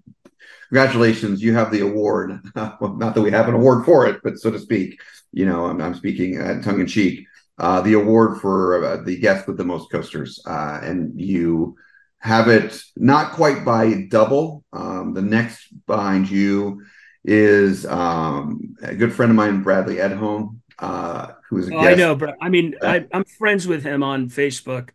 congratulations, 0.69 1.41
you 1.41 1.53
have 1.53 1.71
the 1.71 1.81
award. 1.81 2.39
well, 2.55 2.95
not 2.97 3.15
that 3.15 3.21
we 3.21 3.31
have 3.31 3.47
an 3.47 3.55
award 3.55 3.85
for 3.85 4.07
it, 4.07 4.21
but 4.23 4.37
so 4.37 4.51
to 4.51 4.59
speak. 4.59 4.99
You 5.31 5.45
know, 5.45 5.65
I'm, 5.65 5.81
I'm 5.81 5.93
speaking 5.93 6.39
uh, 6.39 6.61
tongue 6.61 6.79
in 6.79 6.87
cheek. 6.87 7.25
Uh, 7.57 7.81
the 7.81 7.93
award 7.93 8.39
for 8.39 8.83
uh, 8.83 9.03
the 9.03 9.17
guest 9.17 9.47
with 9.47 9.57
the 9.57 9.65
most 9.65 9.91
coasters, 9.91 10.41
uh, 10.47 10.79
and 10.81 11.19
you 11.19 11.75
have 12.19 12.47
it 12.49 12.81
not 12.95 13.33
quite 13.33 13.63
by 13.65 14.07
double. 14.09 14.63
Um, 14.73 15.13
the 15.13 15.21
next 15.21 15.67
behind 15.87 16.29
you 16.29 16.83
is 17.23 17.85
um, 17.85 18.75
a 18.81 18.95
good 18.95 19.13
friend 19.13 19.29
of 19.31 19.35
mine, 19.35 19.63
Bradley 19.63 19.95
Edholm, 19.95 20.59
uh, 20.79 21.33
who 21.49 21.57
is 21.57 21.69
a 21.69 21.73
Oh, 21.73 21.81
guest. 21.81 21.91
I 21.91 21.95
know, 21.95 22.15
but 22.15 22.35
I 22.41 22.49
mean, 22.49 22.75
I, 22.81 23.05
I'm 23.13 23.23
friends 23.25 23.67
with 23.67 23.83
him 23.83 24.03
on 24.03 24.29
Facebook, 24.29 24.89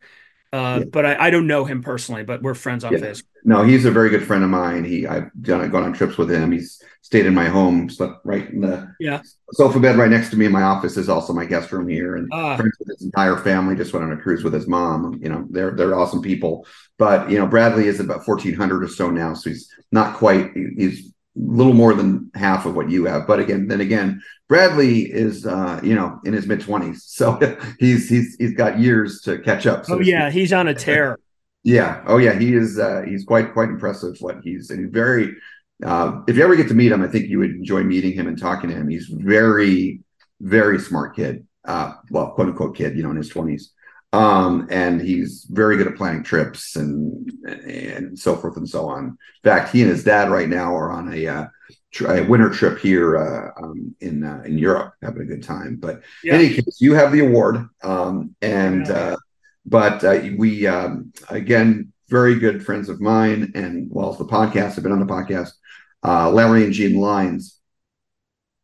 uh, 0.54 0.78
Yeah. 0.78 0.84
but 0.92 1.04
I, 1.06 1.26
I 1.26 1.30
don't 1.30 1.46
know 1.46 1.64
him 1.64 1.82
personally. 1.82 2.22
But 2.24 2.42
we're 2.42 2.54
friends 2.54 2.84
on 2.84 2.92
Yeah. 2.92 3.00
Facebook. 3.00 3.24
No, 3.44 3.62
he's 3.62 3.84
a 3.84 3.90
very 3.90 4.10
good 4.10 4.24
friend 4.26 4.42
of 4.44 4.50
mine. 4.50 4.84
He 4.84 5.06
I've 5.06 5.30
done 5.40 5.68
gone 5.70 5.82
on 5.82 5.92
trips 5.92 6.16
with 6.16 6.30
him. 6.30 6.52
He's 6.52 6.80
stayed 7.02 7.26
in 7.26 7.34
my 7.34 7.44
home, 7.46 7.90
slept 7.90 8.16
right 8.24 8.48
in 8.50 8.60
the 8.62 8.88
Yeah. 8.98 9.20
sofa 9.52 9.78
bed 9.78 9.96
right 9.96 10.10
next 10.10 10.30
to 10.30 10.36
me 10.36 10.46
in 10.46 10.52
my 10.52 10.62
office 10.62 10.96
is 10.96 11.08
also 11.10 11.32
my 11.34 11.44
guest 11.44 11.70
room 11.72 11.86
here. 11.88 12.16
And 12.16 12.28
Ah. 12.32 12.56
friends 12.56 12.76
with 12.78 12.88
his 12.88 13.02
entire 13.04 13.36
family. 13.36 13.76
Just 13.76 13.92
went 13.92 14.04
on 14.06 14.12
a 14.12 14.16
cruise 14.16 14.42
with 14.44 14.54
his 14.54 14.66
mom. 14.66 15.18
You 15.22 15.28
know, 15.28 15.46
they're 15.50 15.72
they're 15.72 15.94
awesome 15.94 16.22
people. 16.22 16.66
But 16.98 17.30
you 17.30 17.38
know, 17.38 17.46
Bradley 17.46 17.86
is 17.88 18.00
about 18.00 18.24
fourteen 18.24 18.54
hundred 18.54 18.82
or 18.84 18.88
so 18.88 19.10
now, 19.10 19.34
so 19.34 19.50
he's 19.50 19.68
not 19.92 20.16
quite. 20.16 20.52
He's 20.54 21.12
little 21.36 21.72
more 21.74 21.94
than 21.94 22.30
half 22.34 22.66
of 22.66 22.74
what 22.76 22.90
you 22.90 23.04
have. 23.06 23.26
But 23.26 23.40
again, 23.40 23.68
then 23.68 23.80
again, 23.80 24.22
Bradley 24.48 25.02
is 25.02 25.46
uh, 25.46 25.80
you 25.82 25.94
know 25.94 26.20
in 26.24 26.32
his 26.32 26.46
mid 26.46 26.60
twenties, 26.60 27.04
so 27.08 27.38
he's 27.78 28.08
he's 28.08 28.36
he's 28.38 28.54
got 28.54 28.78
years 28.78 29.20
to 29.22 29.38
catch 29.40 29.66
up. 29.66 29.84
so 29.86 29.96
Oh 29.96 30.00
yeah, 30.00 30.30
he's 30.30 30.52
on 30.52 30.68
a 30.68 30.74
tear. 30.74 31.18
yeah. 31.62 32.02
Oh, 32.06 32.18
yeah. 32.18 32.38
He 32.38 32.54
is. 32.54 32.78
Uh, 32.78 33.02
he's 33.06 33.24
quite 33.24 33.52
quite 33.52 33.68
impressive. 33.68 34.16
What 34.20 34.38
he's 34.42 34.70
and 34.70 34.80
he's 34.80 34.90
very. 34.92 35.34
Uh, 35.84 36.22
if 36.28 36.36
you 36.36 36.44
ever 36.44 36.54
get 36.56 36.68
to 36.68 36.74
meet 36.74 36.92
him, 36.92 37.02
I 37.02 37.08
think 37.08 37.28
you 37.28 37.38
would 37.40 37.50
enjoy 37.50 37.82
meeting 37.82 38.12
him 38.12 38.28
and 38.28 38.38
talking 38.38 38.70
to 38.70 38.76
him. 38.76 38.88
He's 38.88 39.06
very 39.08 40.00
very 40.40 40.78
smart 40.78 41.16
kid. 41.16 41.46
Uh, 41.64 41.94
well, 42.10 42.30
quote 42.32 42.48
unquote 42.48 42.76
kid. 42.76 42.96
You 42.96 43.02
know, 43.02 43.10
in 43.10 43.16
his 43.16 43.28
twenties. 43.28 43.72
Um, 44.14 44.68
and 44.70 45.00
he's 45.00 45.44
very 45.50 45.76
good 45.76 45.88
at 45.88 45.96
planning 45.96 46.22
trips 46.22 46.76
and 46.76 47.30
and 47.66 48.16
so 48.16 48.36
forth 48.36 48.56
and 48.56 48.68
so 48.68 48.86
on. 48.88 49.02
In 49.06 49.16
fact, 49.42 49.72
he 49.72 49.82
and 49.82 49.90
his 49.90 50.04
dad 50.04 50.30
right 50.30 50.48
now 50.48 50.74
are 50.74 50.92
on 50.92 51.12
a, 51.12 51.26
uh, 51.26 51.46
tr- 51.90 52.12
a 52.12 52.22
winter 52.22 52.50
trip 52.50 52.78
here 52.78 53.16
uh, 53.16 53.50
um, 53.60 53.94
in 54.00 54.22
uh, 54.22 54.42
in 54.46 54.56
Europe, 54.56 54.94
having 55.02 55.22
a 55.22 55.30
good 55.32 55.42
time. 55.42 55.76
But 55.76 56.02
Yeah. 56.22 56.34
in 56.34 56.40
any 56.40 56.54
case, 56.54 56.76
you 56.80 56.94
have 56.94 57.10
the 57.12 57.20
award, 57.28 57.66
um, 57.82 58.36
and 58.40 58.86
Yeah. 58.86 58.94
uh, 58.94 59.16
but 59.66 60.04
uh, 60.04 60.20
we 60.36 60.66
um, 60.66 61.12
again 61.28 61.92
very 62.08 62.38
good 62.38 62.64
friends 62.64 62.88
of 62.88 63.00
mine, 63.00 63.50
and 63.56 63.88
well, 63.90 64.12
the 64.12 64.26
podcast 64.26 64.74
have 64.74 64.84
been 64.84 64.92
on 64.92 65.04
the 65.04 65.12
podcast. 65.18 65.52
Uh, 66.06 66.30
Larry 66.30 66.62
and 66.64 66.72
Jean 66.72 67.00
Lyons, 67.00 67.58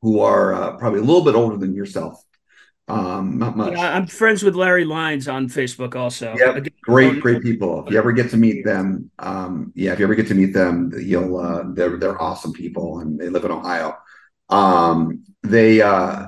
who 0.02 0.20
are 0.20 0.52
uh, 0.54 0.76
probably 0.76 1.00
a 1.00 1.08
little 1.10 1.24
bit 1.24 1.34
older 1.34 1.56
than 1.56 1.74
yourself, 1.74 2.22
um, 2.90 3.38
not 3.38 3.56
much. 3.56 3.72
Yeah, 3.72 3.96
I'm 3.96 4.06
friends 4.06 4.42
with 4.42 4.54
Larry 4.54 4.84
Lyons 4.84 5.28
on 5.28 5.48
Facebook 5.48 5.94
also. 5.94 6.32
Again, 6.34 6.66
Great, 6.82 7.20
great 7.20 7.42
people. 7.42 7.86
If 7.86 7.92
you 7.92 7.98
ever 7.98 8.12
get 8.12 8.30
to 8.30 8.36
meet 8.36 8.64
them, 8.64 9.10
um, 9.18 9.72
yeah, 9.74 9.92
if 9.92 9.98
you 9.98 10.04
ever 10.04 10.14
get 10.14 10.28
to 10.28 10.34
meet 10.34 10.52
them, 10.52 10.92
you'll 10.98 11.36
uh, 11.36 11.64
they're 11.72 11.96
they're 11.96 12.20
awesome 12.20 12.52
people, 12.52 13.00
and 13.00 13.18
they 13.18 13.28
live 13.28 13.44
in 13.44 13.50
Ohio. 13.50 13.96
Um, 14.48 15.24
they 15.42 15.80
uh, 15.80 16.26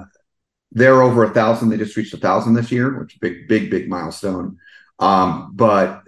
they're 0.70 1.02
over 1.02 1.24
a 1.24 1.30
thousand. 1.30 1.70
They 1.70 1.76
just 1.76 1.96
reached 1.96 2.14
a 2.14 2.18
thousand 2.18 2.54
this 2.54 2.70
year, 2.70 2.98
which 2.98 3.14
is 3.14 3.16
a 3.16 3.20
big, 3.20 3.48
big, 3.48 3.70
big 3.70 3.88
milestone. 3.88 4.58
Um, 4.98 5.52
but 5.54 6.02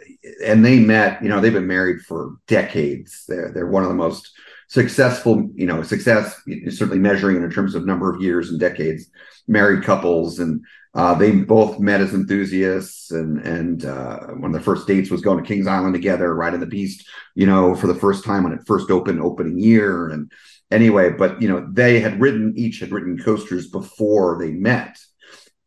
and 0.45 0.65
they 0.65 0.79
met, 0.79 1.23
you 1.23 1.29
know, 1.29 1.41
they've 1.41 1.53
been 1.53 1.67
married 1.67 2.03
for 2.03 2.37
decades. 2.47 3.25
They're 3.29 3.51
they're 3.53 3.67
one 3.67 3.83
of 3.83 3.89
the 3.89 3.95
most 3.95 4.31
successful, 4.75 5.49
you 5.55 5.67
know, 5.67 5.83
success 5.85 6.43
certainly 6.71 6.99
measuring 6.99 7.37
in 7.37 7.51
terms 7.51 7.77
of 7.77 7.87
number 7.87 8.13
of 8.13 8.21
years 8.21 8.51
and 8.51 8.59
decades, 8.59 9.09
married 9.47 9.85
couples, 9.85 10.41
and 10.41 10.65
uh, 10.95 11.15
they 11.15 11.31
both 11.31 11.79
met 11.79 12.01
as 12.01 12.13
enthusiasts. 12.13 13.13
And 13.13 13.39
and 13.47 13.85
uh, 13.85 14.19
one 14.43 14.53
of 14.53 14.59
the 14.59 14.65
first 14.65 14.89
dates 14.89 15.11
was 15.11 15.23
going 15.23 15.41
to 15.41 15.49
Kings 15.49 15.69
Island 15.69 15.95
together, 15.95 16.35
riding 16.35 16.61
the 16.61 16.67
Beast, 16.67 17.09
you 17.37 17.47
know, 17.47 17.77
for 17.77 17.87
the 17.87 17.95
first 17.95 18.25
time 18.25 18.43
when 18.43 18.53
it 18.53 18.67
first 18.67 18.91
opened, 18.91 19.21
opening 19.23 19.59
year, 19.59 20.09
and 20.09 20.31
anyway, 20.73 21.11
but 21.11 21.41
you 21.41 21.49
know, 21.49 21.67
they 21.71 22.01
had 22.01 22.21
written 22.21 22.53
each 22.57 22.81
had 22.81 22.91
written 22.91 23.17
coasters 23.17 23.69
before 23.71 24.39
they 24.41 24.51
met. 24.51 24.99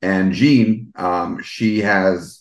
And 0.02 0.34
Jean, 0.34 0.92
um, 0.96 1.42
she 1.42 1.80
has, 1.80 2.37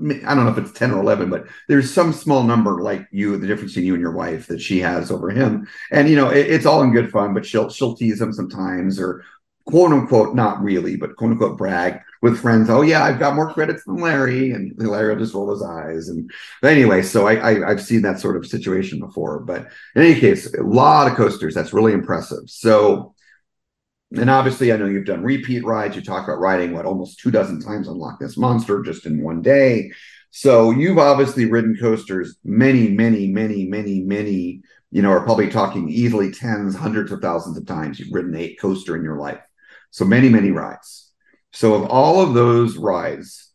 I 0.00 0.34
don't 0.34 0.44
know 0.44 0.50
if 0.50 0.58
it's 0.58 0.72
10 0.72 0.90
or 0.90 1.00
11, 1.00 1.30
but 1.30 1.46
there's 1.68 1.92
some 1.92 2.12
small 2.12 2.42
number 2.42 2.82
like 2.82 3.06
you, 3.12 3.36
the 3.36 3.46
difference 3.46 3.76
in 3.76 3.84
you 3.84 3.94
and 3.94 4.00
your 4.00 4.12
wife 4.12 4.48
that 4.48 4.60
she 4.60 4.80
has 4.80 5.10
over 5.10 5.30
him. 5.30 5.66
And, 5.92 6.08
you 6.08 6.16
know, 6.16 6.30
it- 6.30 6.50
it's 6.50 6.66
all 6.66 6.82
in 6.82 6.92
good 6.92 7.10
fun, 7.10 7.32
but 7.34 7.46
she'll, 7.46 7.70
she'll 7.70 7.96
tease 7.96 8.20
him 8.20 8.32
sometimes 8.32 8.98
or 8.98 9.22
quote 9.66 9.92
unquote, 9.92 10.34
not 10.34 10.62
really, 10.62 10.96
but 10.96 11.16
quote 11.16 11.30
unquote 11.32 11.56
brag 11.56 12.00
with 12.22 12.38
friends. 12.40 12.68
Oh 12.68 12.82
yeah, 12.82 13.02
I've 13.04 13.18
got 13.18 13.34
more 13.34 13.52
credits 13.52 13.84
than 13.84 13.96
Larry. 13.96 14.50
And 14.50 14.72
Larry 14.76 15.14
will 15.14 15.20
just 15.22 15.34
roll 15.34 15.50
his 15.50 15.62
eyes. 15.62 16.08
And 16.08 16.30
but 16.60 16.72
anyway, 16.72 17.02
so 17.02 17.26
I, 17.26 17.34
I, 17.36 17.70
I've 17.70 17.82
seen 17.82 18.02
that 18.02 18.20
sort 18.20 18.36
of 18.36 18.46
situation 18.46 18.98
before, 18.98 19.40
but 19.40 19.68
in 19.94 20.02
any 20.02 20.18
case, 20.20 20.52
a 20.54 20.62
lot 20.62 21.10
of 21.10 21.16
coasters. 21.16 21.54
That's 21.54 21.72
really 21.72 21.92
impressive. 21.92 22.42
So, 22.48 23.13
and 24.12 24.30
obviously, 24.30 24.72
I 24.72 24.76
know 24.76 24.86
you've 24.86 25.06
done 25.06 25.22
repeat 25.22 25.64
rides. 25.64 25.96
You 25.96 26.02
talk 26.02 26.24
about 26.24 26.40
riding 26.40 26.72
what 26.72 26.86
almost 26.86 27.18
two 27.18 27.30
dozen 27.30 27.60
times 27.60 27.88
on 27.88 27.98
Loch 27.98 28.20
Ness 28.20 28.36
Monster 28.36 28.82
just 28.82 29.06
in 29.06 29.22
one 29.22 29.42
day. 29.42 29.90
So 30.30 30.70
you've 30.70 30.98
obviously 30.98 31.46
ridden 31.46 31.76
coasters 31.80 32.36
many, 32.44 32.88
many, 32.88 33.28
many, 33.28 33.66
many, 33.66 34.00
many. 34.00 34.62
You 34.90 35.02
know, 35.02 35.10
are 35.10 35.24
probably 35.24 35.48
talking 35.48 35.88
easily 35.88 36.30
tens, 36.30 36.76
hundreds 36.76 37.10
of 37.10 37.20
thousands 37.20 37.58
of 37.58 37.66
times 37.66 37.98
you've 37.98 38.12
ridden 38.12 38.34
a 38.36 38.54
coaster 38.56 38.96
in 38.96 39.02
your 39.02 39.18
life. 39.18 39.40
So 39.90 40.04
many, 40.04 40.28
many 40.28 40.50
rides. 40.50 41.12
So 41.52 41.74
of 41.74 41.84
all 41.90 42.20
of 42.20 42.34
those 42.34 42.76
rides, 42.76 43.52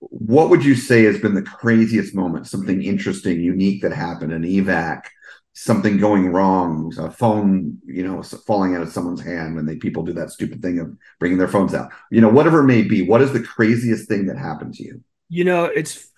what 0.00 0.48
would 0.50 0.64
you 0.64 0.74
say 0.74 1.04
has 1.04 1.18
been 1.18 1.34
the 1.34 1.42
craziest 1.42 2.14
moment? 2.14 2.46
Something 2.46 2.82
interesting, 2.82 3.40
unique 3.40 3.82
that 3.82 3.92
happened, 3.92 4.32
an 4.32 4.44
evac, 4.44 5.02
something 5.54 5.98
going 5.98 6.28
wrong, 6.28 6.92
a 6.98 7.10
phone, 7.10 7.78
you 7.86 8.04
know, 8.04 8.22
falling 8.22 8.76
out 8.76 8.82
of 8.82 8.92
someone's 8.92 9.22
hand 9.22 9.56
when 9.56 9.66
they 9.66 9.76
people 9.76 10.04
do 10.04 10.12
that 10.12 10.30
stupid 10.30 10.62
thing 10.62 10.78
of 10.78 10.96
bringing 11.18 11.38
their 11.38 11.48
phones 11.48 11.74
out. 11.74 11.90
You 12.10 12.20
know, 12.20 12.28
whatever 12.28 12.60
it 12.60 12.66
may 12.66 12.82
be. 12.82 13.02
What 13.02 13.22
is 13.22 13.32
the 13.32 13.42
craziest 13.42 14.08
thing 14.08 14.26
that 14.26 14.38
happened 14.38 14.74
to 14.74 14.84
you? 14.84 15.02
You 15.28 15.44
know, 15.44 15.64
it's 15.66 16.10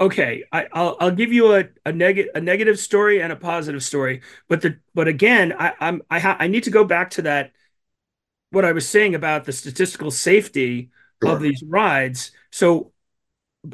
okay. 0.00 0.44
I, 0.52 0.68
I'll 0.72 0.96
I'll 1.00 1.10
give 1.14 1.32
you 1.32 1.54
a 1.56 1.64
a 1.86 1.92
negative 1.92 2.32
a 2.34 2.40
negative 2.40 2.78
story 2.78 3.22
and 3.22 3.32
a 3.32 3.36
positive 3.36 3.82
story. 3.82 4.22
But 4.48 4.62
the 4.62 4.78
but 4.94 5.08
again, 5.08 5.54
I, 5.58 5.74
I'm 5.80 6.02
I 6.10 6.18
ha- 6.20 6.36
I 6.38 6.48
need 6.48 6.64
to 6.64 6.70
go 6.70 6.84
back 6.84 7.10
to 7.12 7.22
that 7.22 7.52
what 8.50 8.64
I 8.64 8.72
was 8.72 8.88
saying 8.88 9.14
about 9.14 9.44
the 9.44 9.52
statistical 9.52 10.10
safety 10.10 10.90
Sure. 11.22 11.32
of 11.32 11.40
these 11.40 11.62
rides. 11.66 12.32
So 12.50 12.91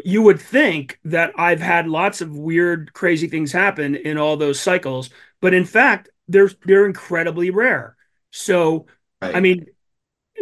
you 0.05 0.23
would 0.23 0.41
think 0.41 0.99
that 1.05 1.33
I've 1.37 1.61
had 1.61 1.89
lots 1.89 2.21
of 2.21 2.37
weird, 2.37 2.93
crazy 2.93 3.27
things 3.29 3.53
happen 3.53 3.95
in 3.97 4.19
all 4.19 4.37
those 4.37 4.61
cycles, 4.61 5.11
but 5.41 5.55
in 5.55 5.65
fact, 5.65 6.11
they're 6.29 6.51
they're 6.67 6.87
incredibly 6.87 7.51
rare. 7.51 7.97
So 8.31 8.87
Right. 9.21 9.35
I 9.35 9.41
mean, 9.41 9.67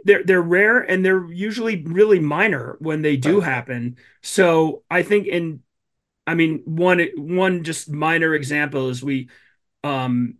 they're 0.05 0.25
they're 0.25 0.43
rare 0.43 0.79
and 0.81 1.05
they're 1.05 1.27
usually 1.33 1.83
really 1.85 2.21
minor 2.21 2.77
when 2.81 3.03
they 3.03 3.17
do 3.17 3.41
Right. 3.41 3.43
happen. 3.43 3.97
So 4.23 4.85
I 4.91 5.03
think 5.03 5.27
in 5.27 5.63
I 6.27 6.35
mean 6.35 6.63
one 6.67 7.01
one 7.17 7.65
just 7.65 7.91
minor 7.91 8.35
example 8.35 8.91
is 8.91 9.03
we 9.03 9.31
um 9.85 10.37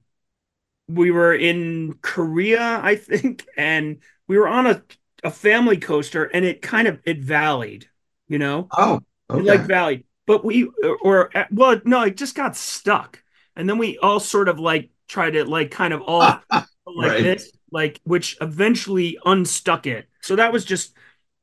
we 0.89 1.11
were 1.11 1.35
in 1.35 1.95
Korea, 2.03 2.81
I 2.83 2.97
think, 2.97 3.47
and 3.57 3.99
we 4.29 4.39
were 4.39 4.49
on 4.49 4.67
a 4.67 4.83
a 5.25 5.31
family 5.31 5.79
coaster 5.79 6.25
and 6.25 6.45
it 6.45 6.63
kind 6.63 6.87
of 6.87 7.01
it 7.05 7.21
valleyed, 7.25 7.87
you 8.29 8.39
know? 8.39 8.71
oh, 8.77 9.01
okay. 9.31 9.43
like 9.45 9.63
valleyed. 9.63 10.05
But 10.27 10.45
we 10.45 10.71
or 11.03 11.31
well, 11.53 11.81
no, 11.85 12.03
it 12.03 12.17
just 12.17 12.35
got 12.35 12.57
stuck. 12.57 13.23
And 13.57 13.69
then 13.69 13.79
we 13.79 13.99
all 13.99 14.21
sort 14.21 14.49
of 14.49 14.59
like 14.59 14.91
tried 15.09 15.33
to 15.33 15.45
like 15.45 15.71
kind 15.71 15.95
of 15.95 16.03
all 16.03 16.41
like 16.87 17.13
Right. 17.13 17.23
this, 17.23 17.53
like 17.71 18.01
which 18.05 18.37
eventually 18.41 19.19
unstuck 19.25 19.87
it. 19.87 20.09
So 20.23 20.37
that 20.37 20.53
was 20.53 20.65
just 20.65 20.95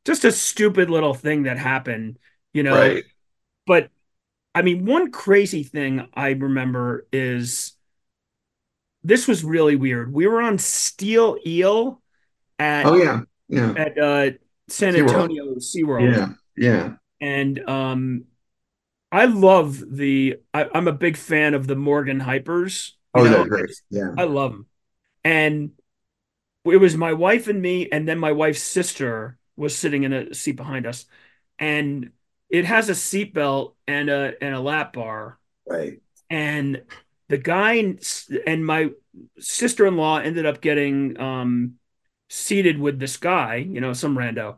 just 0.06 0.26
a 0.26 0.32
stupid 0.32 0.90
little 0.90 1.14
thing 1.14 1.44
that 1.44 1.58
happened, 1.58 2.20
you 2.54 2.64
know. 2.64 2.76
right. 2.78 3.04
But 3.68 3.90
I 4.56 4.62
mean, 4.64 4.86
one 4.86 5.12
crazy 5.12 5.64
thing 5.64 6.08
I 6.14 6.30
remember 6.32 7.08
is 7.14 7.74
this 9.04 9.28
was 9.28 9.44
really 9.44 9.76
weird. 9.76 10.14
We 10.14 10.28
were 10.28 10.42
on 10.42 10.58
Steel 10.58 11.38
Eel 11.46 12.02
at 12.60 12.86
Oh 12.86 12.96
yeah, 12.96 13.22
yeah, 13.50 13.74
at 13.76 13.98
uh, 13.98 14.32
San 14.70 14.96
SeaWorld. 14.96 15.30
Antonio 15.30 15.56
SeaWorld. 15.56 16.16
yeah, 16.16 16.34
yeah. 16.56 16.94
And 17.22 17.70
um, 17.70 18.26
I 19.12 19.26
love 19.26 19.84
the. 19.96 20.38
I, 20.54 20.68
I'm 20.74 20.88
a 20.88 20.94
big 20.94 21.18
fan 21.18 21.54
of 21.54 21.68
the 21.68 21.76
Morgan 21.76 22.20
Hypers. 22.20 22.94
Oh, 23.14 23.24
know, 23.24 23.30
they're 23.30 23.46
great. 23.46 23.82
Yeah. 23.90 24.14
I 24.18 24.24
love 24.24 24.52
them. 24.52 24.66
And 25.24 25.72
it 26.66 26.78
was 26.78 26.98
my 26.98 27.14
wife 27.14 27.48
and 27.48 27.62
me, 27.62 27.90
and 27.90 28.08
then 28.08 28.20
my 28.20 28.32
wife's 28.32 28.64
sister 28.64 29.38
was 29.56 29.76
sitting 29.76 30.04
in 30.04 30.14
a 30.14 30.34
seat 30.34 30.56
behind 30.56 30.88
us, 30.88 31.06
and 31.60 32.12
it 32.50 32.66
has 32.66 32.90
a 32.90 32.94
seatbelt 32.94 33.74
and 33.88 34.10
a 34.10 34.34
and 34.42 34.56
a 34.56 34.60
lap 34.60 34.94
bar, 34.94 35.40
Right. 35.68 36.00
and 36.30 36.84
the 37.30 37.38
guy 37.38 37.96
and 38.48 38.66
my 38.66 38.92
sister-in-law 39.40 40.20
ended 40.20 40.46
up 40.46 40.62
getting 40.62 41.20
um, 41.20 41.76
seated 42.30 42.80
with 42.80 43.00
this 43.00 43.18
guy, 43.18 43.56
you 43.56 43.82
know, 43.82 43.94
some 43.94 44.18
rando, 44.18 44.58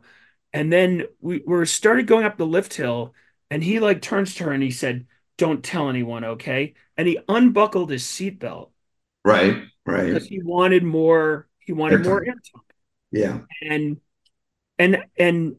and 0.56 0.72
then 0.72 1.06
we 1.20 1.42
we 1.46 1.66
started 1.66 2.06
going 2.06 2.24
up 2.24 2.36
the 2.36 2.46
lift 2.46 2.74
hill, 2.74 3.14
and 3.50 3.62
he 3.62 3.80
like 3.80 4.02
turns 4.02 4.34
to 4.36 4.44
her 4.44 4.52
and 4.52 4.62
he 4.62 4.70
said, 4.70 5.06
"Don't 5.38 5.64
tell 5.64 5.88
anyone, 5.88 6.24
okay?" 6.24 6.74
And 6.96 7.06
he 7.08 7.18
unbuckled 7.28 7.90
his 7.90 8.04
seatbelt 8.04 8.70
Right. 9.24 9.64
Right. 9.84 10.06
because 10.14 10.26
he 10.26 10.42
wanted 10.42 10.82
more. 10.84 11.48
He 11.60 11.72
wanted 11.72 12.04
more 12.04 12.20
Airtime. 12.24 12.60
Yeah. 13.12 13.40
and 13.62 14.00
and 14.78 15.04
and 15.18 15.56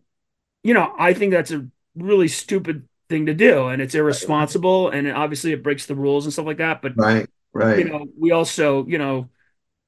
you 0.63 0.73
know, 0.73 0.93
I 0.97 1.13
think 1.13 1.31
that's 1.31 1.51
a 1.51 1.67
really 1.95 2.27
stupid 2.27 2.87
thing 3.09 3.27
to 3.27 3.33
do, 3.33 3.67
and 3.67 3.81
it's 3.81 3.95
irresponsible, 3.95 4.89
and 4.89 5.11
obviously 5.11 5.53
it 5.53 5.63
breaks 5.63 5.85
the 5.85 5.95
rules 5.95 6.25
and 6.25 6.33
stuff 6.33 6.45
like 6.45 6.57
that. 6.57 6.81
But 6.81 6.97
Right. 6.97 7.27
Right. 7.53 7.79
you 7.79 7.85
know, 7.85 8.07
we 8.19 8.31
also, 8.31 8.85
you 8.87 8.97
know, 8.97 9.29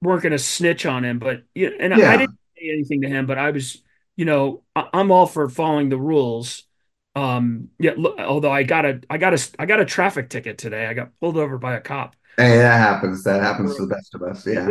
weren't 0.01 0.23
going 0.23 0.31
to 0.33 0.39
snitch 0.39 0.85
on 0.85 1.05
him, 1.05 1.19
but 1.19 1.43
you 1.55 1.75
and 1.79 1.93
Yeah. 1.95 2.11
I 2.11 2.17
didn't 2.17 2.39
say 2.57 2.69
anything 2.71 3.01
to 3.01 3.09
him, 3.09 3.25
but 3.25 3.37
I 3.37 3.51
was, 3.51 3.81
you 4.19 4.25
know, 4.25 4.63
I, 4.75 4.89
I'm 4.93 5.11
all 5.11 5.25
for 5.27 5.49
following 5.49 5.89
the 5.89 5.97
rules. 5.97 6.63
Um, 7.15 7.69
yeah, 7.79 7.93
look, 7.97 8.19
although 8.19 8.51
I 8.51 8.63
got 8.63 8.85
a, 8.85 9.01
I 9.09 9.17
got 9.17 9.33
a, 9.33 9.49
I 9.59 9.65
got 9.65 9.79
a 9.79 9.85
traffic 9.85 10.29
ticket 10.29 10.57
today. 10.57 10.87
I 10.87 10.93
got 10.93 11.17
pulled 11.21 11.37
over 11.37 11.57
by 11.57 11.75
a 11.75 11.81
cop. 11.81 12.15
Hey, 12.37 12.57
that 12.57 12.77
happens. 12.79 13.23
That 13.23 13.41
happens 13.41 13.75
to 13.75 13.85
the 13.85 13.93
best 13.95 14.15
of 14.15 14.23
us. 14.23 14.45
Yeah. 14.47 14.67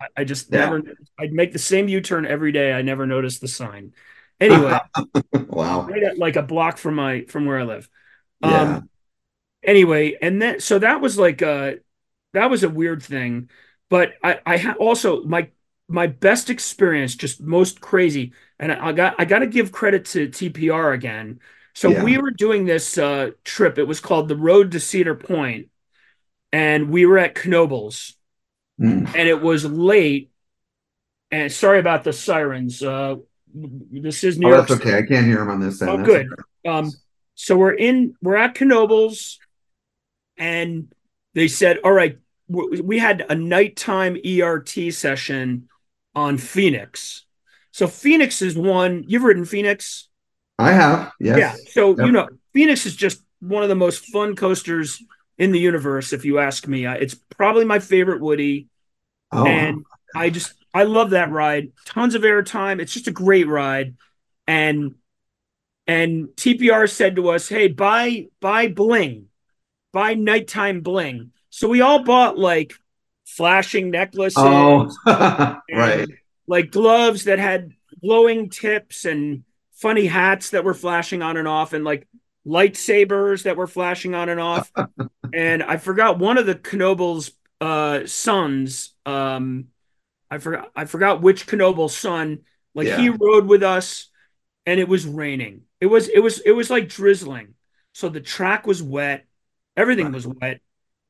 I, 0.00 0.06
I 0.18 0.24
just 0.24 0.50
Yeah. 0.50 0.52
never, 0.52 0.82
I'd 1.18 1.32
make 1.32 1.52
the 1.52 1.58
same 1.58 1.88
U-turn 1.88 2.26
every 2.26 2.52
day. 2.52 2.72
I 2.72 2.82
never 2.82 3.06
noticed 3.06 3.40
the 3.40 3.48
sign. 3.48 3.94
Anyway, 4.40 4.78
wow. 5.50 5.88
right 5.88 6.02
at 6.02 6.18
like 6.18 6.36
a 6.36 6.42
block 6.42 6.78
from 6.78 6.94
my, 6.94 7.24
from 7.28 7.46
where 7.46 7.58
I 7.58 7.64
live. 7.64 7.88
Yeah. 8.40 8.82
Um, 8.82 8.90
anyway, 9.64 10.16
and 10.22 10.40
then 10.42 10.60
so 10.60 10.78
that 10.80 11.00
was 11.00 11.18
like 11.18 11.42
uh 11.42 11.74
that 12.34 12.50
was 12.50 12.64
a 12.64 12.70
weird 12.70 13.02
thing, 13.02 13.50
but 13.90 14.14
I 14.24 14.40
I 14.46 14.58
ha- 14.58 14.76
also 14.80 15.24
my 15.24 15.50
my 15.88 16.06
best 16.08 16.50
experience, 16.50 17.16
just 17.16 17.42
most 17.42 17.80
crazy, 17.80 18.32
and 18.58 18.72
I, 18.72 18.88
I 18.88 18.92
got 18.92 19.14
I 19.18 19.24
got 19.24 19.40
to 19.40 19.46
give 19.46 19.72
credit 19.72 20.04
to 20.06 20.28
TPR 20.28 20.92
again. 20.94 21.40
So 21.74 21.90
Yeah. 21.90 22.02
we 22.02 22.18
were 22.18 22.30
doing 22.30 22.64
this 22.64 22.98
uh 22.98 23.30
trip. 23.44 23.78
It 23.78 23.84
was 23.84 24.00
called 24.00 24.28
the 24.28 24.36
Road 24.36 24.72
to 24.72 24.80
Cedar 24.80 25.14
Point, 25.14 25.68
and 26.52 26.90
we 26.90 27.06
were 27.06 27.18
at 27.18 27.34
Knoebels, 27.34 28.14
Mm. 28.80 29.06
and 29.14 29.28
it 29.28 29.40
was 29.40 29.64
late. 29.64 30.30
And 31.30 31.52
sorry 31.52 31.78
about 31.78 32.04
the 32.04 32.12
sirens. 32.12 32.82
Uh, 32.82 33.16
this 33.54 34.24
is 34.24 34.38
New 34.38 34.46
Oh, 34.46 34.50
York. 34.54 34.68
that's 34.68 34.80
okay. 34.80 34.96
I 34.96 35.02
can't 35.02 35.26
hear 35.26 35.42
him 35.42 35.50
on 35.50 35.60
this 35.60 35.82
end. 35.82 35.90
Oh, 35.90 35.96
That's 35.98 36.08
good. 36.08 36.26
okay. 36.32 36.70
Um, 36.70 36.92
so 37.34 37.56
we're 37.56 37.74
in, 37.74 38.14
we're 38.22 38.36
at 38.36 38.54
Knoebels, 38.54 39.36
and 40.36 40.92
they 41.34 41.48
said, 41.48 41.78
"All 41.84 41.92
right, 41.92 42.18
we 42.48 42.98
had 42.98 43.26
a 43.28 43.34
nighttime 43.34 44.16
ERT 44.24 44.90
session 44.90 45.68
on 46.14 46.38
Phoenix." 46.38 47.26
So 47.78 47.86
Phoenix 47.86 48.42
is 48.42 48.58
one. 48.58 49.04
You've 49.06 49.22
ridden 49.22 49.44
Phoenix, 49.44 50.08
I 50.58 50.72
have. 50.72 51.12
Yes. 51.20 51.38
yeah. 51.38 51.54
So 51.70 51.90
Yep. 51.90 52.06
you 52.06 52.10
know, 52.10 52.28
Phoenix 52.52 52.86
is 52.86 52.96
just 52.96 53.22
one 53.38 53.62
of 53.62 53.68
the 53.68 53.76
most 53.76 54.06
fun 54.06 54.34
coasters 54.34 55.00
in 55.38 55.52
the 55.52 55.60
universe, 55.60 56.12
if 56.12 56.24
you 56.24 56.40
ask 56.40 56.66
me. 56.66 56.86
Uh, 56.86 56.94
It's 56.94 57.14
probably 57.14 57.64
my 57.64 57.78
favorite 57.78 58.20
Woody, 58.20 58.66
Oh, 59.30 59.46
and 59.46 59.84
I 60.12 60.30
just 60.30 60.54
I 60.74 60.82
love 60.82 61.10
that 61.10 61.30
ride. 61.30 61.70
Tons 61.84 62.16
of 62.16 62.22
airtime. 62.22 62.80
It's 62.80 62.92
just 62.92 63.06
a 63.06 63.12
great 63.12 63.46
ride. 63.46 63.94
And 64.48 64.96
and 65.86 66.30
TPR 66.34 66.88
said 66.88 67.14
to 67.14 67.28
us, 67.28 67.48
"Hey, 67.48 67.68
buy 67.68 68.26
buy 68.40 68.66
bling, 68.66 69.26
buy 69.92 70.14
nighttime 70.14 70.80
bling." 70.80 71.30
So 71.50 71.68
we 71.68 71.80
all 71.80 72.02
bought 72.02 72.36
like 72.36 72.74
flashing 73.24 73.90
necklaces, 73.92 74.36
oh. 74.36 74.90
and, 75.06 75.56
right. 75.72 76.08
Like 76.48 76.72
gloves 76.72 77.26
that 77.26 77.40
had 77.40 77.72
glowing 78.02 78.50
tips 78.50 79.06
and 79.06 79.44
funny 79.74 80.06
hats 80.06 80.50
that 80.52 80.64
were 80.64 80.74
flashing 80.74 81.22
on 81.22 81.38
and 81.38 81.48
off, 81.48 81.74
and 81.74 81.84
like 81.84 82.08
lightsabers 82.46 83.44
that 83.44 83.58
were 83.58 83.68
flashing 83.68 84.14
on 84.16 84.30
and 84.30 84.40
off. 84.40 84.72
and 85.32 85.62
I 85.62 85.76
forgot 85.78 86.18
one 86.18 86.38
of 86.38 86.46
the 86.46 86.54
Knoebels 86.56 87.32
uh 87.60 88.06
sons. 88.06 88.94
Um, 89.06 89.68
I 90.30 90.38
forgot 90.38 90.70
I 90.76 90.84
forgot 90.86 91.22
which 91.22 91.46
Knoebel 91.46 91.90
son. 91.90 92.40
Like 92.74 92.88
he 92.88 93.08
rode 93.08 93.46
with 93.46 93.62
us, 93.62 94.08
and 94.66 94.80
it 94.80 94.88
was 94.88 95.06
raining. 95.06 95.62
It 95.80 95.86
was 95.86 96.08
it 96.08 96.20
was 96.20 96.40
it 96.40 96.52
was 96.52 96.70
like 96.70 96.88
drizzling. 96.88 97.54
So 97.94 98.08
the 98.08 98.20
track 98.20 98.66
was 98.66 98.82
wet, 98.82 99.26
everything 99.76 100.06
Right. 100.06 100.14
was 100.14 100.26
wet, 100.26 100.60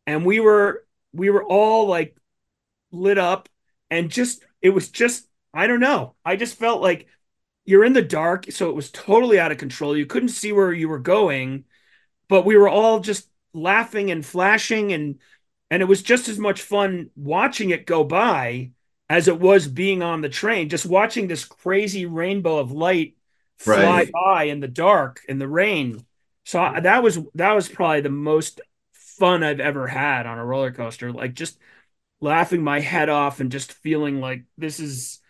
and 0.07 0.27
we 0.27 0.41
were 0.41 0.87
we 1.13 1.31
were 1.31 1.45
all 1.45 1.87
like 1.89 2.17
lit 2.93 3.19
up, 3.19 3.49
and 3.91 4.11
just 4.11 4.45
it 4.63 4.71
was 4.71 4.91
just 4.91 5.28
I 5.55 5.67
don't 5.67 5.81
know. 5.81 6.15
I 6.25 6.37
just 6.37 6.59
felt 6.59 6.83
like 6.83 7.09
you're 7.65 7.85
in 7.85 7.93
the 7.93 8.03
dark, 8.03 8.51
so 8.53 8.69
it 8.71 8.77
was 8.77 8.91
totally 8.91 9.39
out 9.39 9.53
of 9.53 9.59
control. 9.59 9.97
You 9.97 10.07
couldn't 10.07 10.31
see 10.31 10.53
where 10.53 10.73
you 10.73 10.89
were 10.89 10.99
going, 10.99 11.65
but 12.29 12.45
we 12.47 12.57
were 12.57 12.69
all 12.69 13.01
just 13.01 13.29
laughing 13.55 14.11
and 14.11 14.25
flashing 14.25 14.93
and 14.93 15.19
and 15.71 15.83
it 15.83 15.87
was 15.87 16.03
just 16.03 16.29
as 16.29 16.39
much 16.39 16.63
fun 16.63 17.11
watching 17.17 17.71
it 17.71 17.87
go 17.87 18.05
by 18.05 18.71
as 19.09 19.29
it 19.29 19.41
was 19.41 19.67
being 19.69 20.03
on 20.03 20.21
the 20.21 20.29
train 20.29 20.69
just 20.69 20.87
watching 20.87 21.29
this 21.29 21.45
crazy 21.45 22.07
rainbow 22.07 22.59
of 22.59 22.73
light 22.73 23.17
fly 23.59 24.05
Right. 24.05 24.13
by 24.13 24.45
in 24.45 24.61
the 24.61 24.69
dark 24.69 25.23
in 25.29 25.39
the 25.39 25.49
rain 25.49 26.05
so 26.45 26.61
I, 26.61 26.81
that 26.81 27.03
was 27.03 27.19
that 27.35 27.55
was 27.55 27.69
probably 27.69 28.03
the 28.03 28.11
most 28.11 28.61
fun 28.93 29.43
i've 29.43 29.61
ever 29.61 29.87
had 29.89 30.27
on 30.27 30.39
a 30.39 30.45
roller 30.45 30.73
coaster 30.73 31.13
like 31.13 31.35
just 31.35 31.59
laughing 32.21 32.63
my 32.63 32.81
head 32.81 33.09
off 33.09 33.41
and 33.41 33.53
just 33.53 33.73
feeling 33.73 34.21
like 34.21 34.45
this 34.57 34.81
is 34.81 35.21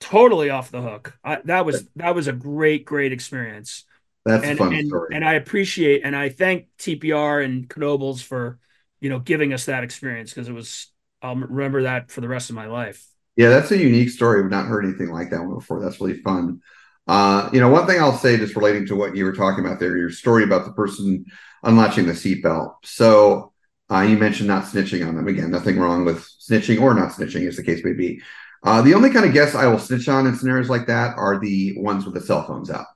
totally 0.00 0.50
off 0.50 0.70
the 0.70 0.80
hook 0.80 1.18
I, 1.24 1.38
that 1.44 1.66
was 1.66 1.84
that 1.96 2.14
was 2.14 2.28
a 2.28 2.32
great 2.32 2.84
great 2.84 3.12
experience 3.12 3.84
That's 4.24 4.44
and 4.44 4.58
a 4.58 4.62
fun 4.62 4.74
and, 4.74 4.88
story. 4.88 5.14
and 5.14 5.24
I 5.24 5.34
appreciate 5.34 6.02
and 6.04 6.14
I 6.14 6.28
thank 6.28 6.66
TPR 6.78 7.44
and 7.44 7.68
Knoebels 7.68 8.22
for 8.22 8.58
you 9.00 9.10
know 9.10 9.18
giving 9.18 9.52
us 9.52 9.66
that 9.66 9.84
experience 9.84 10.30
because 10.30 10.48
it 10.48 10.52
was 10.52 10.88
I'll 11.20 11.34
remember 11.34 11.82
that 11.82 12.10
for 12.10 12.20
the 12.20 12.28
rest 12.28 12.50
of 12.50 12.56
my 12.56 12.66
life. 12.66 13.04
Yeah, 13.36 13.48
that's 13.50 13.70
a 13.70 13.78
unique 13.78 14.10
story. 14.10 14.42
We've 14.42 14.50
not 14.50 14.66
heard 14.66 14.84
anything 14.84 15.10
like 15.10 15.30
that 15.30 15.40
one 15.40 15.54
before. 15.54 15.80
That's 15.80 16.00
really 16.00 16.20
fun. 16.22 16.60
Uh, 17.06 17.48
you 17.52 17.60
know, 17.60 17.68
one 17.70 17.86
thing 17.86 18.00
I'll 18.00 18.16
say, 18.16 18.36
just 18.36 18.56
relating 18.56 18.86
to 18.86 18.96
what 18.96 19.16
you 19.16 19.24
were 19.24 19.32
talking 19.32 19.64
about 19.64 19.80
there, 19.80 19.96
your 19.96 20.10
story 20.10 20.44
about 20.44 20.64
the 20.64 20.72
person 20.72 21.24
unlatching 21.62 22.06
the 22.06 22.12
seatbelt. 22.12 22.74
So 22.84 23.52
uh, 23.90 24.00
you 24.00 24.18
mentioned 24.18 24.48
not 24.48 24.64
snitching 24.64 25.06
on 25.06 25.16
them. 25.16 25.26
Again, 25.28 25.50
nothing 25.50 25.78
wrong 25.78 26.04
with 26.04 26.28
snitching 26.40 26.80
or 26.80 26.94
not 26.94 27.12
snitching, 27.12 27.48
as 27.48 27.56
the 27.56 27.62
case 27.62 27.84
may 27.84 27.92
be. 27.94 28.20
Uh, 28.62 28.82
the 28.82 28.94
only 28.94 29.10
kind 29.10 29.24
of 29.24 29.32
guests 29.32 29.54
I 29.54 29.66
will 29.66 29.78
snitch 29.78 30.08
on 30.08 30.26
in 30.26 30.36
scenarios 30.36 30.68
like 30.68 30.86
that 30.86 31.16
are 31.16 31.38
the 31.38 31.78
ones 31.78 32.04
with 32.04 32.14
the 32.14 32.20
cell 32.20 32.46
phones 32.46 32.70
out. 32.70 32.86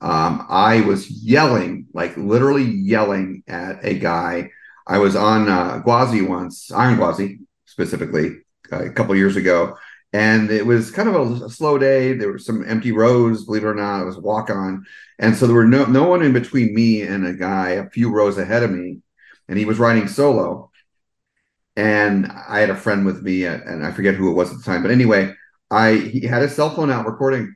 Um, 0.00 0.46
I 0.48 0.80
was 0.80 1.10
yelling, 1.10 1.86
like 1.92 2.16
literally 2.16 2.64
yelling 2.64 3.42
at 3.46 3.84
a 3.84 3.98
guy. 3.98 4.50
I 4.86 4.98
was 4.98 5.14
on 5.14 5.48
uh, 5.48 5.82
Gwazi 5.84 6.26
once, 6.26 6.72
Iron 6.72 6.96
Gwazi 6.96 7.40
specifically, 7.66 8.38
uh, 8.72 8.84
a 8.84 8.90
couple 8.90 9.14
years 9.14 9.36
ago, 9.36 9.76
and 10.12 10.50
it 10.50 10.64
was 10.64 10.90
kind 10.90 11.08
of 11.08 11.14
a, 11.14 11.44
a 11.44 11.50
slow 11.50 11.76
day. 11.76 12.14
There 12.14 12.32
were 12.32 12.38
some 12.38 12.64
empty 12.68 12.92
rows, 12.92 13.44
believe 13.44 13.64
it 13.64 13.68
or 13.68 13.74
not. 13.74 14.00
It 14.00 14.06
was 14.06 14.16
a 14.16 14.20
walk 14.20 14.48
on, 14.48 14.86
and 15.18 15.36
so 15.36 15.46
there 15.46 15.56
were 15.56 15.66
no 15.66 15.84
no 15.84 16.04
one 16.04 16.22
in 16.22 16.32
between 16.32 16.74
me 16.74 17.02
and 17.02 17.26
a 17.26 17.34
guy 17.34 17.70
a 17.70 17.90
few 17.90 18.10
rows 18.10 18.38
ahead 18.38 18.62
of 18.62 18.70
me, 18.70 19.00
and 19.48 19.58
he 19.58 19.66
was 19.66 19.78
riding 19.78 20.08
solo. 20.08 20.69
And 21.80 22.26
I 22.26 22.60
had 22.60 22.70
a 22.70 22.76
friend 22.76 23.06
with 23.06 23.22
me, 23.22 23.46
uh, 23.46 23.58
and 23.66 23.86
I 23.86 23.92
forget 23.92 24.14
who 24.14 24.30
it 24.30 24.34
was 24.34 24.50
at 24.50 24.58
the 24.58 24.64
time, 24.64 24.82
but 24.82 24.90
anyway, 24.90 25.34
I 25.70 25.94
he 25.94 26.20
had 26.26 26.42
his 26.42 26.54
cell 26.54 26.70
phone 26.76 26.90
out 26.90 27.06
recording, 27.06 27.54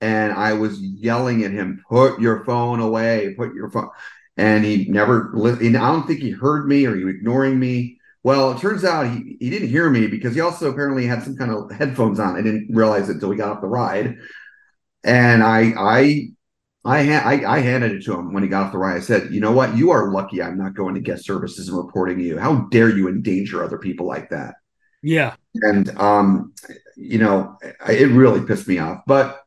and 0.00 0.32
I 0.32 0.52
was 0.52 0.80
yelling 0.80 1.44
at 1.44 1.50
him, 1.52 1.82
"Put 1.88 2.20
your 2.20 2.44
phone 2.44 2.80
away! 2.80 3.34
Put 3.36 3.54
your 3.54 3.70
phone!" 3.70 3.88
And 4.36 4.64
he 4.64 4.86
never. 4.88 5.32
I 5.34 5.70
don't 5.70 6.06
think 6.06 6.20
he 6.20 6.30
heard 6.30 6.66
me, 6.68 6.86
or 6.86 6.94
he 6.96 7.04
was 7.04 7.14
ignoring 7.14 7.58
me. 7.58 7.98
Well, 8.22 8.52
it 8.52 8.60
turns 8.60 8.84
out 8.84 9.08
he, 9.10 9.36
he 9.40 9.50
didn't 9.50 9.68
hear 9.68 9.88
me 9.88 10.08
because 10.08 10.34
he 10.34 10.40
also 10.40 10.70
apparently 10.70 11.06
had 11.06 11.22
some 11.22 11.36
kind 11.36 11.50
of 11.52 11.70
headphones 11.72 12.20
on. 12.20 12.36
I 12.36 12.42
didn't 12.42 12.68
realize 12.74 13.08
it 13.08 13.14
until 13.14 13.30
we 13.30 13.36
got 13.36 13.50
off 13.50 13.60
the 13.62 13.68
ride. 13.68 14.16
And 15.04 15.42
I 15.42 15.74
I 15.78 16.28
I, 16.86 17.02
ha- 17.04 17.22
I 17.24 17.56
I 17.56 17.60
handed 17.60 17.92
it 17.92 18.04
to 18.04 18.14
him 18.14 18.32
when 18.32 18.42
he 18.42 18.48
got 18.48 18.66
off 18.66 18.72
the 18.72 18.78
ride. 18.78 18.96
I 18.96 19.00
said, 19.00 19.32
"You 19.32 19.40
know 19.40 19.52
what? 19.52 19.76
You 19.76 19.90
are 19.90 20.12
lucky 20.12 20.40
I'm 20.42 20.56
not 20.56 20.74
going 20.74 20.94
to 20.94 21.00
guest 21.00 21.24
services 21.24 21.68
and 21.68 21.76
reporting 21.76 22.20
you. 22.20 22.38
How 22.38 22.68
dare 22.70 22.88
you 22.88 23.08
endanger 23.08 23.64
other 23.64 23.78
people 23.78 24.06
like 24.06 24.30
that?" 24.30 24.54
Yeah, 25.02 25.34
And 25.62 25.90
um, 25.98 26.52
you 26.96 27.18
know, 27.18 27.56
it 27.88 28.10
really 28.10 28.44
pissed 28.46 28.68
me 28.68 28.78
off. 28.78 29.02
But 29.06 29.40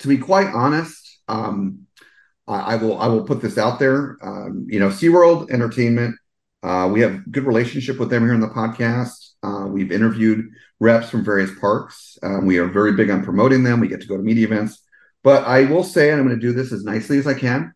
to 0.00 0.08
be 0.08 0.18
quite 0.18 0.48
honest, 0.48 1.20
um, 1.28 1.86
I, 2.46 2.74
I 2.74 2.76
will 2.76 2.98
I 2.98 3.06
will 3.08 3.24
put 3.24 3.42
this 3.42 3.58
out 3.58 3.78
there. 3.78 4.16
Um, 4.22 4.66
you 4.68 4.80
know, 4.80 4.88
SeaWorld 4.88 5.50
Entertainment, 5.50 6.16
uh, 6.62 6.88
we 6.92 7.00
have 7.00 7.30
good 7.30 7.44
relationship 7.44 7.98
with 7.98 8.10
them 8.10 8.22
here 8.24 8.34
in 8.34 8.40
the 8.40 8.48
podcast. 8.48 9.32
Uh, 9.42 9.66
we've 9.68 9.92
interviewed 9.92 10.46
reps 10.80 11.10
from 11.10 11.24
various 11.24 11.50
parks. 11.60 12.18
Um, 12.22 12.46
we 12.46 12.58
are 12.58 12.66
very 12.66 12.92
big 12.92 13.10
on 13.10 13.24
promoting 13.24 13.62
them. 13.62 13.80
We 13.80 13.88
get 13.88 14.00
to 14.00 14.06
go 14.06 14.16
to 14.16 14.22
media 14.22 14.46
events. 14.46 14.82
But 15.28 15.46
I 15.46 15.64
will 15.64 15.84
say, 15.84 16.10
and 16.10 16.18
I'm 16.18 16.26
going 16.26 16.40
to 16.40 16.46
do 16.46 16.54
this 16.54 16.72
as 16.72 16.84
nicely 16.84 17.18
as 17.18 17.26
I 17.26 17.34
can. 17.34 17.74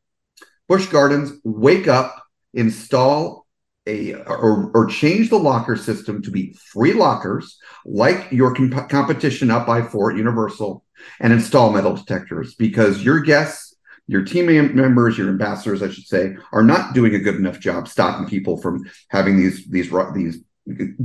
Busch 0.68 0.86
Gardens, 0.86 1.32
wake 1.44 1.86
up, 1.86 2.24
install 2.54 3.46
a 3.86 4.14
or, 4.14 4.70
or 4.72 4.86
change 4.86 5.28
the 5.28 5.38
locker 5.38 5.76
system 5.76 6.22
to 6.22 6.30
be 6.30 6.54
free 6.54 6.94
lockers 6.94 7.58
like 7.84 8.32
your 8.32 8.54
comp- 8.54 8.88
competition 8.88 9.50
up 9.50 9.66
by 9.66 9.82
Fort 9.82 10.16
Universal 10.16 10.82
and 11.20 11.30
install 11.30 11.70
metal 11.70 11.94
detectors 11.94 12.54
because 12.54 13.04
your 13.04 13.20
guests 13.20 13.76
your 14.06 14.24
team 14.24 14.46
members 14.74 15.18
your 15.18 15.28
ambassadors 15.28 15.82
i 15.82 15.88
should 15.88 16.06
say 16.06 16.34
are 16.52 16.62
not 16.62 16.94
doing 16.94 17.14
a 17.14 17.18
good 17.18 17.36
enough 17.36 17.60
job 17.60 17.86
stopping 17.86 18.26
people 18.26 18.56
from 18.56 18.84
having 19.08 19.36
these 19.36 19.66
these 19.66 19.92
these 20.14 20.38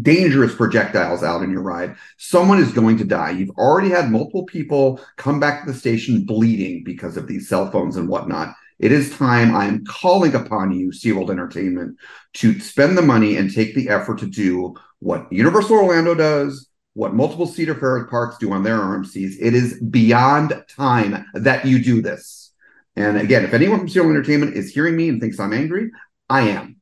dangerous 0.01 0.53
projectiles 0.53 1.23
out 1.23 1.41
in 1.41 1.49
your 1.49 1.63
ride 1.63 1.95
someone 2.17 2.59
is 2.59 2.71
going 2.71 2.95
to 2.95 3.03
die 3.03 3.31
you've 3.31 3.57
already 3.57 3.89
had 3.89 4.11
multiple 4.11 4.45
people 4.45 5.01
come 5.15 5.39
back 5.39 5.65
to 5.65 5.71
the 5.71 5.77
station 5.77 6.23
bleeding 6.25 6.83
because 6.83 7.17
of 7.17 7.27
these 7.27 7.49
cell 7.49 7.71
phones 7.71 7.97
and 7.97 8.07
whatnot 8.07 8.53
it 8.79 8.91
is 8.91 9.15
time 9.17 9.55
I 9.55 9.65
am 9.65 9.85
calling 9.85 10.35
upon 10.35 10.71
you, 10.71 10.89
SeaWorld 10.89 11.31
Entertainment, 11.31 11.97
to 12.35 12.59
spend 12.59 12.97
the 12.97 13.01
money 13.01 13.35
and 13.35 13.53
take 13.53 13.73
the 13.73 13.89
effort 13.89 14.19
to 14.19 14.27
do 14.27 14.75
what 14.99 15.31
Universal 15.31 15.77
Orlando 15.77 16.13
does, 16.13 16.69
what 16.93 17.13
multiple 17.13 17.47
Cedar 17.47 17.75
Fair 17.75 18.05
parks 18.05 18.37
do 18.37 18.51
on 18.53 18.63
their 18.63 18.77
RMCs. 18.77 19.35
It 19.39 19.55
is 19.55 19.79
beyond 19.79 20.63
time 20.69 21.25
that 21.33 21.65
you 21.65 21.83
do 21.83 22.01
this. 22.01 22.53
And 22.95 23.17
again, 23.17 23.43
if 23.43 23.53
anyone 23.53 23.79
from 23.79 23.87
SeaWorld 23.87 24.11
Entertainment 24.11 24.55
is 24.55 24.71
hearing 24.71 24.95
me 24.95 25.09
and 25.09 25.19
thinks 25.19 25.39
I'm 25.39 25.53
angry, 25.53 25.89
I 26.29 26.49
am. 26.49 26.79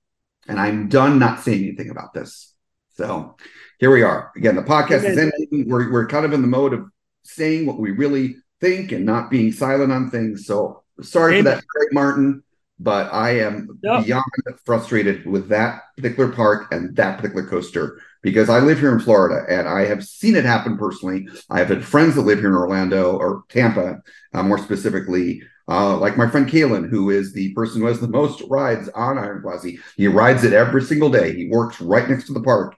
And 0.48 0.60
I'm 0.60 0.90
done 0.90 1.18
not 1.18 1.42
saying 1.42 1.64
anything 1.64 1.90
about 1.90 2.14
this. 2.14 2.55
So 2.96 3.36
here 3.80 3.92
we 3.92 4.04
are. 4.04 4.32
Again, 4.36 4.56
the 4.56 4.64
podcast 4.64 5.04
is 5.04 5.18
ending. 5.18 5.70
We're, 5.70 5.92
we're 5.92 6.08
kind 6.08 6.26
of 6.26 6.34
in 6.34 6.42
the 6.42 6.48
mode 6.48 6.74
of 6.74 6.86
saying 7.24 7.66
what 7.66 7.80
we 7.80 7.92
really 7.92 8.38
think 8.62 8.92
and 8.92 9.06
not 9.06 9.30
being 9.30 9.52
silent 9.52 9.92
on 9.92 10.10
things. 10.10 10.46
So 10.46 10.84
sorry 11.02 11.38
Amen. 11.38 11.44
for 11.44 11.50
that, 11.50 11.68
Craig 11.68 11.90
Martin, 11.92 12.44
but 12.80 13.14
I 13.14 13.40
am 13.40 13.80
yep. 13.84 14.06
beyond 14.06 14.24
frustrated 14.66 15.26
with 15.26 15.50
that 15.50 15.82
particular 15.98 16.32
park 16.32 16.72
and 16.72 16.96
that 16.96 17.18
particular 17.18 17.48
coaster 17.48 18.00
because 18.22 18.50
I 18.50 18.60
live 18.60 18.80
here 18.80 18.94
in 18.94 19.00
Florida 19.00 19.46
and 19.50 19.68
I 19.68 19.86
have 19.86 20.04
seen 20.04 20.36
it 20.36 20.46
happen 20.46 20.78
personally. 20.78 21.28
I 21.50 21.60
have 21.60 21.70
had 21.70 21.84
friends 21.84 22.16
that 22.16 22.22
live 22.22 22.40
here 22.40 22.50
in 22.50 22.56
Orlando 22.56 23.18
or 23.18 23.44
Tampa, 23.50 24.02
uh, 24.34 24.44
more 24.44 24.58
specifically. 24.58 25.42
Uh, 25.68 25.98
like 25.98 26.16
my 26.16 26.30
friend 26.30 26.48
Kalen, 26.48 26.90
who 26.90 27.10
is 27.10 27.34
the 27.34 27.52
person 27.54 27.82
who 27.82 27.88
has 27.88 28.00
the 28.00 28.08
most 28.08 28.42
rides 28.50 28.88
on 28.90 29.18
Iron 29.18 29.42
Gwazi. 29.42 29.80
He 29.98 30.08
rides 30.08 30.44
it 30.44 30.54
every 30.54 30.82
single 30.82 31.10
day. 31.10 31.36
He 31.36 31.50
works 31.50 31.82
right 31.82 32.08
next 32.08 32.28
to 32.28 32.34
the 32.34 32.42
park. 32.42 32.76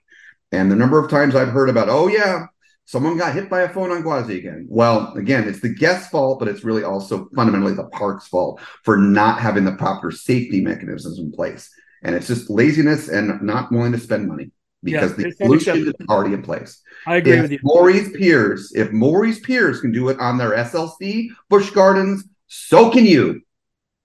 And 0.52 0.70
the 0.70 0.76
number 0.76 0.98
of 0.98 1.10
times 1.10 1.34
I've 1.34 1.48
heard 1.48 1.68
about, 1.68 1.88
oh, 1.88 2.08
yeah, 2.08 2.46
someone 2.84 3.18
got 3.18 3.34
hit 3.34 3.50
by 3.50 3.62
a 3.62 3.68
phone 3.68 3.90
on 3.90 4.02
Gwazi 4.02 4.38
again. 4.38 4.66
Well, 4.68 5.12
again, 5.14 5.46
it's 5.46 5.60
the 5.60 5.68
guest's 5.68 6.08
fault, 6.08 6.38
but 6.38 6.48
it's 6.48 6.64
really 6.64 6.84
also 6.84 7.28
fundamentally 7.36 7.74
the 7.74 7.88
park's 7.88 8.26
fault 8.28 8.60
for 8.82 8.96
not 8.96 9.40
having 9.40 9.64
the 9.64 9.72
proper 9.72 10.10
safety 10.10 10.62
mechanisms 10.62 11.18
in 11.18 11.30
place. 11.30 11.70
And 12.02 12.14
it's 12.14 12.28
just 12.28 12.48
laziness 12.48 13.08
and 13.08 13.42
not 13.42 13.70
willing 13.70 13.92
to 13.92 13.98
spend 13.98 14.26
money 14.26 14.50
because 14.82 15.18
yeah, 15.18 15.26
the 15.26 15.32
solution 15.32 15.88
is 15.88 15.94
already 16.08 16.34
in 16.34 16.42
place. 16.42 16.80
I 17.06 17.16
agree 17.16 17.32
if 17.32 17.42
with 17.42 17.52
you. 17.52 17.58
Morey's 17.62 18.10
Piers, 18.12 18.72
if 18.74 18.92
Morey's 18.92 19.40
Piers 19.40 19.80
can 19.80 19.92
do 19.92 20.08
it 20.08 20.18
on 20.20 20.38
their 20.38 20.52
SLC, 20.52 21.28
Busch 21.50 21.70
Gardens, 21.70 22.24
so 22.46 22.90
can 22.90 23.04
you. 23.04 23.42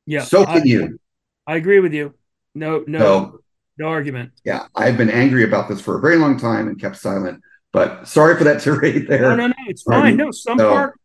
Yeah. 0.06 0.24
So 0.24 0.46
can 0.46 0.62
I, 0.62 0.66
you. 0.66 1.00
I 1.48 1.56
agree 1.56 1.80
with 1.80 1.94
you. 1.94 2.16
No, 2.56 2.84
no, 2.86 3.00
so, 3.00 3.43
no 3.78 3.88
argument. 3.88 4.32
Yeah. 4.44 4.68
I've 4.76 4.98
been 4.98 5.10
angry 5.10 5.44
about 5.44 5.70
this 5.70 5.82
for 5.82 5.98
a 5.98 6.02
very 6.02 6.18
long 6.18 6.38
time 6.38 6.68
and 6.68 6.80
kept 6.80 6.98
silent 6.98 7.42
but 7.74 8.08
sorry 8.08 8.38
for 8.38 8.46
that 8.46 8.62
tirade 8.62 9.08
there. 9.10 9.22
No, 9.22 9.36
no, 9.36 9.48
no, 9.48 9.54
it's 9.68 9.82
fine. 9.82 10.16
No, 10.16 10.32
some 10.32 10.60
so, 10.60 10.70
park, 10.70 11.00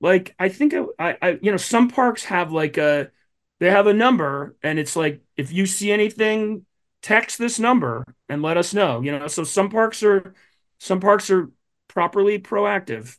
like 0.00 0.34
I 0.38 0.48
think 0.48 0.72
I, 0.98 1.18
I, 1.20 1.38
you 1.42 1.50
know, 1.50 1.58
some 1.58 1.90
parks 1.90 2.24
have 2.24 2.52
like 2.52 2.78
a, 2.78 3.10
they 3.58 3.70
have 3.70 3.86
a 3.86 3.92
number, 3.92 4.56
and 4.62 4.78
it's 4.78 4.96
like 4.96 5.20
if 5.36 5.52
you 5.52 5.66
see 5.66 5.92
anything, 5.92 6.64
text 7.02 7.38
this 7.38 7.58
number 7.58 8.04
and 8.28 8.40
let 8.40 8.56
us 8.56 8.72
know. 8.72 9.02
You 9.02 9.18
know, 9.18 9.26
so 9.26 9.44
some 9.44 9.68
parks 9.68 10.02
are, 10.02 10.34
some 10.78 11.00
parks 11.00 11.30
are 11.30 11.50
properly 11.88 12.38
proactive, 12.38 13.16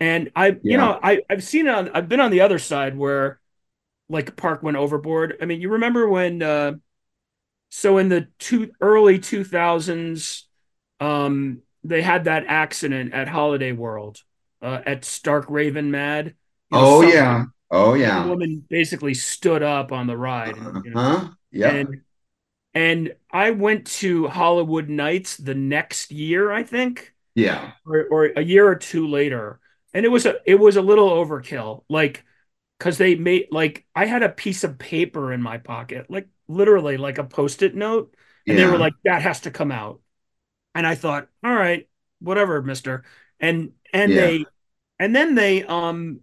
and 0.00 0.30
I, 0.34 0.48
yeah. 0.48 0.56
you 0.62 0.76
know, 0.76 0.98
I, 1.02 1.20
I've 1.30 1.44
seen 1.44 1.68
it 1.68 1.74
on, 1.74 1.90
I've 1.90 2.08
been 2.08 2.20
on 2.20 2.30
the 2.30 2.40
other 2.40 2.58
side 2.58 2.96
where, 2.96 3.40
like, 4.08 4.28
a 4.28 4.32
park 4.32 4.62
went 4.62 4.76
overboard. 4.76 5.36
I 5.40 5.44
mean, 5.44 5.60
you 5.60 5.70
remember 5.70 6.08
when, 6.08 6.42
uh, 6.42 6.72
so 7.76 7.98
in 7.98 8.08
the 8.08 8.28
two 8.38 8.70
early 8.80 9.18
two 9.18 9.42
thousands, 9.42 10.46
um, 11.00 11.60
they 11.82 12.02
had 12.02 12.24
that 12.24 12.44
accident 12.46 13.12
at 13.12 13.26
Holiday 13.26 13.72
World 13.72 14.22
uh, 14.62 14.80
at 14.86 15.04
Stark 15.04 15.46
Raven 15.48 15.90
Mad. 15.90 16.36
You 16.70 16.78
know, 16.78 16.84
oh 16.84 17.02
yeah, 17.02 17.44
oh 17.72 17.94
yeah. 17.94 18.22
The 18.22 18.28
woman 18.28 18.64
basically 18.70 19.12
stood 19.12 19.64
up 19.64 19.90
on 19.90 20.06
the 20.06 20.16
ride. 20.16 20.56
Uh-huh. 20.56 20.82
You 20.84 20.90
know, 20.92 21.30
yeah. 21.50 21.70
And, 21.70 22.02
and 22.74 23.16
I 23.32 23.50
went 23.50 23.86
to 23.86 24.28
Holiwood 24.28 24.88
Nights 24.88 25.36
the 25.36 25.56
next 25.56 26.12
year, 26.12 26.52
I 26.52 26.62
think. 26.62 27.12
Yeah. 27.34 27.72
Or, 27.84 28.04
or 28.04 28.24
a 28.36 28.42
year 28.42 28.68
or 28.68 28.76
two 28.76 29.08
later, 29.08 29.58
and 29.92 30.04
it 30.06 30.10
was 30.10 30.26
a 30.26 30.36
it 30.46 30.60
was 30.60 30.76
a 30.76 30.82
little 30.82 31.10
overkill, 31.10 31.82
like 31.88 32.24
because 32.78 32.98
they 32.98 33.16
made 33.16 33.48
like 33.50 33.84
I 33.96 34.06
had 34.06 34.22
a 34.22 34.28
piece 34.28 34.62
of 34.62 34.78
paper 34.78 35.32
in 35.32 35.42
my 35.42 35.58
pocket, 35.58 36.06
like 36.08 36.28
literally 36.48 36.96
like 36.96 37.18
a 37.18 37.24
post-it 37.24 37.74
note, 37.74 38.14
and 38.46 38.58
yeah. 38.58 38.64
they 38.66 38.70
were 38.70 38.78
like, 38.78 38.94
"That 39.04 39.22
has 39.22 39.40
to 39.40 39.50
come 39.50 39.72
out." 39.72 40.00
and 40.74 40.86
I 40.86 40.94
thought, 40.94 41.28
all 41.42 41.54
right, 41.54 41.88
whatever, 42.20 42.60
Mister. 42.62 43.04
And 43.40 43.72
and 43.92 44.12
yeah. 44.12 44.20
they 44.20 44.44
and 44.98 45.14
then 45.14 45.34
they 45.34 45.64
um 45.64 46.20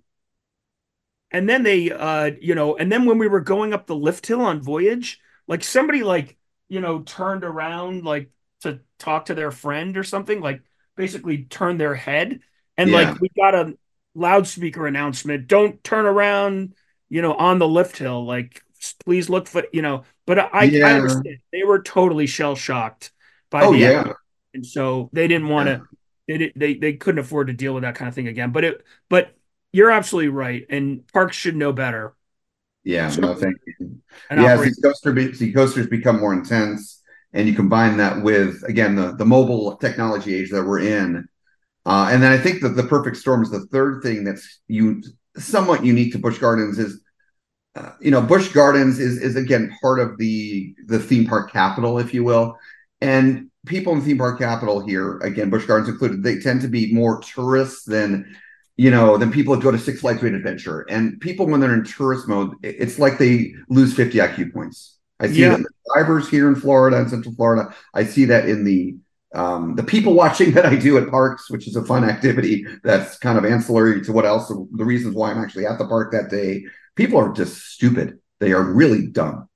and 1.32 1.48
then 1.48 1.64
they 1.64 1.92
uh 1.92 2.32
you 2.40 2.56
know 2.56 2.76
and 2.76 2.92
then 2.92 3.06
when 3.06 3.18
we 3.18 3.28
were 3.28 3.40
going 3.40 3.74
up 3.74 3.88
the 3.88 3.96
lift 3.96 4.28
hill 4.28 4.42
on 4.42 4.62
voyage, 4.62 5.20
like 5.48 5.64
somebody 5.64 6.04
like 6.04 6.38
you 6.68 6.82
know 6.82 7.02
turned 7.02 7.44
around 7.44 8.04
like 8.04 8.32
to 8.62 8.82
talk 9.00 9.26
to 9.26 9.36
their 9.36 9.52
friend 9.52 9.98
or 9.98 10.04
something, 10.04 10.42
like 10.42 10.62
basically 10.96 11.46
turned 11.46 11.80
their 11.80 11.96
head 11.96 12.42
and 12.78 12.90
yeah. 12.90 12.98
like 12.98 13.22
we 13.22 13.30
got 13.36 13.56
a 13.56 13.74
loudspeaker 14.14 14.88
announcement, 14.88 15.48
don't 15.48 15.84
turn 15.84 16.06
around, 16.06 16.74
you 17.10 17.22
know, 17.22 17.34
on 17.34 17.60
the 17.60 17.68
lift 17.68 17.98
hill, 17.98 18.26
like 18.26 18.62
please 19.06 19.30
look 19.30 19.48
for 19.48 19.64
you 19.72 19.82
know. 19.82 20.04
But 20.26 20.54
I, 20.54 20.64
yeah. 20.64 20.88
I 20.88 20.94
understand 20.94 21.40
they 21.52 21.64
were 21.64 21.82
totally 21.82 22.28
shell 22.28 22.56
shocked 22.56 23.12
by 23.50 23.64
oh, 23.64 23.74
the 23.74 23.80
yeah 23.80 24.14
and 24.54 24.66
so 24.66 25.10
they 25.14 25.28
didn't 25.28 25.48
want 25.48 25.68
to. 25.68 25.84
They, 26.28 26.52
they 26.56 26.74
they 26.76 26.94
couldn't 26.94 27.20
afford 27.20 27.48
to 27.48 27.54
deal 27.54 27.74
with 27.74 27.84
that 27.84 27.96
kind 27.96 28.08
of 28.08 28.16
thing 28.16 28.28
again. 28.28 28.52
But 28.52 28.64
it 28.64 28.86
but 29.10 29.36
you're 29.72 29.92
absolutely 29.92 30.30
right, 30.30 30.66
and 30.70 31.06
parks 31.08 31.36
should 31.36 31.56
know 31.56 31.74
better. 31.74 32.16
Yeah, 32.84 33.10
so, 33.10 33.22
no, 33.22 33.36
thank 33.36 33.58
you. 33.66 34.02
Yeah, 34.30 34.56
the 34.56 34.76
coaster 34.82 35.12
the 35.12 35.52
coasters 35.52 35.88
become 35.88 36.20
more 36.20 36.34
intense, 36.34 37.02
and 37.34 37.48
you 37.48 37.54
combine 37.54 37.98
that 37.98 38.22
with 38.22 38.64
again 38.64 38.96
the 38.96 39.16
the 39.16 39.26
mobile 39.26 39.76
technology 39.78 40.36
age 40.36 40.52
that 40.52 40.64
we're 40.64 40.80
in, 40.80 41.28
uh, 41.86 42.10
and 42.12 42.24
then 42.24 42.32
I 42.32 42.38
think 42.38 42.62
that 42.62 42.70
the 42.70 42.84
perfect 42.84 43.18
storm 43.18 43.44
is 43.44 43.52
the 43.52 43.66
third 43.68 44.04
thing 44.04 44.24
that's 44.24 44.62
you 44.68 45.04
somewhat 45.38 45.84
unique 45.84 46.14
to 46.14 46.20
Busch 46.20 46.38
Gardens 46.38 46.80
is. 46.80 47.02
Uh, 47.76 47.92
you 48.02 48.12
know, 48.12 48.22
Busch 48.22 48.52
Gardens 48.52 49.00
is 49.00 49.22
is 49.22 49.36
again 49.36 49.76
part 49.82 50.00
of 50.00 50.18
the 50.18 50.76
the 50.88 51.00
theme 51.00 51.26
park 51.26 51.52
capital, 51.52 52.00
if 52.00 52.14
you 52.14 52.24
will, 52.24 52.58
and 53.00 53.50
people 53.66 53.94
in 53.94 54.02
theme 54.02 54.18
park 54.18 54.40
capital 54.40 54.86
here, 54.86 55.18
again, 55.20 55.50
Busch 55.50 55.66
Gardens 55.66 55.90
included, 55.90 56.24
they 56.24 56.40
tend 56.40 56.62
to 56.62 56.68
be 56.68 56.94
more 56.94 57.22
tourists 57.22 57.86
than 57.86 58.36
you 58.78 58.92
know 58.92 59.18
than 59.18 59.32
people 59.32 59.56
that 59.56 59.64
go 59.64 59.72
to 59.72 59.80
Six 59.80 60.02
Flags 60.02 60.20
Great 60.20 60.34
Adventure. 60.34 60.82
And 60.90 61.20
people 61.20 61.46
when 61.48 61.60
they're 61.60 61.74
in 61.74 61.84
tourist 61.84 62.28
mode, 62.28 62.56
it's 62.64 63.00
like 63.00 63.18
they 63.18 63.54
lose 63.70 63.94
50 63.94 64.18
IQ 64.18 64.54
points. 64.54 64.98
I 65.20 65.28
see 65.28 65.42
yeah. 65.42 65.58
that 65.58 65.66
drivers 65.94 66.30
here 66.30 66.48
in 66.48 66.56
Florida 66.56 66.98
and 66.98 67.10
Central 67.10 67.36
Florida. 67.36 67.74
I 67.94 68.06
see 68.06 68.26
that 68.26 68.50
in 68.50 68.64
the 68.64 68.96
um, 69.34 69.76
the 69.76 69.84
people 69.84 70.14
watching 70.24 70.52
that 70.54 70.66
I 70.66 70.76
do 70.76 70.98
at 70.98 71.10
parks, 71.10 71.50
which 71.50 71.68
is 71.68 71.76
a 71.76 71.86
fun 71.86 72.04
activity 72.04 72.66
that's 72.84 73.18
kind 73.18 73.38
of 73.38 73.46
ancillary 73.46 74.04
to 74.04 74.12
what 74.12 74.26
else 74.26 74.48
the 74.48 74.86
reasons 74.86 75.16
why 75.16 75.32
I'm 75.32 75.42
actually 75.42 75.66
at 75.66 75.78
the 75.78 75.88
park 75.88 76.12
that 76.12 76.30
day. 76.30 76.64
People 76.96 77.20
are 77.20 77.34
just 77.34 77.58
stupid. 77.58 78.20
They 78.39 78.54
are 78.54 78.64
really 78.64 79.08
dumb 79.08 79.48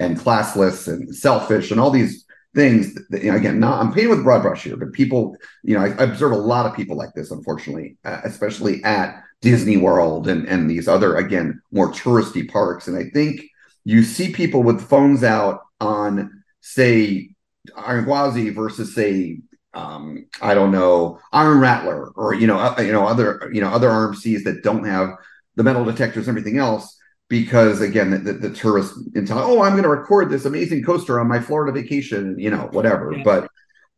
and 0.00 0.18
classless 0.18 0.88
and 0.92 1.14
selfish 1.14 1.70
and 1.70 1.80
all 1.80 1.90
these 1.90 2.24
things 2.54 2.94
that, 3.10 3.22
you 3.22 3.30
know, 3.30 3.36
again 3.36 3.58
not 3.58 3.80
i'm 3.80 3.92
painting 3.92 4.10
with 4.10 4.22
broad 4.22 4.42
brush 4.42 4.62
here 4.62 4.76
but 4.76 4.92
people 4.92 5.36
you 5.64 5.76
know 5.76 5.82
I, 5.82 5.88
I 5.88 6.04
observe 6.04 6.30
a 6.30 6.36
lot 6.36 6.66
of 6.66 6.76
people 6.76 6.96
like 6.96 7.12
this 7.14 7.32
unfortunately 7.32 7.96
uh, 8.04 8.20
especially 8.22 8.82
at 8.84 9.22
disney 9.40 9.76
world 9.76 10.28
and 10.28 10.46
and 10.46 10.70
these 10.70 10.86
other 10.86 11.16
again 11.16 11.60
more 11.72 11.90
touristy 11.90 12.48
parks 12.48 12.86
and 12.86 12.96
i 12.96 13.10
think 13.10 13.40
you 13.84 14.02
see 14.02 14.32
people 14.32 14.62
with 14.62 14.88
phones 14.88 15.24
out 15.24 15.62
on 15.80 16.42
say 16.60 17.30
Iron 17.76 18.04
Gwazi 18.04 18.50
versus 18.54 18.94
say 18.94 19.40
um, 19.74 20.26
I 20.40 20.54
don't 20.54 20.70
know, 20.70 21.18
Iron 21.32 21.58
Rattler, 21.58 22.10
or 22.10 22.32
you 22.32 22.46
know, 22.46 22.58
uh, 22.58 22.80
you 22.80 22.92
know, 22.92 23.06
other 23.06 23.50
you 23.52 23.60
know 23.60 23.70
other 23.70 23.88
RMCs 23.88 24.44
that 24.44 24.62
don't 24.62 24.84
have 24.84 25.10
the 25.56 25.62
metal 25.62 25.84
detectors 25.84 26.28
and 26.28 26.36
everything 26.36 26.58
else. 26.58 26.98
Because 27.28 27.80
again, 27.80 28.10
the, 28.10 28.18
the, 28.18 28.32
the 28.34 28.50
tourist 28.50 28.94
intel, 29.14 29.36
oh, 29.36 29.62
I'm 29.62 29.72
going 29.72 29.84
to 29.84 29.88
record 29.88 30.28
this 30.30 30.44
amazing 30.44 30.84
coaster 30.84 31.18
on 31.18 31.26
my 31.26 31.40
Florida 31.40 31.72
vacation, 31.72 32.38
you 32.38 32.50
know, 32.50 32.68
whatever. 32.72 33.14
Yeah. 33.14 33.22
But 33.24 33.48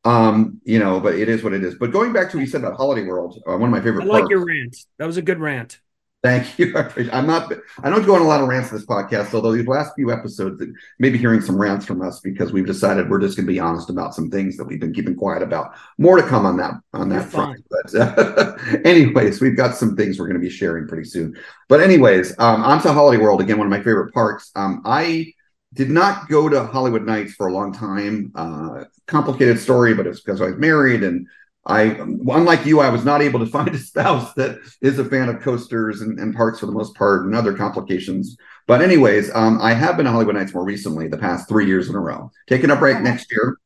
um, 0.05 0.61
you 0.65 0.79
know, 0.79 1.01
but 1.01 1.17
it 1.17 1.29
is 1.29 1.43
what 1.43 1.53
it 1.53 1.65
is. 1.65 1.75
But 1.75 1.91
going 1.91 2.13
back 2.13 2.31
to 2.31 2.37
what 2.37 2.43
you 2.43 2.47
said 2.47 2.61
about 2.61 2.77
Holiday 2.77 3.05
World, 3.05 3.43
uh, 3.47 3.57
one 3.57 3.65
of 3.65 3.71
my 3.71 3.81
favorite. 3.81 4.05
I 4.05 4.07
like 4.07 4.21
parks- 4.21 4.31
your 4.31 4.47
rant. 4.47 4.77
That 4.99 5.07
was 5.07 5.17
a 5.17 5.23
good 5.23 5.41
rant. 5.41 5.81
Thank 6.27 6.59
you. 6.59 6.73
I 6.77 6.81
appreciate- 6.81 7.15
I'm 7.15 7.27
not. 7.27 7.53
I 7.83 7.91
don't 7.91 8.05
go 8.05 8.15
on 8.17 8.21
a 8.23 8.25
lot 8.25 8.41
of 8.41 8.49
rants 8.49 8.71
in 8.71 8.77
this 8.77 8.87
podcast. 8.87 9.33
Although 9.33 9.53
these 9.53 9.67
last 9.67 9.93
few 9.95 10.11
episodes, 10.13 10.63
maybe 10.99 11.19
hearing 11.19 11.41
some 11.41 11.57
rants 11.57 11.87
from 11.87 12.03
us 12.03 12.21
because 12.21 12.53
we've 12.53 12.67
decided 12.67 13.09
we're 13.09 13.21
just 13.21 13.37
going 13.37 13.47
to 13.47 13.53
be 13.53 13.61
honest 13.61 13.91
about 13.91 14.15
some 14.15 14.31
things 14.31 14.57
that 14.57 14.65
we've 14.65 14.81
been 14.81 14.93
keeping 14.93 15.15
quiet 15.15 15.43
about. 15.43 15.75
More 15.99 16.17
to 16.17 16.23
come 16.23 16.45
on 16.45 16.57
that 16.57 16.75
on 16.93 17.09
that 17.11 17.29
front. 17.29 17.65
But 17.71 17.95
uh, 17.95 18.57
anyways, 18.85 19.41
we've 19.41 19.57
got 19.57 19.77
some 19.77 19.95
things 19.97 20.19
we're 20.19 20.27
going 20.27 20.41
to 20.41 20.47
be 20.47 20.51
sharing 20.51 20.89
pretty 20.89 21.09
soon. 21.09 21.37
But 21.69 21.81
anyways, 21.81 22.33
um, 22.39 22.63
on 22.65 22.83
to 22.83 22.93
Holiday 22.93 23.23
World 23.23 23.41
again. 23.41 23.59
One 23.59 23.67
of 23.67 23.71
my 23.71 23.83
favorite 23.83 24.13
parks. 24.13 24.51
Um, 24.57 24.83
I 24.85 25.33
did 25.75 25.91
not 25.91 26.29
go 26.29 26.49
to 26.49 26.61
Holiwood 26.65 27.05
Nights 27.05 27.35
for 27.35 27.49
a 27.49 27.53
long 27.53 27.73
time. 27.73 28.33
Uh, 28.35 28.85
complicated 29.07 29.59
story, 29.59 29.95
but 29.95 30.07
it's 30.07 30.21
because 30.21 30.41
I 30.41 30.47
was 30.47 30.57
married 30.57 31.03
and 31.03 31.29
I, 31.67 31.83
unlike 31.83 32.65
you, 32.65 32.81
I 32.81 32.91
was 32.91 33.05
not 33.05 33.23
able 33.23 33.41
to 33.41 33.47
find 33.51 33.75
a 33.75 33.79
spouse 33.79 34.33
that 34.35 34.59
is 34.81 34.99
a 34.99 35.05
fan 35.05 35.29
of 35.29 35.41
coasters 35.41 36.01
and, 36.01 36.19
and 36.19 36.35
parks 36.35 36.61
for 36.61 36.67
the 36.67 36.73
most 36.73 36.95
part 36.95 37.27
and 37.27 37.35
other 37.35 37.55
complications. 37.55 38.37
But 38.67 38.83
anyways, 38.83 39.35
um, 39.35 39.61
I 39.61 39.75
have 39.75 39.97
been 39.97 40.07
to 40.07 40.13
Holiwood 40.13 40.35
Nights 40.35 40.55
more 40.55 40.65
recently, 40.65 41.09
the 41.09 41.19
past 41.19 41.49
three 41.49 41.67
years 41.67 41.89
in 41.89 41.95
a 41.95 42.01
row. 42.01 42.31
Taking 42.49 42.71
a 42.71 42.77
break 42.77 43.01
next 43.01 43.31
year, 43.31 43.59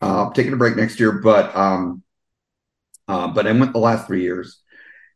uh, 0.00 0.30
taking 0.30 0.52
a 0.52 0.56
break 0.56 0.76
next 0.76 1.00
year, 1.00 1.12
but 1.12 1.54
um, 1.56 2.02
uh, 3.06 3.28
but 3.28 3.46
I 3.46 3.52
went 3.52 3.72
the 3.72 3.78
last 3.78 4.06
three 4.06 4.22
years, 4.22 4.60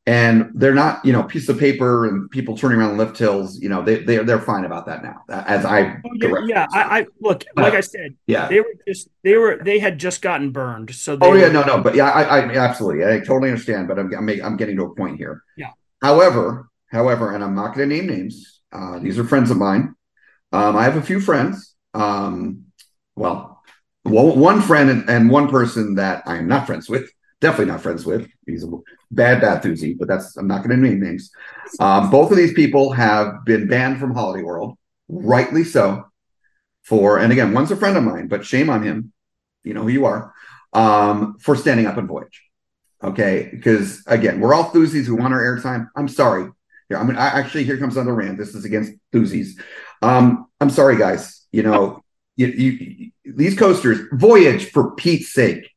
and 0.09 0.50
they're 0.54 0.74
not, 0.74 1.04
you 1.04 1.12
know, 1.12 1.22
piece 1.22 1.48
of 1.50 1.59
paper 1.59 2.06
and 2.06 2.30
people 2.30 2.56
turning 2.56 2.78
around 2.80 2.96
lift 2.96 3.18
hills. 3.18 3.61
You 3.61 3.68
know, 3.68 3.82
they 3.82 3.96
they 4.06 4.16
they're 4.28 4.40
fine 4.52 4.64
about 4.64 4.86
that 4.86 5.02
now. 5.02 5.16
As 5.28 5.64
I 5.64 5.80
Oh, 6.04 6.11
yeah, 6.14 6.34
yeah. 6.46 6.66
I, 6.72 6.82
I 7.00 7.06
look, 7.20 7.44
like 7.56 7.74
I 7.74 7.80
said, 7.80 8.11
yeah. 8.26 8.48
they 8.48 8.61
were 8.61 8.74
just 8.86 9.09
they 9.22 9.36
were 9.36 9.61
they 9.62 9.78
had 9.78 9.98
just 9.98 10.22
gotten 10.22 10.50
burned. 10.50 10.94
So 10.94 11.16
they 11.16 11.26
Oh 11.26 11.34
yeah, 11.34 11.48
were- 11.48 11.52
no, 11.52 11.62
no, 11.62 11.82
but 11.82 11.94
yeah, 11.94 12.09
I, 12.11 12.22
I 12.40 12.56
absolutely, 12.56 13.04
I 13.04 13.18
totally 13.20 13.50
understand. 13.50 13.86
But 13.88 13.98
I'm, 13.98 14.12
I'm, 14.14 14.28
I'm 14.46 14.56
getting 14.56 14.76
to 14.76 14.84
a 14.84 14.94
point 14.94 15.18
here. 15.18 15.42
Yeah. 15.56 15.72
However, 16.00 16.70
however, 16.88 17.34
and 17.34 17.44
I'm 17.44 17.54
not 17.54 17.74
going 17.74 17.88
to 17.88 17.94
name 17.96 18.06
names. 18.06 18.61
Uh, 18.72 18.98
these 19.00 19.18
are 19.18 19.24
friends 19.24 19.50
of 19.50 19.56
mine. 19.56 19.94
Um, 20.52 20.76
I 20.76 20.84
have 20.84 20.96
a 20.96 21.02
few 21.02 21.20
friends. 21.20 21.74
Um, 21.92 22.64
well, 23.16 23.61
one 24.04 24.62
friend 24.62 24.88
and, 24.88 25.11
and 25.11 25.30
one 25.30 25.48
person 25.48 25.96
that 25.96 26.22
I'm 26.26 26.48
not 26.48 26.66
friends 26.66 26.88
with. 26.88 27.11
Definitely 27.40 27.72
not 27.72 27.82
friends 27.82 28.06
with. 28.06 28.28
He's 28.46 28.64
a 28.64 28.68
bad 29.11 29.42
Bathuzi, 29.42 29.98
but 29.98 30.09
that's 30.09 30.36
I'm 30.36 30.48
not 30.48 30.59
going 30.59 30.70
to 30.70 30.88
name 30.88 31.00
names. 31.00 31.30
Um, 31.80 32.11
both 32.11 32.30
of 32.30 32.36
these 32.36 32.52
people 32.52 32.92
have 32.92 33.44
been 33.44 33.68
banned 33.68 33.98
from 33.98 34.14
Holiday 34.14 34.42
World, 34.42 34.76
rightly 35.09 35.64
so. 35.64 36.04
For 36.82 37.18
and 37.18 37.32
again, 37.32 37.52
one's 37.52 37.70
a 37.70 37.76
friend 37.76 37.96
of 37.96 38.04
mine, 38.04 38.28
but 38.28 38.46
shame 38.46 38.70
on 38.70 38.82
him. 38.82 39.12
You 39.62 39.74
know 39.74 39.82
who 39.82 39.88
you 39.88 40.06
are 40.06 40.32
um, 40.72 41.36
for 41.38 41.56
standing 41.56 41.86
up 41.86 41.98
in 41.98 42.06
Voyage. 42.06 42.42
Okay, 43.02 43.48
because 43.52 44.02
again, 44.06 44.40
we're 44.40 44.54
all 44.54 44.70
Thuzies 44.70 45.04
who 45.04 45.16
want 45.16 45.34
our 45.34 45.40
airtime. 45.40 45.88
I'm 45.94 46.09
sorry. 46.09 46.50
Here, 46.88 46.98
I 46.98 47.04
mean, 47.04 47.16
I, 47.16 47.26
actually, 47.26 47.64
here 47.64 47.78
comes 47.78 47.96
another 47.96 48.14
rant. 48.14 48.38
This 48.38 48.54
is 48.54 48.64
against 48.64 48.92
Thuzies. 49.12 49.61
Um, 50.02 50.46
I'm 50.61 50.70
sorry, 50.70 50.96
guys. 50.96 51.46
You 51.52 51.62
know, 51.62 52.02
you, 52.36 52.46
you, 52.46 53.11
these 53.24 53.56
coasters, 53.56 54.00
Voyage, 54.12 54.70
for 54.70 54.94
Pete's 54.94 55.32
sake. 55.32 55.70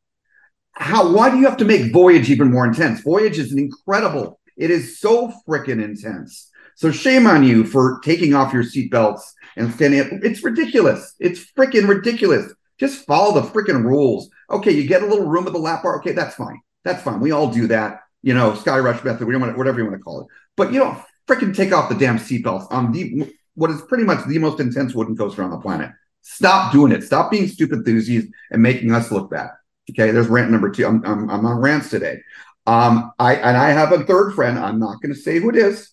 How? 0.73 1.13
Why 1.13 1.29
do 1.29 1.37
you 1.37 1.45
have 1.45 1.57
to 1.57 1.65
make 1.65 1.91
Voyage 1.91 2.29
even 2.29 2.51
more 2.51 2.65
intense? 2.65 3.01
Voyage 3.01 3.37
is 3.39 3.51
an 3.51 3.59
incredible. 3.59 4.39
It 4.57 4.71
is 4.71 4.99
so 4.99 5.33
freaking 5.47 5.83
intense. 5.83 6.49
So 6.75 6.91
shame 6.91 7.27
on 7.27 7.43
you 7.43 7.65
for 7.65 7.99
taking 8.03 8.33
off 8.33 8.53
your 8.53 8.63
seatbelts 8.63 9.21
and 9.55 9.73
standing 9.73 9.99
up. 9.99 10.07
It's 10.23 10.43
ridiculous. 10.43 11.13
It's 11.19 11.45
freaking 11.57 11.87
ridiculous. 11.87 12.53
Just 12.79 13.05
follow 13.05 13.39
the 13.39 13.47
freaking 13.47 13.83
rules. 13.83 14.29
Okay, 14.49 14.71
you 14.71 14.87
get 14.87 15.03
a 15.03 15.05
little 15.05 15.27
room 15.27 15.45
at 15.45 15.53
the 15.53 15.59
lap 15.59 15.83
bar. 15.83 15.99
Okay, 15.99 16.13
that's 16.13 16.35
fine. 16.35 16.59
That's 16.83 17.03
fine. 17.03 17.19
We 17.19 17.31
all 17.31 17.51
do 17.51 17.67
that. 17.67 17.99
You 18.23 18.33
know, 18.33 18.53
Skyrush 18.53 19.03
method. 19.03 19.27
We 19.27 19.33
don't 19.33 19.41
want 19.41 19.57
whatever 19.57 19.79
you 19.79 19.85
want 19.85 19.97
to 19.97 20.03
call 20.03 20.21
it. 20.21 20.27
But 20.57 20.73
you 20.73 20.79
don't 20.79 20.97
freaking 21.27 21.55
take 21.55 21.71
off 21.73 21.89
the 21.89 21.95
damn 21.95 22.17
seatbelts 22.17 22.71
on 22.71 22.91
the 22.91 23.31
what 23.55 23.69
is 23.69 23.81
pretty 23.83 24.03
much 24.03 24.25
the 24.25 24.39
most 24.39 24.59
intense 24.59 24.93
wooden 24.93 25.15
coaster 25.15 25.43
on 25.43 25.51
the 25.51 25.59
planet. 25.59 25.91
Stop 26.21 26.71
doing 26.71 26.91
it. 26.91 27.03
Stop 27.03 27.31
being 27.31 27.47
stupid 27.47 27.79
enthusiasts 27.79 28.31
and 28.49 28.61
making 28.61 28.91
us 28.91 29.11
look 29.11 29.29
bad. 29.29 29.49
Okay, 29.91 30.11
there's 30.11 30.27
rant 30.27 30.51
number 30.51 30.69
two. 30.69 30.85
I'm 30.85 31.03
I'm, 31.05 31.29
I'm 31.29 31.45
on 31.45 31.59
rants 31.59 31.89
today. 31.89 32.19
Um, 32.65 33.11
I 33.19 33.35
and 33.35 33.57
I 33.57 33.69
have 33.71 33.91
a 33.91 34.03
third 34.03 34.33
friend. 34.33 34.57
I'm 34.57 34.79
not 34.79 35.01
going 35.01 35.13
to 35.13 35.19
say 35.19 35.39
who 35.39 35.49
it 35.49 35.55
is. 35.55 35.89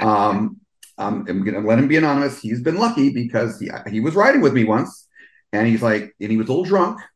Um, 0.00 0.60
um, 0.98 1.26
I'm 1.28 1.44
going 1.44 1.60
to 1.60 1.66
let 1.66 1.78
him 1.78 1.88
be 1.88 1.96
anonymous. 1.96 2.40
He's 2.40 2.62
been 2.62 2.76
lucky 2.76 3.10
because 3.10 3.58
he 3.58 3.70
he 3.90 4.00
was 4.00 4.14
riding 4.14 4.40
with 4.40 4.54
me 4.54 4.64
once, 4.64 5.08
and 5.52 5.66
he's 5.66 5.82
like, 5.82 6.14
and 6.20 6.30
he 6.30 6.36
was 6.36 6.48
a 6.48 6.50
little 6.50 6.64
drunk. 6.64 7.00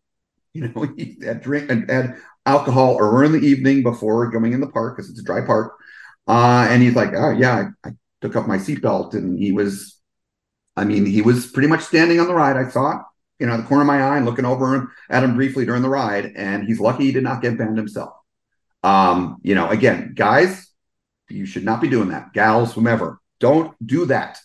You 0.54 0.68
know, 0.68 0.88
he 0.96 1.18
had 1.22 1.42
drink 1.42 1.70
and 1.70 1.88
had 1.88 2.16
alcohol 2.46 2.96
early 3.00 3.26
in 3.26 3.32
the 3.32 3.46
evening 3.46 3.82
before 3.82 4.28
going 4.30 4.52
in 4.52 4.60
the 4.60 4.66
park 4.66 4.96
because 4.96 5.08
it's 5.10 5.20
a 5.20 5.22
dry 5.22 5.44
park. 5.44 5.74
Uh, 6.26 6.66
and 6.70 6.82
he's 6.82 6.96
like, 6.96 7.10
oh 7.14 7.30
yeah, 7.30 7.70
I, 7.84 7.90
I 7.90 7.92
took 8.22 8.34
off 8.34 8.48
my 8.48 8.56
seatbelt, 8.56 9.14
and 9.14 9.38
he 9.38 9.52
was, 9.52 9.96
I 10.76 10.84
mean, 10.84 11.06
he 11.06 11.22
was 11.22 11.46
pretty 11.46 11.68
much 11.68 11.82
standing 11.82 12.18
on 12.18 12.26
the 12.26 12.34
ride. 12.34 12.56
I 12.56 12.68
saw 12.70 13.02
you 13.38 13.46
know, 13.46 13.56
the 13.56 13.62
corner 13.62 13.82
of 13.82 13.86
my 13.86 14.02
eye, 14.02 14.16
and 14.16 14.26
looking 14.26 14.44
over 14.44 14.74
him 14.74 14.90
at 15.10 15.24
him 15.24 15.34
briefly 15.34 15.64
during 15.64 15.82
the 15.82 15.88
ride, 15.88 16.32
and 16.36 16.64
he's 16.64 16.80
lucky 16.80 17.04
he 17.04 17.12
did 17.12 17.22
not 17.22 17.42
get 17.42 17.58
banned 17.58 17.78
himself. 17.78 18.14
Um, 18.82 19.38
you 19.42 19.54
know, 19.54 19.68
again, 19.68 20.12
guys, 20.14 20.68
you 21.28 21.46
should 21.46 21.64
not 21.64 21.80
be 21.80 21.88
doing 21.88 22.08
that. 22.08 22.32
Gals, 22.32 22.72
whomever, 22.72 23.20
don't 23.40 23.74
do 23.84 24.06
that. 24.06 24.38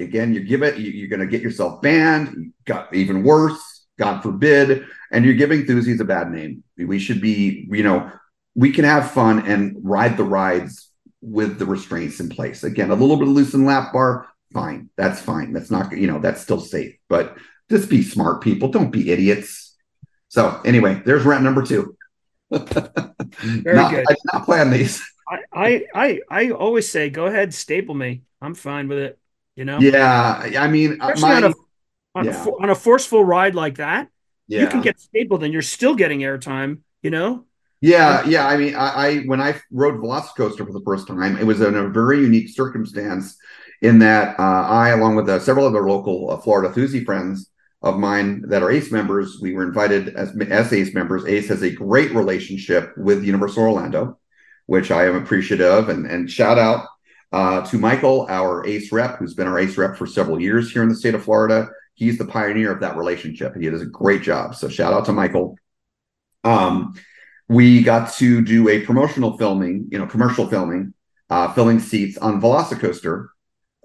Again, 0.00 0.34
you 0.34 0.40
give 0.40 0.62
it, 0.62 0.78
you, 0.78 0.90
you're 0.90 1.08
going 1.08 1.20
to 1.20 1.26
get 1.26 1.42
yourself 1.42 1.80
banned. 1.80 2.52
Got 2.64 2.94
even 2.94 3.22
worse, 3.22 3.86
God 3.98 4.20
forbid, 4.20 4.84
and 5.10 5.24
you're 5.24 5.34
giving 5.34 5.64
Thuzies 5.64 6.00
a 6.00 6.04
bad 6.04 6.30
name. 6.30 6.64
We 6.76 6.98
should 6.98 7.20
be, 7.20 7.68
you 7.70 7.82
know, 7.82 8.10
we 8.54 8.72
can 8.72 8.84
have 8.84 9.12
fun 9.12 9.46
and 9.46 9.76
ride 9.82 10.16
the 10.16 10.24
rides 10.24 10.90
with 11.20 11.58
the 11.58 11.66
restraints 11.66 12.20
in 12.20 12.28
place. 12.28 12.64
Again, 12.64 12.90
a 12.90 12.94
little 12.94 13.16
bit 13.16 13.28
of 13.28 13.34
loosen 13.34 13.64
lap 13.64 13.92
bar, 13.92 14.28
fine. 14.52 14.90
That's 14.96 15.20
fine. 15.20 15.52
That's 15.52 15.70
not, 15.70 15.92
you 15.92 16.06
know, 16.06 16.18
that's 16.18 16.42
still 16.42 16.60
safe. 16.60 16.96
But 17.08 17.36
just 17.72 17.88
be 17.90 18.02
smart, 18.02 18.42
people. 18.42 18.68
Don't 18.68 18.90
be 18.90 19.10
idiots. 19.10 19.74
So 20.28 20.60
anyway, 20.64 21.02
there's 21.04 21.24
rant 21.24 21.42
number 21.42 21.62
two. 21.62 21.96
Very 22.50 23.76
Not- 23.76 23.90
good. 23.90 24.04
I 24.08 24.12
did 24.12 24.18
not 24.32 24.44
plan 24.44 24.70
these. 24.70 25.02
I, 25.28 25.38
I 25.52 25.84
I 25.94 26.20
I 26.28 26.50
always 26.50 26.90
say, 26.90 27.08
go 27.08 27.26
ahead, 27.26 27.54
staple 27.54 27.94
me. 27.94 28.22
I'm 28.42 28.54
fine 28.54 28.88
with 28.88 28.98
it. 28.98 29.18
You 29.56 29.64
know, 29.64 29.78
Yeah, 29.80 30.50
I 30.58 30.68
mean, 30.68 31.00
uh, 31.00 31.10
especially 31.14 31.36
on 31.36 31.44
a 31.44 31.54
on, 32.14 32.28
a 32.28 32.30
yeah. 32.30 32.44
fo- 32.44 32.58
on 32.62 32.70
a 32.70 32.74
forceful 32.74 33.24
ride 33.24 33.54
like 33.54 33.76
that, 33.76 34.08
yeah. 34.48 34.60
you 34.62 34.66
can 34.68 34.80
get 34.82 34.98
stapled 35.00 35.42
and 35.44 35.52
you're 35.52 35.62
still 35.62 35.94
getting 35.94 36.20
airtime. 36.20 36.80
You 37.02 37.10
know, 37.10 37.46
Yeah, 37.80 38.24
yeah. 38.26 38.46
I 38.46 38.56
mean, 38.56 38.74
I, 38.74 38.88
I 39.06 39.18
when 39.24 39.40
I 39.40 39.60
rode 39.70 39.94
Velocicoaster 39.94 40.66
for 40.66 40.72
the 40.72 40.82
first 40.84 41.06
time, 41.06 41.38
it 41.38 41.44
was 41.46 41.60
in 41.60 41.74
a 41.74 41.88
very 41.88 42.20
unique 42.20 42.48
circumstance 42.50 43.36
in 43.80 43.98
that 44.00 44.38
uh, 44.38 44.42
I, 44.68 44.90
along 44.90 45.16
with 45.16 45.28
uh, 45.28 45.38
several 45.40 45.66
other 45.66 45.88
local 45.88 46.30
uh, 46.30 46.36
Florida 46.38 46.68
Thuzy 46.74 47.04
friends 47.04 47.48
of 47.82 47.98
mine 47.98 48.42
that 48.48 48.62
are 48.62 48.70
ACE 48.70 48.92
members, 48.92 49.38
we 49.40 49.54
were 49.54 49.64
invited 49.64 50.14
as, 50.14 50.32
as 50.50 50.72
ACE 50.72 50.94
members. 50.94 51.24
ACE 51.26 51.48
has 51.48 51.62
a 51.62 51.70
great 51.70 52.12
relationship 52.12 52.96
with 52.96 53.24
Universal 53.24 53.64
Orlando, 53.64 54.18
which 54.66 54.90
I 54.90 55.06
am 55.06 55.16
appreciative 55.16 55.88
and 55.88 56.06
and 56.06 56.30
shout 56.30 56.58
out 56.58 56.86
uh, 57.32 57.62
to 57.66 57.78
Michael, 57.78 58.26
our 58.28 58.64
ACE 58.66 58.92
rep, 58.92 59.18
who's 59.18 59.34
been 59.34 59.48
our 59.48 59.58
ACE 59.58 59.76
rep 59.76 59.96
for 59.96 60.06
several 60.06 60.40
years 60.40 60.70
here 60.70 60.82
in 60.82 60.88
the 60.88 60.94
state 60.94 61.14
of 61.14 61.24
Florida. 61.24 61.68
He's 61.94 62.18
the 62.18 62.24
pioneer 62.24 62.72
of 62.72 62.80
that 62.80 62.96
relationship. 62.96 63.54
He 63.56 63.68
does 63.68 63.82
a 63.82 63.86
great 63.86 64.22
job. 64.22 64.54
So 64.54 64.68
shout 64.68 64.92
out 64.92 65.06
to 65.06 65.12
Michael. 65.12 65.56
Um, 66.44 66.94
we 67.48 67.82
got 67.82 68.12
to 68.14 68.42
do 68.42 68.68
a 68.68 68.80
promotional 68.80 69.36
filming, 69.36 69.88
you 69.90 69.98
know, 69.98 70.06
commercial 70.06 70.46
filming, 70.46 70.94
uh, 71.30 71.52
filling 71.52 71.80
seats 71.80 72.16
on 72.18 72.40
Velocicoaster 72.40 73.28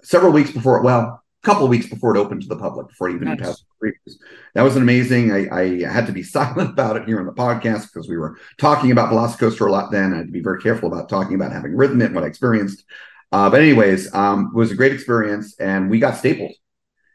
several 0.02 0.32
weeks 0.32 0.50
before, 0.50 0.82
well, 0.82 1.22
couple 1.48 1.66
weeks 1.66 1.86
before 1.88 2.14
it 2.14 2.18
opened 2.18 2.42
to 2.42 2.48
the 2.48 2.56
public, 2.56 2.88
before 2.88 3.08
it 3.08 3.14
even 3.14 3.28
Nice. 3.28 3.40
passed 3.40 3.64
previews. 3.82 4.16
That 4.54 4.62
was 4.62 4.76
an 4.76 4.82
amazing. 4.82 5.32
I, 5.32 5.48
I 5.50 5.90
had 5.90 6.06
to 6.06 6.12
be 6.12 6.22
silent 6.38 6.70
about 6.70 6.96
it 6.96 7.06
here 7.06 7.18
on 7.20 7.26
the 7.26 7.32
podcast 7.32 7.92
because 7.92 8.08
we 8.08 8.18
were 8.18 8.36
talking 8.58 8.90
about 8.92 9.10
Velocicoaster 9.10 9.66
a 9.66 9.70
lot 9.70 9.90
then. 9.90 10.12
I 10.12 10.18
had 10.18 10.26
to 10.26 10.32
be 10.32 10.42
very 10.42 10.60
careful 10.60 10.92
about 10.92 11.08
talking 11.08 11.34
about 11.34 11.52
having 11.52 11.74
ridden 11.74 12.02
it 12.02 12.06
and 12.06 12.14
what 12.14 12.24
I 12.24 12.26
experienced. 12.26 12.84
Uh, 13.32 13.48
but 13.50 13.60
anyways, 13.60 14.12
um, 14.14 14.50
it 14.54 14.56
was 14.56 14.70
a 14.70 14.74
great 14.74 14.92
experience, 14.92 15.58
and 15.58 15.90
we 15.90 15.98
got 15.98 16.16
stapled. 16.16 16.52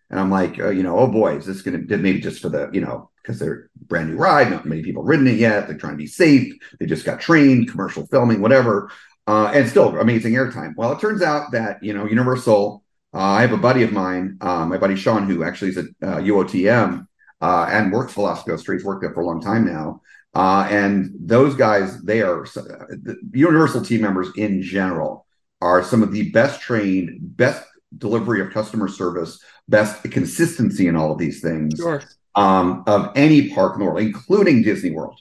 And 0.09 0.19
I'm 0.19 0.29
like, 0.29 0.59
uh, 0.59 0.69
you 0.69 0.83
know, 0.83 0.97
oh 0.97 1.07
boy, 1.07 1.37
is 1.37 1.45
this 1.45 1.61
going 1.61 1.87
to 1.87 1.97
maybe 1.97 2.19
just 2.19 2.41
for 2.41 2.49
the, 2.49 2.69
you 2.71 2.81
know, 2.81 3.09
because 3.21 3.39
they're 3.39 3.69
brand 3.87 4.11
new 4.11 4.17
ride, 4.17 4.51
not 4.51 4.65
many 4.65 4.83
people 4.83 5.01
have 5.03 5.07
ridden 5.09 5.27
it 5.27 5.37
yet. 5.37 5.67
They're 5.67 5.77
trying 5.77 5.93
to 5.93 5.97
be 5.97 6.07
safe. 6.07 6.53
They 6.79 6.85
just 6.85 7.05
got 7.05 7.19
trained, 7.19 7.69
commercial 7.71 8.05
filming, 8.07 8.41
whatever, 8.41 8.91
uh, 9.27 9.51
and 9.55 9.67
still 9.67 9.97
amazing 9.97 10.33
airtime. 10.33 10.73
Well, 10.75 10.91
it 10.91 10.99
turns 10.99 11.21
out 11.21 11.51
that 11.51 11.83
you 11.83 11.93
know, 11.93 12.05
Universal. 12.05 12.82
Uh, 13.13 13.19
I 13.19 13.41
have 13.41 13.51
a 13.53 13.57
buddy 13.57 13.83
of 13.83 13.91
mine, 13.91 14.37
uh, 14.41 14.65
my 14.65 14.77
buddy 14.77 14.95
Sean, 14.95 15.27
who 15.27 15.43
actually 15.43 15.69
is 15.71 15.77
at 15.77 15.85
uh, 16.01 16.17
UOTM 16.17 17.05
uh, 17.41 17.67
and 17.69 17.91
works 17.91 18.13
Velocicoaster. 18.13 18.73
He's 18.73 18.83
worked 18.83 19.01
there 19.01 19.13
for 19.13 19.21
a 19.21 19.25
long 19.25 19.41
time 19.41 19.65
now. 19.65 20.01
Uh, 20.33 20.67
and 20.71 21.11
those 21.19 21.55
guys, 21.55 22.01
they 22.01 22.21
are 22.23 22.43
the 22.45 23.17
Universal 23.33 23.85
team 23.85 24.01
members 24.01 24.29
in 24.35 24.63
general 24.63 25.27
are 25.61 25.83
some 25.83 26.01
of 26.01 26.11
the 26.11 26.31
best 26.31 26.59
trained, 26.59 27.19
best 27.37 27.63
delivery 27.99 28.41
of 28.41 28.49
customer 28.51 28.87
service, 28.87 29.39
best 29.69 30.01
consistency 30.03 30.87
in 30.87 30.95
all 30.95 31.11
of 31.11 31.19
these 31.19 31.39
things 31.39 31.75
Sure. 31.77 32.01
um, 32.33 32.83
of 32.87 33.11
any 33.15 33.49
park 33.53 33.75
in 33.75 33.79
the 33.79 33.85
world, 33.85 34.01
including 34.01 34.63
Disney 34.63 34.89
World, 34.89 35.19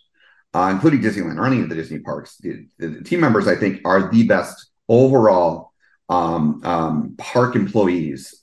uh, 0.55 0.70
including 0.73 1.01
Disneyland 1.02 1.39
or 1.39 1.47
any 1.47 1.60
of 1.60 1.69
the 1.69 1.74
Disney 1.74 1.98
parks. 1.98 2.39
The, 2.39 2.66
the 2.78 3.02
team 3.02 3.20
members, 3.20 3.47
I 3.47 3.55
think, 3.55 3.82
are 3.85 4.10
the 4.10 4.27
best 4.27 4.70
overall 4.89 5.72
um, 6.09 6.61
um, 6.65 7.15
park 7.19 7.57
employees 7.57 8.43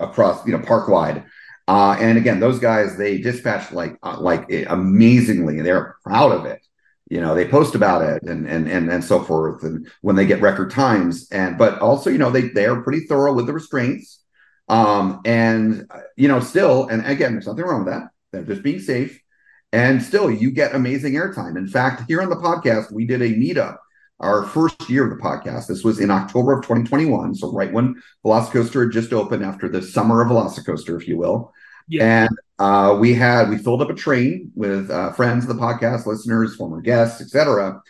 across, 0.00 0.46
you 0.46 0.52
know, 0.52 0.64
park 0.64 0.88
wide. 0.88 1.24
Uh, 1.66 1.96
and 2.00 2.16
again, 2.16 2.40
those 2.40 2.58
guys 2.58 2.96
they 2.96 3.18
dispatch 3.18 3.72
like 3.72 3.96
uh, 4.02 4.18
like 4.18 4.50
amazingly. 4.68 5.60
They're 5.60 5.96
proud 6.02 6.32
of 6.32 6.46
it. 6.46 6.66
You 7.10 7.20
know, 7.20 7.34
they 7.34 7.46
post 7.46 7.74
about 7.74 8.02
it 8.02 8.22
and 8.22 8.46
and 8.46 8.68
and 8.68 8.90
and 8.90 9.04
so 9.04 9.22
forth. 9.22 9.62
And 9.62 9.86
when 10.00 10.16
they 10.16 10.26
get 10.26 10.40
record 10.40 10.70
times, 10.70 11.28
and 11.30 11.58
but 11.58 11.78
also, 11.80 12.10
you 12.10 12.18
know, 12.18 12.30
they 12.30 12.48
they 12.48 12.66
are 12.66 12.82
pretty 12.82 13.00
thorough 13.00 13.34
with 13.34 13.46
the 13.46 13.52
restraints. 13.52 14.22
Um, 14.68 15.20
and 15.24 15.86
you 16.16 16.28
know, 16.28 16.40
still, 16.40 16.88
and 16.88 17.06
again, 17.06 17.32
there's 17.32 17.46
nothing 17.46 17.64
wrong 17.64 17.84
with 17.84 17.92
that. 17.92 18.08
They're 18.32 18.44
just 18.44 18.62
being 18.62 18.80
safe. 18.80 19.20
And 19.72 20.02
still, 20.02 20.30
you 20.30 20.50
get 20.50 20.74
amazing 20.74 21.14
airtime. 21.14 21.56
In 21.56 21.68
fact, 21.68 22.04
here 22.08 22.22
on 22.22 22.30
the 22.30 22.36
podcast, 22.36 22.90
we 22.90 23.06
did 23.06 23.20
a 23.20 23.34
meetup 23.34 23.76
our 24.20 24.44
first 24.44 24.88
year 24.88 25.04
of 25.04 25.10
the 25.10 25.22
podcast. 25.22 25.66
This 25.66 25.84
was 25.84 26.00
in 26.00 26.10
October 26.10 26.52
of 26.52 26.62
2021. 26.62 27.34
So, 27.34 27.52
right 27.52 27.72
when 27.72 28.00
Velocicoaster 28.24 28.84
had 28.84 28.92
just 28.92 29.12
opened 29.12 29.44
after 29.44 29.68
the 29.68 29.82
summer 29.82 30.22
of 30.22 30.28
Velocicoaster, 30.28 31.00
if 31.00 31.06
you 31.06 31.16
will. 31.16 31.52
Yeah. 31.88 32.24
And 32.24 32.38
uh, 32.58 32.96
we 32.98 33.14
had, 33.14 33.48
we 33.48 33.58
filled 33.58 33.82
up 33.82 33.90
a 33.90 33.94
train 33.94 34.52
with 34.54 34.90
uh, 34.90 35.12
friends 35.12 35.48
of 35.48 35.56
the 35.56 35.62
podcast, 35.62 36.06
listeners, 36.06 36.56
former 36.56 36.80
guests, 36.80 37.20
etc. 37.20 37.80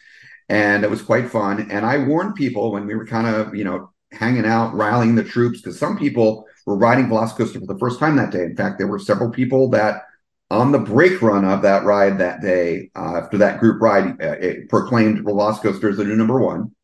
And 0.49 0.85
it 0.85 0.91
was 0.91 1.03
quite 1.03 1.31
fun. 1.31 1.71
And 1.71 1.85
I 1.85 1.99
warned 1.99 2.35
people 2.35 2.73
when 2.73 2.87
we 2.87 2.95
were 2.95 3.07
kind 3.07 3.27
of, 3.27 3.55
you 3.55 3.65
know, 3.65 3.91
hanging 4.13 4.47
out, 4.47 4.75
rallying 4.75 5.15
the 5.15 5.25
troops, 5.25 5.61
because 5.61 5.79
some 5.79 5.99
people 5.99 6.47
were 6.67 6.77
riding 6.77 7.07
Velocicoaster 7.07 7.61
for 7.61 7.73
the 7.73 7.79
first 7.79 7.99
time 7.99 8.17
that 8.17 8.31
day. 8.31 8.45
In 8.45 8.57
fact, 8.57 8.79
there 8.79 8.87
were 8.87 8.99
several 8.99 9.31
people 9.31 9.69
that 9.71 10.03
on 10.51 10.73
the 10.73 10.79
break 10.79 11.21
run 11.21 11.45
of 11.45 11.63
that 11.63 11.85
ride 11.85 12.19
that 12.19 12.41
day, 12.41 12.91
uh, 12.97 13.21
after 13.23 13.39
that 13.39 13.61
group 13.61 13.83
ride, 13.83 14.21
uh, 14.23 14.37
it 14.41 14.69
proclaimed 14.69 15.25
Velocicoaster 15.25 15.91
as 15.91 15.99
the 15.99 16.05
new 16.05 16.17
number 16.17 16.41
one, 16.41 16.75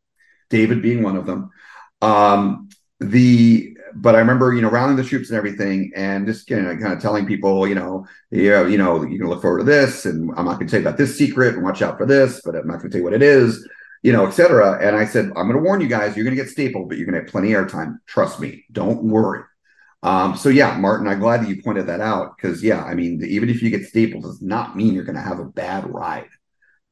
David 0.50 0.82
being 0.82 1.02
one 1.02 1.16
of 1.16 1.26
them. 1.26 1.50
Um, 2.02 2.68
the 3.00 3.70
but 3.96 4.16
I 4.16 4.18
remember, 4.18 4.52
you 4.52 4.60
know, 4.60 4.70
rounding 4.70 4.96
the 4.96 5.08
troops 5.08 5.30
and 5.30 5.38
everything, 5.38 5.92
and 5.94 6.26
just 6.26 6.48
kind 6.48 6.66
of, 6.66 6.80
kind 6.80 6.92
of 6.92 7.00
telling 7.00 7.26
people, 7.26 7.66
you 7.66 7.76
know, 7.76 8.06
yeah, 8.30 8.66
you 8.66 8.76
know, 8.76 9.04
you 9.04 9.18
can 9.18 9.28
look 9.28 9.40
forward 9.40 9.58
to 9.58 9.64
this, 9.64 10.04
and 10.04 10.30
I'm 10.36 10.46
not 10.46 10.54
going 10.54 10.66
to 10.66 10.70
tell 10.70 10.80
you 10.80 10.86
about 10.86 10.98
this 10.98 11.16
secret, 11.16 11.54
and 11.54 11.62
watch 11.62 11.80
out 11.80 11.96
for 11.96 12.06
this, 12.06 12.40
but 12.44 12.56
I'm 12.56 12.66
not 12.66 12.78
going 12.78 12.90
to 12.90 12.90
tell 12.90 12.98
you 12.98 13.04
what 13.04 13.12
it 13.12 13.22
is, 13.22 13.66
you 14.02 14.12
know, 14.12 14.26
etc. 14.26 14.78
And 14.82 14.96
I 14.96 15.04
said, 15.04 15.26
I'm 15.36 15.48
going 15.48 15.52
to 15.52 15.62
warn 15.62 15.80
you 15.80 15.86
guys, 15.86 16.16
you're 16.16 16.24
going 16.24 16.36
to 16.36 16.42
get 16.42 16.50
stapled, 16.50 16.88
but 16.88 16.98
you're 16.98 17.06
going 17.06 17.14
to 17.14 17.20
have 17.20 17.30
plenty 17.30 17.52
of 17.52 17.66
airtime. 17.66 17.98
Trust 18.06 18.40
me, 18.40 18.64
don't 18.72 19.04
worry. 19.04 19.44
Um, 20.04 20.36
so 20.36 20.50
yeah, 20.50 20.76
Martin, 20.76 21.08
I'm 21.08 21.18
glad 21.18 21.40
that 21.40 21.48
you 21.48 21.62
pointed 21.62 21.86
that 21.86 22.02
out 22.02 22.36
because 22.36 22.62
yeah, 22.62 22.84
I 22.84 22.94
mean, 22.94 23.24
even 23.24 23.48
if 23.48 23.62
you 23.62 23.70
get 23.70 23.86
stapled, 23.86 24.24
does 24.24 24.42
not 24.42 24.76
mean 24.76 24.92
you're 24.92 25.02
going 25.02 25.16
to 25.16 25.22
have 25.22 25.38
a 25.38 25.46
bad 25.46 25.90
ride. 25.90 26.28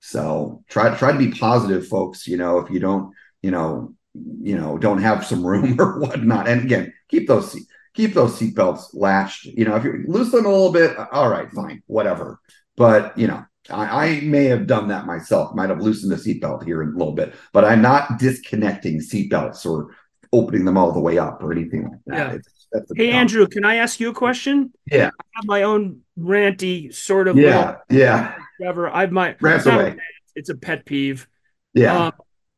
So 0.00 0.64
try 0.68 0.96
try 0.96 1.12
to 1.12 1.18
be 1.18 1.30
positive, 1.30 1.86
folks. 1.86 2.26
You 2.26 2.38
know, 2.38 2.58
if 2.58 2.70
you 2.70 2.80
don't, 2.80 3.12
you 3.42 3.50
know, 3.50 3.94
you 4.14 4.56
know, 4.56 4.78
don't 4.78 5.02
have 5.02 5.26
some 5.26 5.46
room 5.46 5.78
or 5.78 6.00
whatnot, 6.00 6.48
and 6.48 6.64
again, 6.64 6.94
keep 7.08 7.28
those 7.28 7.54
keep 7.92 8.14
those 8.14 8.32
seatbelts 8.40 8.94
latched. 8.94 9.44
You 9.44 9.66
know, 9.66 9.76
if 9.76 9.84
you 9.84 10.04
loosen 10.08 10.38
them 10.38 10.46
a 10.46 10.48
little 10.48 10.72
bit, 10.72 10.96
all 11.12 11.28
right, 11.28 11.50
fine, 11.50 11.82
whatever. 11.88 12.40
But 12.78 13.16
you 13.18 13.26
know, 13.26 13.44
I, 13.68 14.06
I 14.06 14.20
may 14.22 14.46
have 14.46 14.66
done 14.66 14.88
that 14.88 15.04
myself. 15.04 15.54
Might 15.54 15.68
have 15.68 15.82
loosened 15.82 16.12
the 16.12 16.16
seatbelt 16.16 16.64
here 16.64 16.82
in 16.82 16.88
a 16.88 16.96
little 16.96 17.14
bit, 17.14 17.34
but 17.52 17.66
I'm 17.66 17.82
not 17.82 18.18
disconnecting 18.18 19.00
seatbelts 19.00 19.66
or 19.66 19.94
opening 20.32 20.64
them 20.64 20.78
all 20.78 20.92
the 20.92 21.00
way 21.00 21.18
up 21.18 21.42
or 21.42 21.52
anything 21.52 21.84
like 21.84 22.00
that. 22.06 22.16
Yeah. 22.16 22.32
It's, 22.36 22.48
that's 22.72 22.90
Hey, 22.96 23.10
Andrew, 23.10 23.46
can 23.46 23.64
I 23.64 23.76
ask 23.76 24.00
you 24.00 24.10
a 24.10 24.14
question? 24.14 24.72
Yeah. 24.90 25.06
I 25.20 25.24
have 25.36 25.44
my 25.44 25.62
own 25.62 26.00
ranty 26.18 26.92
sort 26.94 27.28
of 27.28 27.36
Yeah, 27.36 27.78
yeah, 27.90 28.34
whatever. 28.58 28.88
I've 28.90 29.12
my 29.12 29.36
Rant 29.40 29.58
it's 29.58 29.66
a 29.66 29.72
away. 29.72 29.96
it's 30.34 30.48
a 30.50 30.54
pet 30.56 30.84
peeve. 30.84 31.28
yeah, 31.74 32.06
Um, 32.06 32.12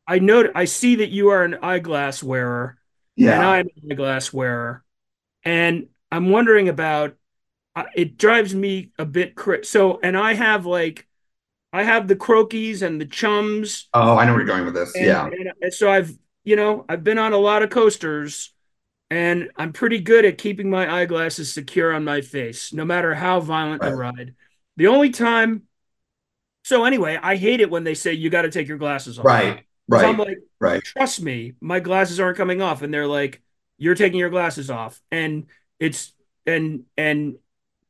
I 0.07 0.19
know 0.19 0.49
I 0.55 0.65
see 0.65 0.95
that 0.97 1.09
you 1.09 1.29
are 1.29 1.43
an 1.43 1.55
eyeglass 1.61 2.21
wearer, 2.23 2.77
Yeah. 3.15 3.35
and. 3.35 3.43
I'm 3.45 3.67
an 3.83 3.91
eyeglass 3.91 4.31
wearer, 4.33 4.83
and 5.43 5.87
I'm 6.11 6.29
wondering 6.29 6.69
about. 6.69 7.15
Uh, 7.77 7.83
it 7.93 8.17
drives 8.17 8.55
me 8.55 8.91
a 8.97 9.03
bit 9.03 9.35
cra- 9.35 9.65
so, 9.65 9.99
and 10.01 10.15
I 10.15 10.33
have 10.33 10.65
like, 10.65 11.05
I 11.73 11.83
have 11.83 12.07
the 12.07 12.15
Croakies 12.15 12.81
and 12.81 13.01
the 13.01 13.05
chums. 13.05 13.89
Oh, 13.93 14.15
I 14.15 14.23
know 14.23 14.31
where 14.31 14.39
you're 14.39 14.47
going 14.47 14.63
with 14.63 14.75
this. 14.75 14.95
And, 14.95 15.05
yeah, 15.05 15.29
and 15.61 15.73
so 15.73 15.91
I've, 15.91 16.17
you 16.45 16.55
know, 16.55 16.85
I've 16.87 17.03
been 17.03 17.17
on 17.17 17.33
a 17.33 17.37
lot 17.37 17.63
of 17.63 17.69
coasters 17.69 18.53
and 19.09 19.49
I'm 19.55 19.73
pretty 19.73 19.99
good 19.99 20.25
at 20.25 20.37
keeping 20.37 20.69
my 20.69 20.91
eyeglasses 21.01 21.53
secure 21.53 21.93
on 21.93 22.03
my 22.03 22.21
face, 22.21 22.73
no 22.73 22.85
matter 22.85 23.13
how 23.13 23.39
violent 23.39 23.83
the 23.83 23.93
ride. 23.93 24.35
The 24.77 24.87
only 24.87 25.11
time, 25.11 25.63
so 26.63 26.85
anyway, 26.85 27.19
I 27.21 27.35
hate 27.35 27.61
it 27.61 27.69
when 27.69 27.83
they 27.83 27.93
say 27.93 28.13
you 28.13 28.29
got 28.29 28.43
to 28.43 28.51
take 28.51 28.67
your 28.67 28.77
glasses 28.77 29.19
off. 29.19 29.25
right, 29.25 29.63
'Cause 29.91 30.03
I'm 30.03 30.17
right, 30.17 30.27
like, 30.27 30.37
right. 30.59 30.83
trust 30.83 31.21
me, 31.21 31.53
my 31.61 31.79
glasses 31.79 32.19
aren't 32.19 32.37
coming 32.37 32.61
off. 32.61 32.81
And 32.81 32.93
they're 32.93 33.07
like, 33.07 33.41
you're 33.77 33.95
taking 33.95 34.19
your 34.19 34.29
glasses 34.31 34.69
off. 34.69 35.01
And 35.11 35.45
it's, 35.79 36.13
and, 36.45 36.85
and, 36.97 37.37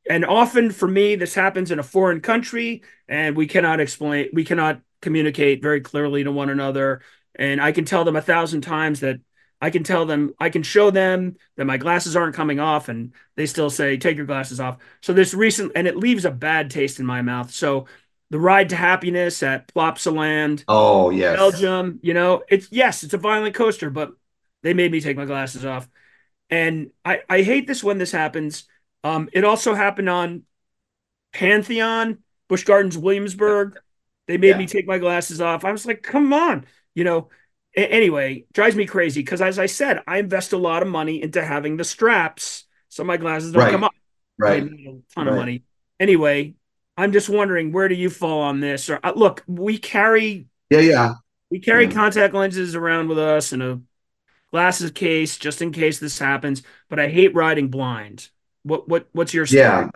and 0.08 0.24
often 0.24 0.70
for 0.70 0.88
me, 0.88 1.16
this 1.16 1.34
happens 1.34 1.70
in 1.70 1.78
a 1.78 1.82
foreign 1.82 2.20
country 2.20 2.82
and 3.08 3.36
we 3.36 3.46
cannot 3.46 3.80
explain, 3.80 4.30
we 4.32 4.44
cannot 4.44 4.80
communicate 5.02 5.62
very 5.62 5.80
clearly 5.80 6.24
to 6.24 6.32
one 6.32 6.50
another. 6.50 7.00
And 7.34 7.60
I 7.60 7.72
can 7.72 7.84
tell 7.84 8.04
them 8.04 8.16
a 8.16 8.22
thousand 8.22 8.62
times 8.62 9.00
that 9.00 9.20
I 9.60 9.70
can 9.70 9.82
tell 9.84 10.04
them, 10.06 10.34
I 10.38 10.50
can 10.50 10.62
show 10.62 10.90
them 10.90 11.36
that 11.56 11.64
my 11.64 11.78
glasses 11.78 12.14
aren't 12.16 12.34
coming 12.34 12.60
off 12.60 12.88
and 12.88 13.12
they 13.36 13.46
still 13.46 13.70
say, 13.70 13.96
take 13.96 14.16
your 14.16 14.26
glasses 14.26 14.60
off. 14.60 14.78
So 15.00 15.12
this 15.12 15.32
recent, 15.34 15.72
and 15.74 15.86
it 15.86 15.96
leaves 15.96 16.24
a 16.24 16.30
bad 16.30 16.70
taste 16.70 17.00
in 17.00 17.06
my 17.06 17.22
mouth. 17.22 17.50
So 17.50 17.86
the 18.30 18.38
ride 18.38 18.68
to 18.70 18.76
happiness 18.76 19.42
at 19.42 19.68
Plopsaland, 19.68 20.64
Oh, 20.68 21.10
yes. 21.10 21.36
Belgium, 21.36 22.00
you 22.02 22.14
know, 22.14 22.42
it's 22.48 22.68
yes, 22.70 23.02
it's 23.04 23.14
a 23.14 23.18
violent 23.18 23.54
coaster, 23.54 23.90
but 23.90 24.12
they 24.62 24.74
made 24.74 24.92
me 24.92 25.00
take 25.00 25.16
my 25.16 25.24
glasses 25.26 25.64
off. 25.64 25.88
And 26.50 26.90
I, 27.04 27.22
I 27.28 27.42
hate 27.42 27.66
this 27.66 27.84
when 27.84 27.98
this 27.98 28.12
happens. 28.12 28.64
Um, 29.04 29.28
it 29.32 29.44
also 29.44 29.74
happened 29.74 30.08
on 30.08 30.44
Pantheon, 31.32 32.18
Busch 32.48 32.64
Gardens, 32.64 32.96
Williamsburg. 32.96 33.78
They 34.26 34.38
made 34.38 34.50
Yeah. 34.50 34.58
me 34.58 34.66
take 34.66 34.86
my 34.86 34.98
glasses 34.98 35.40
off. 35.40 35.64
I 35.64 35.72
was 35.72 35.86
like, 35.86 36.02
come 36.02 36.32
on, 36.32 36.66
you 36.94 37.04
know. 37.04 37.28
Anyway, 37.76 38.46
drives 38.54 38.74
me 38.74 38.86
crazy 38.86 39.20
because, 39.20 39.42
as 39.42 39.58
I 39.58 39.66
said, 39.66 40.02
I 40.06 40.18
invest 40.18 40.54
a 40.54 40.56
lot 40.56 40.82
of 40.82 40.88
money 40.88 41.22
into 41.22 41.44
having 41.44 41.76
the 41.76 41.84
straps 41.84 42.64
so 42.88 43.04
my 43.04 43.18
glasses 43.18 43.52
don't 43.52 43.62
Right. 43.62 43.70
come. 43.72 43.84
I 43.84 43.90
Right. 44.38 44.62
a 44.62 44.98
ton 45.14 45.28
of 45.28 45.34
money. 45.34 45.62
Anyway, 46.00 46.54
I'm 46.96 47.12
just 47.12 47.28
wondering 47.28 47.72
where 47.72 47.88
do 47.88 47.94
you 47.94 48.08
fall 48.10 48.40
on 48.40 48.60
this? 48.60 48.88
Or 48.88 48.98
uh, 49.04 49.12
look, 49.14 49.42
we 49.46 49.76
carry 49.78 50.46
Yeah, 50.70 50.80
yeah. 50.80 51.14
we 51.50 51.58
carry 51.58 51.84
Yeah. 51.84 51.92
contact 51.92 52.32
lenses 52.34 52.74
around 52.74 53.08
with 53.08 53.18
us 53.18 53.52
in 53.52 53.60
a 53.60 53.80
glasses 54.50 54.90
case 54.90 55.36
just 55.36 55.60
in 55.60 55.72
case 55.72 55.98
this 55.98 56.18
happens. 56.18 56.62
But 56.88 56.98
I 56.98 57.08
hate 57.08 57.34
riding 57.34 57.68
blind. 57.68 58.30
What 58.62 58.88
what 58.88 59.08
what's 59.12 59.34
your 59.34 59.44
story? 59.46 59.60
Yeah. 59.62 59.88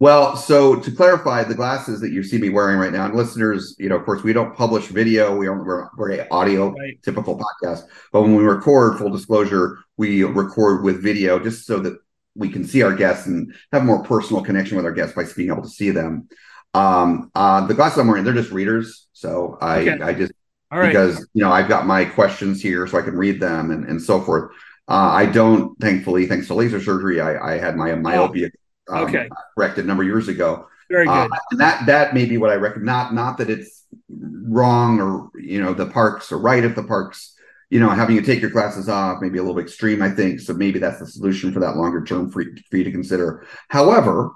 Well, 0.00 0.36
so 0.36 0.76
to 0.78 0.90
clarify, 0.92 1.42
the 1.42 1.56
glasses 1.56 2.00
that 2.00 2.12
you 2.12 2.22
see 2.22 2.38
me 2.38 2.50
wearing 2.50 2.78
right 2.78 2.92
now, 2.92 3.06
and 3.06 3.14
listeners, 3.16 3.74
you 3.80 3.88
know, 3.88 3.96
of 3.96 4.04
course, 4.04 4.22
we 4.22 4.32
don't 4.32 4.54
publish 4.56 4.86
video. 4.86 5.34
We 5.36 5.46
don't, 5.46 5.64
we're, 5.64 5.88
we're 5.96 6.12
a 6.20 6.28
audio 6.30 6.70
Right. 6.72 7.02
typical 7.02 7.36
podcast. 7.36 7.82
But 8.12 8.22
when 8.22 8.36
we 8.36 8.44
record, 8.44 8.98
full 8.98 9.10
disclosure, 9.10 9.78
we 9.96 10.22
record 10.22 10.84
with 10.84 11.02
video 11.02 11.40
just 11.40 11.66
so 11.66 11.80
that 11.80 11.98
we 12.36 12.48
can 12.48 12.64
see 12.64 12.82
our 12.82 12.94
guests 12.94 13.26
and 13.26 13.52
have 13.72 13.84
more 13.84 14.04
personal 14.04 14.44
connection 14.44 14.76
with 14.76 14.86
our 14.86 14.92
guests 14.92 15.16
by 15.16 15.24
being 15.36 15.50
able 15.50 15.62
to 15.62 15.68
see 15.68 15.90
them. 15.90 16.28
Um, 16.74 17.32
uh, 17.34 17.66
the 17.66 17.74
glasses 17.74 17.98
I'm 17.98 18.06
wearing, 18.06 18.22
they're 18.22 18.34
just 18.34 18.52
readers. 18.52 19.08
So 19.12 19.58
I, 19.60 19.80
Okay. 19.80 20.00
I 20.00 20.12
just 20.14 20.32
right. 20.70 20.86
because 20.88 21.26
you 21.34 21.42
know 21.42 21.50
I've 21.50 21.68
got 21.68 21.86
my 21.86 22.04
questions 22.04 22.62
here 22.62 22.86
so 22.86 22.98
I 22.98 23.02
can 23.02 23.16
read 23.16 23.40
them 23.40 23.72
and, 23.72 23.84
and 23.84 24.00
so 24.00 24.20
forth. 24.20 24.52
Uh, 24.86 25.10
I 25.12 25.26
don't, 25.26 25.76
thankfully, 25.80 26.26
thanks 26.26 26.46
to 26.46 26.54
laser 26.54 26.80
surgery, 26.80 27.20
I, 27.20 27.54
I 27.54 27.58
had 27.58 27.76
my 27.76 27.96
myopia 27.96 28.50
um, 28.90 29.04
Okay. 29.04 29.28
corrected 29.56 29.84
a 29.84 29.88
number 29.88 30.02
of 30.02 30.08
years 30.08 30.28
ago. 30.28 30.66
Very 30.90 31.06
good. 31.06 31.12
Uh, 31.12 31.28
and 31.50 31.60
that 31.60 31.86
that 31.86 32.14
may 32.14 32.24
be 32.24 32.38
what 32.38 32.50
I 32.50 32.54
recommend. 32.54 32.86
Not 32.86 33.14
not 33.14 33.38
that 33.38 33.50
it's 33.50 33.84
wrong 34.10 35.00
or 35.00 35.30
you 35.38 35.60
know 35.62 35.74
the 35.74 35.86
parks 35.86 36.32
are 36.32 36.38
right 36.38 36.64
if 36.64 36.74
the 36.74 36.82
parks 36.82 37.34
you 37.70 37.78
know 37.78 37.90
having 37.90 38.16
you 38.16 38.22
take 38.22 38.40
your 38.40 38.50
glasses 38.50 38.88
off 38.88 39.20
maybe 39.20 39.38
a 39.38 39.42
little 39.42 39.58
extreme. 39.60 40.00
I 40.02 40.10
think 40.10 40.40
so. 40.40 40.54
Maybe 40.54 40.78
that's 40.78 40.98
the 41.00 41.06
solution 41.06 41.52
for 41.52 41.60
that 41.60 41.76
longer 41.76 42.02
term 42.04 42.30
for, 42.30 42.42
for 42.70 42.76
you 42.78 42.84
to 42.84 42.90
consider. 42.92 43.46
However, 43.68 44.32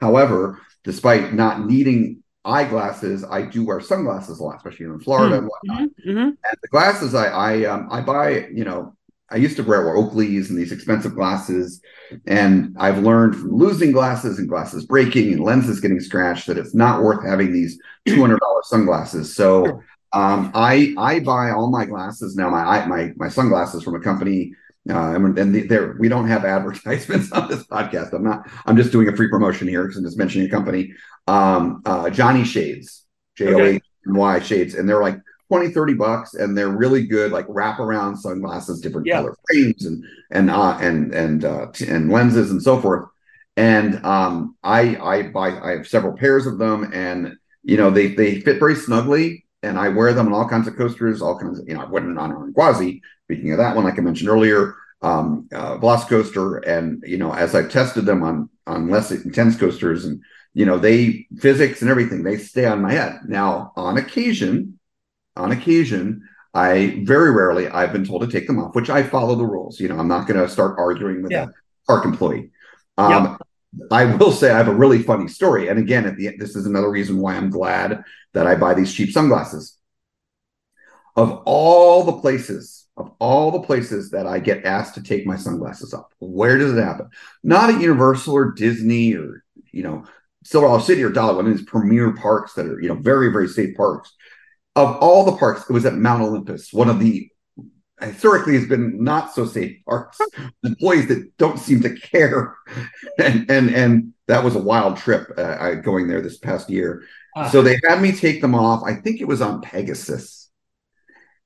however, 0.00 0.60
despite 0.84 1.32
not 1.32 1.64
needing 1.66 2.22
eyeglasses, 2.44 3.24
I 3.24 3.40
do 3.42 3.64
wear 3.64 3.80
sunglasses 3.80 4.38
a 4.38 4.42
lot, 4.44 4.56
especially 4.56 4.84
in 4.86 5.00
Florida 5.00 5.38
and 5.38 5.48
whatnot. 5.48 5.88
Mhm, 6.06 6.06
mhm. 6.06 6.26
And 6.26 6.56
the 6.62 6.68
glasses 6.68 7.14
I 7.14 7.28
I 7.28 7.64
um 7.64 7.88
I 7.90 8.02
buy, 8.02 8.48
you 8.52 8.64
know, 8.64 8.94
I 9.30 9.36
used 9.36 9.56
to 9.56 9.62
wear 9.62 9.84
Oakleys 9.84 10.50
and 10.50 10.58
these 10.58 10.72
expensive 10.72 11.14
glasses, 11.14 11.80
and 12.26 12.76
I've 12.78 12.98
learned 12.98 13.36
from 13.36 13.56
losing 13.56 13.90
glasses 13.90 14.38
and 14.38 14.48
glasses 14.48 14.84
breaking 14.84 15.32
and 15.32 15.42
lenses 15.42 15.80
getting 15.80 16.00
scratched 16.00 16.46
that 16.46 16.58
it's 16.58 16.74
not 16.74 17.02
worth 17.02 17.24
having 17.26 17.52
these 17.52 17.80
two 18.06 18.20
hundred 18.20 18.40
dollar 18.40 18.60
sunglasses. 18.64 19.34
So 19.34 19.80
um, 20.12 20.52
I 20.54 20.94
I 20.98 21.20
buy 21.20 21.50
all 21.50 21.70
my 21.70 21.86
glasses 21.86 22.36
now. 22.36 22.50
My 22.50 22.86
my 22.86 23.12
my 23.16 23.28
sunglasses 23.28 23.82
from 23.82 23.94
a 23.94 24.00
company. 24.00 24.54
Uh, 24.86 25.14
and 25.14 25.54
there 25.70 25.96
we 25.98 26.10
don't 26.10 26.28
have 26.28 26.44
advertisements 26.56 27.32
on 27.32 27.48
this 27.48 27.64
podcast. 27.64 28.12
I'm 28.12 28.22
not. 28.22 28.46
I'm 28.66 28.76
just 28.76 28.92
doing 28.92 29.08
a 29.08 29.16
free 29.16 29.28
promotion 29.28 29.66
here 29.66 29.82
because 29.84 29.96
I'm 29.96 30.04
just 30.04 30.18
mentioning 30.18 30.46
a 30.46 30.50
company. 30.50 30.92
Um, 31.26 31.80
uh, 31.86 32.10
Johnny 32.10 32.44
Shades, 32.44 33.06
J 33.36 33.54
O 33.54 33.58
H 33.58 33.82
N 34.06 34.14
Y 34.14 34.40
Shades, 34.40 34.74
and 34.74 34.86
they're 34.86 35.00
like 35.00 35.18
20 35.48 35.70
30 35.70 35.94
bucks 35.94 36.34
and 36.34 36.56
they're 36.56 36.70
really 36.70 37.06
good 37.06 37.32
like 37.32 37.46
wraparound 37.46 38.16
sunglasses 38.16 38.80
different 38.80 39.06
yeah. 39.06 39.20
color 39.20 39.36
frames 39.46 39.84
and 39.84 40.04
and 40.30 40.50
uh 40.50 40.76
and 40.80 41.14
and 41.14 41.44
uh 41.44 41.66
and 41.86 42.10
lenses 42.10 42.50
and 42.50 42.62
so 42.62 42.80
forth 42.80 43.08
and 43.56 44.04
um 44.04 44.56
i 44.62 44.96
i 44.96 45.22
buy 45.22 45.58
i 45.60 45.72
have 45.72 45.86
several 45.86 46.16
pairs 46.16 46.46
of 46.46 46.58
them 46.58 46.90
and 46.92 47.36
you 47.62 47.76
know 47.76 47.90
they 47.90 48.08
they 48.08 48.40
fit 48.40 48.58
very 48.58 48.74
snugly 48.74 49.44
and 49.62 49.78
i 49.78 49.88
wear 49.88 50.12
them 50.12 50.26
on 50.26 50.32
all 50.32 50.48
kinds 50.48 50.66
of 50.66 50.76
coasters 50.76 51.20
all 51.20 51.38
kinds 51.38 51.58
of 51.58 51.68
you 51.68 51.74
know 51.74 51.82
i 51.82 51.86
went 51.86 52.06
on 52.18 52.32
on 52.32 52.52
Gwazi 52.52 53.00
speaking 53.24 53.52
of 53.52 53.58
that 53.58 53.76
one 53.76 53.84
like 53.84 53.98
i 53.98 54.02
mentioned 54.02 54.30
earlier 54.30 54.74
um 55.02 55.48
uh 55.54 55.78
coaster 55.78 56.56
and 56.58 57.02
you 57.06 57.18
know 57.18 57.32
as 57.32 57.54
i've 57.54 57.70
tested 57.70 58.06
them 58.06 58.22
on 58.22 58.48
on 58.66 58.88
less 58.88 59.10
intense 59.10 59.56
coasters 59.56 60.04
and 60.04 60.22
you 60.54 60.64
know 60.64 60.78
they 60.78 61.26
physics 61.38 61.82
and 61.82 61.90
everything 61.90 62.22
they 62.22 62.38
stay 62.38 62.64
on 62.64 62.80
my 62.80 62.92
head 62.92 63.20
now 63.26 63.72
on 63.76 63.98
occasion 63.98 64.78
on 65.36 65.52
occasion, 65.52 66.28
I 66.54 67.02
very 67.04 67.32
rarely 67.32 67.68
I've 67.68 67.92
been 67.92 68.04
told 68.04 68.22
to 68.22 68.28
take 68.28 68.46
them 68.46 68.58
off, 68.58 68.74
which 68.74 68.90
I 68.90 69.02
follow 69.02 69.34
the 69.34 69.44
rules. 69.44 69.80
You 69.80 69.88
know, 69.88 69.98
I'm 69.98 70.08
not 70.08 70.28
going 70.28 70.40
to 70.40 70.48
start 70.48 70.78
arguing 70.78 71.22
with 71.22 71.32
yeah. 71.32 71.46
a 71.46 71.86
park 71.86 72.04
employee. 72.04 72.50
Um, 72.96 73.24
yep. 73.24 73.88
I 73.90 74.04
will 74.04 74.30
say 74.30 74.52
I 74.52 74.58
have 74.58 74.68
a 74.68 74.74
really 74.74 75.02
funny 75.02 75.26
story, 75.26 75.66
and 75.68 75.80
again, 75.80 76.06
at 76.06 76.16
the 76.16 76.28
end, 76.28 76.36
this 76.38 76.54
is 76.54 76.66
another 76.66 76.90
reason 76.90 77.18
why 77.18 77.34
I'm 77.34 77.50
glad 77.50 78.04
that 78.32 78.46
I 78.46 78.54
buy 78.54 78.74
these 78.74 78.94
cheap 78.94 79.10
sunglasses. 79.10 79.76
Of 81.16 81.42
all 81.44 82.04
the 82.04 82.20
places, 82.20 82.86
of 82.96 83.10
all 83.18 83.50
the 83.50 83.60
places 83.60 84.10
that 84.10 84.28
I 84.28 84.38
get 84.38 84.64
asked 84.64 84.94
to 84.94 85.02
take 85.02 85.26
my 85.26 85.36
sunglasses 85.36 85.92
off, 85.92 86.06
where 86.20 86.56
does 86.56 86.72
it 86.76 86.82
happen? 86.82 87.08
Not 87.42 87.70
at 87.70 87.80
Universal 87.80 88.34
or 88.34 88.52
Disney 88.52 89.14
or 89.14 89.42
you 89.72 89.82
know 89.82 90.04
Silver 90.44 90.78
City 90.80 91.02
or 91.02 91.10
Dollar, 91.10 91.34
one 91.34 91.46
of 91.46 91.56
these 91.56 91.66
premier 91.66 92.12
parks 92.12 92.54
that 92.54 92.66
are 92.66 92.80
you 92.80 92.88
know 92.88 92.94
very 92.94 93.32
very 93.32 93.48
safe 93.48 93.76
parks 93.76 94.12
of 94.76 94.96
all 94.96 95.24
the 95.24 95.36
parks, 95.36 95.68
it 95.68 95.72
was 95.72 95.86
at 95.86 95.94
Mount 95.94 96.22
Olympus, 96.22 96.72
one 96.72 96.88
of 96.88 96.98
the 96.98 97.28
historically 98.00 98.54
has 98.54 98.66
been 98.66 99.02
not 99.02 99.32
so 99.32 99.46
safe 99.46 99.84
parks. 99.84 100.18
Employees 100.64 101.08
that 101.08 101.36
don't 101.38 101.58
seem 101.58 101.80
to 101.82 101.94
care, 101.94 102.56
and 103.18 103.50
and 103.50 103.74
and 103.74 104.12
that 104.26 104.42
was 104.44 104.56
a 104.56 104.62
wild 104.62 104.96
trip 104.96 105.30
uh, 105.36 105.74
going 105.74 106.08
there 106.08 106.20
this 106.20 106.38
past 106.38 106.70
year. 106.70 107.04
Uh, 107.36 107.48
so 107.50 107.62
they 107.62 107.78
had 107.84 108.00
me 108.00 108.12
take 108.12 108.40
them 108.40 108.54
off. 108.54 108.82
I 108.84 108.94
think 108.94 109.20
it 109.20 109.28
was 109.28 109.42
on 109.42 109.60
Pegasus. 109.60 110.50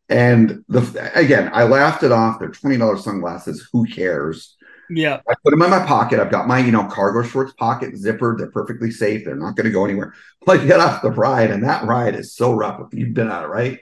And 0.08 0.64
the 0.68 1.10
again, 1.14 1.50
I 1.52 1.64
laughed 1.64 2.02
it 2.02 2.12
off. 2.12 2.38
They're 2.38 2.48
twenty 2.48 2.78
dollars 2.78 3.04
sunglasses. 3.04 3.68
Who 3.72 3.86
cares? 3.86 4.56
Yeah. 4.90 5.20
I 5.28 5.34
put 5.44 5.50
them 5.50 5.62
in 5.62 5.70
my 5.70 5.84
pocket. 5.84 6.20
I've 6.20 6.30
got 6.30 6.46
my, 6.46 6.58
you 6.58 6.72
know, 6.72 6.84
cargo 6.84 7.26
shorts 7.26 7.52
pocket 7.52 7.94
zippered. 7.94 8.38
They're 8.38 8.50
perfectly 8.50 8.90
safe. 8.90 9.24
They're 9.24 9.36
not 9.36 9.56
going 9.56 9.66
to 9.66 9.70
go 9.70 9.84
anywhere. 9.84 10.14
Like 10.46 10.66
get 10.66 10.80
off 10.80 11.02
the 11.02 11.10
ride, 11.10 11.50
and 11.50 11.64
that 11.64 11.84
ride 11.84 12.14
is 12.14 12.34
so 12.34 12.54
rough. 12.54 12.80
If 12.80 12.98
You've 12.98 13.12
been 13.12 13.28
on 13.28 13.44
it, 13.44 13.48
right? 13.48 13.80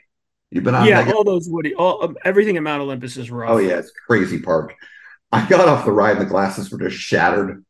You've 0.50 0.64
been 0.64 0.74
on. 0.74 0.84
Yeah, 0.84 1.12
all 1.14 1.22
those 1.22 1.48
Woody, 1.48 1.76
all 1.76 2.02
um, 2.02 2.16
everything 2.24 2.56
at 2.56 2.62
Mount 2.64 2.82
Olympus 2.82 3.16
is 3.16 3.30
rough. 3.30 3.50
Oh 3.50 3.58
yeah, 3.58 3.78
it's 3.78 3.92
crazy 4.08 4.40
park. 4.40 4.74
I 5.30 5.46
got 5.46 5.68
off 5.68 5.84
the 5.84 5.92
ride, 5.92 6.16
and 6.16 6.22
the 6.22 6.24
glasses 6.24 6.72
were 6.72 6.78
just 6.78 6.96
shattered. 6.96 7.64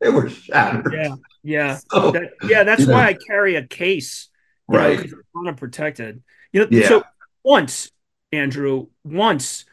They 0.00 0.08
were 0.08 0.30
shattered. 0.30 0.94
Yeah, 0.94 1.16
yeah, 1.42 1.78
so, 1.90 2.12
that, 2.12 2.30
yeah. 2.44 2.62
That's 2.62 2.86
why 2.86 3.02
know. 3.02 3.08
I 3.08 3.16
carry 3.26 3.56
a 3.56 3.66
case, 3.66 4.30
right? 4.68 5.10
Know, 5.10 5.48
unprotected. 5.48 6.22
You 6.52 6.60
know, 6.62 6.68
yeah. 6.70 6.88
so 6.88 7.02
once, 7.42 7.90
Andrew, 8.32 8.86
once 9.04 9.66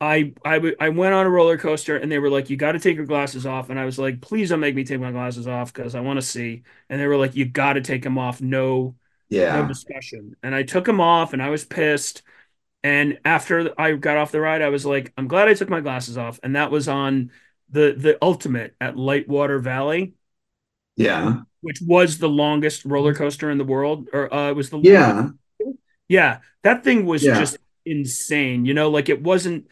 I 0.00 0.34
I 0.44 0.74
I 0.78 0.88
went 0.90 1.14
on 1.14 1.26
a 1.26 1.30
roller 1.30 1.56
coaster 1.56 1.96
and 1.96 2.12
they 2.12 2.18
were 2.18 2.28
like, 2.30 2.50
"You 2.50 2.56
got 2.56 2.72
to 2.72 2.78
take 2.78 2.96
your 2.96 3.06
glasses 3.06 3.46
off," 3.46 3.70
and 3.70 3.78
I 3.78 3.84
was 3.86 3.98
like, 3.98 4.20
"Please 4.20 4.50
don't 4.50 4.60
make 4.60 4.74
me 4.74 4.84
take 4.84 5.00
my 5.00 5.12
glasses 5.12 5.48
off 5.48 5.72
because 5.72 5.94
I 5.94 6.00
want 6.00 6.18
to 6.18 6.26
see." 6.26 6.64
And 6.90 7.00
they 7.00 7.06
were 7.06 7.16
like, 7.16 7.34
"You 7.34 7.46
got 7.46 7.74
to 7.74 7.80
take 7.80 8.02
them 8.02 8.18
off, 8.18 8.40
no, 8.42 8.94
yeah, 9.30 9.62
no 9.62 9.66
discussion." 9.66 10.36
And 10.42 10.54
I 10.54 10.64
took 10.64 10.84
them 10.84 11.00
off, 11.00 11.32
and 11.32 11.42
I 11.42 11.48
was 11.50 11.64
pissed. 11.64 12.22
And 12.82 13.18
after 13.24 13.72
I 13.80 13.92
got 13.94 14.18
off 14.18 14.32
the 14.32 14.40
ride, 14.40 14.62
I 14.62 14.68
was 14.68 14.84
like, 14.84 15.12
"I'm 15.16 15.28
glad 15.28 15.48
I 15.48 15.54
took 15.54 15.70
my 15.70 15.80
glasses 15.80 16.18
off," 16.18 16.38
and 16.42 16.56
that 16.56 16.70
was 16.70 16.88
on 16.88 17.30
the 17.70 17.94
the 17.96 18.18
ultimate 18.20 18.76
at 18.80 18.96
Lightwater 18.96 19.62
Valley. 19.62 20.14
Yeah, 20.96 21.42
which 21.62 21.80
was 21.80 22.18
the 22.18 22.28
longest 22.28 22.84
roller 22.84 23.14
coaster 23.14 23.50
in 23.50 23.58
the 23.58 23.64
world, 23.64 24.08
or 24.12 24.32
uh, 24.32 24.50
it 24.50 24.56
was 24.56 24.70
the 24.70 24.78
yeah, 24.78 25.12
longest. 25.12 25.34
yeah. 26.08 26.40
That 26.62 26.84
thing 26.84 27.06
was 27.06 27.24
yeah. 27.24 27.38
just 27.38 27.58
insane. 27.84 28.64
You 28.64 28.74
know, 28.74 28.90
like 28.90 29.08
it 29.08 29.22
wasn't 29.22 29.66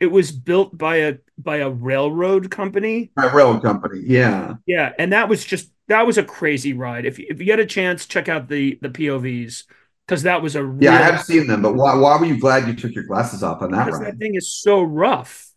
it 0.00 0.10
was 0.10 0.32
built 0.32 0.76
by 0.76 0.96
a 0.96 1.18
by 1.38 1.58
a 1.58 1.70
railroad 1.70 2.50
company. 2.50 3.12
A 3.18 3.28
railroad 3.28 3.62
company, 3.62 4.00
yeah, 4.02 4.54
yeah, 4.66 4.92
and 4.98 5.12
that 5.12 5.28
was 5.28 5.44
just 5.44 5.70
that 5.88 6.06
was 6.06 6.18
a 6.18 6.24
crazy 6.24 6.72
ride. 6.72 7.04
If 7.04 7.20
if 7.20 7.38
you 7.38 7.44
get 7.44 7.60
a 7.60 7.66
chance, 7.66 8.06
check 8.06 8.28
out 8.28 8.48
the 8.48 8.78
the 8.80 8.88
POVs 8.88 9.64
because 10.06 10.22
that 10.22 10.42
was 10.42 10.56
a 10.56 10.64
real, 10.64 10.82
yeah. 10.82 10.98
I 10.98 11.02
have 11.02 11.22
seen 11.22 11.46
them, 11.46 11.62
but 11.62 11.74
why 11.74 11.94
why 11.94 12.16
were 12.18 12.24
you 12.24 12.40
glad 12.40 12.66
you 12.66 12.74
took 12.74 12.94
your 12.94 13.04
glasses 13.04 13.42
off 13.42 13.60
on 13.60 13.72
that 13.72 13.84
because 13.84 14.00
ride? 14.00 14.14
That 14.14 14.18
thing 14.18 14.34
is 14.34 14.48
so 14.48 14.82
rough. 14.82 15.48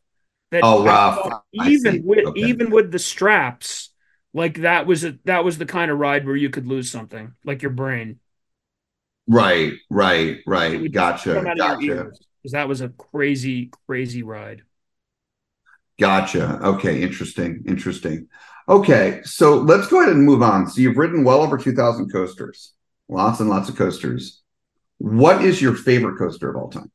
That 0.52 0.62
oh, 0.64 0.84
rough. 0.84 1.42
Even 1.54 2.04
with 2.04 2.28
okay. 2.28 2.42
even 2.42 2.70
with 2.70 2.92
the 2.92 3.00
straps, 3.00 3.92
like 4.34 4.60
that 4.60 4.86
was 4.86 5.06
a 5.06 5.18
that 5.24 5.46
was 5.46 5.58
the 5.58 5.66
kind 5.66 5.90
of 5.90 5.98
ride 5.98 6.28
where 6.28 6.36
you 6.36 6.50
could 6.50 6.68
lose 6.68 6.92
something, 6.92 7.34
like 7.46 7.62
your 7.62 7.72
brain. 7.72 8.20
Right, 9.26 9.72
right, 9.90 10.40
right. 10.46 10.92
Gotcha, 10.92 11.42
gotcha 11.58 12.12
because 12.44 12.54
that 12.54 12.70
was 12.70 12.82
a 12.82 12.90
crazy, 12.90 13.72
crazy 13.88 14.24
ride. 14.24 14.64
Gotcha. 16.00 16.60
Okay, 16.64 17.02
interesting, 17.02 17.64
interesting. 17.68 18.28
Okay, 18.68 19.22
so 19.24 19.58
let's 19.58 19.88
go 19.88 20.02
ahead 20.02 20.14
and 20.14 20.26
move 20.26 20.42
on. 20.42 20.68
So 20.68 20.82
you've 20.82 20.98
ridden 20.98 21.24
well 21.24 21.42
over 21.42 21.58
2,000 21.58 22.12
coasters, 22.12 22.74
lots 23.10 23.40
and 23.40 23.50
lots 23.50 23.70
of 23.70 23.76
coasters. 23.76 24.42
What 25.00 25.44
is 25.44 25.62
your 25.62 25.76
favorite 25.76 26.18
coaster 26.18 26.50
of 26.50 26.56
all 26.56 26.70
time? 26.70 26.92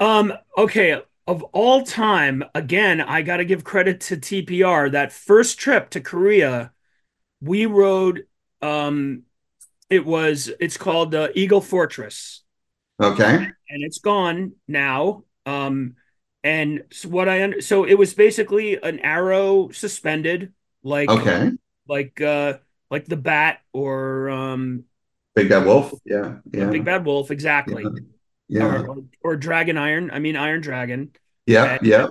Um, 0.00 0.32
okay, 0.56 1.00
of 1.26 1.42
all 1.52 1.82
time, 1.82 2.44
again, 2.54 3.00
I 3.00 3.22
got 3.22 3.38
to 3.38 3.44
give 3.44 3.64
credit 3.64 4.00
to 4.02 4.16
TPR. 4.16 4.88
That 4.90 5.12
first 5.12 5.58
trip 5.58 5.90
to 5.90 6.00
Korea, 6.00 6.72
we 7.40 7.66
rode 7.66 8.26
um 8.62 9.24
it 9.90 10.06
was 10.06 10.50
it's 10.60 10.76
called 10.78 11.14
uh, 11.14 11.28
Eagle 11.34 11.60
Fortress. 11.62 12.42
Okay. 13.00 13.34
And 13.34 13.84
it's 13.84 13.98
gone 13.98 14.52
now. 14.66 15.24
Um, 15.46 15.94
and 16.44 16.84
so 16.92 17.08
what 17.08 17.28
I 17.28 17.42
under 17.42 17.60
so 17.60 17.84
it 17.84 17.94
was 17.94 18.14
basically 18.14 18.80
an 18.80 19.00
arrow 19.00 19.70
suspended, 19.70 20.52
like 20.82 21.10
okay, 21.10 21.50
like 21.88 22.20
uh, 22.20 22.58
like 22.90 23.06
the 23.06 23.16
bat 23.16 23.60
or 23.72 24.30
um, 24.30 24.84
Big 25.34 25.48
Bad 25.48 25.66
Wolf. 25.66 25.92
Yeah, 26.04 26.36
yeah. 26.52 26.70
Big 26.70 26.84
Bad 26.84 27.04
Wolf, 27.04 27.30
exactly. 27.30 27.84
Yeah. 28.48 28.60
yeah. 28.60 28.64
Or, 28.64 28.88
or, 28.88 29.04
or, 29.22 29.36
Dragon 29.36 29.76
Iron. 29.76 30.10
I 30.10 30.20
mean 30.20 30.36
Iron 30.36 30.60
Dragon. 30.60 31.10
Yeah, 31.46 31.78
yeah. 31.82 32.08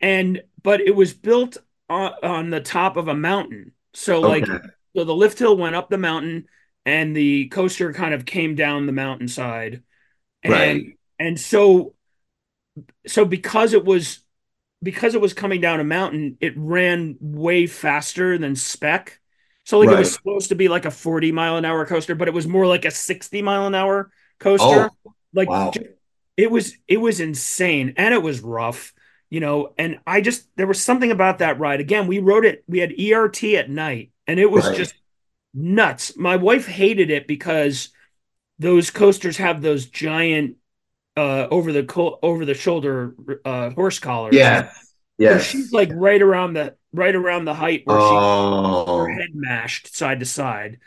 And 0.00 0.42
but 0.62 0.80
it 0.80 0.94
was 0.94 1.12
built 1.12 1.58
on, 1.90 2.12
on 2.22 2.50
the 2.50 2.60
top 2.60 2.96
of 2.96 3.08
a 3.08 3.14
mountain, 3.14 3.72
so 3.92 4.20
like 4.20 4.46
so 4.46 5.04
the 5.04 5.14
lift 5.14 5.38
hill 5.38 5.56
went 5.56 5.76
up 5.76 5.90
the 5.90 5.98
mountain 5.98 6.46
and 6.86 7.14
the 7.16 7.48
coaster 7.48 7.92
kind 7.92 8.14
of 8.14 8.24
came 8.24 8.54
down 8.54 8.86
the 8.86 8.92
mountainside 8.92 9.82
and 10.42 10.52
right. 10.52 10.98
and 11.18 11.38
so 11.38 11.94
so 13.06 13.24
because 13.24 13.74
it 13.74 13.84
was 13.84 14.20
because 14.82 15.14
it 15.14 15.20
was 15.20 15.34
coming 15.34 15.60
down 15.60 15.80
a 15.80 15.84
mountain 15.84 16.38
it 16.40 16.54
ran 16.56 17.16
way 17.20 17.66
faster 17.66 18.38
than 18.38 18.54
spec 18.54 19.20
so 19.64 19.78
like 19.78 19.88
right. 19.88 19.96
it 19.96 19.98
was 19.98 20.12
supposed 20.12 20.48
to 20.50 20.54
be 20.54 20.68
like 20.68 20.84
a 20.84 20.90
40 20.90 21.32
mile 21.32 21.56
an 21.56 21.64
hour 21.64 21.84
coaster 21.84 22.14
but 22.14 22.28
it 22.28 22.34
was 22.34 22.46
more 22.46 22.66
like 22.66 22.84
a 22.84 22.90
60 22.90 23.42
mile 23.42 23.66
an 23.66 23.74
hour 23.74 24.10
coaster 24.38 24.90
oh, 25.04 25.14
like 25.34 25.50
wow. 25.50 25.72
it 26.36 26.50
was 26.50 26.76
it 26.86 26.98
was 26.98 27.20
insane 27.20 27.94
and 27.96 28.14
it 28.14 28.22
was 28.22 28.40
rough 28.40 28.94
you 29.28 29.40
know 29.40 29.74
and 29.76 29.98
i 30.06 30.20
just 30.20 30.46
there 30.56 30.68
was 30.68 30.82
something 30.82 31.10
about 31.10 31.38
that 31.38 31.58
ride 31.58 31.80
again 31.80 32.06
we 32.06 32.20
rode 32.20 32.44
it 32.44 32.62
we 32.68 32.78
had 32.78 32.92
ert 32.92 33.42
at 33.42 33.68
night 33.68 34.12
and 34.28 34.38
it 34.38 34.50
was 34.50 34.66
right. 34.66 34.76
just 34.76 34.94
nuts. 35.56 36.16
My 36.16 36.36
wife 36.36 36.66
hated 36.68 37.10
it 37.10 37.26
because 37.26 37.90
those 38.60 38.90
coasters 38.90 39.38
have 39.38 39.62
those 39.62 39.86
giant 39.86 40.56
uh, 41.16 41.48
over 41.50 41.72
the 41.72 41.84
co- 41.84 42.18
over 42.22 42.44
the 42.44 42.54
shoulder 42.54 43.16
uh, 43.44 43.70
horse 43.70 43.98
collars. 43.98 44.34
Yeah, 44.34 44.70
yeah. 45.18 45.38
she's 45.38 45.72
like 45.72 45.90
right 45.92 46.22
around 46.22 46.54
the 46.54 46.76
right 46.92 47.14
around 47.14 47.46
the 47.46 47.54
height 47.54 47.82
where 47.86 47.98
oh. 48.00 49.06
she 49.06 49.12
her 49.12 49.18
head 49.20 49.30
mashed 49.34 49.94
side 49.96 50.20
to 50.20 50.26
side. 50.26 50.78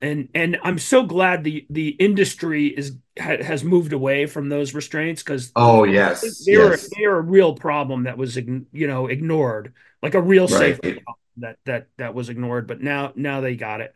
and 0.00 0.28
and 0.34 0.58
I'm 0.62 0.78
so 0.78 1.04
glad 1.04 1.44
the 1.44 1.66
the 1.70 1.88
industry 1.90 2.66
is 2.68 2.96
ha, 3.18 3.36
has 3.42 3.64
moved 3.64 3.92
away 3.92 4.26
from 4.26 4.48
those 4.48 4.74
restraints 4.74 5.22
because 5.22 5.52
oh 5.56 5.84
yes, 5.84 6.44
they 6.44 6.52
yes. 6.52 6.60
were 6.62 6.76
they 6.96 7.06
were 7.06 7.18
a 7.18 7.22
real 7.22 7.54
problem 7.54 8.04
that 8.04 8.18
was 8.18 8.36
you 8.36 8.66
know 8.72 9.06
ignored, 9.06 9.74
like 10.02 10.14
a 10.14 10.22
real 10.22 10.48
Right. 10.48 10.78
safety 10.78 10.92
problem 10.94 11.16
that 11.38 11.58
that 11.64 11.88
that 11.98 12.14
was 12.14 12.28
ignored. 12.28 12.66
But 12.66 12.82
now 12.82 13.12
now 13.16 13.40
they 13.40 13.56
got 13.56 13.80
it. 13.80 13.94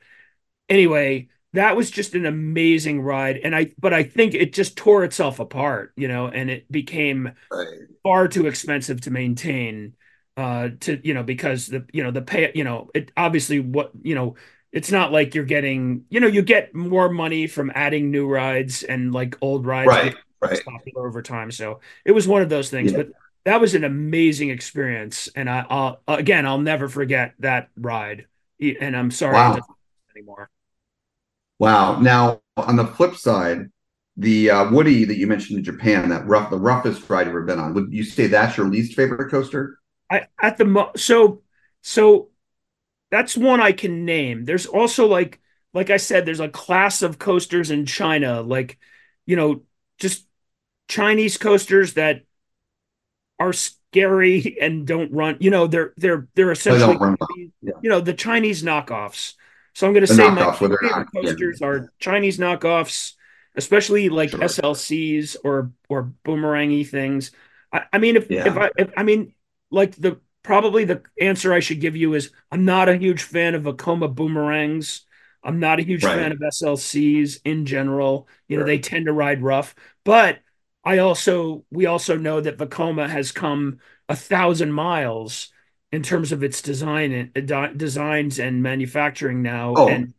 Anyway, 0.70 1.28
that 1.55 1.76
was 1.76 1.90
just 1.92 2.14
an 2.16 2.26
amazing 2.26 3.02
ride, 3.02 3.38
and 3.38 3.56
I 3.56 3.72
but 3.78 3.94
I 3.94 4.05
think 4.05 4.34
it 4.34 4.55
just 4.55 4.76
tore 4.76 5.05
itself 5.05 5.40
apart, 5.40 5.92
you 5.97 6.09
know, 6.09 6.28
and 6.28 6.51
it 6.51 6.70
became 6.72 7.32
Right. 7.51 7.90
far 8.02 8.28
too 8.28 8.47
expensive 8.47 9.01
to 9.02 9.10
maintain 9.10 9.94
uh 10.36 10.70
to 10.80 11.01
you 11.06 11.14
know 11.14 11.22
because 11.22 11.66
the 11.66 11.86
you 11.92 12.02
know 12.02 12.10
the 12.12 12.22
pay 12.22 12.52
you 12.55 12.64
know 12.64 12.90
it 12.94 13.10
obviously 13.16 13.60
what 13.60 13.92
you 14.02 14.14
know 14.14 14.36
it's 14.72 14.90
not 14.92 15.12
like 15.12 15.34
you're 15.34 15.44
getting 15.44 16.05
you 16.10 16.20
know 16.20 16.26
you 16.28 16.42
get 16.42 16.74
more 16.74 17.09
money 17.10 17.47
from 17.47 17.72
adding 17.74 18.10
new 18.10 18.28
rides 18.28 18.82
and 18.84 19.12
like 19.12 19.36
old 19.42 19.66
rides 19.66 19.98
Right, 19.98 20.14
right. 20.40 20.64
popular 20.66 21.06
over 21.09 21.22
time 21.22 21.51
so 21.51 21.80
it 22.05 22.12
was 22.12 22.28
one 22.28 22.42
of 22.42 22.48
those 22.48 22.70
things 22.70 22.92
Yeah. 22.92 22.92
but 22.92 23.09
that 23.44 23.60
was 23.60 23.74
an 23.74 23.84
amazing 23.84 24.51
experience 24.51 25.28
and 25.34 25.48
I, 25.48 25.64
I'll 25.68 26.02
again 26.09 26.47
I'll 26.47 26.59
never 26.60 26.88
forget 26.88 27.34
that 27.40 27.70
ride 27.76 28.26
and 28.60 28.97
I'm 28.97 29.10
sorry 29.10 29.44
Wow. 29.44 29.48
it 29.48 29.55
doesn't 29.55 29.70
exist 29.70 30.16
anymore 30.16 30.51
Wow. 31.60 32.00
Now, 32.00 32.40
on 32.56 32.76
the 32.76 32.86
flip 32.86 33.14
side, 33.14 33.68
the 34.16 34.50
uh, 34.50 34.70
Woody 34.70 35.04
that 35.04 35.18
you 35.18 35.26
mentioned 35.26 35.58
in 35.58 35.64
Japan, 35.64 36.08
that 36.08 36.26
rough, 36.26 36.50
the 36.50 36.58
roughest 36.58 37.08
ride 37.08 37.26
you've 37.26 37.28
ever 37.28 37.42
been 37.42 37.60
on, 37.60 37.74
would 37.74 37.92
you 37.92 38.02
say 38.02 38.26
that's 38.26 38.56
your 38.56 38.66
least 38.66 38.96
favorite 38.96 39.30
coaster? 39.30 39.78
I 40.10 40.26
at 40.40 40.56
the 40.56 40.64
mo 40.64 40.90
so 40.96 41.42
so 41.82 42.30
that's 43.10 43.36
one 43.36 43.60
I 43.60 43.72
can 43.72 44.04
name. 44.04 44.46
There's 44.46 44.66
also 44.66 45.06
like 45.06 45.38
like 45.72 45.90
I 45.90 45.98
said, 45.98 46.24
there's 46.24 46.40
a 46.40 46.48
class 46.48 47.02
of 47.02 47.18
coasters 47.18 47.70
in 47.70 47.86
China, 47.86 48.40
like 48.40 48.78
you 49.26 49.36
know, 49.36 49.62
just 49.98 50.26
Chinese 50.88 51.36
coasters 51.36 51.94
that 51.94 52.22
are 53.38 53.52
scary 53.52 54.56
and 54.62 54.86
don't 54.86 55.12
run. 55.12 55.36
You 55.40 55.50
know, 55.50 55.66
they're 55.66 55.92
they're 55.98 56.26
they're 56.34 56.52
essentially 56.52 56.94
don't 56.94 57.00
run 57.00 57.16
well. 57.20 57.28
Yeah. 57.60 57.72
you 57.82 57.90
know 57.90 58.00
the 58.00 58.14
Chinese 58.14 58.62
knockoffs. 58.62 59.34
So 59.74 59.86
I'm 59.86 59.92
going 59.92 60.06
to 60.06 60.06
say 60.06 60.28
my 60.28 60.42
knockoffs, 60.42 60.60
whether 60.60 60.74
or 60.74 60.78
favorite 60.78 61.09
not- 61.14 61.22
yeah. 61.22 61.22
coasters 61.22 61.62
are 61.62 61.92
Chinese 61.98 62.38
knockoffs, 62.38 63.14
especially 63.56 64.09
like 64.09 64.30
Sure. 64.30 64.42
SLCs 64.42 65.36
or 65.44 65.72
or 65.88 66.12
boomerangy 66.24 66.86
things. 66.88 67.30
I, 67.72 67.84
I 67.92 67.98
mean, 67.98 68.16
if 68.16 68.30
Yeah. 68.30 68.47
if 68.47 68.56
I 68.56 68.70
if, 68.76 68.90
I 68.97 69.02
mean 69.02 69.34
like 69.70 69.94
the 69.97 70.20
probably 70.42 70.84
the 70.84 71.02
answer 71.20 71.52
I 71.52 71.60
should 71.60 71.80
give 71.80 71.97
you 71.97 72.14
is 72.14 72.30
I'm 72.51 72.64
not 72.64 72.88
a 72.88 72.97
huge 72.97 73.22
fan 73.22 73.55
of 73.55 73.62
Vekoma 73.64 74.14
boomerangs. 74.14 75.02
I'm 75.42 75.59
not 75.60 75.78
a 75.78 75.82
huge 75.82 76.05
Right. 76.05 76.14
fan 76.16 76.32
of 76.32 76.42
SLCs 76.42 77.40
in 77.44 77.66
general. 77.66 78.28
You 78.48 78.56
know, 78.59 78.62
Sure. 78.62 78.66
they 78.66 78.78
tend 78.78 79.06
to 79.06 79.12
ride 79.12 79.42
rough, 79.42 79.74
but 80.05 80.40
I 80.84 80.98
also 80.98 81.64
we 81.70 81.86
also 81.86 82.16
know 82.16 82.40
that 82.40 82.59
Vekoma 82.59 83.09
has 83.09 83.32
come 83.32 83.78
a 84.09 84.16
thousand 84.16 84.72
miles 84.72 85.52
in 85.92 86.02
terms 86.02 86.32
of 86.32 86.42
its 86.42 86.62
design 86.62 87.30
and 87.34 87.52
uh, 87.52 87.68
designs 87.68 88.38
and 88.38 88.62
manufacturing 88.62 89.42
now. 89.42 89.74
Oh. 89.76 89.88
And 89.88 90.14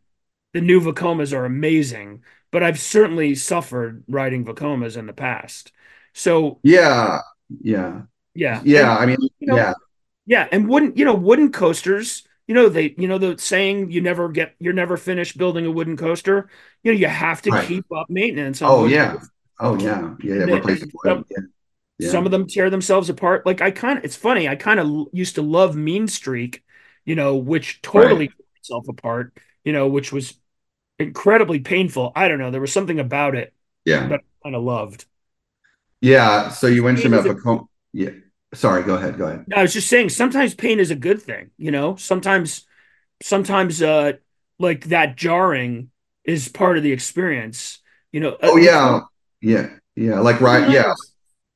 the 0.52 0.60
new 0.60 0.80
Vekomas 0.80 1.32
are 1.32 1.44
amazing, 1.46 2.24
but 2.50 2.62
I've 2.62 2.80
certainly 2.80 3.34
suffered 3.34 4.04
riding 4.08 4.44
Vekomas 4.44 4.96
in 4.96 5.06
the 5.06 5.12
past. 5.14 5.72
So 6.14 6.60
Yeah. 6.62 7.20
Yeah. 7.62 8.02
yeah, 8.34 8.62
Yeah. 8.64 8.96
I 8.96 9.06
mean, 9.06 9.18
you 9.40 9.46
know, 9.46 9.56
yeah. 9.56 9.74
yeah, 10.26 10.48
and 10.52 10.68
wooden, 10.68 10.96
you 10.96 11.04
know, 11.04 11.14
wooden 11.14 11.52
coasters. 11.52 12.26
You 12.46 12.54
know, 12.54 12.68
they, 12.68 12.94
you 12.98 13.08
know, 13.08 13.18
the 13.18 13.38
saying 13.38 13.90
you 13.92 14.00
never 14.00 14.28
get, 14.28 14.54
you're 14.58 14.72
never 14.72 14.96
finished 14.96 15.38
building 15.38 15.64
a 15.64 15.70
wooden 15.70 15.96
coaster. 15.96 16.50
You 16.82 16.92
know, 16.92 16.98
you 16.98 17.06
have 17.06 17.42
to 17.42 17.50
Right. 17.50 17.66
keep 17.66 17.86
up 17.92 18.10
maintenance. 18.10 18.60
On 18.62 18.70
Oh, 18.70 18.86
yeah. 18.86 19.12
coasters. 19.12 19.30
Oh, 19.60 19.78
yeah. 19.78 20.14
Yeah. 20.22 20.42
And 20.42 20.52
Replace. 20.52 20.84
Yeah. 21.04 21.20
Yeah. 22.02 22.10
Some 22.10 22.24
of 22.26 22.32
them 22.32 22.46
tear 22.46 22.70
themselves 22.70 23.08
apart. 23.10 23.46
Like 23.46 23.60
I 23.60 23.70
kind 23.70 23.98
of, 23.98 24.04
it's 24.04 24.16
funny. 24.16 24.48
I 24.48 24.56
kind 24.56 24.80
of 24.80 25.08
used 25.12 25.36
to 25.36 25.42
love 25.42 25.76
Mean 25.76 26.08
Streak, 26.08 26.62
you 27.04 27.14
know, 27.14 27.36
which 27.36 27.82
totally 27.82 28.28
tore 28.28 28.36
itself 28.56 28.88
apart. 28.88 29.36
You 29.64 29.72
know, 29.72 29.86
which 29.88 30.12
was 30.12 30.34
incredibly 30.98 31.60
painful. 31.60 32.12
I 32.16 32.28
don't 32.28 32.38
know. 32.38 32.50
There 32.50 32.60
was 32.60 32.72
something 32.72 33.00
about 33.00 33.34
it 33.34 33.54
Yeah. 33.84 34.08
that 34.08 34.20
I 34.20 34.44
kind 34.44 34.56
of 34.56 34.62
loved. 34.62 35.06
Yeah. 36.00 36.48
So 36.50 36.66
you 36.66 36.82
mentioned 36.82 37.14
about 37.14 37.36
Vekoma. 37.36 37.66
Yeah. 37.92 38.10
Sorry. 38.54 38.82
Go 38.82 38.94
ahead. 38.96 39.18
Go 39.18 39.26
ahead. 39.26 39.46
I 39.54 39.62
was 39.62 39.72
just 39.72 39.88
saying, 39.88 40.10
sometimes 40.10 40.54
pain 40.54 40.78
is 40.80 40.90
a 40.90 40.96
good 40.96 41.22
thing. 41.22 41.50
You 41.58 41.70
know, 41.70 41.96
sometimes, 41.96 42.66
sometimes, 43.22 43.82
uh, 43.82 44.14
like 44.58 44.86
that 44.86 45.16
jarring 45.16 45.90
is 46.24 46.48
part 46.48 46.76
of 46.76 46.82
the 46.82 46.92
experience. 46.92 47.80
You 48.12 48.20
know. 48.20 48.36
Oh, 48.42 48.54
Uh, 48.54 48.60
yeah. 48.60 49.00
Yeah. 49.40 49.70
Yeah. 49.96 50.20
Like 50.20 50.40
ride. 50.40 50.72
Yeah. 50.72 50.92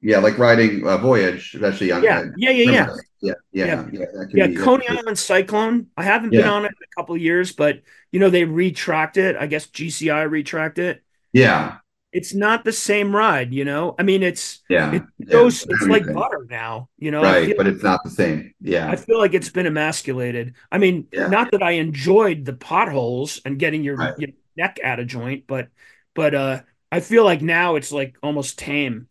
Yeah. 0.06 0.18
Like 0.18 0.38
riding 0.38 0.86
a 0.86 0.98
voyage, 0.98 1.54
especially 1.54 1.90
on. 1.92 2.02
Yeah, 2.02 2.24
yeah, 2.36 2.50
yeah, 2.50 2.70
yeah. 2.70 2.86
Yeah. 3.20 3.32
Yeah. 3.52 3.86
Yeah. 3.92 4.04
Can 4.28 4.30
Yeah, 4.32 4.46
be- 4.48 4.56
Coney 4.56 4.88
Island 4.88 5.18
Cyclone. 5.18 5.86
I 5.96 6.04
haven't 6.04 6.30
been 6.30 6.44
on 6.46 6.64
it 6.64 6.68
in 6.68 6.84
a 6.84 6.94
couple 7.00 7.14
of 7.14 7.20
years, 7.20 7.52
but 7.52 7.80
you 8.12 8.20
know 8.20 8.30
they 8.30 8.44
retracked 8.44 9.16
it. 9.16 9.36
I 9.36 9.46
guess 9.46 9.66
GCI 9.66 10.28
retracked 10.28 10.78
it. 10.78 11.02
Yeah. 11.32 11.78
It's 12.12 12.32
not 12.32 12.64
the 12.64 12.72
same 12.72 13.14
ride, 13.14 13.52
you 13.52 13.64
know. 13.64 13.94
I 13.98 14.02
mean, 14.02 14.22
it's 14.22 14.62
Yeah. 14.70 14.92
it 14.94 15.02
yeah, 15.18 15.26
goes. 15.32 15.66
It's 15.68 15.86
like 15.86 16.06
butter 16.14 16.46
now, 16.48 16.88
you 16.98 17.10
know. 17.10 17.22
Right. 17.22 17.54
But 17.56 17.66
it's 17.66 17.82
not 17.82 18.04
the 18.04 18.10
same. 18.10 18.54
Yeah. 18.60 18.88
I 18.88 18.96
feel 18.96 19.18
like 19.18 19.34
it's 19.34 19.50
been 19.50 19.66
emasculated. 19.66 20.54
I 20.70 20.78
mean, 20.78 21.08
Yeah. 21.12 21.26
not 21.26 21.50
that 21.50 21.62
I 21.62 21.72
enjoyed 21.72 22.44
the 22.44 22.54
potholes 22.54 23.40
and 23.44 23.58
getting 23.58 23.82
your, 23.84 23.96
Right. 23.96 24.14
your 24.18 24.30
neck 24.56 24.78
out 24.82 25.00
of 25.00 25.08
joint, 25.08 25.44
but 25.46 25.68
but 26.14 26.34
uh, 26.34 26.60
I 26.90 27.00
feel 27.00 27.24
like 27.24 27.42
now 27.42 27.74
it's 27.76 27.92
like 27.92 28.16
almost 28.22 28.58
tame. 28.58 29.08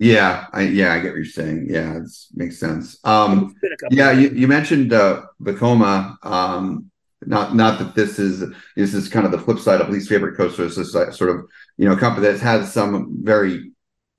Yeah, 0.00 0.46
I 0.54 0.62
yeah, 0.62 0.94
I 0.94 1.00
get 1.00 1.10
what 1.10 1.16
you're 1.16 1.24
saying. 1.26 1.66
Yeah, 1.68 1.98
it 1.98 2.08
makes 2.34 2.58
sense. 2.58 2.98
Um, 3.04 3.50
It's 3.50 3.60
been 3.60 3.72
a 3.72 3.76
couple 3.76 3.98
yeah, 3.98 4.12
you, 4.12 4.30
you 4.30 4.48
mentioned 4.48 4.94
uh, 4.94 5.26
Vekoma. 5.42 6.16
Um, 6.24 6.90
not 7.26 7.54
not 7.54 7.78
that 7.78 7.94
this 7.94 8.18
is 8.18 8.42
this 8.74 8.94
is 8.94 9.10
kind 9.10 9.26
of 9.26 9.32
the 9.32 9.38
flip 9.38 9.58
side 9.58 9.82
of 9.82 9.90
least 9.90 10.08
favorite 10.08 10.38
coasters. 10.38 10.76
This 10.76 10.94
is 10.94 11.16
sort 11.18 11.28
of 11.28 11.44
you 11.76 11.86
know 11.86 11.92
a 11.92 11.98
company 11.98 12.26
that 12.26 12.40
has 12.40 12.72
some 12.72 13.18
very 13.22 13.72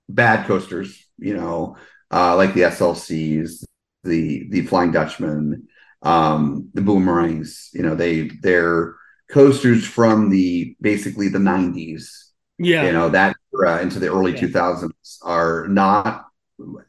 bad 0.07 0.45
coasters. 0.45 1.03
You 1.17 1.35
know, 1.35 1.77
uh, 2.11 2.35
like 2.35 2.53
the 2.53 2.65
SLCs, 2.65 3.63
the 4.03 4.47
the 4.51 4.61
Flying 4.67 4.91
Dutchman, 4.91 5.67
um, 6.03 6.69
the 6.75 6.81
Boomerangs. 6.81 7.71
You 7.73 7.81
know, 7.81 7.95
they 7.95 8.27
they're 8.43 8.93
coasters 9.31 9.83
from 9.83 10.29
the 10.29 10.75
basically 10.79 11.29
the 11.29 11.39
90s 11.39 12.20
yeah. 12.63 12.85
you 12.85 12.91
know 12.91 13.09
that 13.09 13.35
era 13.53 13.81
into 13.81 13.99
the 13.99 14.07
early 14.07 14.31
Yeah. 14.33 14.41
2000s 14.47 15.17
are 15.23 15.67
not 15.67 16.25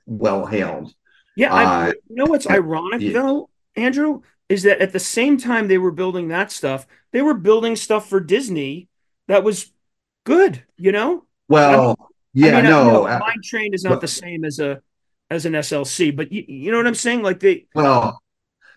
well 0.07 0.47
hailed 0.47 0.93
Yeah, 1.37 1.53
I, 1.55 1.63
Uh, 1.65 1.93
you 2.09 2.17
know 2.17 2.27
what's 2.27 2.47
yeah, 2.47 2.55
ironic 2.61 3.01
yeah. 3.01 3.13
though, 3.19 3.49
Andrew, 3.77 4.21
is 4.49 4.63
that 4.65 4.81
at 4.83 4.93
the 4.93 5.01
same 5.01 5.39
time 5.39 5.67
they 5.69 5.79
were 5.79 5.93
building 5.93 6.29
that 6.29 6.53
stuff, 6.53 6.87
they 7.13 7.23
were 7.23 7.35
building 7.35 7.75
stuff 7.77 8.09
for 8.09 8.21
Disney 8.21 8.89
that 9.29 9.43
was 9.45 9.73
good. 10.25 10.63
You 10.77 10.93
know, 10.93 11.25
well 11.49 11.97
yeah 12.35 12.53
I 12.59 12.63
mean, 12.63 12.67
I 12.67 12.71
no 12.71 12.85
know 12.93 13.07
uh, 13.09 13.19
Mine 13.19 13.43
Train 13.45 13.73
is 13.75 13.83
not 13.85 13.95
but- 13.95 14.01
the 14.03 14.09
same 14.09 14.45
as 14.45 14.59
a 14.59 14.81
as 15.31 15.47
an 15.47 15.55
SLC, 15.55 16.15
but 16.15 16.31
you, 16.31 16.45
you 16.47 16.71
know 16.71 16.77
what 16.77 16.87
I'm 16.87 16.95
saying? 17.07 17.23
Like 17.23 17.41
they, 17.41 17.67
well 17.75 18.21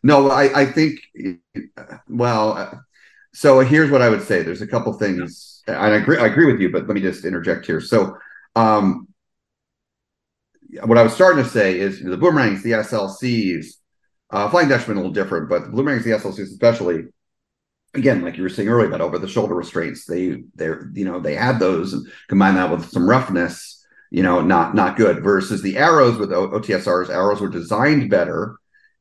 no 0.04 0.30
i 0.30 0.62
i 0.62 0.66
think 0.66 0.94
well 2.08 2.54
uh, 2.58 2.76
so 3.34 3.60
here's 3.62 3.90
what 3.92 4.02
i 4.02 4.10
would 4.10 4.22
say 4.22 4.44
there's 4.44 4.62
a 4.62 4.68
couple 4.68 4.94
things 4.94 5.55
and 5.68 5.78
i 5.78 5.96
agree 5.96 6.18
i 6.18 6.28
agree 6.28 6.52
with 6.52 6.60
you 6.60 6.70
but 6.70 6.88
let 6.88 6.96
me 6.96 7.02
just 7.02 7.26
interject 7.26 7.66
here 7.66 7.82
so 7.82 8.18
um 8.56 9.08
what 10.84 10.98
i 10.98 11.04
was 11.04 11.14
starting 11.14 11.44
to 11.44 11.50
say 11.50 11.80
is 11.80 12.02
the 12.02 12.18
boomerangs 12.18 12.64
the 12.64 12.72
slcs 12.72 13.68
uh 14.32 14.50
flying 14.50 14.68
dutchman 14.70 14.98
a 14.98 15.00
little 15.00 15.14
different 15.14 15.50
but 15.50 15.64
the 15.64 15.70
boomerangs 15.70 16.04
the 16.04 16.12
slcs 16.12 16.40
especially 16.40 17.06
again, 17.96 18.22
like 18.22 18.38
you 18.38 18.44
were 18.44 18.50
saying 18.50 18.70
earlier, 18.70 18.88
about 18.88 19.02
over 19.02 19.18
the 19.18 19.28
shoulder 19.28 19.56
restraints, 19.56 20.06
they 20.06 20.44
they're 20.56 20.90
you 20.94 21.06
know 21.06 21.20
they 21.20 21.36
had 21.36 21.60
those 21.60 21.94
and 21.94 22.06
combine 22.28 22.56
that 22.56 22.70
with 22.70 22.90
some 22.90 23.10
roughness, 23.10 23.86
you 24.12 24.22
know, 24.22 24.42
not 24.42 24.76
not 24.76 24.98
good. 24.98 25.24
Versus 25.24 25.62
the 25.62 25.78
arrows 25.78 26.18
with 26.18 26.32
o- 26.32 26.50
OTSRs, 26.50 27.10
arrows 27.10 27.42
were 27.42 27.50
designed 27.50 28.10
better, 28.10 28.58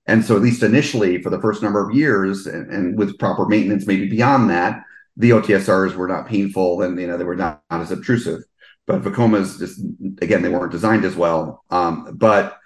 and 0.07 0.25
so 0.25 0.37
at 0.37 0.43
least 0.43 0.63
initially 0.63 1.23
for 1.23 1.31
the 1.31 1.41
first 1.41 1.63
number 1.63 1.87
of 1.87 1.95
years, 1.95 2.47
and, 2.47 2.71
and 2.71 2.99
with 2.99 3.19
proper 3.19 3.47
maintenance, 3.47 3.87
maybe 3.87 4.09
beyond 4.09 4.51
that, 4.51 4.83
the 5.17 5.31
OTSRs 5.31 5.95
were 5.95 6.09
not 6.09 6.27
painful 6.27 6.83
and 6.83 7.01
you 7.01 7.07
know 7.07 7.17
they 7.17 7.25
were 7.25 7.37
not, 7.37 7.63
not 7.71 7.81
as 7.81 7.91
obtrusive. 7.91 8.41
But 8.87 9.03
Vekomas 9.03 9.59
just 9.59 9.81
again 10.23 10.43
they 10.43 10.49
weren't 10.49 10.73
designed 10.73 11.05
as 11.05 11.17
well. 11.17 11.65
Um, 11.71 12.17
but 12.17 12.59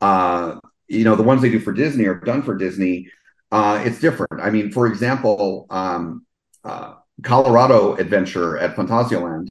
uh, 0.00 0.56
you 0.88 1.04
know 1.04 1.16
the 1.16 1.22
ones 1.22 1.42
they 1.42 1.50
do 1.50 1.60
for 1.60 1.72
Disney 1.72 2.06
are 2.06 2.20
done 2.20 2.42
for 2.42 2.56
Disney 2.56 3.08
uh, 3.52 3.82
it's 3.84 4.00
different. 4.00 4.40
I 4.42 4.50
mean, 4.50 4.72
for 4.72 4.86
example, 4.86 5.66
um, 5.68 6.24
uh, 6.64 6.94
Colorado 7.22 7.94
Adventure 7.96 8.56
at 8.56 8.74
Phantasialand 8.74 9.48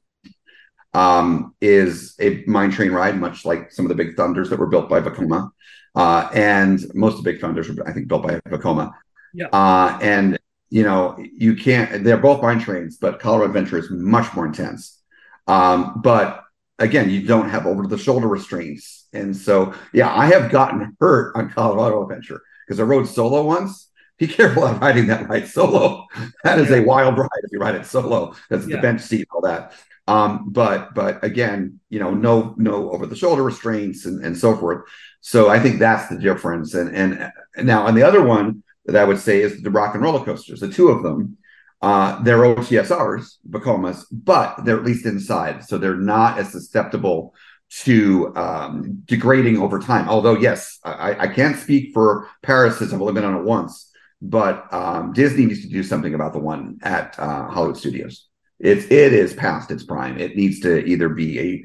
um, 0.92 1.54
is 1.60 2.16
a 2.20 2.42
mine 2.48 2.72
train 2.72 2.90
ride, 2.90 3.18
much 3.18 3.44
like 3.44 3.70
some 3.70 3.84
of 3.84 3.88
the 3.88 3.94
Big 3.94 4.16
Thunders 4.16 4.50
that 4.50 4.58
were 4.58 4.66
built 4.66 4.88
by 4.88 5.00
Vekoma, 5.00 5.50
uh, 5.94 6.28
and 6.34 6.84
most 6.94 7.16
of 7.16 7.22
the 7.22 7.32
Big 7.32 7.40
Thunders 7.40 7.68
were, 7.68 7.88
I 7.88 7.92
think, 7.92 8.08
built 8.08 8.24
by 8.24 8.40
Vekoma. 8.40 8.92
Yeah. 9.32 9.46
Uh, 9.52 9.96
and 10.02 10.36
you 10.72 10.82
know, 10.84 11.22
you 11.36 11.54
can't. 11.54 12.02
They're 12.02 12.16
both 12.16 12.42
mine 12.42 12.58
trains, 12.60 12.96
but 12.96 13.20
Colorado 13.20 13.46
Adventure 13.50 13.78
is 13.78 13.90
much 13.90 14.34
more 14.34 14.46
intense. 14.46 14.98
Um, 15.46 16.00
but 16.02 16.42
again, 16.78 17.10
you 17.10 17.26
don't 17.26 17.50
have 17.50 17.66
over 17.66 17.86
the 17.86 17.98
shoulder 17.98 18.26
restraints, 18.26 19.06
and 19.12 19.36
so 19.36 19.74
yeah, 19.92 20.10
I 20.14 20.26
have 20.26 20.50
gotten 20.50 20.96
hurt 20.98 21.36
on 21.36 21.50
Colorado 21.50 22.02
Adventure 22.02 22.40
because 22.66 22.80
I 22.80 22.84
rode 22.84 23.06
solo 23.06 23.42
once. 23.44 23.90
Be 24.18 24.26
careful 24.28 24.64
of 24.64 24.80
riding 24.80 25.08
that 25.08 25.28
ride 25.28 25.46
solo. 25.48 26.06
That 26.44 26.58
is 26.58 26.70
a 26.70 26.80
wild 26.80 27.18
ride 27.18 27.42
if 27.44 27.50
you 27.52 27.58
ride 27.58 27.74
it 27.74 27.86
solo. 27.86 28.34
That's 28.48 28.66
Yeah. 28.66 28.76
the 28.76 28.82
bench 28.82 29.00
seat, 29.02 29.28
all 29.30 29.42
that. 29.42 29.72
Um, 30.06 30.46
but 30.50 30.94
but 30.94 31.22
again, 31.22 31.80
you 31.90 31.98
know, 32.00 32.12
no 32.14 32.54
no 32.56 32.90
over 32.92 33.06
the 33.06 33.16
shoulder 33.16 33.42
restraints 33.42 34.06
and, 34.06 34.24
and 34.24 34.36
so 34.38 34.56
forth. 34.56 34.84
So 35.20 35.48
I 35.50 35.58
think 35.60 35.78
that's 35.80 36.08
the 36.08 36.18
difference. 36.18 36.74
And 36.74 36.88
and 36.96 37.30
now 37.62 37.86
on 37.86 37.94
the 37.94 38.02
other 38.04 38.22
one 38.22 38.62
that 38.86 38.96
I 38.96 39.04
would 39.04 39.18
say 39.18 39.40
is 39.40 39.62
the 39.62 39.70
rock 39.70 39.94
and 39.94 40.02
roller 40.02 40.24
coasters, 40.24 40.60
the 40.60 40.68
two 40.68 40.88
of 40.88 41.02
them. 41.02 41.36
Uh, 41.80 42.22
they're 42.22 42.38
OTSRs, 42.38 43.38
Vekomas, 43.50 44.04
but 44.12 44.64
they're 44.64 44.78
at 44.78 44.84
least 44.84 45.04
inside, 45.04 45.64
so 45.64 45.78
they're 45.78 45.96
not 45.96 46.38
as 46.38 46.52
susceptible 46.52 47.34
to 47.80 48.32
um, 48.36 49.02
degrading 49.06 49.58
over 49.58 49.80
time. 49.80 50.08
Although, 50.08 50.36
yes, 50.36 50.78
I, 50.84 51.16
I 51.18 51.28
can't 51.28 51.56
speak 51.56 51.92
for 51.92 52.28
Paris 52.42 52.78
since 52.78 52.92
I've 52.92 53.00
only 53.00 53.14
been 53.14 53.24
on 53.24 53.36
it 53.36 53.44
once, 53.44 53.90
but 54.20 54.72
um, 54.72 55.12
Disney 55.12 55.46
needs 55.46 55.62
to 55.62 55.68
do 55.68 55.82
something 55.82 56.14
about 56.14 56.34
the 56.34 56.38
one 56.38 56.78
at 56.82 57.18
uh, 57.18 57.48
Hollywood 57.48 57.78
Studios. 57.78 58.28
It's 58.60 58.84
it 58.84 59.12
is 59.12 59.34
past 59.34 59.72
its 59.72 59.82
prime. 59.82 60.18
It 60.18 60.36
needs 60.36 60.60
to 60.60 60.84
either 60.84 61.08
be 61.08 61.40
a 61.40 61.64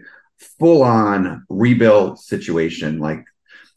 full 0.59 0.81
on 0.81 1.45
rebuild 1.49 2.19
situation 2.19 2.99
like 2.99 3.23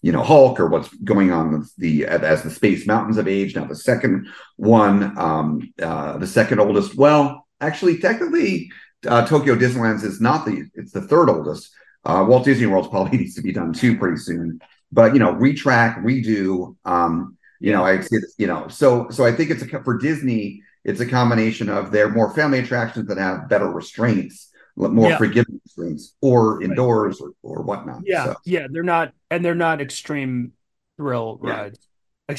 you 0.02 0.12
know 0.12 0.22
Hulk 0.22 0.58
or 0.58 0.68
what's 0.68 0.92
going 0.94 1.30
on 1.30 1.52
with 1.52 1.74
the 1.76 2.06
as 2.06 2.42
the 2.42 2.50
Space 2.50 2.86
Mountains 2.86 3.16
have 3.16 3.28
aged. 3.28 3.56
Now 3.56 3.64
the 3.64 3.76
second 3.76 4.28
one, 4.56 5.18
um, 5.18 5.72
uh, 5.80 6.18
the 6.18 6.26
second 6.26 6.60
oldest. 6.60 6.94
Well, 6.94 7.46
actually, 7.60 7.98
technically, 7.98 8.70
uh, 9.06 9.26
Tokyo 9.26 9.54
Disneyland's 9.54 10.04
is 10.04 10.20
not 10.20 10.46
the 10.46 10.64
it's 10.74 10.92
the 10.92 11.02
third 11.02 11.28
oldest. 11.28 11.70
Uh, 12.04 12.24
Walt 12.26 12.44
Disney 12.44 12.66
World's 12.66 12.88
probably 12.90 13.18
needs 13.18 13.34
to 13.34 13.42
be 13.42 13.52
done 13.52 13.72
too 13.72 13.98
pretty 13.98 14.16
soon. 14.16 14.60
But 14.92 15.12
you 15.12 15.20
know, 15.20 15.34
retrack, 15.34 16.02
redo. 16.02 16.76
Um, 16.84 17.36
you 17.60 17.72
know, 17.72 17.84
I 17.84 18.02
you 18.38 18.46
know, 18.46 18.68
so 18.68 19.08
so 19.10 19.24
I 19.24 19.32
think 19.32 19.50
it's 19.50 19.62
a 19.62 19.82
for 19.82 19.98
Disney. 19.98 20.62
It's 20.82 21.00
a 21.00 21.06
combination 21.06 21.68
of 21.68 21.92
their 21.92 22.08
more 22.08 22.32
family 22.34 22.58
attractions 22.58 23.06
that 23.08 23.18
have 23.18 23.50
better 23.50 23.70
restraints, 23.70 24.49
more 24.88 25.10
Yeah. 25.10 25.18
forgiving 25.18 25.60
restraints, 25.64 26.14
or 26.20 26.62
indoors 26.62 27.20
or, 27.20 27.32
or 27.42 27.62
whatnot. 27.62 28.02
Yeah, 28.04 28.24
So. 28.24 28.36
yeah, 28.44 28.66
they're 28.70 28.82
not, 28.82 29.12
and 29.30 29.44
they're 29.44 29.54
not 29.54 29.80
extreme 29.80 30.52
thrill 30.96 31.38
Yeah. 31.42 31.50
rides. 31.50 31.78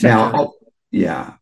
Now 0.02 0.32
for- 0.32 0.54
yeah 0.92 1.34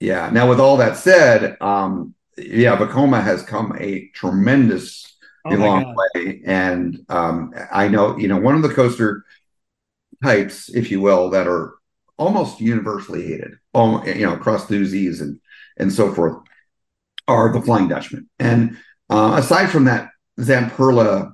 yeah 0.00 0.30
now 0.30 0.48
with 0.48 0.60
all 0.60 0.76
that 0.76 0.96
said 0.96 1.56
um 1.60 2.14
yeah 2.36 2.76
Vekoma 2.76 3.22
has 3.22 3.42
come 3.42 3.76
a 3.78 4.08
tremendous 4.14 5.16
oh 5.44 5.50
long 5.54 5.94
way 5.96 6.42
and 6.44 6.98
um 7.08 7.52
i 7.72 7.88
know 7.88 8.16
you 8.16 8.28
know 8.28 8.38
one 8.38 8.54
of 8.54 8.62
the 8.62 8.68
coaster 8.72 9.24
types 10.22 10.68
if 10.74 10.90
you 10.90 11.00
will 11.00 11.30
that 11.30 11.46
are 11.46 11.74
almost 12.16 12.60
universally 12.60 13.26
hated 13.26 13.52
um, 13.74 14.02
you 14.06 14.26
know 14.26 14.34
across 14.34 14.66
the 14.66 14.74
enthusiasts 14.74 15.20
and 15.20 15.40
and 15.76 15.92
so 15.92 16.12
forth 16.12 16.36
are 17.26 17.52
the 17.52 17.60
flying 17.60 17.88
dutchman 17.88 18.28
and 18.38 18.76
uh 19.10 19.34
aside 19.38 19.66
from 19.70 19.84
that 19.86 20.10
zamperla 20.38 21.32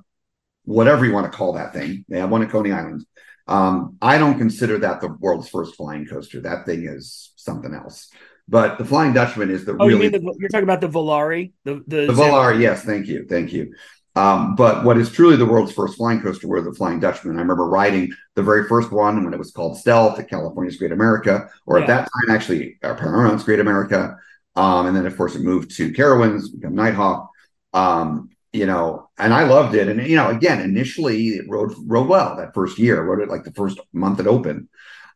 whatever 0.65 1.05
you 1.05 1.13
want 1.13 1.31
to 1.31 1.35
call 1.35 1.53
that 1.53 1.73
thing 1.73 2.05
they 2.07 2.19
have 2.19 2.29
one 2.29 2.43
at 2.43 2.49
coney 2.49 2.71
island 2.71 3.05
um, 3.47 3.97
I 4.01 4.17
don't 4.17 4.37
consider 4.37 4.77
that 4.79 5.01
the 5.01 5.09
world's 5.09 5.49
first 5.49 5.75
flying 5.75 6.05
coaster. 6.05 6.39
That 6.41 6.65
thing 6.65 6.87
is 6.87 7.33
something 7.35 7.73
else. 7.73 8.09
But 8.47 8.77
the 8.77 8.85
Flying 8.85 9.13
Dutchman 9.13 9.49
is 9.49 9.65
the 9.65 9.73
Oh, 9.73 9.87
really 9.87 10.05
you 10.05 10.11
mean 10.11 10.11
the, 10.11 10.35
you're 10.39 10.49
talking 10.49 10.63
about 10.63 10.81
the 10.81 10.89
Volare, 10.89 11.51
the 11.63 11.83
the, 11.87 12.07
the 12.07 12.13
Volare. 12.13 12.59
Yes, 12.59 12.83
thank 12.83 13.07
you, 13.07 13.25
thank 13.27 13.53
you. 13.53 13.73
Um, 14.15 14.55
but 14.55 14.83
what 14.83 14.97
is 14.97 15.09
truly 15.09 15.37
the 15.37 15.45
world's 15.45 15.71
first 15.71 15.95
flying 15.95 16.21
coaster 16.21 16.47
were 16.47 16.61
the 16.61 16.73
Flying 16.73 16.99
Dutchman. 16.99 17.37
I 17.37 17.41
remember 17.41 17.67
riding 17.67 18.11
the 18.35 18.43
very 18.43 18.67
first 18.67 18.91
one 18.91 19.23
when 19.23 19.33
it 19.33 19.37
was 19.37 19.51
called 19.51 19.77
Stealth 19.77 20.19
at 20.19 20.29
California's 20.29 20.75
Great 20.75 20.91
America, 20.91 21.49
or 21.65 21.79
at 21.79 21.87
that 21.87 22.09
time 22.09 22.35
actually 22.35 22.77
uh, 22.83 22.93
Paramount's 22.95 23.43
Great 23.43 23.61
America. 23.61 24.17
Um, 24.55 24.87
and 24.87 24.95
then 24.95 25.05
of 25.05 25.15
course 25.15 25.35
it 25.35 25.41
moved 25.41 25.75
to 25.77 25.93
Carowinds, 25.93 26.53
become 26.53 26.75
Nighthawk. 26.75 27.29
Um, 27.73 28.29
you 28.53 28.65
know, 28.65 29.09
and 29.17 29.33
I 29.33 29.43
loved 29.43 29.75
it. 29.75 29.87
And 29.87 30.05
you 30.07 30.15
know, 30.15 30.29
again, 30.29 30.61
initially 30.61 31.29
it 31.29 31.45
rode 31.47 31.73
rode 31.85 32.07
well 32.07 32.35
that 32.35 32.53
first 32.53 32.77
year. 32.77 32.97
I 32.97 33.05
rode 33.05 33.21
it 33.21 33.29
like 33.29 33.43
the 33.43 33.53
first 33.53 33.79
month 33.93 34.19
it 34.19 34.27
opened. 34.27 34.67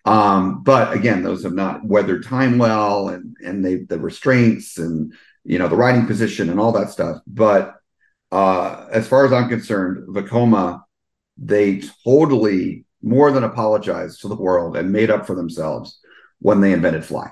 Um, 0.05 0.61
but 0.63 0.93
again, 0.93 1.23
those 1.23 1.43
have 1.43 1.53
not 1.53 1.83
weathered 1.83 2.23
time 2.23 2.57
well, 2.57 3.09
and 3.09 3.35
and 3.43 3.65
they 3.65 3.77
the 3.77 3.99
restraints 3.99 4.77
and 4.77 5.13
you 5.43 5.59
know 5.59 5.67
the 5.67 5.75
riding 5.75 6.05
position 6.05 6.49
and 6.49 6.59
all 6.59 6.71
that 6.73 6.91
stuff. 6.91 7.21
But 7.27 7.75
uh, 8.31 8.87
as 8.91 9.07
far 9.07 9.25
as 9.25 9.33
I'm 9.33 9.49
concerned, 9.49 10.07
Vekoma, 10.15 10.81
they 11.37 11.81
totally 12.03 12.85
more 13.01 13.31
than 13.31 13.43
apologized 13.43 14.21
to 14.21 14.27
the 14.27 14.35
world 14.35 14.75
and 14.77 14.91
made 14.91 15.11
up 15.11 15.27
for 15.27 15.35
themselves 15.35 15.99
when 16.39 16.61
they 16.61 16.73
invented 16.73 17.05
Fly, 17.05 17.31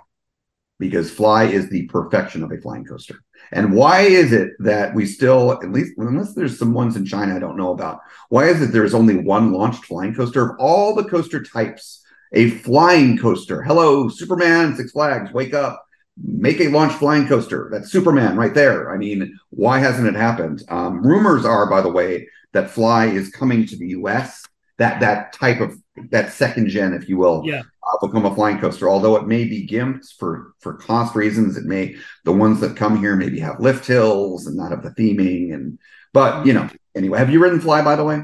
because 0.84 1.10
Fly 1.10 1.45
is 1.45 1.69
the 1.69 1.85
perfection 1.88 2.43
of 2.43 2.51
a 2.51 2.57
flying 2.57 2.84
coaster. 2.84 3.23
And 3.53 3.72
why 3.72 4.01
is 4.01 4.34
it 4.34 4.51
that 4.60 4.93
we 4.93 5.05
still, 5.05 5.53
at 5.53 5.72
least 5.72 5.93
unless 5.97 6.34
there's 6.34 6.60
some 6.60 6.73
ones 6.73 6.97
in 6.97 7.05
China 7.05 7.38
I 7.38 7.39
don't 7.39 7.55
know 7.55 7.72
about, 7.72 8.01
why 8.27 8.49
is 8.49 8.61
it 8.61 8.73
there's 8.73 8.93
only 8.93 9.15
one 9.15 9.53
launched 9.53 9.85
flying 9.85 10.14
coaster 10.14 10.43
of 10.43 10.57
all 10.60 10.93
the 10.93 11.05
coaster 11.05 11.41
types? 11.41 12.03
A 12.34 12.49
flying 12.49 13.18
coaster. 13.18 13.61
Hello, 13.61 14.10
Superman, 14.10 14.76
Six 14.76 14.91
Flags, 14.91 15.31
wake 15.31 15.53
up. 15.53 15.85
Make 16.22 16.60
a 16.60 16.68
launch 16.68 16.91
flying 16.93 17.30
coaster. 17.30 17.69
That's 17.72 17.89
Superman 17.89 18.35
right 18.35 18.53
there. 18.53 18.93
I 18.93 18.97
mean, 18.97 19.39
why 19.51 19.80
hasn't 19.80 20.07
it 20.07 20.15
happened? 20.15 20.64
Um, 20.68 21.01
rumors 21.01 21.45
are, 21.45 21.69
by 21.69 21.80
the 21.80 21.91
way, 21.91 22.27
that 22.51 22.69
Fly 22.69 23.05
is 23.05 23.30
coming 23.30 23.65
to 23.68 23.77
the 23.77 23.88
US. 23.99 24.43
That 24.84 24.99
that 24.99 25.34
type 25.34 25.60
of 25.61 25.77
that 26.11 26.34
second 26.34 26.68
gen, 26.69 26.93
if 26.93 27.07
you 27.07 27.18
will, 27.18 27.43
Yeah. 27.45 27.61
uh, 27.61 27.97
Vekoma 28.05 28.35
flying 28.35 28.60
coaster. 28.60 28.89
Although 28.89 29.15
it 29.15 29.27
may 29.27 29.45
be 29.45 29.65
gimped 29.68 30.05
for 30.19 30.53
for 30.60 30.73
cost 30.73 31.15
reasons, 31.15 31.55
it 31.57 31.64
may 31.65 31.95
the 32.26 32.34
ones 32.34 32.60
that 32.60 32.76
come 32.76 32.97
here 32.97 33.15
maybe 33.15 33.39
have 33.39 33.60
lift 33.61 33.85
hills 33.88 34.45
and 34.47 34.57
not 34.57 34.72
have 34.72 34.84
the 34.84 34.89
theming. 34.91 35.53
And 35.53 35.80
but 36.11 36.45
you 36.45 36.53
know, 36.53 36.69
anyway, 36.95 37.19
have 37.19 37.30
you 37.31 37.39
ridden 37.41 37.61
Fly 37.61 37.81
by 37.81 37.95
the 37.95 38.03
way? 38.03 38.23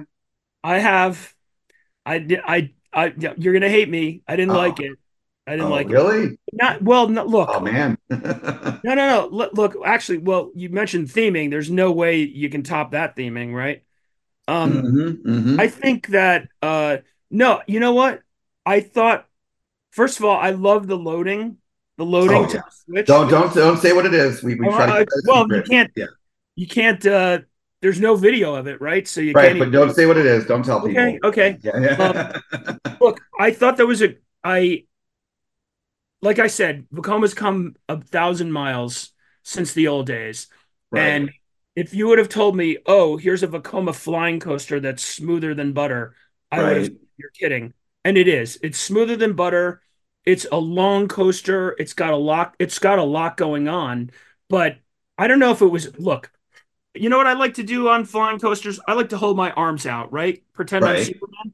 I 0.64 0.80
have, 0.80 1.34
I 2.06 2.19
did, 2.19 2.41
I, 2.45 2.73
I, 2.94 3.14
you're 3.38 3.53
gonna 3.53 3.69
hate 3.69 3.90
me. 3.90 4.23
I 4.27 4.36
didn't 4.36 4.53
Oh. 4.53 4.57
like 4.57 4.80
it. 4.80 4.98
I 5.48 5.52
didn't 5.53 5.68
Oh, 5.68 5.72
like 5.72 5.88
it. 5.88 5.94
really? 5.94 6.38
Not 6.53 6.81
well. 6.81 7.07
No, 7.07 7.26
look, 7.26 7.49
Oh 7.49 7.60
man. 7.61 7.98
no, 8.84 8.94
no, 8.95 8.95
no. 8.95 9.30
Look, 9.31 9.53
look, 9.53 9.76
actually, 9.86 10.19
well, 10.19 10.52
you 10.56 10.69
mentioned 10.69 11.07
theming. 11.10 11.49
There's 11.49 11.69
no 11.72 11.91
way 11.91 12.22
you 12.22 12.49
can 12.49 12.64
top 12.64 12.91
that 12.91 13.15
theming, 13.15 13.53
right? 13.53 13.84
Um, 14.50 14.72
Mhm, 14.84 15.22
mhm. 15.24 15.60
I 15.60 15.68
think 15.68 16.08
that 16.08 16.48
uh 16.62 16.98
no, 17.30 17.62
you 17.68 17.80
know 17.80 17.94
what? 17.94 18.22
I 18.66 18.80
thought 18.82 19.28
first 19.92 20.18
of 20.20 20.26
all, 20.26 20.38
I 20.38 20.52
love 20.52 20.88
the 20.88 20.98
loading, 20.98 21.58
the 21.98 22.06
loading 22.06 22.38
Oh, 22.44 22.48
to 22.48 22.56
yeah. 22.58 22.62
the 22.66 22.72
switch. 22.86 23.08
Don't 23.08 23.30
don't 23.30 23.54
don't 23.54 23.78
say 23.78 23.94
what 23.94 24.06
it 24.06 24.14
is. 24.14 24.42
We 24.44 24.56
we 24.56 24.68
Oh, 24.68 24.72
try 24.72 24.86
to 24.88 24.94
uh, 24.94 25.00
that 25.00 25.24
well, 25.28 25.46
you 25.58 25.64
can't 25.64 25.92
Yeah. 25.96 26.12
you 26.56 26.68
can't 26.68 27.06
uh 27.06 27.40
there's 27.82 28.00
no 28.00 28.16
video 28.16 28.56
of 28.56 28.68
it, 28.68 28.82
right? 28.82 29.08
So 29.08 29.22
you 29.22 29.32
Right, 29.34 29.48
can't 29.50 29.60
but 29.60 29.68
even- 29.68 29.80
don't 29.80 29.94
say 29.96 30.06
what 30.06 30.18
it 30.18 30.26
is. 30.26 30.46
Don't 30.46 30.66
tell 30.66 30.82
people. 30.86 31.02
Okay, 31.02 31.20
okay. 31.24 31.50
Yeah, 31.64 31.80
yeah. 31.80 32.40
Look, 33.00 33.22
I 33.40 33.52
thought 33.52 33.78
there 33.78 33.88
was 33.88 34.02
a 34.02 34.18
I 34.44 34.86
like 36.22 36.40
I 36.40 36.48
said, 36.48 36.86
Vekoma's 36.94 37.34
come 37.34 37.76
a 37.88 38.02
thousand 38.02 38.52
miles 38.52 39.12
since 39.44 39.74
the 39.74 39.88
old 39.88 40.06
days. 40.08 40.48
Right. 40.92 41.02
And 41.14 41.32
if 41.80 41.93
you 41.93 42.07
would 42.07 42.18
have 42.19 42.30
told 42.30 42.56
me, 42.56 42.77
oh, 42.85 43.18
here's 43.18 43.43
a 43.43 43.47
Vekoma 43.47 43.95
flying 43.95 44.39
coaster 44.39 44.80
that's 44.80 45.03
smoother 45.03 45.53
than 45.56 45.73
butter, 45.73 46.14
I 46.51 46.64
would 46.64 46.77
have 46.77 46.89
Right. 46.89 46.97
you're 47.18 47.31
kidding. 47.31 47.73
And 48.03 48.18
it 48.18 48.27
is. 48.27 48.60
It's 48.64 48.80
smoother 48.80 49.15
than 49.15 49.34
butter. 49.34 49.81
It's 50.26 50.45
a 50.51 50.57
long 50.57 51.07
coaster. 51.07 51.76
It's 51.80 51.93
got 51.93 52.11
a 52.14 52.18
lot, 52.18 52.56
it's 52.60 52.80
got 52.80 52.99
a 52.99 53.03
lot 53.03 53.38
going 53.38 53.68
on. 53.68 54.11
But 54.49 54.77
I 55.18 55.27
don't 55.27 55.39
know 55.39 55.51
if 55.51 55.61
it 55.61 55.68
was 55.68 55.97
look, 55.99 56.31
you 56.93 57.10
know 57.10 57.18
what 57.18 57.27
I 57.27 57.34
like 57.34 57.56
to 57.56 57.64
do 57.64 57.89
on 57.89 58.06
flying 58.06 58.39
coasters? 58.39 58.80
I 58.88 58.93
like 58.93 59.10
to 59.10 59.18
hold 59.18 59.38
my 59.38 59.51
arms 59.51 59.85
out, 59.85 60.11
right? 60.11 60.43
Pretend 60.53 60.85
I'm 60.85 60.97
Superman. 60.97 61.53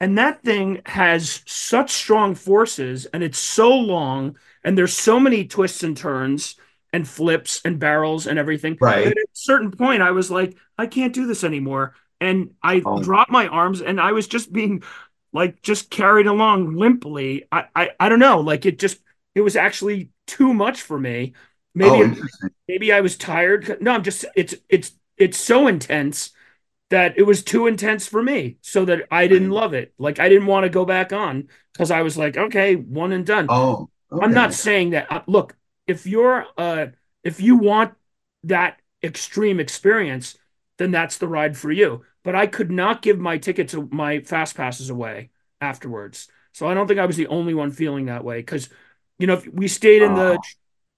And 0.00 0.18
that 0.18 0.42
thing 0.42 0.82
has 0.86 1.42
such 1.46 1.90
strong 1.92 2.34
forces 2.34 3.06
and 3.06 3.22
it's 3.22 3.38
so 3.38 3.70
long 3.70 4.36
and 4.64 4.76
there's 4.76 4.94
so 4.94 5.20
many 5.20 5.46
twists 5.46 5.82
and 5.84 5.96
turns 5.96 6.56
and 6.92 7.06
flips 7.08 7.60
and 7.64 7.78
barrels 7.78 8.26
and 8.26 8.38
everything. 8.38 8.78
Right. 8.80 9.06
At 9.06 9.12
a 9.16 9.26
certain 9.32 9.70
point, 9.70 10.02
I 10.02 10.10
was 10.12 10.30
like, 10.30 10.56
I 10.78 10.86
can't 10.86 11.12
do 11.14 11.26
this 11.26 11.44
anymore. 11.44 11.94
And 12.20 12.50
I 12.62 12.80
Oh. 12.84 13.00
dropped 13.00 13.30
my 13.30 13.48
arms 13.48 13.80
and 13.80 14.00
I 14.00 14.12
was 14.12 14.28
just 14.28 14.52
being 14.52 14.82
like 15.32 15.62
just 15.62 15.90
carried 15.90 16.26
along 16.26 16.76
limply. 16.76 17.46
I, 17.50 17.64
I 17.74 17.90
I 17.98 18.08
don't 18.08 18.18
know. 18.18 18.40
Like 18.40 18.66
it 18.66 18.78
just 18.78 18.98
it 19.34 19.40
was 19.40 19.56
actually 19.56 20.10
too 20.26 20.52
much 20.54 20.82
for 20.82 20.98
me. 20.98 21.34
Maybe 21.74 22.02
oh, 22.02 22.14
maybe 22.68 22.92
I 22.92 23.00
was 23.00 23.16
tired. 23.16 23.78
No, 23.80 23.92
I'm 23.92 24.02
just 24.02 24.24
it's 24.36 24.54
it's 24.68 24.92
it's 25.16 25.38
so 25.38 25.66
intense 25.66 26.30
that 26.90 27.18
it 27.18 27.22
was 27.24 27.42
too 27.42 27.66
intense 27.66 28.06
for 28.06 28.22
me. 28.22 28.58
So 28.62 28.84
that 28.86 29.06
I 29.10 29.26
didn't 29.28 29.50
love 29.50 29.74
it. 29.74 29.94
Like 29.98 30.18
I 30.20 30.28
didn't 30.28 30.46
want 30.46 30.64
to 30.64 30.70
go 30.70 30.84
back 30.84 31.12
on 31.12 31.48
because 31.72 31.90
I 31.90 32.02
was 32.02 32.18
like, 32.18 32.36
okay, 32.36 32.76
one 32.76 33.12
and 33.12 33.26
done. 33.26 33.54
Oh, 33.54 33.88
I'm 34.20 34.32
not 34.34 34.54
saying 34.54 34.90
that. 34.90 35.10
uh, 35.10 35.22
Look, 35.26 35.56
if 35.92 36.06
you're 36.06 36.44
uh 36.58 36.86
if 37.22 37.40
you 37.40 37.54
want 37.56 37.94
that 38.44 38.80
extreme 39.02 39.60
experience, 39.60 40.36
then 40.78 40.90
that's 40.90 41.18
the 41.18 41.28
ride 41.28 41.56
for 41.56 41.70
you. 41.70 42.02
But 42.24 42.34
I 42.34 42.46
could 42.46 42.70
not 42.70 43.02
give 43.02 43.18
my 43.18 43.36
tickets, 43.38 43.74
my 43.90 44.20
fast 44.20 44.56
passes 44.56 44.90
away 44.90 45.30
afterwards. 45.60 46.28
So 46.52 46.66
I 46.68 46.74
don't 46.74 46.86
think 46.88 47.00
I 47.00 47.06
was 47.06 47.16
the 47.16 47.28
only 47.28 47.54
one 47.54 47.70
feeling 47.70 48.06
that 48.06 48.24
way 48.24 48.38
because, 48.38 48.68
you 49.18 49.26
know, 49.26 49.40
we 49.52 49.68
stayed 49.68 50.02
in 50.02 50.14
the 50.14 50.30
Oh. 50.32 50.38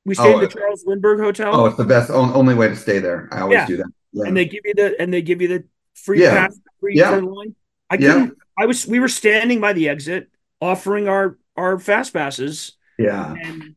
we 0.05 0.15
stayed 0.15 0.35
Oh, 0.35 0.39
in 0.39 0.45
the 0.45 0.49
Charles 0.49 0.85
Lindbergh 0.87 1.21
Hotel. 1.21 1.51
Oh, 1.55 1.67
it's 1.67 1.77
the 1.77 1.85
best 1.85 2.11
only 2.11 2.55
way 2.55 2.69
to 2.69 2.77
stay 2.77 2.99
there. 2.99 3.29
I 3.33 3.41
always 3.41 3.57
Yeah. 3.57 3.67
do 3.67 3.77
that. 3.79 3.91
Yeah. 4.17 4.27
and 4.29 4.37
they 4.37 4.45
give 4.45 4.63
you 4.65 4.75
the 4.75 4.89
and 5.01 5.13
they 5.13 5.23
give 5.23 5.43
you 5.43 5.49
the 5.49 5.65
free 5.95 6.23
Yeah. 6.23 6.47
pass 6.47 6.61
free 6.81 6.97
Yeah. 6.97 7.11
line. 7.17 7.55
I 7.91 7.97
Yeah. 7.97 8.13
couldn't. 8.13 8.39
I 8.57 8.67
was. 8.67 8.87
We 8.87 9.01
were 9.01 9.09
standing 9.09 9.61
by 9.61 9.73
the 9.73 9.89
exit, 9.89 10.31
offering 10.61 11.09
our 11.09 11.37
our 11.57 11.79
fast 11.79 12.13
passes, 12.13 12.77
yeah. 12.99 13.35
and 13.47 13.75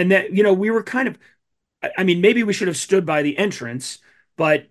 and 0.00 0.10
that 0.10 0.32
you 0.34 0.42
know 0.42 0.52
we 0.54 0.70
were 0.70 0.82
kind 0.82 1.08
of. 1.08 1.18
I- 1.98 2.04
mean, 2.04 2.20
maybe 2.20 2.42
we 2.42 2.52
should 2.52 2.68
have 2.68 2.76
stood 2.76 3.06
by 3.06 3.22
the 3.22 3.38
entrance, 3.38 3.98
but 4.36 4.66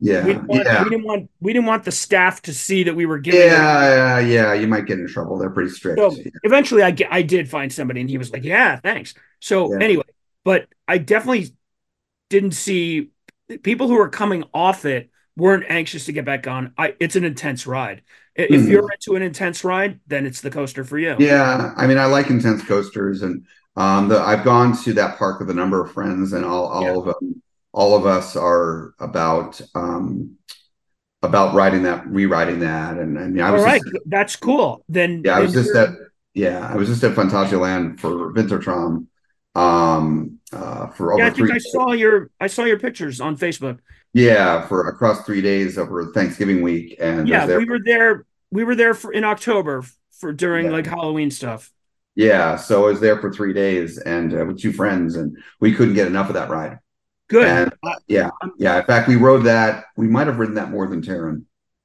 Yeah. 0.00 0.24
we, 0.24 0.32
didn't 0.32 0.46
want, 0.48 0.64
yeah. 0.64 0.82
we 0.82 0.88
didn't 0.90 1.04
want 1.04 1.30
we 1.40 1.52
didn't 1.52 1.66
want 1.66 1.84
the 1.84 1.92
staff 1.92 2.40
to 2.42 2.54
see 2.54 2.84
that 2.84 2.96
we 2.96 3.04
were 3.04 3.18
giving. 3.18 3.40
Yeah, 3.40 4.18
yeah, 4.18 4.54
you 4.54 4.66
might 4.66 4.86
get 4.86 4.98
in 4.98 5.06
trouble. 5.06 5.38
They're 5.38 5.50
pretty 5.50 5.70
strict. 5.70 5.98
So 5.98 6.16
eventually, 6.42 6.82
I 6.82 6.96
I 7.10 7.22
did 7.22 7.50
find 7.50 7.70
somebody, 7.72 8.00
and 8.00 8.08
he 8.08 8.18
was 8.18 8.32
like, 8.32 8.44
"Yeah, 8.44 8.80
thanks." 8.80 9.12
So 9.40 9.72
Yeah. 9.72 9.84
anyway, 9.84 10.04
but 10.42 10.68
I 10.88 10.98
definitely 10.98 11.54
didn't 12.30 12.52
see 12.52 13.10
people 13.62 13.88
who 13.88 13.96
were 13.96 14.08
coming 14.08 14.44
off 14.54 14.84
it 14.84 15.10
weren't 15.36 15.64
anxious 15.68 16.06
to 16.06 16.12
get 16.12 16.24
back 16.24 16.46
on. 16.46 16.72
I 16.78 16.94
it's 16.98 17.16
an 17.16 17.24
intense 17.24 17.66
ride. 17.66 18.02
If 18.34 18.62
Mhm. 18.62 18.68
you're 18.70 18.90
into 18.90 19.16
an 19.16 19.22
intense 19.22 19.64
ride, 19.64 20.00
then 20.06 20.26
it's 20.26 20.40
the 20.40 20.50
coaster 20.50 20.82
for 20.84 20.98
you. 20.98 21.14
Yeah, 21.18 21.72
I 21.76 21.86
mean, 21.86 21.98
I 21.98 22.06
like 22.06 22.30
intense 22.30 22.64
coasters, 22.64 23.22
and 23.22 23.44
um, 23.76 24.08
the 24.08 24.20
I've 24.20 24.44
gone 24.44 24.76
to 24.84 24.92
that 24.94 25.18
park 25.18 25.40
with 25.40 25.50
a 25.50 25.54
number 25.54 25.82
of 25.84 25.92
friends, 25.92 26.32
and 26.32 26.44
all 26.44 26.66
all 26.66 26.82
Yeah. 26.82 26.96
of 26.96 27.04
them, 27.06 27.42
all 27.72 27.96
of 27.96 28.06
us 28.06 28.36
are 28.36 28.94
about 29.00 29.60
um, 29.74 30.36
about 31.22 31.54
riding 31.54 31.82
that, 31.84 32.06
rewriting 32.06 32.60
that, 32.60 32.98
and 32.98 33.18
I 33.18 33.26
mean, 33.26 33.42
I 33.42 33.50
was 33.50 33.62
right, 33.64 33.80
just, 33.82 34.04
that's 34.06 34.36
cool. 34.36 34.84
Then 34.88 35.22
yeah, 35.24 35.36
I 35.36 35.40
was 35.40 35.52
just 35.52 35.74
at 35.74 35.90
yeah, 36.34 36.68
I 36.68 36.76
was 36.76 36.88
just 36.88 37.02
at 37.04 37.12
Phantasialand 37.16 37.98
for 38.00 38.32
Wintertraum, 38.32 39.06
um, 39.54 40.38
uh, 40.52 40.88
for 40.88 41.12
over 41.12 41.22
yeah. 41.22 41.28
I 41.28 41.30
think 41.30 41.50
I 41.50 41.58
saw 41.58 41.92
your 41.92 42.30
I 42.40 42.46
saw 42.46 42.64
your 42.64 42.78
pictures 42.78 43.20
on 43.20 43.36
Facebook. 43.36 43.78
yeah, 44.12 44.66
for 44.66 44.88
across 44.88 45.24
three 45.24 45.40
days 45.42 45.78
over 45.78 46.06
Thanksgiving 46.12 46.62
week, 46.62 46.96
and 47.00 47.26
Yeah, 47.28 47.56
we 47.56 47.64
were 47.64 47.80
there. 47.84 48.26
We 48.50 48.62
were 48.64 48.76
there 48.76 48.94
for 48.94 49.12
in 49.12 49.24
October 49.24 49.84
for 50.20 50.32
during 50.32 50.66
Yeah. 50.66 50.72
like 50.72 50.86
Halloween 50.86 51.30
stuff. 51.30 51.72
Yeah, 52.16 52.56
so 52.56 52.84
I 52.84 52.90
was 52.90 53.00
there 53.00 53.18
for 53.20 53.32
three 53.32 53.52
days 53.52 53.98
and 53.98 54.32
uh, 54.32 54.44
with 54.44 54.60
two 54.60 54.72
friends, 54.72 55.16
and 55.16 55.36
we 55.60 55.74
couldn't 55.74 55.94
get 55.94 56.06
enough 56.06 56.28
of 56.28 56.34
that 56.34 56.48
ride. 56.48 56.78
Good. 57.28 57.46
And 57.48 57.72
uh, 57.82 57.94
yeah, 58.06 58.30
yeah. 58.58 58.78
In 58.78 58.84
fact, 58.84 59.08
we 59.08 59.16
rode 59.16 59.44
that. 59.44 59.84
We 59.96 60.06
might 60.06 60.26
have 60.28 60.38
ridden 60.38 60.54
that 60.54 60.70
more 60.70 60.86
than 60.86 61.02
Taron. 61.02 61.44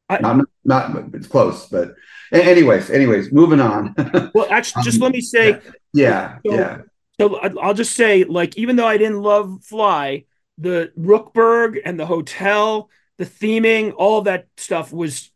I- 0.09 0.19
not, 0.19 0.45
not, 0.65 1.13
it's 1.13 1.27
close. 1.27 1.67
But 1.67 1.93
anyways, 2.31 2.89
anyways, 2.89 3.31
moving 3.31 3.59
on. 3.59 3.95
well, 4.35 4.47
actually, 4.49 4.83
just 4.83 4.97
Um, 4.97 5.03
let 5.03 5.13
me 5.13 5.21
say. 5.21 5.59
yeah, 5.93 6.37
So- 6.45 6.53
yeah, 6.55 6.81
So 7.19 7.35
I'll 7.37 7.73
just 7.73 7.93
say, 7.95 8.23
like, 8.23 8.57
even 8.57 8.75
though 8.75 8.87
I 8.87 8.97
didn't 8.97 9.21
love 9.21 9.63
Fly, 9.63 10.25
the 10.57 10.91
Rookburgh 10.99 11.79
and 11.85 11.99
the 11.99 12.05
hotel, 12.05 12.89
the 13.17 13.25
theming, 13.25 13.93
all 13.97 14.21
that 14.23 14.47
stuff 14.57 14.91
was 14.91 15.31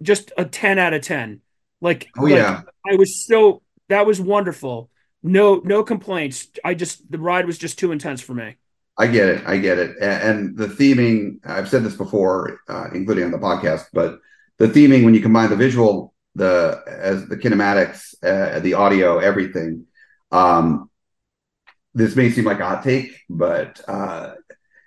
just 0.00 0.32
a 0.38 0.44
10 0.44 0.78
out 0.78 0.94
of 0.94 1.02
10. 1.02 1.40
Like, 1.80 2.08
oh 2.16 2.22
like, 2.22 2.32
yeah, 2.32 2.62
I 2.90 2.96
was 2.96 3.26
so 3.26 3.62
that 3.88 4.06
was 4.06 4.20
wonderful. 4.20 4.90
No, 5.22 5.56
no 5.64 5.82
complaints. 5.82 6.48
I 6.64 6.74
just 6.74 7.10
the 7.10 7.18
ride 7.18 7.46
was 7.46 7.58
just 7.58 7.78
too 7.78 7.92
intense 7.92 8.20
for 8.20 8.34
me. 8.34 8.56
I 8.98 9.06
get 9.06 9.28
it. 9.28 9.46
I 9.46 9.58
get 9.58 9.78
it. 9.78 9.96
And 10.00 10.56
the 10.56 10.68
theming, 10.68 11.40
I've 11.44 11.68
said 11.68 11.84
this 11.84 11.96
before, 11.96 12.60
uh, 12.68 12.88
including 12.94 13.24
on 13.24 13.30
the 13.30 13.38
podcast, 13.38 13.86
but 13.92 14.20
the 14.58 14.68
theming 14.68 15.04
when 15.04 15.14
you 15.14 15.20
combine 15.20 15.50
the 15.50 15.56
visual, 15.56 16.14
the 16.34 16.82
as 16.86 17.26
the 17.28 17.36
kinematics, 17.36 18.14
uh, 18.22 18.60
the 18.60 18.74
audio, 18.74 19.18
everything. 19.18 19.86
Um, 20.30 20.90
this 21.94 22.14
may 22.16 22.30
seem 22.30 22.44
like 22.44 22.60
a 22.60 22.66
hot 22.66 22.84
take, 22.84 23.10
but 23.28 23.80
uh, 23.88 24.34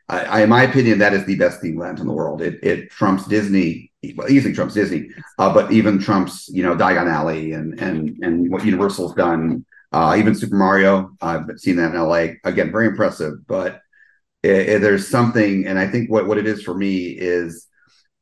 I, 0.08 0.20
I, 0.20 0.42
in 0.44 0.50
my 0.50 0.64
opinion, 0.64 1.00
that 1.00 1.14
is 1.14 1.26
the 1.26 1.36
best 1.36 1.62
theme 1.62 1.78
land 1.78 2.00
in 2.00 2.08
the 2.08 2.14
world. 2.14 2.42
It 2.42 2.64
it 2.64 2.90
trumps 2.90 3.26
Disney, 3.28 3.89
well, 4.16 4.32
easily 4.32 4.54
trumps 4.54 4.74
Disney, 4.74 5.10
uh, 5.38 5.54
but 5.54 5.72
even 5.72 6.00
trumps 6.00 6.48
you 6.50 6.64
know 6.64 6.76
Diagon 6.76 7.12
Alley 7.12 7.54
and 7.54 7.80
and 7.80 8.18
and 8.22 8.52
what 8.52 8.66
Universal's 8.66 9.14
done. 9.16 9.66
Uh, 9.92 10.16
even 10.20 10.36
Super 10.36 10.56
Mario, 10.56 11.12
I've 11.20 11.46
seen 11.58 11.78
that 11.78 11.92
in 11.92 11.98
LA. 11.98 12.38
Again, 12.44 12.72
very 12.72 12.86
impressive, 12.88 13.46
but 13.48 13.82
it, 14.44 14.70
it- 14.70 14.82
there's 14.82 15.08
something, 15.08 15.68
and 15.68 15.80
I 15.80 15.88
think 15.88 16.10
what 16.12 16.28
what 16.28 16.38
it 16.38 16.48
is 16.48 16.64
for 16.64 16.76
me 16.76 17.08
is 17.08 17.68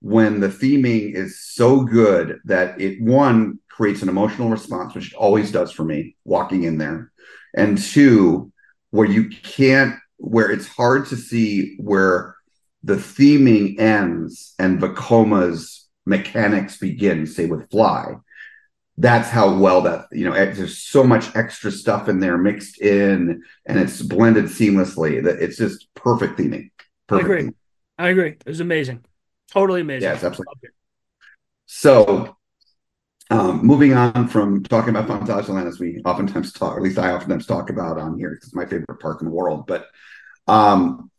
when 0.01 0.41
the 0.41 0.49
theming 0.49 1.15
is 1.15 1.41
so 1.41 1.83
good 1.83 2.39
that 2.45 2.81
it 2.81 3.01
one 3.01 3.59
creates 3.69 4.03
an 4.03 4.09
emotional 4.09 4.49
response, 4.49 4.95
which 4.95 5.13
it 5.13 5.17
always 5.17 5.51
does 5.51 5.71
for 5.73 5.85
me 5.85 6.17
walking 6.25 6.63
in 6.65 6.79
there, 6.79 7.11
and 7.57 7.77
two, 7.79 8.51
where 8.91 9.07
you 9.09 9.29
can't, 9.29 9.95
where 10.17 10.51
it's 10.51 10.67
hard 10.67 11.07
to 11.07 11.17
see 11.17 11.75
where 11.79 12.36
the 12.87 12.95
theming 12.95 13.77
ends 13.79 14.55
and 14.57 14.79
Vekoma's 14.79 15.87
mechanics 16.05 16.77
begin, 16.77 17.27
say 17.27 17.45
with 17.45 17.69
Fly. 17.69 18.15
That's 18.97 19.29
how 19.29 19.55
well 19.59 19.81
that 19.81 20.05
you 20.11 20.23
know. 20.25 20.33
There's 20.33 20.79
so 20.79 21.03
much 21.03 21.35
extra 21.35 21.69
stuff 21.69 22.07
in 22.07 22.19
there 22.19 22.37
mixed 22.37 22.81
in, 22.81 23.43
and 23.65 23.77
it's 23.79 24.01
blended 24.01 24.45
seamlessly. 24.45 25.21
That 25.23 25.39
it's 25.39 25.57
just 25.57 25.93
perfect 25.93 26.39
theming. 26.39 26.71
Perfect. 27.07 27.29
agree. 27.29 27.41
theming. 27.43 27.53
I 27.99 28.07
agree. 28.09 28.29
It 28.29 28.47
was 28.47 28.61
amazing. 28.61 29.03
Totally 29.51 29.81
amazing. 29.81 30.09
It's 30.09 30.23
absolutely. 30.23 30.69
So, 31.65 32.37
um, 33.29 33.65
moving 33.65 33.93
on 33.93 34.29
from 34.29 34.63
talking 34.63 34.95
about 34.95 35.07
Phantasialand, 35.07 35.67
as 35.67 35.79
we 35.79 36.01
oftentimes 36.05 36.53
talk, 36.53 36.73
or 36.73 36.77
at 36.77 36.83
least 36.83 36.97
I 36.97 37.11
oftentimes 37.11 37.45
talk 37.45 37.69
about 37.69 37.99
on 37.99 38.17
here, 38.17 38.29
'cause 38.29 38.47
it's 38.47 38.55
my 38.55 38.65
favorite 38.65 38.99
park 39.01 39.21
in 39.21 39.27
the 39.27 39.33
world. 39.33 39.67
But 39.67 39.87
um, 40.47 41.11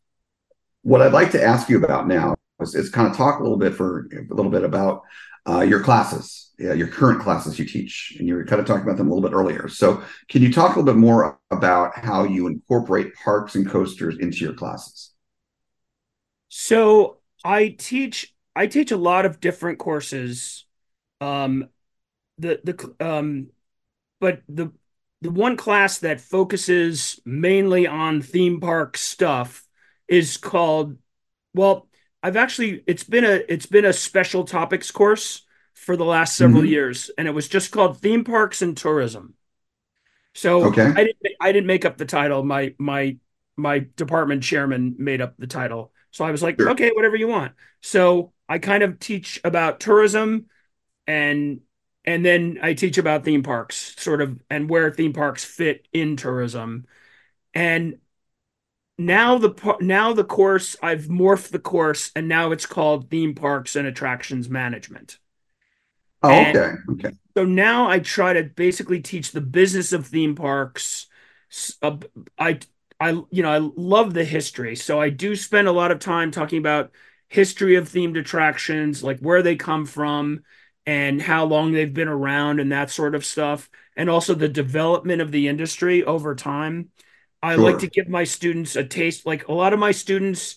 what 0.83 1.03
I'd 1.03 1.13
like 1.13 1.33
to 1.33 1.43
ask 1.43 1.69
you 1.69 1.83
about 1.83 2.09
now 2.09 2.35
is, 2.61 2.75
is 2.75 2.91
kind 2.91 3.09
of 3.11 3.17
talk 3.17 3.41
a 3.41 3.43
little 3.43 3.59
bit 3.59 3.75
for 3.75 4.09
a 4.13 4.35
little 4.35 4.51
bit 4.51 4.65
about 4.65 5.03
uh, 5.49 5.61
your 5.61 5.81
classes, 5.81 6.53
yeah, 6.59 6.73
your 6.73 6.89
current 6.89 7.21
classes 7.21 7.59
you 7.59 7.65
teach, 7.65 8.17
and 8.19 8.29
you 8.29 8.35
were 8.35 8.45
kind 8.45 8.61
of 8.61 8.67
talking 8.67 8.83
about 8.83 8.97
them 8.97 9.09
a 9.11 9.15
little 9.15 9.29
bit 9.29 9.35
earlier. 9.35 9.69
So, 9.69 10.03
can 10.29 10.43
you 10.43 10.53
talk 10.53 10.77
a 10.77 10.79
little 10.79 10.95
bit 10.95 11.01
more 11.01 11.39
about 11.51 11.97
how 11.97 12.25
you 12.25 12.47
incorporate 12.47 13.15
parks 13.15 13.55
and 13.55 13.69
coasters 13.69 14.19
into 14.19 14.39
your 14.39 14.55
classes? 14.55 15.13
So 16.49 17.19
I 17.45 17.77
teach 17.79 18.35
I 18.57 18.67
teach 18.67 18.91
a 18.91 18.97
lot 18.97 19.27
of 19.27 19.41
different 19.41 19.79
courses. 19.79 20.67
Um 21.21 21.69
the 22.39 22.61
the 22.65 23.07
um 23.07 23.49
but 24.21 24.43
the 24.49 24.73
the 25.21 25.31
one 25.31 25.57
class 25.57 25.99
that 25.99 26.21
focuses 26.21 27.21
mainly 27.25 27.87
on 27.87 28.23
theme 28.23 28.61
park 28.61 28.97
stuff 28.97 29.68
is 30.09 30.37
called 30.37 30.97
well 31.55 31.89
I've 32.23 32.37
actually 32.37 32.83
it's 32.87 33.05
been 33.05 33.25
a 33.25 33.43
it's 33.49 33.67
been 33.67 33.85
a 33.85 33.93
special 33.93 34.45
topics 34.45 34.91
course 34.91 35.47
for 35.75 35.97
the 35.97 36.05
last 36.05 36.37
several 36.37 36.65
Mhm. 36.65 36.67
years 36.67 37.11
and 37.19 37.29
it 37.29 37.33
was 37.33 37.49
just 37.49 37.73
called 37.73 38.01
theme 38.01 38.25
parks 38.25 38.63
and 38.63 38.77
tourism. 38.77 39.35
So 40.35 40.79
Okay. 40.79 40.93
I 40.95 41.05
didn't 41.05 41.19
I 41.41 41.53
didn't 41.53 41.67
make 41.67 41.85
up 41.85 41.97
the 41.97 42.05
title. 42.05 42.45
My 42.45 42.75
my 42.79 43.17
my 43.57 43.87
department 43.97 44.43
chairman 44.43 44.95
made 44.99 45.21
up 45.21 45.35
the 45.39 45.47
title. 45.47 45.93
So 46.11 46.25
I 46.25 46.31
was 46.31 46.43
like, 46.43 46.59
Sure. 46.59 46.69
okay, 46.69 46.91
whatever 46.95 47.17
you 47.17 47.29
want. 47.29 47.55
So 47.83 48.33
I 48.49 48.59
kind 48.59 48.83
of 48.83 48.99
teach 48.99 49.41
about 49.45 49.81
tourism 49.81 50.47
and 51.07 51.61
and 52.05 52.25
then 52.25 52.59
I 52.63 52.75
teach 52.75 52.99
about 52.99 53.25
theme 53.25 53.43
parks, 53.43 53.95
sort 53.99 54.23
of, 54.23 54.41
and 54.51 54.71
where 54.71 54.91
theme 54.93 55.13
parks 55.13 55.45
fit 55.45 55.89
in 55.93 56.17
tourism. 56.17 56.87
And 57.55 57.99
now 58.99 59.39
the 59.39 59.77
now 59.81 60.13
the 60.13 60.25
course 60.25 60.77
I've 60.83 61.07
morphed 61.07 61.51
the 61.51 61.59
course, 61.59 62.11
and 62.17 62.29
now 62.29 62.51
it's 62.53 62.67
called 62.67 63.11
theme 63.11 63.35
parks 63.35 63.77
and 63.77 63.87
attractions 63.87 64.49
management. 64.49 65.19
Oh, 66.23 66.41
And- 66.41 66.57
okay, 66.57 66.75
okay, 66.91 67.11
So 67.37 67.45
now 67.45 67.89
I 67.89 68.01
try 68.01 68.33
to 68.35 68.45
basically 68.45 69.01
teach 69.01 69.33
the 69.33 69.41
business 69.41 69.93
of 69.93 70.07
theme 70.07 70.35
parks. 70.35 71.07
Uh, 71.83 71.99
I 72.39 72.59
I 73.01 73.11
you 73.31 73.43
know 73.43 73.51
I 73.51 73.59
love 73.77 74.15
the 74.15 74.25
history, 74.25 74.77
so 74.77 75.01
I 75.01 75.11
do 75.11 75.37
spend 75.37 75.69
a 75.69 75.73
lot 75.73 75.93
of 75.93 76.01
time 76.01 76.31
talking 76.33 76.59
about 76.59 76.93
history 77.29 77.77
of 77.77 77.89
themed 77.89 78.19
attractions, 78.19 79.05
like 79.05 79.21
where 79.21 79.43
they 79.43 79.57
come 79.57 79.87
from 79.87 80.41
and 80.87 81.23
how 81.23 81.45
long 81.45 81.73
they've 81.73 81.95
been 81.95 82.09
around 82.09 82.61
and 82.61 82.73
that 82.73 82.91
sort 82.91 83.15
of 83.15 83.25
stuff, 83.25 83.71
and 83.97 84.11
also 84.11 84.35
the 84.35 84.49
development 84.49 85.23
of 85.23 85.33
the 85.33 85.49
industry 85.49 86.05
over 86.05 86.35
time. 86.35 86.91
I 87.43 87.55
Sure. 87.55 87.65
like 87.65 87.79
to 87.79 87.89
give 87.89 88.09
my 88.09 88.25
students 88.25 88.77
a 88.77 88.85
taste. 88.85 89.27
Like 89.27 89.49
a 89.49 89.53
lot 89.53 89.73
of 89.73 89.79
my 89.79 89.93
students, 89.93 90.57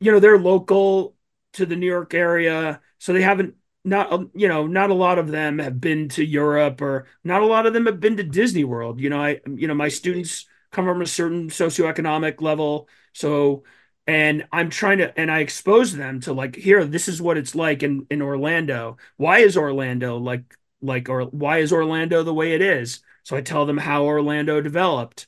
you 0.00 0.12
know, 0.12 0.20
they're 0.20 0.38
local 0.38 1.16
to 1.54 1.66
the 1.66 1.76
New 1.76 1.86
York 1.86 2.14
area, 2.14 2.80
so 2.98 3.12
they 3.12 3.22
haven't 3.22 3.56
not 3.84 4.12
um, 4.12 4.30
you 4.34 4.48
know 4.48 4.66
not 4.66 4.90
a 4.90 4.94
lot 4.94 5.18
of 5.18 5.28
them 5.30 5.58
have 5.58 5.80
been 5.80 6.08
to 6.10 6.24
Europe 6.24 6.80
or 6.82 7.06
not 7.24 7.42
a 7.42 7.46
lot 7.46 7.66
of 7.66 7.74
them 7.74 7.86
have 7.86 8.00
been 8.00 8.16
to 8.16 8.22
Disney 8.24 8.64
World. 8.64 9.00
You 9.00 9.10
know, 9.10 9.20
I 9.22 9.40
you 9.56 9.68
know 9.68 9.74
my 9.74 9.88
students 9.88 10.46
come 10.72 10.86
from 10.86 11.02
a 11.02 11.06
certain 11.06 11.48
socioeconomic 11.50 12.40
level. 12.40 12.88
So, 13.12 13.64
and 14.06 14.46
I'm 14.52 14.70
trying 14.70 14.98
to, 14.98 15.18
and 15.18 15.30
I 15.30 15.38
expose 15.40 15.94
them 15.94 16.20
to 16.22 16.32
like, 16.32 16.56
here, 16.56 16.84
this 16.84 17.08
is 17.08 17.22
what 17.22 17.38
it's 17.38 17.54
like 17.54 17.82
in 17.82 18.06
in 18.10 18.22
Orlando. 18.22 18.96
Why 19.16 19.38
is 19.38 19.56
Orlando 19.56 20.18
like 20.18 20.42
like 20.82 21.08
or 21.08 21.22
why 21.24 21.58
is 21.58 21.72
Orlando 21.72 22.22
the 22.22 22.34
way 22.34 22.52
it 22.54 22.60
is? 22.62 23.00
So 23.22 23.36
I 23.36 23.40
tell 23.40 23.64
them 23.66 23.78
how 23.78 24.04
Orlando 24.04 24.60
developed, 24.60 25.26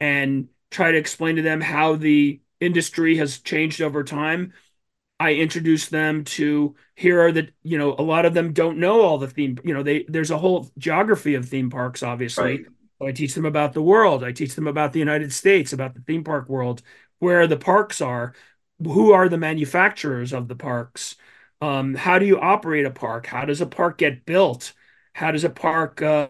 and 0.00 0.48
try 0.70 0.92
to 0.92 0.98
explain 0.98 1.36
to 1.36 1.42
them 1.42 1.60
how 1.60 1.96
the 1.96 2.40
industry 2.60 3.16
has 3.16 3.38
changed 3.38 3.80
over 3.80 4.04
time. 4.04 4.52
I 5.20 5.34
introduce 5.34 5.88
them 5.88 6.24
to 6.24 6.76
here 6.94 7.20
are 7.20 7.32
the 7.32 7.48
you 7.62 7.78
know 7.78 7.94
a 7.98 8.02
lot 8.02 8.24
of 8.24 8.34
them 8.34 8.52
don't 8.52 8.78
know 8.78 9.00
all 9.00 9.18
the 9.18 9.26
theme 9.26 9.58
you 9.64 9.74
know 9.74 9.82
they 9.82 10.04
there's 10.08 10.30
a 10.30 10.38
whole 10.38 10.70
geography 10.78 11.34
of 11.34 11.48
theme 11.48 11.70
parks 11.70 12.02
obviously. 12.02 12.44
Right. 12.44 12.66
So 13.00 13.06
I 13.06 13.12
teach 13.12 13.34
them 13.34 13.44
about 13.44 13.74
the 13.74 13.82
world. 13.82 14.24
I 14.24 14.32
teach 14.32 14.54
them 14.54 14.66
about 14.66 14.92
the 14.92 14.98
United 14.98 15.32
States, 15.32 15.72
about 15.72 15.94
the 15.94 16.00
theme 16.00 16.24
park 16.24 16.48
world, 16.48 16.82
where 17.20 17.46
the 17.46 17.56
parks 17.56 18.00
are, 18.00 18.34
who 18.82 19.12
are 19.12 19.28
the 19.28 19.38
manufacturers 19.38 20.32
of 20.32 20.48
the 20.48 20.56
parks, 20.56 21.14
um, 21.60 21.94
how 21.94 22.18
do 22.18 22.26
you 22.26 22.40
operate 22.40 22.86
a 22.86 22.90
park, 22.90 23.26
how 23.26 23.44
does 23.44 23.60
a 23.60 23.66
park 23.66 23.98
get 23.98 24.26
built, 24.26 24.72
how 25.12 25.30
does 25.30 25.44
a 25.44 25.50
park 25.50 26.02
uh, 26.02 26.28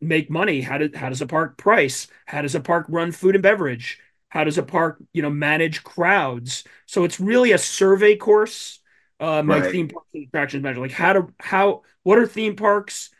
make 0.00 0.30
money, 0.30 0.60
how, 0.60 0.78
do, 0.78 0.90
how 0.94 1.08
does 1.08 1.22
a 1.22 1.26
park 1.26 1.56
price, 1.58 2.06
how 2.26 2.42
does 2.42 2.54
a 2.54 2.60
park 2.60 2.86
run 2.88 3.12
food 3.12 3.34
and 3.34 3.42
beverage, 3.42 3.98
how 4.28 4.44
does 4.44 4.58
a 4.58 4.62
park 4.62 4.98
you 5.12 5.22
know 5.22 5.30
manage 5.30 5.82
crowds. 5.84 6.64
So 6.86 7.04
it's 7.04 7.20
really 7.20 7.52
a 7.52 7.58
survey 7.58 8.16
course. 8.16 8.80
Uh, 9.18 9.42
my 9.42 9.60
Right. 9.60 9.62
theme 9.62 9.88
parks 9.88 10.08
and 10.14 10.26
attractions 10.26 10.62
manager, 10.62 10.80
like 10.80 10.90
how 10.92 11.12
to 11.14 11.28
how 11.40 11.82
what 12.02 12.18
are 12.18 12.26
theme 12.26 12.54
parks 12.56 13.10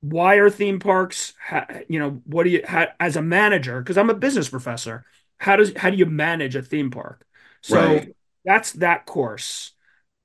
why 0.00 0.36
are 0.36 0.50
theme 0.50 0.78
parks 0.78 1.32
how, 1.38 1.66
you 1.88 1.98
know 1.98 2.22
what 2.26 2.44
do 2.44 2.50
you 2.50 2.62
how, 2.66 2.86
as 3.00 3.16
a 3.16 3.22
manager 3.22 3.80
because 3.80 3.96
i'm 3.98 4.10
a 4.10 4.14
business 4.14 4.48
professor 4.48 5.04
how 5.38 5.56
does 5.56 5.72
how 5.76 5.90
do 5.90 5.96
you 5.96 6.06
manage 6.06 6.56
a 6.56 6.62
theme 6.62 6.90
park 6.90 7.26
so 7.62 8.02
Right. 8.02 8.14
that's 8.44 8.72
that 8.72 9.06
course 9.06 9.72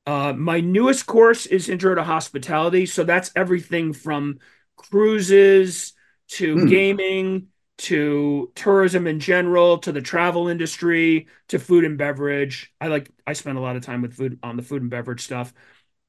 uh, 0.08 0.34
my 0.34 0.60
newest 0.60 1.06
course 1.06 1.46
is 1.46 1.70
intro 1.70 1.96
to 1.96 2.04
hospitality 2.04 2.86
so 2.86 3.04
that's 3.04 3.32
everything 3.36 3.94
from 3.94 4.40
cruises 4.80 5.94
to 6.30 6.60
Hmm. 6.60 6.64
gaming 6.64 7.48
to 7.80 8.52
tourism 8.56 9.08
in 9.08 9.20
general 9.20 9.78
to 9.80 9.92
the 9.92 10.02
travel 10.02 10.50
industry 10.50 11.28
to 11.48 11.60
food 11.60 11.86
and 11.86 11.98
beverage 11.98 12.74
i 12.82 12.88
like 12.88 13.10
i 13.28 13.34
spend 13.34 13.58
a 13.58 13.62
lot 13.62 13.76
of 13.78 13.84
time 13.84 14.02
with 14.02 14.16
food 14.16 14.40
on 14.44 14.58
the 14.58 14.64
food 14.64 14.82
and 14.82 14.92
beverage 14.92 15.22
stuff 15.24 15.54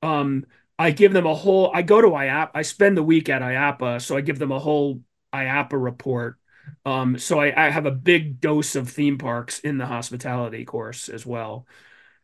um 0.03 0.45
I 0.79 0.93
give 0.93 1.13
them 1.13 1.27
a 1.27 1.35
whole. 1.35 1.71
I 1.75 1.83
go 1.83 2.01
to 2.01 2.15
IAP. 2.15 2.53
I 2.55 2.63
spend 2.63 2.97
the 2.97 3.03
week 3.03 3.29
at 3.29 3.43
IAAPA, 3.43 4.01
so 4.01 4.17
I 4.17 4.23
give 4.23 4.39
them 4.39 4.51
a 4.51 4.59
whole 4.59 5.03
IAAPA 5.33 5.83
report. 5.83 6.39
Um, 6.87 7.19
so 7.19 7.39
I, 7.39 7.67
I 7.67 7.71
have 7.71 7.85
a 7.85 7.91
big 7.91 8.41
dose 8.41 8.75
of 8.77 8.89
theme 8.89 9.19
parks 9.19 9.59
in 9.61 9.77
the 9.77 9.85
hospitality 9.85 10.65
course 10.65 11.11
as 11.11 11.27
well. 11.27 11.67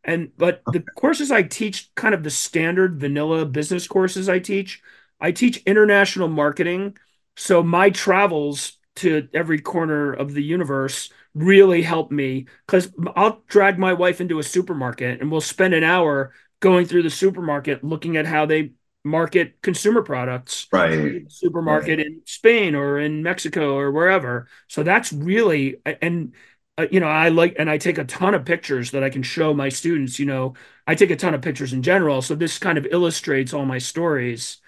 And 0.05 0.31
but 0.39 0.65
the 0.71 0.81
courses 0.97 1.31
I 1.31 1.43
teach, 1.43 1.95
kind 1.95 2.15
of 2.15 2.23
the 2.23 2.31
standard 2.31 3.01
vanilla 3.01 3.45
business 3.47 3.89
courses 3.89 4.29
I 4.29 4.39
teach, 4.39 4.83
I 5.21 5.33
teach 5.33 5.59
international 5.67 6.29
marketing. 6.29 6.97
So 7.37 7.63
my 7.63 7.91
travels 7.91 8.73
to 8.97 9.29
every 9.35 9.61
corner 9.61 10.13
of 10.13 10.33
the 10.33 10.43
universe 10.43 11.11
really 11.35 11.83
help 11.83 12.11
me 12.11 12.47
because 12.67 12.91
I'll 13.15 13.43
drag 13.47 13.79
my 13.79 13.93
wife 13.93 14.21
into 14.21 14.39
a 14.39 14.43
supermarket 14.43 15.21
and 15.21 15.31
we'll 15.31 15.43
spend 15.43 15.75
an 15.75 15.85
hour 15.85 16.33
going 16.61 16.87
through 16.87 17.03
the 17.03 17.11
supermarket 17.11 17.85
looking 17.85 18.17
at 18.17 18.27
how 18.27 18.47
they 18.47 18.73
market 19.05 19.61
consumer 19.63 20.03
products 20.03 20.69
Right. 20.73 21.27
supermarket 21.29 22.01
in 22.01 22.23
Spain 22.25 22.75
or 22.75 22.99
in 22.99 23.23
Mexico 23.23 23.77
or 23.77 23.91
wherever. 23.93 24.49
So 24.69 24.83
that's 24.83 25.13
really 25.13 25.77
and 25.85 26.35
uh, 26.79 26.87
you 26.91 27.01
know 27.01 27.09
I 27.09 27.29
like 27.29 27.57
and 27.59 27.71
I 27.71 27.79
take 27.79 27.99
a 27.99 28.05
ton 28.05 28.35
of 28.35 28.45
pictures 28.45 28.91
that 28.93 29.03
I 29.03 29.11
can 29.11 29.23
show 29.23 29.55
my 29.55 29.69
students. 29.69 30.19
You 30.19 30.27
know, 30.27 30.55
I 30.87 30.95
take 30.95 31.11
a 31.11 31.17
ton 31.17 31.35
of 31.35 31.43
pictures 31.43 31.73
in 31.73 31.83
general, 31.83 32.23
so 32.23 32.35
this 32.35 32.59
kind 32.59 32.79
of 32.79 32.87
illustrates 32.91 33.53
all 33.53 33.65
my 33.67 33.79
stories. 33.79 34.59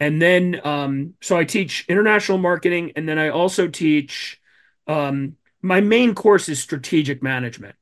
And 0.00 0.20
then 0.20 0.60
um, 0.64 1.14
so 1.20 1.36
I 1.36 1.44
teach 1.44 1.84
international 1.88 2.38
marketing, 2.38 2.92
and 2.96 3.08
then 3.08 3.18
I 3.18 3.28
also 3.28 3.68
teach 3.68 4.40
um, 4.86 5.36
my 5.62 5.80
main 5.80 6.14
course 6.14 6.48
is 6.48 6.58
strategic 6.58 7.22
management. 7.22 7.76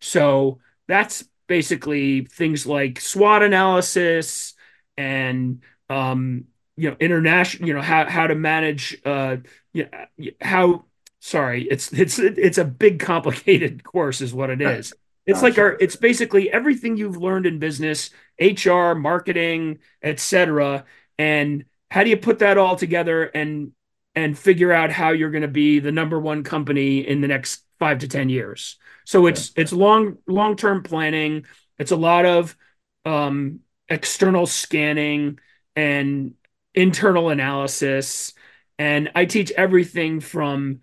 So 0.00 0.60
that's 0.86 1.24
basically 1.46 2.24
things 2.24 2.66
like 2.66 3.00
SWOT 3.00 3.42
analysis 3.42 4.54
and 4.96 5.62
um, 5.90 6.44
you 6.76 6.90
know 6.90 6.96
international 7.00 7.68
you 7.68 7.74
know 7.74 7.82
how 7.82 8.08
how 8.08 8.26
to 8.26 8.34
manage 8.34 9.00
uh 9.04 9.36
you 9.72 9.84
know, 9.84 10.30
how 10.40 10.84
sorry 11.20 11.66
it's 11.70 11.92
it's 11.92 12.18
it's 12.18 12.58
a 12.58 12.64
big 12.64 13.00
complicated 13.00 13.84
course 13.92 14.20
is 14.20 14.34
what 14.34 14.50
it 14.50 14.60
is 14.60 14.92
it's 15.26 15.42
like 15.42 15.58
our 15.58 15.76
it's 15.80 15.96
basically 15.96 16.50
everything 16.50 16.96
you've 16.96 17.16
learned 17.16 17.46
in 17.46 17.58
business 17.58 18.10
hr 18.40 18.92
marketing 18.94 19.78
etc 20.02 20.84
and 21.18 21.64
how 21.90 22.04
do 22.04 22.10
you 22.10 22.16
put 22.16 22.40
that 22.40 22.58
all 22.58 22.76
together 22.76 23.24
and 23.24 23.72
and 24.14 24.38
figure 24.38 24.72
out 24.72 24.90
how 24.90 25.10
you're 25.10 25.30
going 25.30 25.42
to 25.42 25.48
be 25.48 25.80
the 25.80 25.92
number 25.92 26.18
one 26.18 26.44
company 26.44 26.98
in 27.06 27.20
the 27.20 27.28
next 27.28 27.64
five 27.78 27.98
to 28.00 28.08
ten 28.08 28.28
years? 28.28 28.76
So 29.04 29.26
it's 29.26 29.52
it's 29.56 29.72
long 29.72 30.18
long 30.26 30.56
term 30.56 30.82
planning. 30.82 31.46
It's 31.78 31.90
a 31.92 31.96
lot 31.96 32.26
of 32.26 32.56
um 33.04 33.60
external 33.88 34.46
scanning 34.46 35.38
and 35.76 36.34
internal 36.74 37.28
analysis. 37.30 38.32
And 38.78 39.10
i 39.14 39.24
teach 39.24 39.52
everything 39.52 40.20
from 40.20 40.80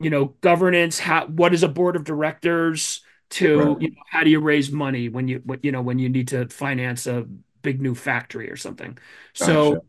you 0.00 0.10
know 0.10 0.26
governance 0.40 0.98
how 0.98 1.26
what 1.26 1.54
is 1.54 1.62
a 1.62 1.68
board 1.68 1.96
of 1.96 2.04
directors 2.04 3.02
to 3.30 3.76
Right. 3.76 3.80
you 3.80 3.90
know, 3.90 4.02
how 4.10 4.24
do 4.24 4.30
you 4.30 4.40
raise 4.40 4.70
money 4.70 5.08
when 5.08 5.28
you 5.28 5.42
you 5.62 5.72
know 5.72 5.82
when 5.82 5.98
you 5.98 6.08
need 6.08 6.28
to 6.28 6.48
finance 6.48 7.06
a 7.06 7.26
big 7.64 7.82
new 7.82 7.94
factory 7.96 8.50
or 8.50 8.56
something 8.56 8.98
so 9.34 9.72
Gotcha. 9.72 9.80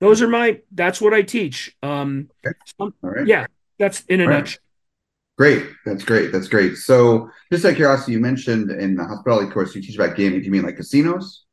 those 0.00 0.22
are 0.22 0.28
my 0.28 0.60
that's 0.72 1.00
what 1.00 1.14
i 1.14 1.22
teach 1.22 1.76
um 1.82 2.30
Okay. 2.46 2.54
some- 2.78 2.94
All 3.04 3.10
right. 3.10 3.28
yeah 3.28 3.46
that's 3.78 4.02
in 4.06 4.20
a 4.20 4.26
All 4.26 4.32
right. 4.32 4.36
nutshell 4.36 4.60
Great. 5.38 5.66
That's 5.86 6.04
great. 6.04 6.32
That's 6.32 6.48
great. 6.48 6.76
So, 6.76 7.30
just 7.52 7.64
out 7.64 7.70
of 7.70 7.76
curiosity, 7.76 8.12
you 8.12 8.20
mentioned 8.20 8.70
in 8.70 8.94
the 8.94 9.04
hospitality 9.04 9.50
course 9.50 9.74
you 9.74 9.82
teach 9.82 9.96
about 9.96 10.16
gaming. 10.16 10.40
Do 10.40 10.46
you 10.46 10.52
mean 10.52 10.62
like 10.62 10.76
casinos? 10.76 11.44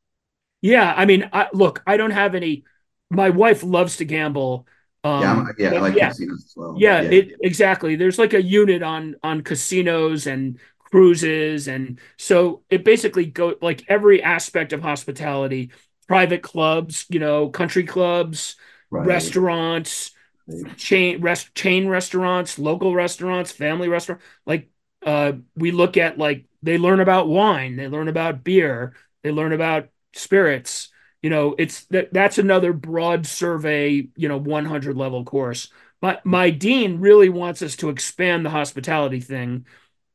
yeah 0.60 0.92
i 0.96 1.04
mean 1.04 1.28
I, 1.32 1.48
look 1.52 1.82
i 1.86 1.96
don't 1.96 2.10
have 2.10 2.34
any 2.34 2.64
my 3.10 3.30
wife 3.30 3.62
loves 3.62 3.96
to 3.98 4.04
gamble 4.04 4.66
um 5.04 5.22
yeah, 5.22 5.32
I'm, 5.32 5.54
yeah, 5.58 5.70
I 5.70 5.80
like 5.80 5.94
yeah 5.94 6.08
casinos 6.08 6.44
as 6.46 6.52
well. 6.56 6.74
yeah, 6.80 7.00
it 7.02 7.36
exactly 7.42 7.96
there's 7.96 8.18
like 8.18 8.34
a 8.34 8.42
unit 8.42 8.82
on 8.82 9.16
on 9.22 9.42
casinos 9.42 10.26
and 10.26 10.58
cruises 10.90 11.68
and 11.68 12.00
so 12.16 12.62
it 12.70 12.84
basically 12.84 13.26
go 13.26 13.54
like 13.60 13.84
every 13.88 14.22
aspect 14.22 14.72
of 14.72 14.80
hospitality 14.82 15.70
private 16.06 16.42
clubs 16.42 17.04
you 17.10 17.20
know 17.20 17.48
country 17.50 17.84
clubs 17.84 18.56
right. 18.90 19.04
restaurants 19.04 20.12
Right. 20.46 20.72
chain 20.76 21.20
rest 21.20 21.54
chain 21.54 21.88
restaurants 21.88 22.58
local 22.58 22.94
restaurants 22.94 23.52
family 23.52 23.88
restaurant 23.88 24.20
like 24.46 24.70
uh 25.04 25.32
we 25.56 25.70
look 25.70 25.96
at 25.96 26.18
like 26.18 26.46
they 26.62 26.78
learn 26.78 27.00
about 27.00 27.28
wine 27.28 27.76
they 27.76 27.88
learn 27.88 28.08
about 28.08 28.44
beer 28.44 28.94
they 29.22 29.30
learn 29.30 29.52
about 29.52 29.88
spirits 30.14 30.88
you 31.22 31.30
know 31.30 31.54
it's 31.58 31.84
that 31.86 32.12
that's 32.12 32.38
another 32.38 32.72
broad 32.72 33.26
survey 33.26 34.08
you 34.16 34.28
know 34.28 34.36
100 34.38 34.96
level 34.96 35.24
course 35.24 35.68
my 36.00 36.18
my 36.24 36.50
dean 36.50 37.00
really 37.00 37.28
wants 37.28 37.62
us 37.62 37.76
to 37.76 37.88
expand 37.88 38.44
the 38.44 38.50
hospitality 38.50 39.20
thing 39.20 39.66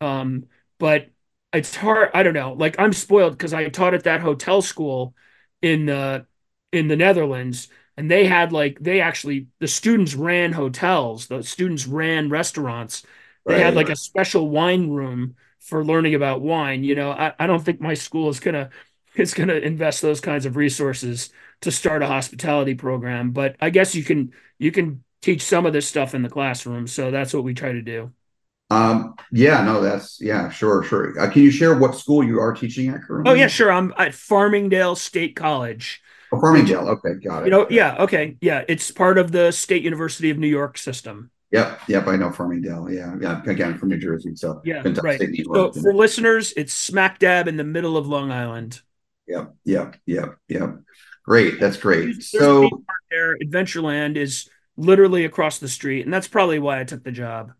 um 0.01 0.45
but 0.83 1.09
it's 1.53 1.77
hard 1.77 2.09
i 2.13 2.21
don't 2.23 2.33
know 2.33 2.51
like 2.51 2.75
i'm 2.77 2.91
spoiled 2.91 3.31
because 3.31 3.53
i 3.53 3.69
taught 3.69 3.93
at 3.93 4.03
that 4.03 4.19
hotel 4.19 4.61
school 4.61 5.15
in 5.61 5.85
the 5.85 6.25
in 6.73 6.89
the 6.89 6.97
netherlands 6.97 7.69
and 7.95 8.11
they 8.11 8.25
had 8.25 8.51
like 8.51 8.77
they 8.81 8.99
actually 8.99 9.47
the 9.59 9.67
students 9.67 10.13
ran 10.13 10.51
hotels 10.51 11.27
the 11.27 11.41
students 11.41 11.87
ran 11.87 12.29
restaurants. 12.29 13.03
They 13.45 13.61
had 13.61 13.75
like 13.75 13.89
a 13.89 13.95
special 13.95 14.49
wine 14.49 14.89
room 14.89 15.35
for 15.61 15.85
learning 15.85 16.15
about 16.15 16.41
wine 16.41 16.83
you 16.83 16.95
know? 16.95 17.11
I, 17.11 17.33
I 17.39 17.47
don't 17.47 17.63
think 17.63 17.79
my 17.79 17.93
school 17.93 18.27
is 18.27 18.41
gonna 18.41 18.69
is 19.15 19.33
gonna 19.33 19.53
invest 19.53 20.01
those 20.01 20.19
kinds 20.19 20.45
of 20.45 20.57
resources 20.57 21.29
to 21.61 21.71
start 21.71 22.03
a 22.03 22.07
hospitality 22.07 22.75
program 22.75 23.31
but 23.31 23.55
i 23.61 23.69
guess 23.69 23.95
you 23.95 24.03
can 24.03 24.33
you 24.59 24.71
can 24.71 25.01
teach 25.21 25.43
some 25.43 25.65
of 25.65 25.71
this 25.71 25.87
stuff 25.87 26.13
in 26.13 26.23
the 26.23 26.29
classroom 26.29 26.87
so 26.87 27.09
that's 27.09 27.33
what 27.33 27.45
we 27.45 27.53
try 27.53 27.71
to 27.71 27.81
do 27.81 28.11
Um, 28.73 29.15
yeah, 29.31 29.63
no, 29.63 29.81
that's 29.81 30.19
yeah, 30.21 30.49
sure, 30.49 30.83
sure. 30.83 31.19
Uh, 31.19 31.29
can 31.29 31.41
you 31.43 31.51
share 31.51 31.77
what 31.77 31.95
school 31.95 32.23
you 32.23 32.39
are 32.39 32.53
teaching 32.53 32.89
at 32.89 33.03
currently? 33.03 33.31
oh 33.31 33.35
yeah 33.35 33.47
sure 33.47 33.71
i'm 33.71 33.93
at 33.97 34.11
farmingdale 34.11 34.95
state 34.97 35.35
college 35.35 36.01
Oh, 36.31 36.39
Farmingdale. 36.41 36.87
Okay, 36.87 37.13
got 37.23 37.43
it. 37.43 37.45
you 37.45 37.51
know 37.51 37.67
yeah 37.69 37.95
okay 37.99 38.37
yeah 38.41 38.63
it's 38.67 38.89
part 38.89 39.17
of 39.19 39.31
the 39.31 39.51
state 39.51 39.83
university 39.83 40.29
of 40.31 40.37
new 40.37 40.47
york 40.47 40.77
system 40.77 41.29
Yep, 41.51 41.81
yep, 41.87 42.07
I 42.07 42.15
know 42.15 42.31
Farmingdale. 42.31 42.91
Yeah, 42.91 43.15
yeah. 43.21 43.43
Again, 43.45 43.77
from 43.77 43.89
New 43.89 43.99
Jersey, 43.99 44.35
so 44.35 44.59
Yeah, 44.65 44.81
Kentucky 44.81 45.07
right. 45.07 45.15
State, 45.17 45.29
New 45.29 45.45
So 45.53 45.71
for 45.71 45.93
listeners, 45.93 46.51
it's 46.57 46.73
smack 46.73 47.19
dab 47.19 47.47
in 47.47 47.57
the 47.57 47.63
middle 47.63 47.95
of 47.95 48.07
Long 48.07 48.31
Island. 48.31 48.81
Yep, 49.27 49.53
yep, 49.63 49.95
yep, 50.07 50.37
yep. 50.47 50.79
Great, 51.25 51.59
that's 51.59 51.77
great. 51.77 52.05
There's 52.05 52.27
So, 52.31 52.83
there, 53.11 53.37
Adventureland 53.37 54.17
is 54.17 54.49
literally 54.77 55.25
across 55.25 55.59
the 55.59 55.69
street, 55.69 56.05
and 56.05 56.13
that's 56.13 56.27
probably 56.27 56.57
why 56.57 56.79
I 56.79 56.85
took 56.85 57.03
the 57.03 57.11
job. 57.11 57.53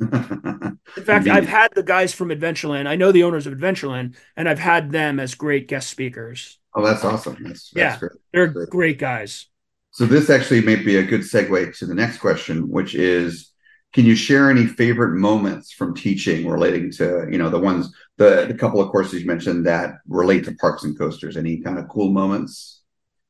In 0.00 0.78
fact, 1.04 1.28
I've 1.28 1.46
had 1.46 1.72
the 1.74 1.82
guys 1.82 2.12
from 2.12 2.28
Adventureland. 2.28 2.86
I 2.86 2.96
know 2.96 3.12
the 3.12 3.22
owners 3.22 3.46
of 3.46 3.54
Adventureland, 3.54 4.16
and 4.36 4.48
I've 4.48 4.58
had 4.58 4.90
them 4.90 5.20
as 5.20 5.34
great 5.34 5.68
guest 5.68 5.88
speakers. 5.90 6.58
Oh, 6.74 6.84
that's 6.84 7.04
awesome. 7.04 7.36
That's, 7.40 7.70
that's 7.70 7.94
yeah, 7.94 7.98
great. 7.98 8.12
they're 8.32 8.46
Great. 8.48 8.70
great 8.70 8.98
guys. 8.98 9.46
So 9.92 10.06
this 10.06 10.28
actually 10.28 10.62
may 10.62 10.76
be 10.76 10.96
a 10.96 11.04
good 11.04 11.20
segue 11.20 11.78
to 11.78 11.86
the 11.86 11.94
next 11.94 12.18
question, 12.18 12.68
which 12.68 12.96
is, 12.96 13.52
can 13.92 14.04
you 14.04 14.16
share 14.16 14.50
any 14.50 14.66
favorite 14.66 15.16
moments 15.16 15.72
from 15.72 15.94
teaching 15.94 16.48
relating 16.48 16.90
to, 16.92 17.28
you 17.30 17.38
know, 17.38 17.48
the 17.48 17.60
ones, 17.60 17.94
the, 18.16 18.46
the 18.48 18.54
couple 18.54 18.80
of 18.80 18.90
courses 18.90 19.20
you 19.20 19.26
mentioned 19.26 19.66
that 19.66 19.94
relate 20.08 20.44
to 20.46 20.54
parks 20.56 20.82
and 20.82 20.98
coasters? 20.98 21.36
Any 21.36 21.60
kind 21.60 21.78
of 21.78 21.88
cool 21.88 22.10
moments? 22.10 22.82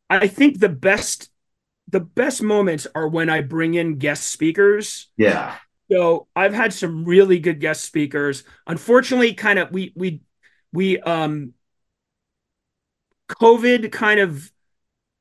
I 0.09 0.27
think 0.27 0.61
the 0.61 0.70
best 0.70 1.31
the 1.89 2.01
best 2.01 2.43
moments 2.43 2.86
are 2.95 3.07
when 3.07 3.28
I 3.28 3.43
bring 3.43 3.74
in 3.74 3.99
guest 3.99 4.28
speakers. 4.28 5.11
Yeah. 5.19 5.57
So 5.94 6.26
I've 6.34 6.54
had 6.54 6.72
some 6.72 7.04
really 7.04 7.38
good 7.38 7.60
guest 7.60 7.84
speakers. 7.84 8.44
Unfortunately, 8.66 9.34
kind 9.34 9.58
of 9.58 9.70
we 9.70 9.92
we 9.96 10.22
we 10.72 10.98
um 11.00 11.54
COVID 13.28 13.90
kind 13.92 14.20
of 14.20 14.50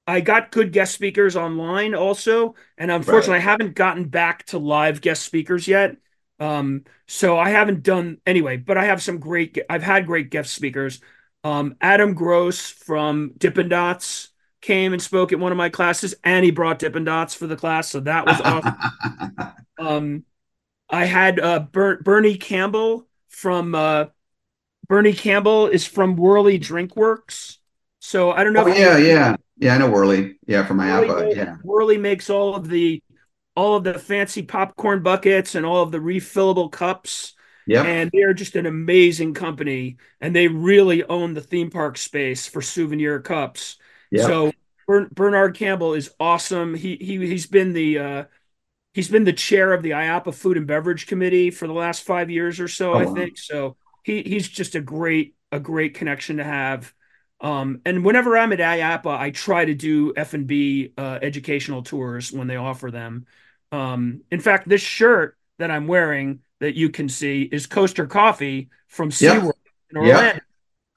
I 0.08 0.22
got 0.22 0.52
good 0.52 0.74
guest 0.74 0.94
speakers 0.96 1.36
online 1.38 1.96
also, 1.96 2.56
and 2.78 2.92
unfortunately, 2.92 3.38
Right. 3.38 3.42
I 3.42 3.52
haven't 3.52 3.76
gotten 3.76 4.06
back 4.10 4.46
to 4.48 4.60
live 4.60 5.02
guest 5.02 5.24
speakers 5.24 5.68
yet. 5.68 5.98
Um, 6.40 6.86
so 7.08 7.38
I 7.38 7.52
haven't 7.52 7.84
done 7.84 8.20
anyway, 8.26 8.58
but 8.58 8.78
I 8.78 8.86
have 8.86 9.02
some 9.02 9.20
great. 9.20 9.60
I've 9.70 9.84
had 9.84 10.08
great 10.08 10.32
guest 10.32 10.54
speakers. 10.54 11.02
Um, 11.44 11.76
Adam 11.82 12.16
Gross 12.16 12.70
from 12.72 13.34
Dippin' 13.38 13.70
Dots 13.70 14.30
came 14.62 14.94
and 14.94 15.02
spoke 15.02 15.34
at 15.34 15.40
one 15.40 15.52
of 15.54 15.58
my 15.60 15.70
classes, 15.70 16.16
and 16.24 16.46
he 16.46 16.52
brought 16.52 16.80
Dippin' 16.80 17.06
Dots 17.06 17.36
for 17.36 17.48
the 17.48 17.58
class, 17.58 17.90
so 17.90 18.02
that 18.02 18.28
was 18.28 18.42
awesome. 18.42 18.74
Um, 19.78 20.26
I 20.94 21.06
had 21.06 21.40
uh, 21.40 21.60
Ber- 21.60 22.02
Bernie 22.02 22.38
Campbell 22.38 23.08
from 23.30 23.74
uh, 23.76 24.06
Bernie 24.88 25.14
Campbell 25.14 25.68
is 25.68 25.86
from 25.88 26.16
Whirley 26.16 26.58
Drink 26.58 26.96
Works. 26.96 27.58
So 28.00 28.32
I 28.32 28.44
don't 28.44 28.54
know. 28.54 28.66
oh, 28.66 28.68
yeah, 28.68 28.98
yeah. 28.98 29.36
Yeah, 29.58 29.76
I 29.76 29.78
know 29.78 29.90
Whirley. 29.90 30.38
Yeah, 30.46 30.66
from 30.66 30.78
Whirley, 30.78 31.08
IAAPA. 31.08 31.24
makes- 31.26 31.38
Yeah. 31.38 31.56
Whirley 31.64 31.98
makes 31.98 32.30
all 32.30 32.56
of 32.56 32.70
the 32.70 33.02
all 33.56 33.76
of 33.78 33.84
the 33.84 34.00
fancy 34.00 34.42
popcorn 34.42 35.04
buckets 35.04 35.54
and 35.56 35.64
all 35.66 35.84
of 35.84 35.92
the 35.92 36.00
refillable 36.00 36.72
cups. 36.72 37.34
Yeah, 37.68 37.84
And 37.84 38.10
they're 38.12 38.34
just 38.34 38.56
an 38.56 38.66
amazing 38.66 39.34
company. 39.36 39.98
And 40.20 40.36
they 40.36 40.48
really 40.48 41.04
own 41.04 41.34
the 41.34 41.40
theme 41.42 41.70
park 41.70 41.98
space 41.98 42.46
for 42.48 42.62
souvenir 42.62 43.20
cups. 43.22 43.78
Yep. 44.12 44.26
So 44.28 44.52
Bern- 44.88 45.10
Bernard 45.14 45.56
Campbell 45.56 45.94
is 45.94 46.10
awesome. 46.20 46.74
He 46.74 46.98
he 47.00 47.18
he's 47.26 47.48
been 47.48 47.74
the 47.74 48.00
uh, 48.00 48.24
he's 48.94 49.10
been 49.10 49.24
the 49.24 49.34
chair 49.34 49.74
of 49.74 49.84
the 49.84 49.92
IAAPA 49.92 50.34
Food 50.34 50.58
and 50.58 50.68
Beverage 50.68 51.08
Committee 51.08 51.52
for 51.52 51.68
the 51.68 51.74
last 51.74 52.04
five 52.04 52.30
years 52.30 52.60
or 52.60 52.68
so, 52.68 52.94
Oh, 52.94 53.00
I 53.00 53.06
wow. 53.06 53.16
think. 53.16 53.38
So 53.38 53.78
he 54.04 54.22
he's 54.24 54.48
just 54.48 54.76
a 54.76 54.82
great 54.82 55.36
a 55.52 55.60
great 55.60 55.94
connection 55.96 56.38
to 56.38 56.44
have. 56.44 56.94
Um, 57.42 57.82
and 57.86 58.06
whenever 58.06 58.38
I'm 58.38 58.54
at 58.54 58.60
IAAPA, 58.60 59.18
I 59.18 59.32
try 59.32 59.66
to 59.66 59.74
do 59.74 60.14
F 60.16 60.34
and 60.34 60.48
B 60.48 60.94
uh, 60.98 61.20
educational 61.22 61.84
tours 61.84 62.32
when 62.32 62.48
they 62.48 62.56
offer 62.56 62.90
them. 62.92 63.26
Um, 63.72 64.22
in 64.32 64.40
fact, 64.40 64.68
this 64.70 64.82
shirt 64.82 65.38
that 65.60 65.72
I'm 65.72 65.88
wearing 65.88 66.40
that 66.60 66.76
you 66.76 66.90
can 66.90 67.10
see 67.10 67.44
is 67.44 67.68
Coaster 67.68 68.06
Coffee 68.08 68.70
from 68.88 69.10
Yeah. 69.20 69.40
SeaWorld 69.40 69.54
in 69.92 69.98
Yeah. 70.08 70.40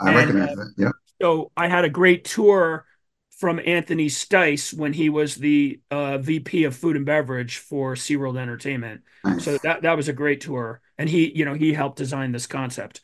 I 0.01 0.10
and, 0.10 0.16
recognize 0.16 0.51
uh, 0.51 0.56
that. 0.56 0.74
Yeah. 0.77 0.90
So 1.20 1.51
I 1.56 1.68
had 1.68 1.85
a 1.85 1.90
great 1.90 2.24
tour 2.24 2.86
from 3.36 3.60
Anthony 3.64 4.06
Stice 4.06 4.72
when 4.72 4.92
he 4.94 5.10
was 5.10 5.34
the 5.36 5.80
uh, 5.90 6.18
VP 6.18 6.64
of 6.64 6.74
food 6.74 6.96
and 6.96 7.04
beverage 7.04 7.58
for 7.58 7.94
SeaWorld 7.94 8.38
Entertainment. 8.38 9.02
Nice. 9.24 9.44
So 9.44 9.58
that 9.58 9.82
that 9.82 9.96
was 9.96 10.08
a 10.08 10.12
great 10.12 10.40
tour, 10.40 10.80
and 10.98 11.08
he 11.08 11.30
you 11.36 11.44
know 11.44 11.54
he 11.54 11.72
helped 11.72 11.98
design 11.98 12.32
this 12.32 12.46
concept. 12.46 13.02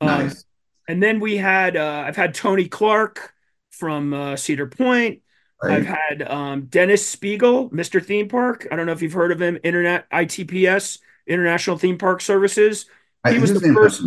Um, 0.00 0.08
nice. 0.08 0.44
And 0.88 1.02
then 1.02 1.20
we 1.20 1.36
had 1.36 1.76
uh, 1.76 2.04
I've 2.06 2.16
had 2.16 2.34
Tony 2.34 2.68
Clark 2.68 3.32
from 3.70 4.14
uh, 4.14 4.36
Cedar 4.36 4.66
Point. 4.66 5.20
I've 5.64 5.86
had 5.86 6.22
um, 6.28 6.62
Dennis 6.66 7.06
Spiegel, 7.06 7.70
Mr. 7.70 8.04
Theme 8.04 8.28
Park. 8.28 8.66
I 8.72 8.76
don't 8.76 8.86
know 8.86 8.92
if 8.92 9.00
you've 9.00 9.12
heard 9.12 9.30
of 9.30 9.40
him. 9.40 9.58
Internet 9.62 10.10
ITPS, 10.10 10.98
International 11.26 11.78
Theme 11.78 11.98
Park 11.98 12.20
Services. 12.20 12.86
I- 13.24 13.34
he 13.34 13.38
was 13.38 13.54
the 13.54 13.72
first-. 13.72 14.02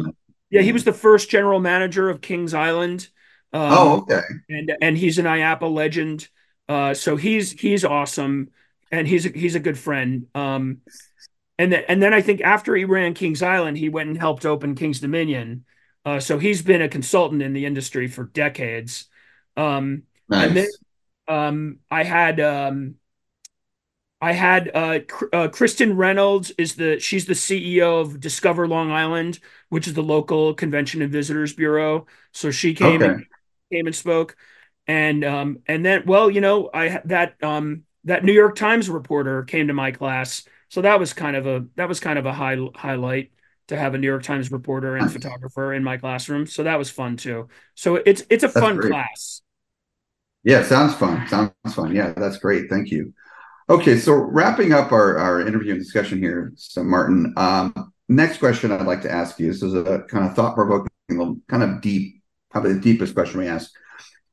Yeah, 0.49 0.61
he 0.61 0.73
was 0.73 0.83
the 0.83 0.93
first 0.93 1.29
general 1.29 1.59
manager 1.61 2.09
of 2.09 2.21
Kings 2.21 2.53
Island. 2.53 3.07
Um, 3.53 3.97
Oh, 3.97 4.01
okay. 4.01 4.21
and 4.49 4.71
and 4.81 4.97
he's 4.97 5.17
an 5.17 5.25
IAAPA 5.25 5.73
legend. 5.73 6.29
Uh, 6.69 6.93
so 6.93 7.15
he's 7.15 7.51
he's 7.51 7.85
awesome, 7.85 8.49
and 8.91 9.07
he's 9.07 9.25
a, 9.25 9.29
he's 9.29 9.55
a 9.55 9.59
good 9.59 9.77
friend. 9.77 10.27
Um, 10.35 10.79
and 11.57 11.71
then 11.71 11.83
and 11.87 12.01
then 12.03 12.13
I 12.13 12.21
think 12.21 12.41
after 12.41 12.75
he 12.75 12.85
ran 12.85 13.13
Kings 13.13 13.41
Island, 13.43 13.77
he 13.77 13.89
went 13.89 14.09
and 14.09 14.17
helped 14.17 14.45
open 14.45 14.75
Kings 14.75 14.99
Dominion. 14.99 15.65
Uh, 16.05 16.19
so 16.19 16.37
he's 16.37 16.61
been 16.61 16.81
a 16.81 16.89
consultant 16.89 17.41
in 17.41 17.53
the 17.53 17.65
industry 17.65 18.07
for 18.07 18.25
decades. 18.25 19.07
Um, 19.57 20.03
Nice. 20.27 20.39
and 20.39 20.55
then 20.55 20.67
um, 21.27 21.79
I 21.91 22.03
had 22.03 22.39
um, 22.39 22.95
I 24.21 24.31
had 24.31 24.71
uh, 24.73 24.99
uh, 25.33 25.49
Kristen 25.49 25.97
Reynolds 25.97 26.51
is 26.57 26.75
the 26.75 26.99
she's 26.99 27.25
the 27.25 27.35
CEO 27.35 27.99
of 28.01 28.19
Discover 28.19 28.67
Long 28.67 28.91
Island, 28.91 29.39
which 29.69 29.87
is 29.87 29.93
the 29.93 30.03
local 30.03 30.53
convention 30.53 31.01
and 31.01 31.11
visitors 31.11 31.53
bureau. 31.53 32.07
So 32.31 32.49
she 32.51 32.73
came 32.73 33.01
Okay. 33.01 33.15
and 33.15 33.25
came 33.75 33.87
and 33.87 33.95
spoke, 33.95 34.35
and 34.87 35.23
um, 35.23 35.59
and 35.67 35.85
then 35.85 36.03
well, 36.05 36.29
you 36.29 36.41
know, 36.41 36.69
I 36.73 37.01
that 37.05 37.41
um, 37.43 37.83
that 38.05 38.23
New 38.23 38.33
York 38.33 38.55
Times 38.55 38.89
reporter 38.89 39.43
came 39.43 39.67
to 39.67 39.73
my 39.73 39.91
class, 39.91 40.43
so 40.69 40.81
that 40.81 40.99
was 40.99 41.13
kind 41.13 41.35
of 41.35 41.47
a 41.47 41.65
that 41.75 41.87
was 41.89 41.99
kind 41.99 42.19
of 42.19 42.25
a 42.25 42.33
high 42.33 42.57
highlight 42.75 43.31
to 43.67 43.77
have 43.77 43.95
a 43.95 43.97
New 43.97 44.07
York 44.07 44.23
Times 44.23 44.51
reporter 44.51 44.95
and 44.95 45.11
photographer 45.11 45.73
in 45.73 45.83
my 45.83 45.97
classroom. 45.97 46.45
So 46.45 46.63
that 46.63 46.77
was 46.77 46.89
fun 46.91 47.17
too. 47.17 47.47
So 47.75 47.95
it's 47.95 48.23
it's 48.29 48.43
a 48.43 48.47
That's 48.53 48.59
fun 48.65 48.75
great. 48.75 48.91
class. 48.91 49.41
Yeah, 50.43 50.63
sounds 50.63 50.93
fun. 50.95 51.27
Sounds 51.27 51.51
fun. 51.73 51.95
Yeah, 51.95 52.13
that's 52.15 52.37
great. 52.37 52.69
Thank 52.69 52.91
you. 52.91 53.13
Okay, 53.69 53.97
so 53.97 54.13
wrapping 54.13 54.73
up 54.73 54.91
our, 54.91 55.17
our 55.17 55.41
interview 55.47 55.71
and 55.73 55.81
discussion 55.81 56.19
here, 56.19 56.53
so 56.55 56.83
Martin, 56.83 57.33
um, 57.37 57.93
next 58.09 58.37
question 58.37 58.71
I'd 58.71 58.85
like 58.85 59.01
to 59.03 59.11
ask 59.11 59.39
you. 59.39 59.47
This 59.47 59.63
is 59.63 59.73
a 59.73 60.03
kind 60.09 60.25
of 60.25 60.35
thought 60.35 60.55
provoking, 60.55 60.89
kind 61.49 61.63
of 61.63 61.81
deep, 61.81 62.14
probably 62.55 62.71
the 62.71 62.79
deepest 62.79 63.13
question 63.13 63.41
we 63.41 63.47
ask. 63.49 63.69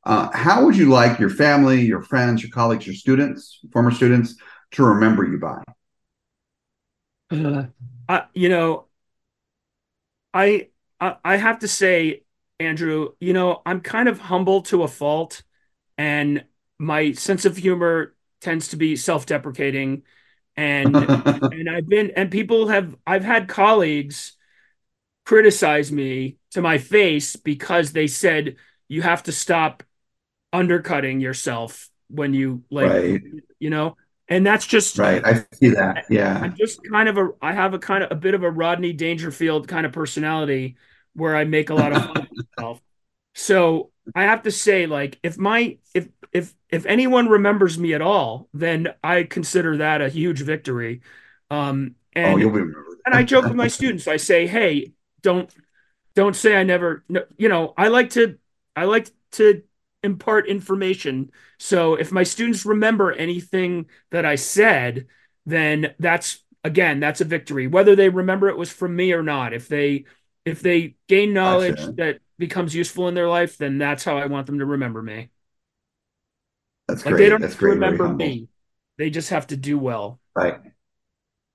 Uh, 0.05 0.31
how 0.33 0.65
would 0.65 0.77
you 0.77 0.89
like 0.89 1.19
your 1.19 1.29
family, 1.29 1.81
your 1.81 2.01
friends, 2.01 2.41
your 2.41 2.53
colleagues, 2.53 2.87
your 2.87 2.95
students, 2.95 3.59
former 3.73 3.91
students 3.91 4.37
to 4.71 4.85
remember 4.85 5.25
you 5.25 5.41
by? 5.41 5.61
Uh, 7.33 7.65
I, 8.09 8.23
you 8.33 8.49
know, 8.49 8.87
I, 10.33 10.69
I 11.01 11.17
I 11.25 11.37
have 11.37 11.59
to 11.61 11.69
say, 11.69 12.23
Andrew, 12.61 13.09
you 13.19 13.33
know, 13.33 13.61
I'm 13.67 13.81
kind 13.81 14.09
of 14.09 14.21
humble 14.21 14.63
to 14.63 14.85
a 14.85 14.89
fault, 14.89 15.43
and 15.99 16.45
my 16.79 17.11
sense 17.13 17.45
of 17.45 17.57
humor 17.57 18.15
tends 18.41 18.69
to 18.69 18.77
be 18.77 18.95
self-deprecating, 18.95 20.05
and 20.57 20.95
and 20.97 21.69
I've 21.69 21.89
been 21.89 22.13
and 22.15 22.31
people 22.31 22.69
have 22.69 22.95
I've 23.05 23.25
had 23.25 23.49
colleagues 23.49 24.37
criticize 25.25 25.93
me 25.93 26.37
to 26.53 26.63
my 26.63 26.79
face 26.79 27.37
because 27.37 27.93
they 27.93 28.07
said 28.07 28.57
you 28.89 29.03
have 29.03 29.23
to 29.25 29.33
stop 29.33 29.83
undercutting 30.53 31.21
yourself 31.21 31.91
when 32.09 32.35
you 32.35 32.65
like 32.71 32.93
right, 32.93 33.21
you 33.61 33.71
know, 33.71 33.97
and 34.29 34.47
that's 34.47 34.67
just 34.67 34.99
right. 34.99 35.25
I 35.25 35.45
see 35.55 35.71
that. 35.71 36.05
Yeah. 36.11 36.39
I'm 36.41 36.55
just 36.57 36.81
kind 36.91 37.09
of 37.09 37.19
a 37.19 37.31
I 37.41 37.53
have 37.53 37.75
a 37.75 37.79
kind 37.79 38.05
of 38.05 38.11
a 38.13 38.17
bit 38.17 38.35
of 38.35 38.43
a 38.43 38.51
Rodney 38.51 38.93
Dangerfield 38.93 39.69
kind 39.69 39.87
of 39.87 39.93
personality 39.93 40.77
where 41.15 41.37
I 41.37 41.45
make 41.45 41.71
a 41.71 41.75
lot 41.75 41.93
of 41.93 42.03
fun 42.03 42.17
of 42.23 42.29
myself. 42.59 42.81
So 43.35 43.93
I 44.15 44.25
have 44.25 44.43
to 44.43 44.51
say, 44.51 44.87
like, 44.87 45.19
if 45.23 45.39
my 45.39 45.79
if 45.95 46.09
if 46.33 46.55
if 46.71 46.87
anyone 46.87 47.29
remembers 47.29 47.79
me 47.79 47.95
at 47.95 48.03
all, 48.03 48.49
then 48.55 48.89
I 49.05 49.25
consider 49.25 49.79
that 49.79 50.03
a 50.03 50.09
huge 50.09 50.43
victory. 50.43 51.03
Um 51.51 51.97
Oh, 52.25 52.37
and 52.37 52.41
you'll 52.41 52.51
be 52.51 52.61
remembered. 52.61 52.99
and 53.07 53.15
I 53.15 53.23
joke 53.23 53.49
with 53.49 53.57
my 53.57 53.69
students. 53.69 54.09
I 54.09 54.17
say, 54.17 54.47
"Hey, 54.47 54.93
don't 55.23 55.51
don't 56.15 56.37
say 56.37 56.57
I 56.57 56.63
never 56.65 57.05
no, 57.09 57.25
you 57.37 57.49
know, 57.49 57.75
I 57.77 57.89
like 57.89 58.11
to 58.11 58.39
I 58.77 58.85
like 58.85 59.11
to 59.33 59.63
impart 60.03 60.49
information. 60.49 61.31
So 61.59 61.95
if 61.95 62.13
my 62.13 62.23
students 62.25 62.67
remember 62.67 63.13
anything 63.13 63.87
that 64.11 64.25
I 64.27 64.37
said, 64.37 65.07
then 65.47 65.95
that's 65.99 66.41
again, 66.65 67.01
that's 67.01 67.21
a 67.21 67.25
victory. 67.25 67.67
Whether 67.67 67.97
they 67.97 68.09
remember 68.09 68.49
it 68.49 68.57
was 68.59 68.71
from 68.73 68.97
me 68.97 69.13
or 69.13 69.23
not. 69.23 69.53
If 69.55 69.69
they 69.69 70.05
if 70.45 70.61
they 70.63 70.97
gain 71.09 71.33
knowledge 71.33 71.87
Gotcha. 71.87 71.97
that 71.97 72.21
becomes 72.39 72.75
useful 72.75 73.09
in 73.09 73.15
their 73.15 73.29
life, 73.29 73.57
then 73.59 73.79
that's 73.79 74.05
how 74.05 74.19
I 74.19 74.27
want 74.27 74.47
them 74.47 74.59
to 74.59 74.67
remember 74.67 75.03
me. 75.03 75.31
That's 76.89 77.03
Like 77.05 77.17
great. 77.17 77.17
they 77.17 77.29
don't 77.29 77.41
That's 77.41 77.55
have 77.59 77.59
to 77.61 77.67
great. 77.67 77.79
Very 77.81 77.99
remember 77.99 78.09
me. 78.09 78.49
They 78.99 79.11
just 79.11 79.31
have 79.31 79.47
to 79.49 79.57
do 79.57 79.79
well. 79.79 80.21
Right. 80.35 80.61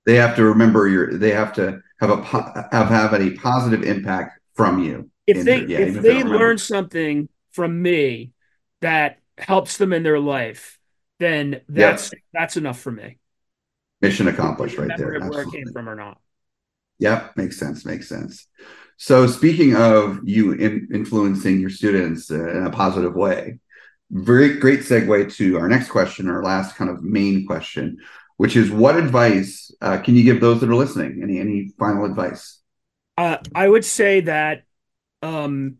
They 0.06 0.16
have 0.16 0.36
to 0.36 0.44
remember 0.44 0.88
your. 0.88 1.16
They 1.18 1.32
have 1.32 1.52
to 1.54 1.82
have 2.00 2.10
a 2.10 2.24
have 2.72 2.88
have 2.88 3.14
any 3.14 3.30
positive 3.30 3.82
impact 3.82 4.40
from 4.54 4.82
you. 4.82 5.10
if 5.26 5.44
they 5.44 5.64
yeah, 5.64 5.78
if 5.78 5.94
they 5.94 6.00
they 6.00 6.24
learn 6.24 6.58
something 6.58 7.28
from 7.52 7.82
me 7.82 8.32
that 8.80 9.18
helps 9.36 9.76
them 9.78 9.92
in 9.92 10.02
their 10.02 10.18
life, 10.18 10.78
then 11.18 11.60
that's 11.68 12.10
that's 12.32 12.56
enough 12.56 12.80
for 12.80 12.92
me. 12.92 13.18
Mission 14.00 14.28
accomplished, 14.28 14.78
right 14.78 14.96
there. 14.96 15.20
where 15.20 15.42
it 15.42 15.52
came 15.52 15.72
from 15.72 15.88
or 15.88 15.94
not. 15.94 16.20
Yep, 17.00 17.36
makes 17.36 17.58
sense. 17.58 17.84
Makes 17.84 18.08
sense. 18.08 18.46
So, 18.96 19.26
speaking 19.26 19.76
of 19.76 20.20
you 20.24 20.52
in, 20.52 20.88
influencing 20.92 21.60
your 21.60 21.70
students 21.70 22.30
uh, 22.30 22.50
in 22.50 22.66
a 22.66 22.70
positive 22.70 23.14
way, 23.14 23.60
very 24.10 24.58
great 24.58 24.80
segue 24.80 25.34
to 25.36 25.58
our 25.58 25.68
next 25.68 25.88
question, 25.88 26.28
our 26.28 26.42
last 26.42 26.76
kind 26.76 26.90
of 26.90 27.02
main 27.02 27.46
question, 27.46 27.98
which 28.38 28.56
is 28.56 28.70
what 28.70 28.96
advice 28.96 29.70
uh, 29.82 29.98
can 29.98 30.16
you 30.16 30.24
give 30.24 30.40
those 30.40 30.60
that 30.60 30.70
are 30.70 30.74
listening? 30.74 31.20
Any 31.22 31.38
any 31.38 31.68
final 31.78 32.04
advice? 32.04 32.60
Uh, 33.18 33.38
I 33.54 33.68
would 33.68 33.84
say 33.84 34.20
that 34.20 34.62
um, 35.22 35.78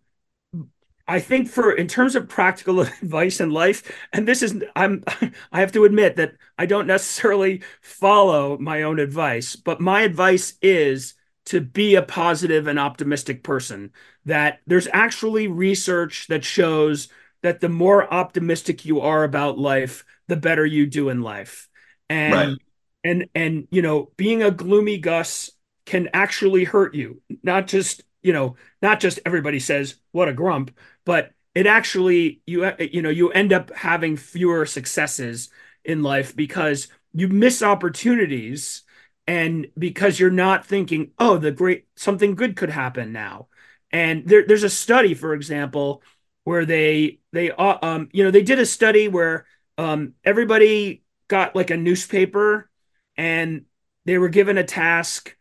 I 1.07 1.21
think 1.21 1.49
for 1.49 1.73
in 1.73 1.87
terms 1.87 2.17
of 2.17 2.29
practical 2.29 2.81
advice 3.03 3.41
in 3.41 3.51
life, 3.51 3.91
and 4.13 4.27
this 4.27 4.43
is 4.43 4.63
I'm 4.77 5.05
I 5.53 5.61
have 5.61 5.73
to 5.73 5.85
admit 5.85 6.17
that 6.17 6.35
I 6.59 6.67
don't 6.67 6.89
necessarily 6.89 7.63
follow 7.81 8.59
my 8.59 8.83
own 8.83 8.99
advice, 8.99 9.57
but 9.57 9.81
my 9.81 10.03
advice 10.03 10.55
is 10.61 11.15
to 11.47 11.61
be 11.61 11.95
a 11.95 12.03
positive 12.03 12.67
and 12.67 12.79
optimistic 12.79 13.45
person. 13.45 13.93
That 14.25 14.61
there's 14.67 14.89
actually 14.93 15.47
research 15.47 16.27
that 16.27 16.45
shows 16.45 17.09
that 17.43 17.61
the 17.61 17.69
more 17.69 18.13
optimistic 18.13 18.85
you 18.85 19.01
are 19.01 19.23
about 19.23 19.59
life, 19.59 20.05
the 20.27 20.37
better 20.37 20.67
you 20.67 20.87
do 20.87 21.09
in 21.09 21.23
life. 21.23 21.68
And 22.09 22.35
right. 22.35 22.59
and 23.05 23.27
and 23.35 23.69
you 23.71 23.83
know, 23.83 24.11
being 24.17 24.43
a 24.43 24.51
gloomy 24.51 24.99
Gus 24.99 25.51
can 25.87 26.09
actually 26.13 26.65
hurt 26.65 26.95
you, 26.95 27.21
not 27.43 27.67
just 27.67 28.03
you 28.23 28.33
know, 28.33 28.57
not 28.83 29.01
just 29.01 29.21
everybody 29.25 29.61
says 29.61 29.97
what 30.13 30.29
a 30.29 30.33
grump, 30.33 30.77
but 31.05 31.33
it 31.55 31.67
actually 31.67 32.41
you 32.47 32.71
you 32.79 33.03
know 33.03 33.11
you 33.11 33.31
end 33.31 33.53
up 33.53 33.73
having 33.75 34.17
fewer 34.17 34.65
successes 34.67 35.51
in 35.85 36.03
life 36.03 36.37
because 36.37 36.89
you 37.13 37.29
miss 37.29 37.63
opportunities 37.63 38.83
and 39.27 39.67
because 39.77 40.21
you're 40.21 40.31
not 40.31 40.67
thinking 40.67 41.11
oh 41.19 41.37
the 41.37 41.51
great 41.51 41.87
something 41.97 42.35
good 42.35 42.57
could 42.57 42.71
happen 42.71 43.13
now 43.13 43.49
and 43.91 44.27
there, 44.29 44.45
there's 44.47 44.63
a 44.63 44.71
study 44.71 45.15
for 45.15 45.35
example 45.35 46.03
where 46.45 46.65
they 46.65 47.19
they 47.33 47.51
uh, 47.51 47.79
um 47.83 48.09
you 48.13 48.23
know 48.23 48.31
they 48.31 48.43
did 48.43 48.59
a 48.59 48.67
study 48.67 49.09
where 49.09 49.45
um 49.79 50.15
everybody 50.25 51.03
got 51.29 51.55
like 51.55 51.71
a 51.71 51.77
newspaper 51.77 52.69
and 53.17 53.65
they 54.05 54.19
were 54.19 54.29
given 54.29 54.59
a 54.59 54.65
task 54.65 55.37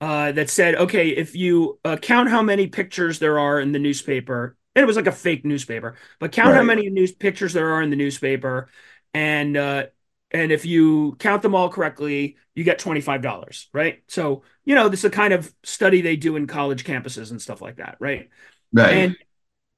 uh, 0.00 0.32
that 0.32 0.50
said, 0.50 0.74
okay, 0.74 1.08
if 1.08 1.34
you 1.34 1.78
uh, 1.84 1.96
count 1.96 2.28
how 2.28 2.42
many 2.42 2.66
pictures 2.66 3.18
there 3.18 3.38
are 3.38 3.58
in 3.58 3.72
the 3.72 3.78
newspaper, 3.78 4.56
and 4.74 4.82
it 4.82 4.86
was 4.86 4.96
like 4.96 5.06
a 5.06 5.12
fake 5.12 5.44
newspaper, 5.44 5.96
but 6.18 6.32
count 6.32 6.48
right. 6.48 6.56
how 6.56 6.62
many 6.62 6.90
news 6.90 7.12
pictures 7.12 7.52
there 7.52 7.72
are 7.72 7.80
in 7.80 7.90
the 7.90 7.96
newspaper, 7.96 8.68
and 9.14 9.56
uh, 9.56 9.84
and 10.30 10.52
if 10.52 10.66
you 10.66 11.16
count 11.20 11.42
them 11.42 11.54
all 11.54 11.70
correctly, 11.70 12.36
you 12.54 12.64
get 12.64 12.78
twenty 12.78 13.00
five 13.00 13.22
dollars, 13.22 13.68
right? 13.72 14.02
So 14.08 14.42
you 14.64 14.74
know 14.74 14.88
this 14.88 15.00
is 15.00 15.06
a 15.06 15.10
kind 15.10 15.32
of 15.32 15.54
study 15.62 16.02
they 16.02 16.16
do 16.16 16.36
in 16.36 16.46
college 16.46 16.84
campuses 16.84 17.30
and 17.30 17.40
stuff 17.40 17.62
like 17.62 17.76
that, 17.76 17.96
right? 18.00 18.28
Right. 18.72 18.92
And 18.92 19.16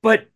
but 0.02 0.28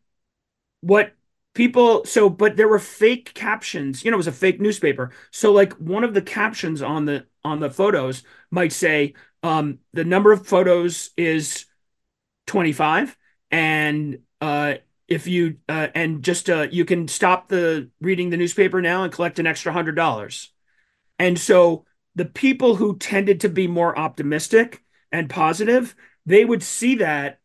what 0.82 1.12
people 1.60 2.06
so 2.06 2.30
but 2.30 2.56
there 2.56 2.68
were 2.68 2.78
fake 2.78 3.34
captions 3.34 4.02
you 4.02 4.10
know 4.10 4.14
it 4.14 4.24
was 4.24 4.26
a 4.26 4.32
fake 4.32 4.62
newspaper. 4.62 5.10
So 5.30 5.52
like 5.52 5.74
one 5.74 6.04
of 6.04 6.14
the 6.14 6.22
captions 6.22 6.80
on 6.80 7.04
the 7.04 7.26
on 7.44 7.60
the 7.60 7.68
photos 7.68 8.22
might 8.50 8.72
say 8.72 9.12
um, 9.42 9.80
the 9.92 10.04
number 10.04 10.32
of 10.32 10.46
photos 10.46 11.10
is 11.18 11.66
25 12.46 13.14
and 13.50 14.20
uh, 14.40 14.76
if 15.06 15.26
you 15.26 15.58
uh, 15.68 15.88
and 15.94 16.24
just 16.24 16.48
uh, 16.48 16.66
you 16.70 16.86
can 16.86 17.08
stop 17.08 17.48
the 17.48 17.90
reading 18.00 18.30
the 18.30 18.38
newspaper 18.38 18.80
now 18.80 19.04
and 19.04 19.12
collect 19.12 19.38
an 19.38 19.46
extra 19.46 19.70
hundred 19.70 19.96
dollars. 19.96 20.50
And 21.18 21.38
so 21.38 21.84
the 22.14 22.24
people 22.24 22.76
who 22.76 22.96
tended 22.96 23.40
to 23.40 23.50
be 23.50 23.66
more 23.66 23.98
optimistic 23.98 24.82
and 25.12 25.28
positive 25.28 25.94
they 26.24 26.42
would 26.42 26.62
see 26.62 26.94
that 26.94 27.38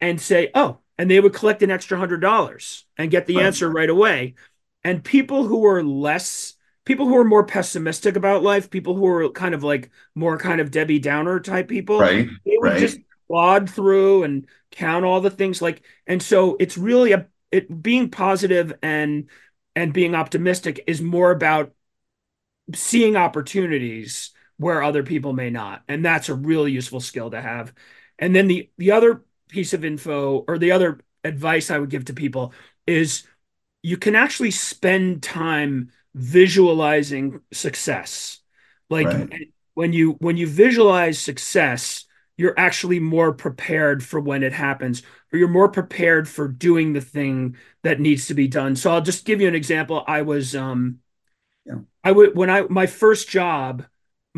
and 0.00 0.20
say 0.20 0.52
oh 0.54 0.78
and 0.98 1.10
they 1.10 1.20
would 1.20 1.32
collect 1.32 1.62
an 1.62 1.70
extra 1.70 1.98
hundred 1.98 2.20
dollars 2.20 2.84
and 2.96 3.10
get 3.10 3.26
the 3.26 3.36
right. 3.36 3.46
answer 3.46 3.70
right 3.70 3.90
away 3.90 4.34
and 4.84 5.04
people 5.04 5.46
who 5.46 5.58
were 5.58 5.82
less 5.82 6.54
people 6.88 7.06
who 7.06 7.18
are 7.18 7.24
more 7.24 7.44
pessimistic 7.44 8.16
about 8.16 8.42
life, 8.42 8.70
people 8.70 8.94
who 8.94 9.06
are 9.06 9.28
kind 9.28 9.54
of 9.54 9.62
like 9.62 9.90
more 10.14 10.38
kind 10.38 10.58
of 10.58 10.70
Debbie 10.70 10.98
Downer 10.98 11.38
type 11.38 11.68
people, 11.68 11.98
right? 12.00 12.26
They 12.46 12.56
would 12.56 12.70
right. 12.70 12.80
just 12.80 12.98
plod 13.28 13.68
through 13.68 14.22
and 14.22 14.46
count 14.70 15.04
all 15.04 15.20
the 15.20 15.30
things 15.30 15.60
like, 15.60 15.82
and 16.06 16.22
so 16.22 16.56
it's 16.58 16.78
really 16.78 17.12
a 17.12 17.26
it 17.52 17.82
being 17.82 18.10
positive 18.10 18.72
and 18.82 19.28
and 19.76 19.92
being 19.92 20.14
optimistic 20.14 20.82
is 20.86 21.02
more 21.02 21.30
about 21.30 21.72
seeing 22.74 23.16
opportunities 23.16 24.30
where 24.56 24.82
other 24.82 25.02
people 25.02 25.34
may 25.34 25.50
not, 25.50 25.82
and 25.88 26.02
that's 26.02 26.30
a 26.30 26.34
really 26.34 26.72
useful 26.72 27.00
skill 27.00 27.30
to 27.30 27.40
have. 27.40 27.74
And 28.18 28.34
then 28.34 28.48
the 28.48 28.70
the 28.78 28.92
other 28.92 29.24
piece 29.48 29.72
of 29.72 29.84
info 29.84 30.44
or 30.48 30.58
the 30.58 30.72
other 30.72 31.00
advice 31.24 31.70
I 31.70 31.78
would 31.78 31.90
give 31.90 32.06
to 32.06 32.14
people 32.14 32.52
is 32.86 33.24
you 33.82 33.96
can 33.96 34.14
actually 34.14 34.50
spend 34.50 35.22
time 35.22 35.90
visualizing 36.14 37.40
success. 37.52 38.40
Like 38.90 39.06
right. 39.06 39.48
when 39.74 39.92
you 39.92 40.12
when 40.12 40.36
you 40.36 40.46
visualize 40.46 41.18
success, 41.18 42.04
you're 42.36 42.58
actually 42.58 43.00
more 43.00 43.32
prepared 43.32 44.02
for 44.02 44.20
when 44.20 44.42
it 44.42 44.52
happens, 44.52 45.02
or 45.32 45.38
you're 45.38 45.48
more 45.48 45.68
prepared 45.68 46.28
for 46.28 46.48
doing 46.48 46.92
the 46.92 47.00
thing 47.00 47.56
that 47.82 48.00
needs 48.00 48.26
to 48.28 48.34
be 48.34 48.48
done. 48.48 48.76
So 48.76 48.90
I'll 48.90 49.02
just 49.02 49.24
give 49.24 49.40
you 49.40 49.48
an 49.48 49.54
example. 49.54 50.04
I 50.06 50.22
was 50.22 50.56
um 50.56 51.00
yeah. 51.64 51.80
I 52.02 52.12
would 52.12 52.36
when 52.36 52.50
I 52.50 52.62
my 52.62 52.86
first 52.86 53.28
job, 53.28 53.84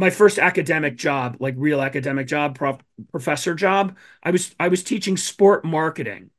my 0.00 0.08
first 0.08 0.38
academic 0.38 0.96
job, 0.96 1.36
like 1.40 1.54
real 1.58 1.82
academic 1.82 2.26
job, 2.26 2.56
prof, 2.56 2.78
professor 3.12 3.54
job, 3.54 3.96
I 4.22 4.30
was 4.30 4.54
I 4.58 4.68
was 4.68 4.82
teaching 4.82 5.18
sport 5.18 5.62
marketing 5.64 6.30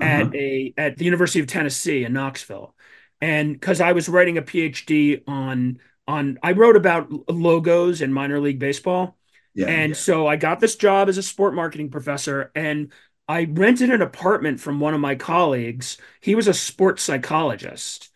at 0.00 0.26
mm-hmm. 0.26 0.34
a 0.34 0.74
at 0.76 0.98
the 0.98 1.04
University 1.04 1.38
of 1.38 1.46
Tennessee 1.46 2.04
in 2.04 2.12
Knoxville 2.12 2.74
and 3.20 3.52
because 3.52 3.80
I 3.80 3.92
was 3.92 4.08
writing 4.08 4.36
a 4.36 4.42
PhD 4.42 5.22
on 5.28 5.78
on 6.08 6.38
I 6.42 6.52
wrote 6.52 6.76
about 6.76 7.30
logos 7.30 8.02
in 8.02 8.12
minor 8.12 8.40
league 8.40 8.58
baseball. 8.58 9.16
Yeah, 9.54 9.68
and 9.68 9.90
yeah. 9.90 9.96
so 9.96 10.26
I 10.26 10.34
got 10.34 10.58
this 10.58 10.74
job 10.74 11.08
as 11.08 11.16
a 11.16 11.22
sport 11.22 11.54
marketing 11.54 11.90
professor 11.90 12.50
and 12.56 12.92
I 13.28 13.44
rented 13.44 13.90
an 13.90 14.02
apartment 14.02 14.58
from 14.58 14.80
one 14.80 14.92
of 14.92 15.00
my 15.00 15.14
colleagues. 15.14 15.98
He 16.20 16.34
was 16.34 16.48
a 16.48 16.54
sports 16.54 17.04
psychologist 17.04 18.10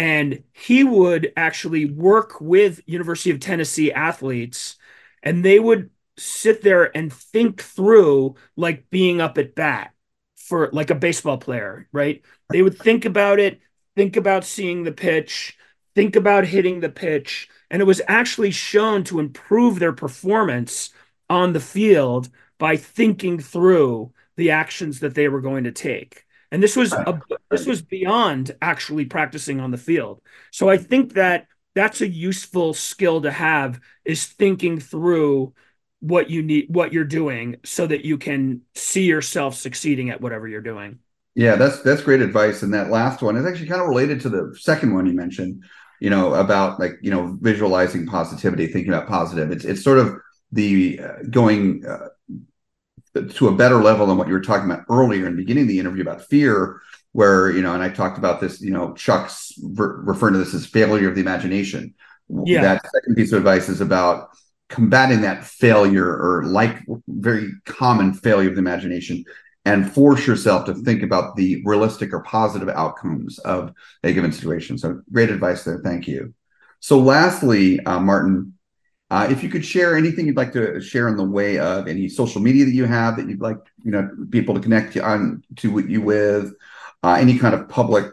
and 0.00 0.42
he 0.54 0.82
would 0.82 1.30
actually 1.36 1.84
work 1.84 2.40
with 2.40 2.80
University 2.86 3.30
of 3.30 3.38
Tennessee 3.38 3.92
athletes 3.92 4.78
and 5.22 5.44
they 5.44 5.60
would 5.60 5.90
sit 6.16 6.62
there 6.62 6.96
and 6.96 7.12
think 7.12 7.60
through 7.60 8.34
like 8.56 8.88
being 8.88 9.20
up 9.20 9.36
at 9.36 9.54
bat 9.54 9.92
for 10.36 10.70
like 10.72 10.88
a 10.88 10.94
baseball 10.94 11.36
player, 11.36 11.86
right? 11.92 12.22
They 12.50 12.62
would 12.62 12.78
think 12.78 13.04
about 13.04 13.40
it 13.40 13.60
think 13.94 14.16
about 14.16 14.44
seeing 14.46 14.84
the 14.84 14.92
pitch, 14.92 15.58
think 15.94 16.16
about 16.16 16.46
hitting 16.46 16.80
the 16.80 16.88
pitch. 16.88 17.50
And 17.70 17.82
it 17.82 17.84
was 17.84 18.00
actually 18.08 18.52
shown 18.52 19.04
to 19.04 19.20
improve 19.20 19.78
their 19.78 19.92
performance 19.92 20.88
on 21.28 21.52
the 21.52 21.60
field 21.60 22.30
by 22.56 22.78
thinking 22.78 23.38
through 23.38 24.14
the 24.36 24.52
actions 24.52 25.00
that 25.00 25.14
they 25.14 25.28
were 25.28 25.42
going 25.42 25.64
to 25.64 25.72
take. 25.72 26.24
And 26.52 26.62
this 26.62 26.76
was 26.76 26.92
a, 26.92 27.20
this 27.50 27.66
was 27.66 27.82
beyond 27.82 28.56
actually 28.60 29.04
practicing 29.04 29.60
on 29.60 29.70
the 29.70 29.78
field. 29.78 30.20
So 30.50 30.68
I 30.68 30.76
think 30.76 31.14
that 31.14 31.46
that's 31.74 32.00
a 32.00 32.08
useful 32.08 32.74
skill 32.74 33.22
to 33.22 33.30
have 33.30 33.80
is 34.04 34.26
thinking 34.26 34.80
through 34.80 35.54
what 36.00 36.30
you 36.30 36.42
need 36.42 36.66
what 36.68 36.92
you're 36.92 37.04
doing 37.04 37.56
so 37.64 37.86
that 37.86 38.04
you 38.04 38.18
can 38.18 38.62
see 38.74 39.04
yourself 39.04 39.54
succeeding 39.54 40.10
at 40.10 40.20
whatever 40.20 40.48
you're 40.48 40.60
doing. 40.60 40.98
Yeah, 41.34 41.56
that's 41.56 41.80
that's 41.82 42.02
great 42.02 42.22
advice. 42.22 42.62
And 42.62 42.74
that 42.74 42.90
last 42.90 43.22
one 43.22 43.36
is 43.36 43.46
actually 43.46 43.68
kind 43.68 43.80
of 43.80 43.88
related 43.88 44.20
to 44.22 44.28
the 44.28 44.56
second 44.58 44.94
one 44.94 45.06
you 45.06 45.12
mentioned, 45.12 45.62
you 46.00 46.10
know, 46.10 46.34
about 46.34 46.80
like, 46.80 46.98
you 47.02 47.10
know, 47.10 47.38
visualizing 47.40 48.06
positivity, 48.06 48.66
thinking 48.66 48.92
about 48.92 49.08
positive. 49.08 49.52
It's 49.52 49.64
it's 49.64 49.84
sort 49.84 49.98
of 49.98 50.16
the 50.50 50.98
uh, 51.00 51.22
going 51.30 51.84
uh, 51.86 52.08
to 53.14 53.48
a 53.48 53.56
better 53.56 53.82
level 53.82 54.06
than 54.06 54.16
what 54.16 54.28
you 54.28 54.34
were 54.34 54.40
talking 54.40 54.70
about 54.70 54.84
earlier 54.88 55.26
in 55.26 55.36
the 55.36 55.42
beginning 55.42 55.64
of 55.64 55.68
the 55.68 55.78
interview 55.78 56.02
about 56.02 56.22
fear, 56.22 56.80
where, 57.12 57.50
you 57.50 57.62
know, 57.62 57.74
and 57.74 57.82
I 57.82 57.88
talked 57.88 58.18
about 58.18 58.40
this, 58.40 58.60
you 58.60 58.70
know, 58.70 58.94
Chuck's 58.94 59.52
ver- 59.58 60.00
referring 60.02 60.34
to 60.34 60.38
this 60.38 60.54
as 60.54 60.66
failure 60.66 61.08
of 61.08 61.14
the 61.14 61.20
imagination. 61.20 61.94
Yeah. 62.44 62.62
That 62.62 62.90
second 62.92 63.16
piece 63.16 63.32
of 63.32 63.38
advice 63.38 63.68
is 63.68 63.80
about 63.80 64.28
combating 64.68 65.22
that 65.22 65.44
failure 65.44 66.06
or 66.06 66.44
like 66.44 66.78
very 67.08 67.50
common 67.64 68.14
failure 68.14 68.48
of 68.48 68.54
the 68.54 68.60
imagination 68.60 69.24
and 69.64 69.92
force 69.92 70.26
yourself 70.26 70.64
to 70.66 70.74
think 70.74 71.02
about 71.02 71.36
the 71.36 71.60
realistic 71.64 72.12
or 72.12 72.22
positive 72.22 72.68
outcomes 72.68 73.38
of 73.40 73.72
a 74.04 74.12
given 74.12 74.32
situation. 74.32 74.78
So 74.78 75.02
great 75.12 75.30
advice 75.30 75.64
there. 75.64 75.80
Thank 75.82 76.06
you. 76.06 76.32
So 76.78 76.98
lastly, 76.98 77.80
uh, 77.84 78.00
Martin, 78.00 78.54
uh, 79.10 79.26
if 79.28 79.42
you 79.42 79.48
could 79.48 79.64
share 79.64 79.96
anything 79.96 80.26
you'd 80.26 80.36
like 80.36 80.52
to 80.52 80.80
share 80.80 81.08
in 81.08 81.16
the 81.16 81.24
way 81.24 81.58
of 81.58 81.88
any 81.88 82.08
social 82.08 82.40
media 82.40 82.64
that 82.64 82.72
you 82.72 82.84
have 82.84 83.16
that 83.16 83.28
you'd 83.28 83.40
like 83.40 83.58
you 83.84 83.90
know 83.90 84.08
people 84.30 84.54
to 84.54 84.60
connect 84.60 84.94
you 84.94 85.02
on 85.02 85.42
to 85.56 85.80
you 85.80 86.00
with, 86.00 86.52
uh, 87.02 87.14
any 87.14 87.38
kind 87.38 87.54
of 87.54 87.68
public 87.68 88.12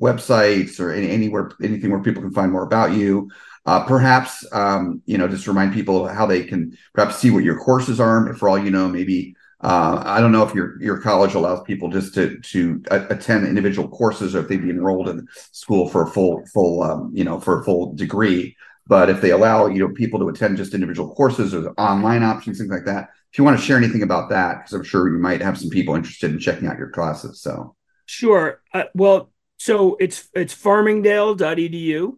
websites 0.00 0.80
or 0.80 0.92
any, 0.92 1.10
anywhere 1.10 1.50
anything 1.62 1.90
where 1.90 2.02
people 2.02 2.22
can 2.22 2.32
find 2.32 2.52
more 2.52 2.64
about 2.64 2.92
you. 2.92 3.30
Uh, 3.64 3.84
perhaps 3.84 4.46
um, 4.52 5.02
you 5.06 5.18
know 5.18 5.26
just 5.26 5.46
remind 5.46 5.72
people 5.72 6.06
how 6.06 6.26
they 6.26 6.44
can 6.44 6.76
perhaps 6.94 7.16
see 7.16 7.30
what 7.30 7.44
your 7.44 7.58
courses 7.58 7.98
are. 7.98 8.32
For 8.34 8.48
all 8.48 8.58
you 8.58 8.70
know, 8.70 8.88
maybe 8.88 9.34
uh, 9.60 10.02
I 10.04 10.20
don't 10.20 10.32
know 10.32 10.44
if 10.44 10.54
your 10.54 10.80
your 10.82 11.00
college 11.00 11.34
allows 11.34 11.62
people 11.62 11.88
just 11.88 12.14
to 12.14 12.38
to 12.38 12.82
attend 12.90 13.46
individual 13.48 13.88
courses 13.88 14.34
or 14.34 14.40
if 14.40 14.48
they'd 14.48 14.62
be 14.62 14.70
enrolled 14.70 15.08
in 15.08 15.26
school 15.50 15.88
for 15.88 16.02
a 16.02 16.06
full 16.06 16.44
full 16.52 16.82
um, 16.82 17.10
you 17.12 17.24
know 17.24 17.40
for 17.40 17.60
a 17.60 17.64
full 17.64 17.94
degree. 17.94 18.56
But 18.86 19.10
if 19.10 19.20
they 19.20 19.30
allow 19.30 19.66
you 19.66 19.80
know 19.80 19.94
people 19.94 20.20
to 20.20 20.28
attend 20.28 20.56
just 20.56 20.74
individual 20.74 21.14
courses 21.14 21.54
or 21.54 21.70
online 21.72 22.22
options, 22.22 22.58
things 22.58 22.70
like 22.70 22.84
that, 22.84 23.10
if 23.32 23.38
you 23.38 23.44
want 23.44 23.58
to 23.58 23.64
share 23.64 23.76
anything 23.76 24.02
about 24.02 24.30
that, 24.30 24.58
because 24.58 24.72
I'm 24.72 24.84
sure 24.84 25.08
you 25.08 25.18
might 25.18 25.42
have 25.42 25.58
some 25.58 25.70
people 25.70 25.94
interested 25.94 26.30
in 26.30 26.38
checking 26.38 26.68
out 26.68 26.78
your 26.78 26.90
classes. 26.90 27.40
So 27.40 27.74
sure. 28.06 28.62
Uh, 28.72 28.84
well, 28.94 29.30
so 29.58 29.96
it's 29.98 30.28
it's 30.34 30.54
farmingdale.edu, 30.54 32.16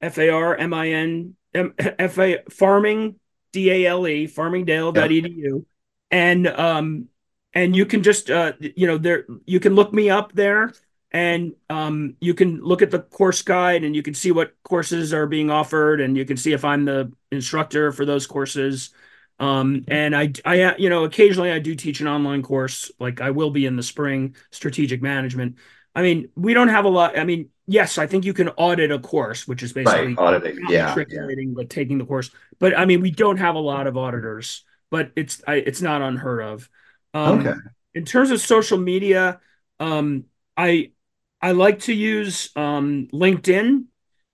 F 0.00 0.18
A 0.18 0.30
R 0.30 0.56
M 0.56 0.72
I 0.72 0.90
N 0.90 1.34
F 1.54 2.18
A 2.18 2.42
farming 2.50 3.16
D 3.52 3.70
A 3.70 3.86
L 3.86 4.06
E 4.06 4.26
farmingdale.edu, 4.26 5.36
yep. 5.36 5.62
and 6.10 6.46
um 6.46 7.08
and 7.52 7.74
you 7.74 7.86
can 7.86 8.02
just 8.02 8.30
uh 8.30 8.52
you 8.60 8.86
know 8.86 8.98
there 8.98 9.26
you 9.44 9.58
can 9.58 9.74
look 9.74 9.92
me 9.92 10.10
up 10.10 10.32
there 10.32 10.72
and 11.16 11.54
um, 11.70 12.14
you 12.20 12.34
can 12.34 12.60
look 12.60 12.82
at 12.82 12.90
the 12.90 12.98
course 12.98 13.40
guide 13.40 13.84
and 13.84 13.96
you 13.96 14.02
can 14.02 14.12
see 14.12 14.32
what 14.32 14.52
courses 14.64 15.14
are 15.14 15.26
being 15.26 15.50
offered 15.50 16.02
and 16.02 16.14
you 16.14 16.26
can 16.26 16.36
see 16.36 16.52
if 16.52 16.62
i'm 16.62 16.84
the 16.84 17.10
instructor 17.32 17.90
for 17.90 18.04
those 18.04 18.26
courses. 18.26 18.90
Um, 19.38 19.84
and 19.88 20.14
i 20.14 20.32
i 20.44 20.76
you 20.76 20.88
know 20.90 21.04
occasionally 21.04 21.50
i 21.50 21.58
do 21.58 21.74
teach 21.74 22.00
an 22.00 22.08
online 22.08 22.42
course 22.42 22.90
like 22.98 23.20
i 23.20 23.30
will 23.30 23.50
be 23.50 23.66
in 23.66 23.76
the 23.76 23.82
spring 23.82 24.36
strategic 24.50 25.02
management. 25.02 25.56
I 25.94 26.02
mean 26.02 26.28
we 26.36 26.52
don't 26.52 26.68
have 26.68 26.84
a 26.84 26.88
lot 26.88 27.18
i 27.18 27.24
mean 27.24 27.48
yes 27.66 27.96
i 27.98 28.06
think 28.06 28.24
you 28.26 28.34
can 28.34 28.50
audit 28.50 28.90
a 28.90 28.98
course 28.98 29.48
which 29.48 29.62
is 29.62 29.72
basically 29.72 30.14
right, 30.14 30.18
auditing 30.18 30.58
yeah, 30.68 30.94
yeah. 31.08 31.34
but 31.54 31.70
taking 31.70 31.98
the 31.98 32.04
course. 32.04 32.30
But 32.58 32.78
i 32.78 32.84
mean 32.84 33.00
we 33.00 33.10
don't 33.10 33.38
have 33.38 33.54
a 33.54 33.64
lot 33.72 33.86
of 33.86 33.96
auditors 33.96 34.64
but 34.90 35.12
it's 35.16 35.42
I, 35.46 35.56
it's 35.56 35.82
not 35.82 36.00
unheard 36.00 36.42
of. 36.42 36.70
Um, 37.12 37.40
okay. 37.40 37.58
in 37.94 38.04
terms 38.04 38.30
of 38.30 38.40
social 38.40 38.78
media 38.78 39.40
um, 39.80 40.24
i 40.56 40.92
I 41.40 41.52
like 41.52 41.80
to 41.80 41.92
use 41.92 42.50
um, 42.56 43.08
LinkedIn, 43.12 43.84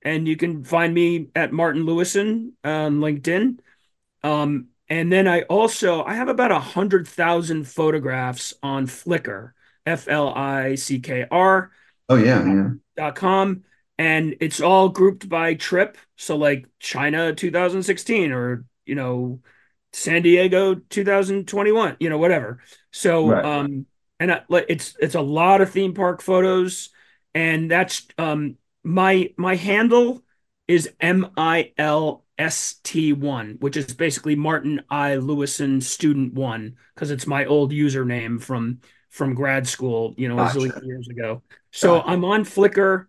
and 0.02 0.28
you 0.28 0.36
can 0.36 0.64
find 0.64 0.92
me 0.94 1.28
at 1.34 1.52
Martin 1.52 1.84
Lewison 1.84 2.52
on 2.64 2.98
LinkedIn. 2.98 3.58
Um, 4.22 4.68
and 4.88 5.10
then 5.10 5.26
I 5.26 5.42
also 5.42 6.04
I 6.04 6.14
have 6.14 6.28
about 6.28 6.52
a 6.52 6.60
hundred 6.60 7.08
thousand 7.08 7.66
photographs 7.66 8.54
on 8.62 8.86
Flickr, 8.86 9.52
F 9.86 10.06
L 10.08 10.28
I 10.34 10.74
C 10.74 11.00
K 11.00 11.26
R. 11.30 11.70
Oh 12.08 12.16
yeah, 12.16 12.44
yeah. 12.44 12.68
Dot 12.96 13.14
com, 13.16 13.64
and 13.98 14.36
it's 14.40 14.60
all 14.60 14.90
grouped 14.90 15.28
by 15.28 15.54
trip. 15.54 15.96
So 16.16 16.36
like 16.36 16.66
China 16.78 17.34
2016, 17.34 18.32
or 18.32 18.64
you 18.84 18.94
know, 18.94 19.40
San 19.92 20.22
Diego 20.22 20.74
2021, 20.74 21.96
you 21.98 22.10
know, 22.10 22.18
whatever. 22.18 22.60
So 22.90 23.30
right. 23.30 23.44
um, 23.44 23.86
and 24.22 24.32
I, 24.32 24.42
it's 24.68 24.96
it's 25.00 25.16
a 25.16 25.20
lot 25.20 25.60
of 25.60 25.70
theme 25.70 25.94
park 25.94 26.22
photos, 26.22 26.90
and 27.34 27.68
that's 27.68 28.06
um 28.18 28.56
my 28.84 29.30
my 29.36 29.56
handle 29.56 30.22
is 30.68 30.90
M 31.00 31.32
I 31.36 31.72
L 31.76 32.24
S 32.38 32.76
T 32.84 33.12
one, 33.12 33.56
which 33.58 33.76
is 33.76 33.92
basically 33.94 34.36
Martin 34.36 34.82
I 34.88 35.16
Lewison 35.16 35.82
student 35.82 36.34
one 36.34 36.76
because 36.94 37.10
it's 37.10 37.26
my 37.26 37.46
old 37.46 37.72
username 37.72 38.40
from 38.40 38.78
from 39.10 39.34
grad 39.34 39.66
school, 39.66 40.14
you 40.16 40.28
know, 40.28 40.36
gotcha. 40.36 40.80
years 40.84 41.08
ago. 41.08 41.42
So 41.72 41.96
gotcha. 41.96 42.10
I'm 42.10 42.24
on 42.24 42.44
Flickr. 42.44 43.06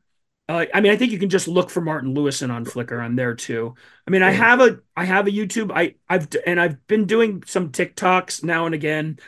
Uh, 0.49 0.65
I 0.73 0.81
mean, 0.81 0.91
I 0.91 0.97
think 0.97 1.11
you 1.11 1.19
can 1.19 1.29
just 1.29 1.47
look 1.47 1.69
for 1.69 1.79
Martin 1.79 2.13
Lewison 2.13 2.51
on 2.51 2.65
Flickr. 2.65 2.99
I'm 2.99 3.15
there 3.15 3.35
too. 3.35 3.75
I 4.07 4.11
mean, 4.11 4.23
I 4.23 4.31
have 4.31 4.59
a 4.61 4.79
I 4.95 5.05
have 5.05 5.27
a 5.27 5.31
YouTube. 5.31 5.71
I 5.73 5.95
I've 6.09 6.27
and 6.47 6.59
I've 6.59 6.85
been 6.87 7.05
doing 7.05 7.43
some 7.45 7.69
TikToks 7.69 8.43
now 8.43 8.65
and 8.65 8.73
again. 8.73 9.19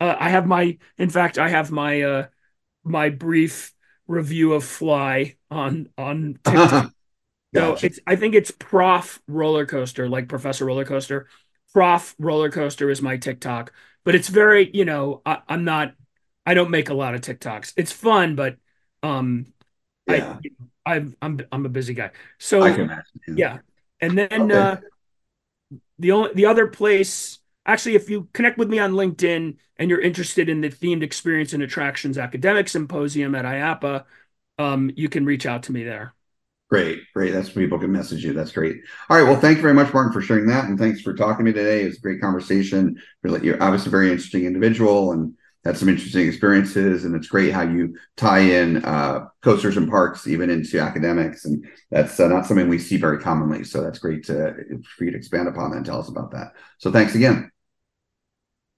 Uh, 0.00 0.16
I 0.18 0.30
have 0.30 0.46
my, 0.46 0.78
in 0.98 1.10
fact, 1.10 1.38
I 1.38 1.48
have 1.48 1.70
my 1.70 2.02
uh 2.02 2.26
my 2.84 3.10
brief 3.10 3.72
review 4.06 4.54
of 4.54 4.64
Fly 4.64 5.36
on 5.50 5.88
on 5.96 6.38
TikTok. 6.44 6.92
So 7.54 7.76
it's 7.82 7.98
I 8.06 8.16
think 8.16 8.34
it's 8.34 8.50
Prof 8.50 9.20
Roller 9.26 9.66
Coaster, 9.66 10.08
like 10.08 10.28
Professor 10.28 10.64
Roller 10.64 10.84
Coaster. 10.84 11.26
Prof 11.72 12.14
Roller 12.18 12.50
Coaster 12.50 12.90
is 12.90 13.02
my 13.02 13.16
TikTok, 13.16 13.72
but 14.04 14.14
it's 14.14 14.28
very 14.28 14.70
you 14.72 14.84
know 14.84 15.22
I, 15.26 15.40
am 15.48 15.64
not 15.64 15.94
I 16.46 16.54
don't 16.54 16.70
make 16.70 16.88
a 16.88 16.94
lot 16.94 17.14
of 17.14 17.20
TikToks. 17.20 17.74
It's 17.76 17.92
fun, 17.92 18.36
but 18.36 18.56
um, 19.02 19.46
yeah. 20.08 20.38
I 20.86 20.94
I'm 20.94 21.16
I'm 21.20 21.40
I'm 21.50 21.66
a 21.66 21.68
busy 21.68 21.94
guy. 21.94 22.10
So 22.38 22.64
imagine, 22.64 23.04
yeah. 23.28 23.34
yeah. 23.36 23.58
and 24.00 24.16
then 24.16 24.52
okay. 24.52 24.54
uh, 24.54 24.76
the 25.98 26.12
only 26.12 26.34
the 26.34 26.46
other 26.46 26.68
place 26.68 27.39
actually 27.70 27.94
if 27.94 28.10
you 28.10 28.28
connect 28.32 28.58
with 28.58 28.68
me 28.68 28.78
on 28.78 28.92
linkedin 28.92 29.56
and 29.76 29.88
you're 29.88 30.00
interested 30.00 30.48
in 30.48 30.60
the 30.60 30.68
themed 30.68 31.02
experience 31.02 31.52
and 31.52 31.62
attractions 31.62 32.18
academic 32.18 32.68
symposium 32.68 33.34
at 33.34 33.44
IAAPA 33.44 34.04
um, 34.58 34.90
you 34.94 35.08
can 35.08 35.24
reach 35.24 35.46
out 35.46 35.62
to 35.64 35.72
me 35.72 35.84
there. 35.84 36.14
Great 36.68 37.00
great. 37.14 37.32
That's 37.32 37.48
people 37.50 37.78
can 37.78 37.90
message 37.90 38.24
you. 38.24 38.32
That's 38.32 38.52
great. 38.52 38.76
All 39.08 39.16
right 39.16 39.28
well 39.28 39.40
thank 39.40 39.56
you 39.56 39.62
very 39.62 39.74
much 39.74 39.92
martin 39.92 40.12
for 40.12 40.20
sharing 40.20 40.46
that 40.46 40.66
and 40.66 40.78
thanks 40.78 41.00
for 41.00 41.14
talking 41.14 41.44
to 41.44 41.52
me 41.52 41.56
today. 41.56 41.82
It 41.82 41.86
was 41.86 41.98
a 41.98 42.00
great 42.00 42.20
conversation. 42.20 43.00
You're 43.24 43.62
obviously 43.62 43.88
a 43.88 43.90
very 43.90 44.10
interesting 44.10 44.44
individual 44.44 45.12
and 45.12 45.34
had 45.64 45.76
some 45.76 45.88
interesting 45.88 46.26
experiences 46.26 47.04
and 47.04 47.14
it's 47.14 47.26
great 47.26 47.52
how 47.52 47.62
you 47.62 47.94
tie 48.16 48.38
in 48.38 48.82
uh, 48.84 49.26
coasters 49.42 49.76
and 49.76 49.90
parks 49.90 50.26
even 50.26 50.48
into 50.48 50.80
academics 50.80 51.44
and 51.44 51.66
that's 51.90 52.18
uh, 52.18 52.28
not 52.28 52.46
something 52.46 52.68
we 52.68 52.78
see 52.78 52.96
very 52.96 53.18
commonly. 53.18 53.64
So 53.64 53.82
that's 53.82 53.98
great 53.98 54.24
to, 54.26 54.54
for 54.96 55.04
you 55.04 55.10
to 55.10 55.16
expand 55.16 55.48
upon 55.48 55.70
that 55.70 55.78
and 55.78 55.86
tell 55.86 56.00
us 56.00 56.08
about 56.08 56.30
that. 56.32 56.52
So 56.78 56.90
thanks 56.90 57.14
again 57.14 57.50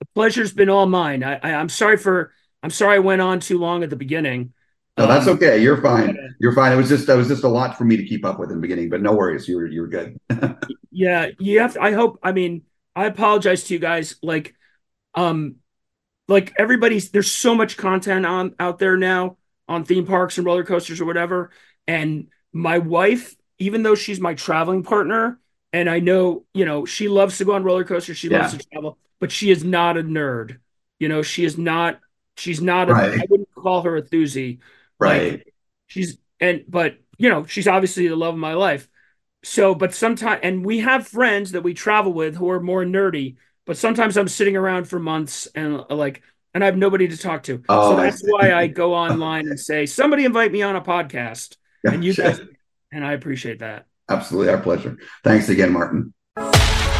the 0.02 0.08
pleasure's 0.14 0.52
been 0.52 0.68
all 0.68 0.86
mine. 0.86 1.22
I, 1.22 1.38
I 1.42 1.50
am 1.50 1.68
sorry 1.68 1.96
for 1.96 2.32
i'm 2.62 2.70
sorry 2.70 2.96
i 2.96 2.98
went 2.98 3.20
on 3.20 3.40
too 3.40 3.58
long 3.58 3.82
at 3.82 3.90
the 3.90 3.96
beginning. 3.96 4.52
No 4.98 5.06
that's 5.06 5.26
um, 5.26 5.36
okay. 5.36 5.62
You're 5.62 5.80
fine. 5.80 6.18
you're 6.38 6.52
fine. 6.52 6.72
It 6.72 6.76
was 6.76 6.88
just 6.88 7.06
that 7.06 7.16
was 7.16 7.28
just 7.28 7.44
a 7.44 7.48
lot 7.48 7.78
for 7.78 7.84
me 7.84 7.96
to 7.96 8.04
keep 8.04 8.24
up 8.24 8.38
with 8.38 8.50
in 8.50 8.56
the 8.56 8.62
beginning 8.62 8.88
but 8.88 9.00
no 9.00 9.12
worries. 9.12 9.48
You 9.48 9.56
were 9.56 9.66
you 9.66 9.82
were 9.82 9.88
good. 9.88 10.18
Yeah 10.94 11.28
you 11.38 11.60
have 11.60 11.72
to, 11.72 11.82
i 11.82 11.92
hope 11.92 12.18
i 12.22 12.32
mean 12.32 12.64
i 12.94 13.06
apologize 13.06 13.64
to 13.64 13.74
you 13.74 13.80
guys. 13.80 14.16
Like 14.22 14.54
um 15.14 15.56
like 16.28 16.52
everybody's 16.58 17.10
there's 17.10 17.30
so 17.30 17.54
much 17.54 17.76
content 17.76 18.26
on 18.26 18.54
out 18.58 18.78
there 18.78 18.96
now 18.96 19.36
on 19.68 19.84
theme 19.84 20.06
parks 20.06 20.36
and 20.36 20.46
roller 20.46 20.64
coasters 20.64 21.00
or 21.00 21.04
whatever. 21.04 21.50
And 21.86 22.28
my 22.52 22.78
wife, 22.78 23.34
even 23.58 23.82
though 23.82 23.94
she's 23.94 24.20
my 24.20 24.34
traveling 24.34 24.82
partner, 24.82 25.40
and 25.72 25.88
I 25.88 26.00
know, 26.00 26.44
you 26.52 26.64
know, 26.64 26.84
she 26.84 27.08
loves 27.08 27.38
to 27.38 27.44
go 27.44 27.54
on 27.54 27.64
roller 27.64 27.84
coasters, 27.84 28.18
she 28.18 28.28
yeah. 28.28 28.42
loves 28.42 28.56
to 28.56 28.64
travel, 28.70 28.98
but 29.22 29.30
she 29.30 29.52
is 29.52 29.62
not 29.62 29.96
a 29.96 30.02
nerd. 30.02 30.58
You 30.98 31.08
know, 31.08 31.22
she 31.22 31.44
is 31.44 31.56
not, 31.56 32.00
she's 32.36 32.60
not, 32.60 32.90
a, 32.90 32.92
right. 32.92 33.20
I 33.20 33.24
wouldn't 33.30 33.54
call 33.54 33.82
her 33.82 33.96
a 33.96 34.02
thuzy. 34.02 34.58
Right. 34.98 35.30
Like, 35.34 35.54
she's, 35.86 36.18
and, 36.40 36.64
but, 36.66 36.96
you 37.18 37.28
know, 37.28 37.46
she's 37.46 37.68
obviously 37.68 38.08
the 38.08 38.16
love 38.16 38.34
of 38.34 38.40
my 38.40 38.54
life. 38.54 38.88
So, 39.44 39.76
but 39.76 39.94
sometimes, 39.94 40.40
and 40.42 40.66
we 40.66 40.80
have 40.80 41.06
friends 41.06 41.52
that 41.52 41.62
we 41.62 41.72
travel 41.72 42.12
with 42.12 42.34
who 42.34 42.50
are 42.50 42.58
more 42.58 42.82
nerdy. 42.84 43.36
But 43.64 43.76
sometimes 43.76 44.16
I'm 44.16 44.26
sitting 44.26 44.56
around 44.56 44.88
for 44.88 44.98
months 44.98 45.46
and 45.54 45.84
uh, 45.88 45.94
like, 45.94 46.22
and 46.52 46.64
I 46.64 46.66
have 46.66 46.76
nobody 46.76 47.06
to 47.06 47.16
talk 47.16 47.44
to. 47.44 47.62
Oh, 47.68 47.92
so 47.92 47.96
that's 47.96 48.22
why 48.26 48.52
I 48.52 48.66
go 48.66 48.92
online 48.92 49.46
and 49.46 49.60
say, 49.60 49.86
somebody 49.86 50.24
invite 50.24 50.50
me 50.50 50.62
on 50.62 50.74
a 50.74 50.80
podcast. 50.80 51.58
And 51.84 52.04
you 52.04 52.12
guys, 52.12 52.40
and 52.90 53.04
I 53.04 53.12
appreciate 53.12 53.60
that. 53.60 53.86
Absolutely. 54.08 54.52
Our 54.52 54.60
pleasure. 54.60 54.98
Thanks 55.22 55.48
again, 55.48 55.70
Martin. 55.70 56.12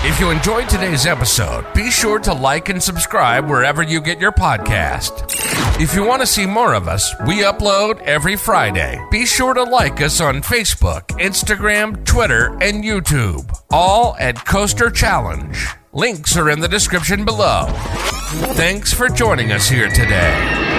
If 0.05 0.19
you 0.19 0.31
enjoyed 0.31 0.69
today's 0.69 1.07
episode, 1.07 1.65
be 1.75 1.89
sure 1.89 2.19
to 2.19 2.33
like 2.33 2.69
and 2.69 2.83
subscribe 2.83 3.49
wherever 3.49 3.85
you 3.85 4.01
get 4.01 4.21
your 4.21 4.33
podcast. 4.33 5.13
If 5.81 5.95
you 5.95 6.05
want 6.05 6.21
to 6.23 6.27
see 6.27 6.45
more 6.45 6.75
of 6.75 6.89
us, 6.89 7.15
we 7.25 7.43
upload 7.43 8.01
every 8.03 8.35
Friday. 8.35 9.01
Be 9.13 9.25
sure 9.27 9.55
to 9.55 9.63
like 9.63 10.01
us 10.01 10.21
on 10.21 10.43
Facebook, 10.43 11.07
Instagram, 11.21 12.05
Twitter, 12.05 12.49
and 12.61 12.83
YouTube, 12.83 13.57
all 13.71 14.17
at 14.19 14.45
Coaster 14.45 14.91
Challenge. 14.91 15.57
Links 15.93 16.37
are 16.37 16.51
in 16.51 16.59
the 16.59 16.69
description 16.69 17.25
below. 17.25 17.67
Thanks 18.55 18.93
for 18.93 19.09
joining 19.09 19.53
us 19.53 19.69
here 19.69 19.89
today. 19.89 20.72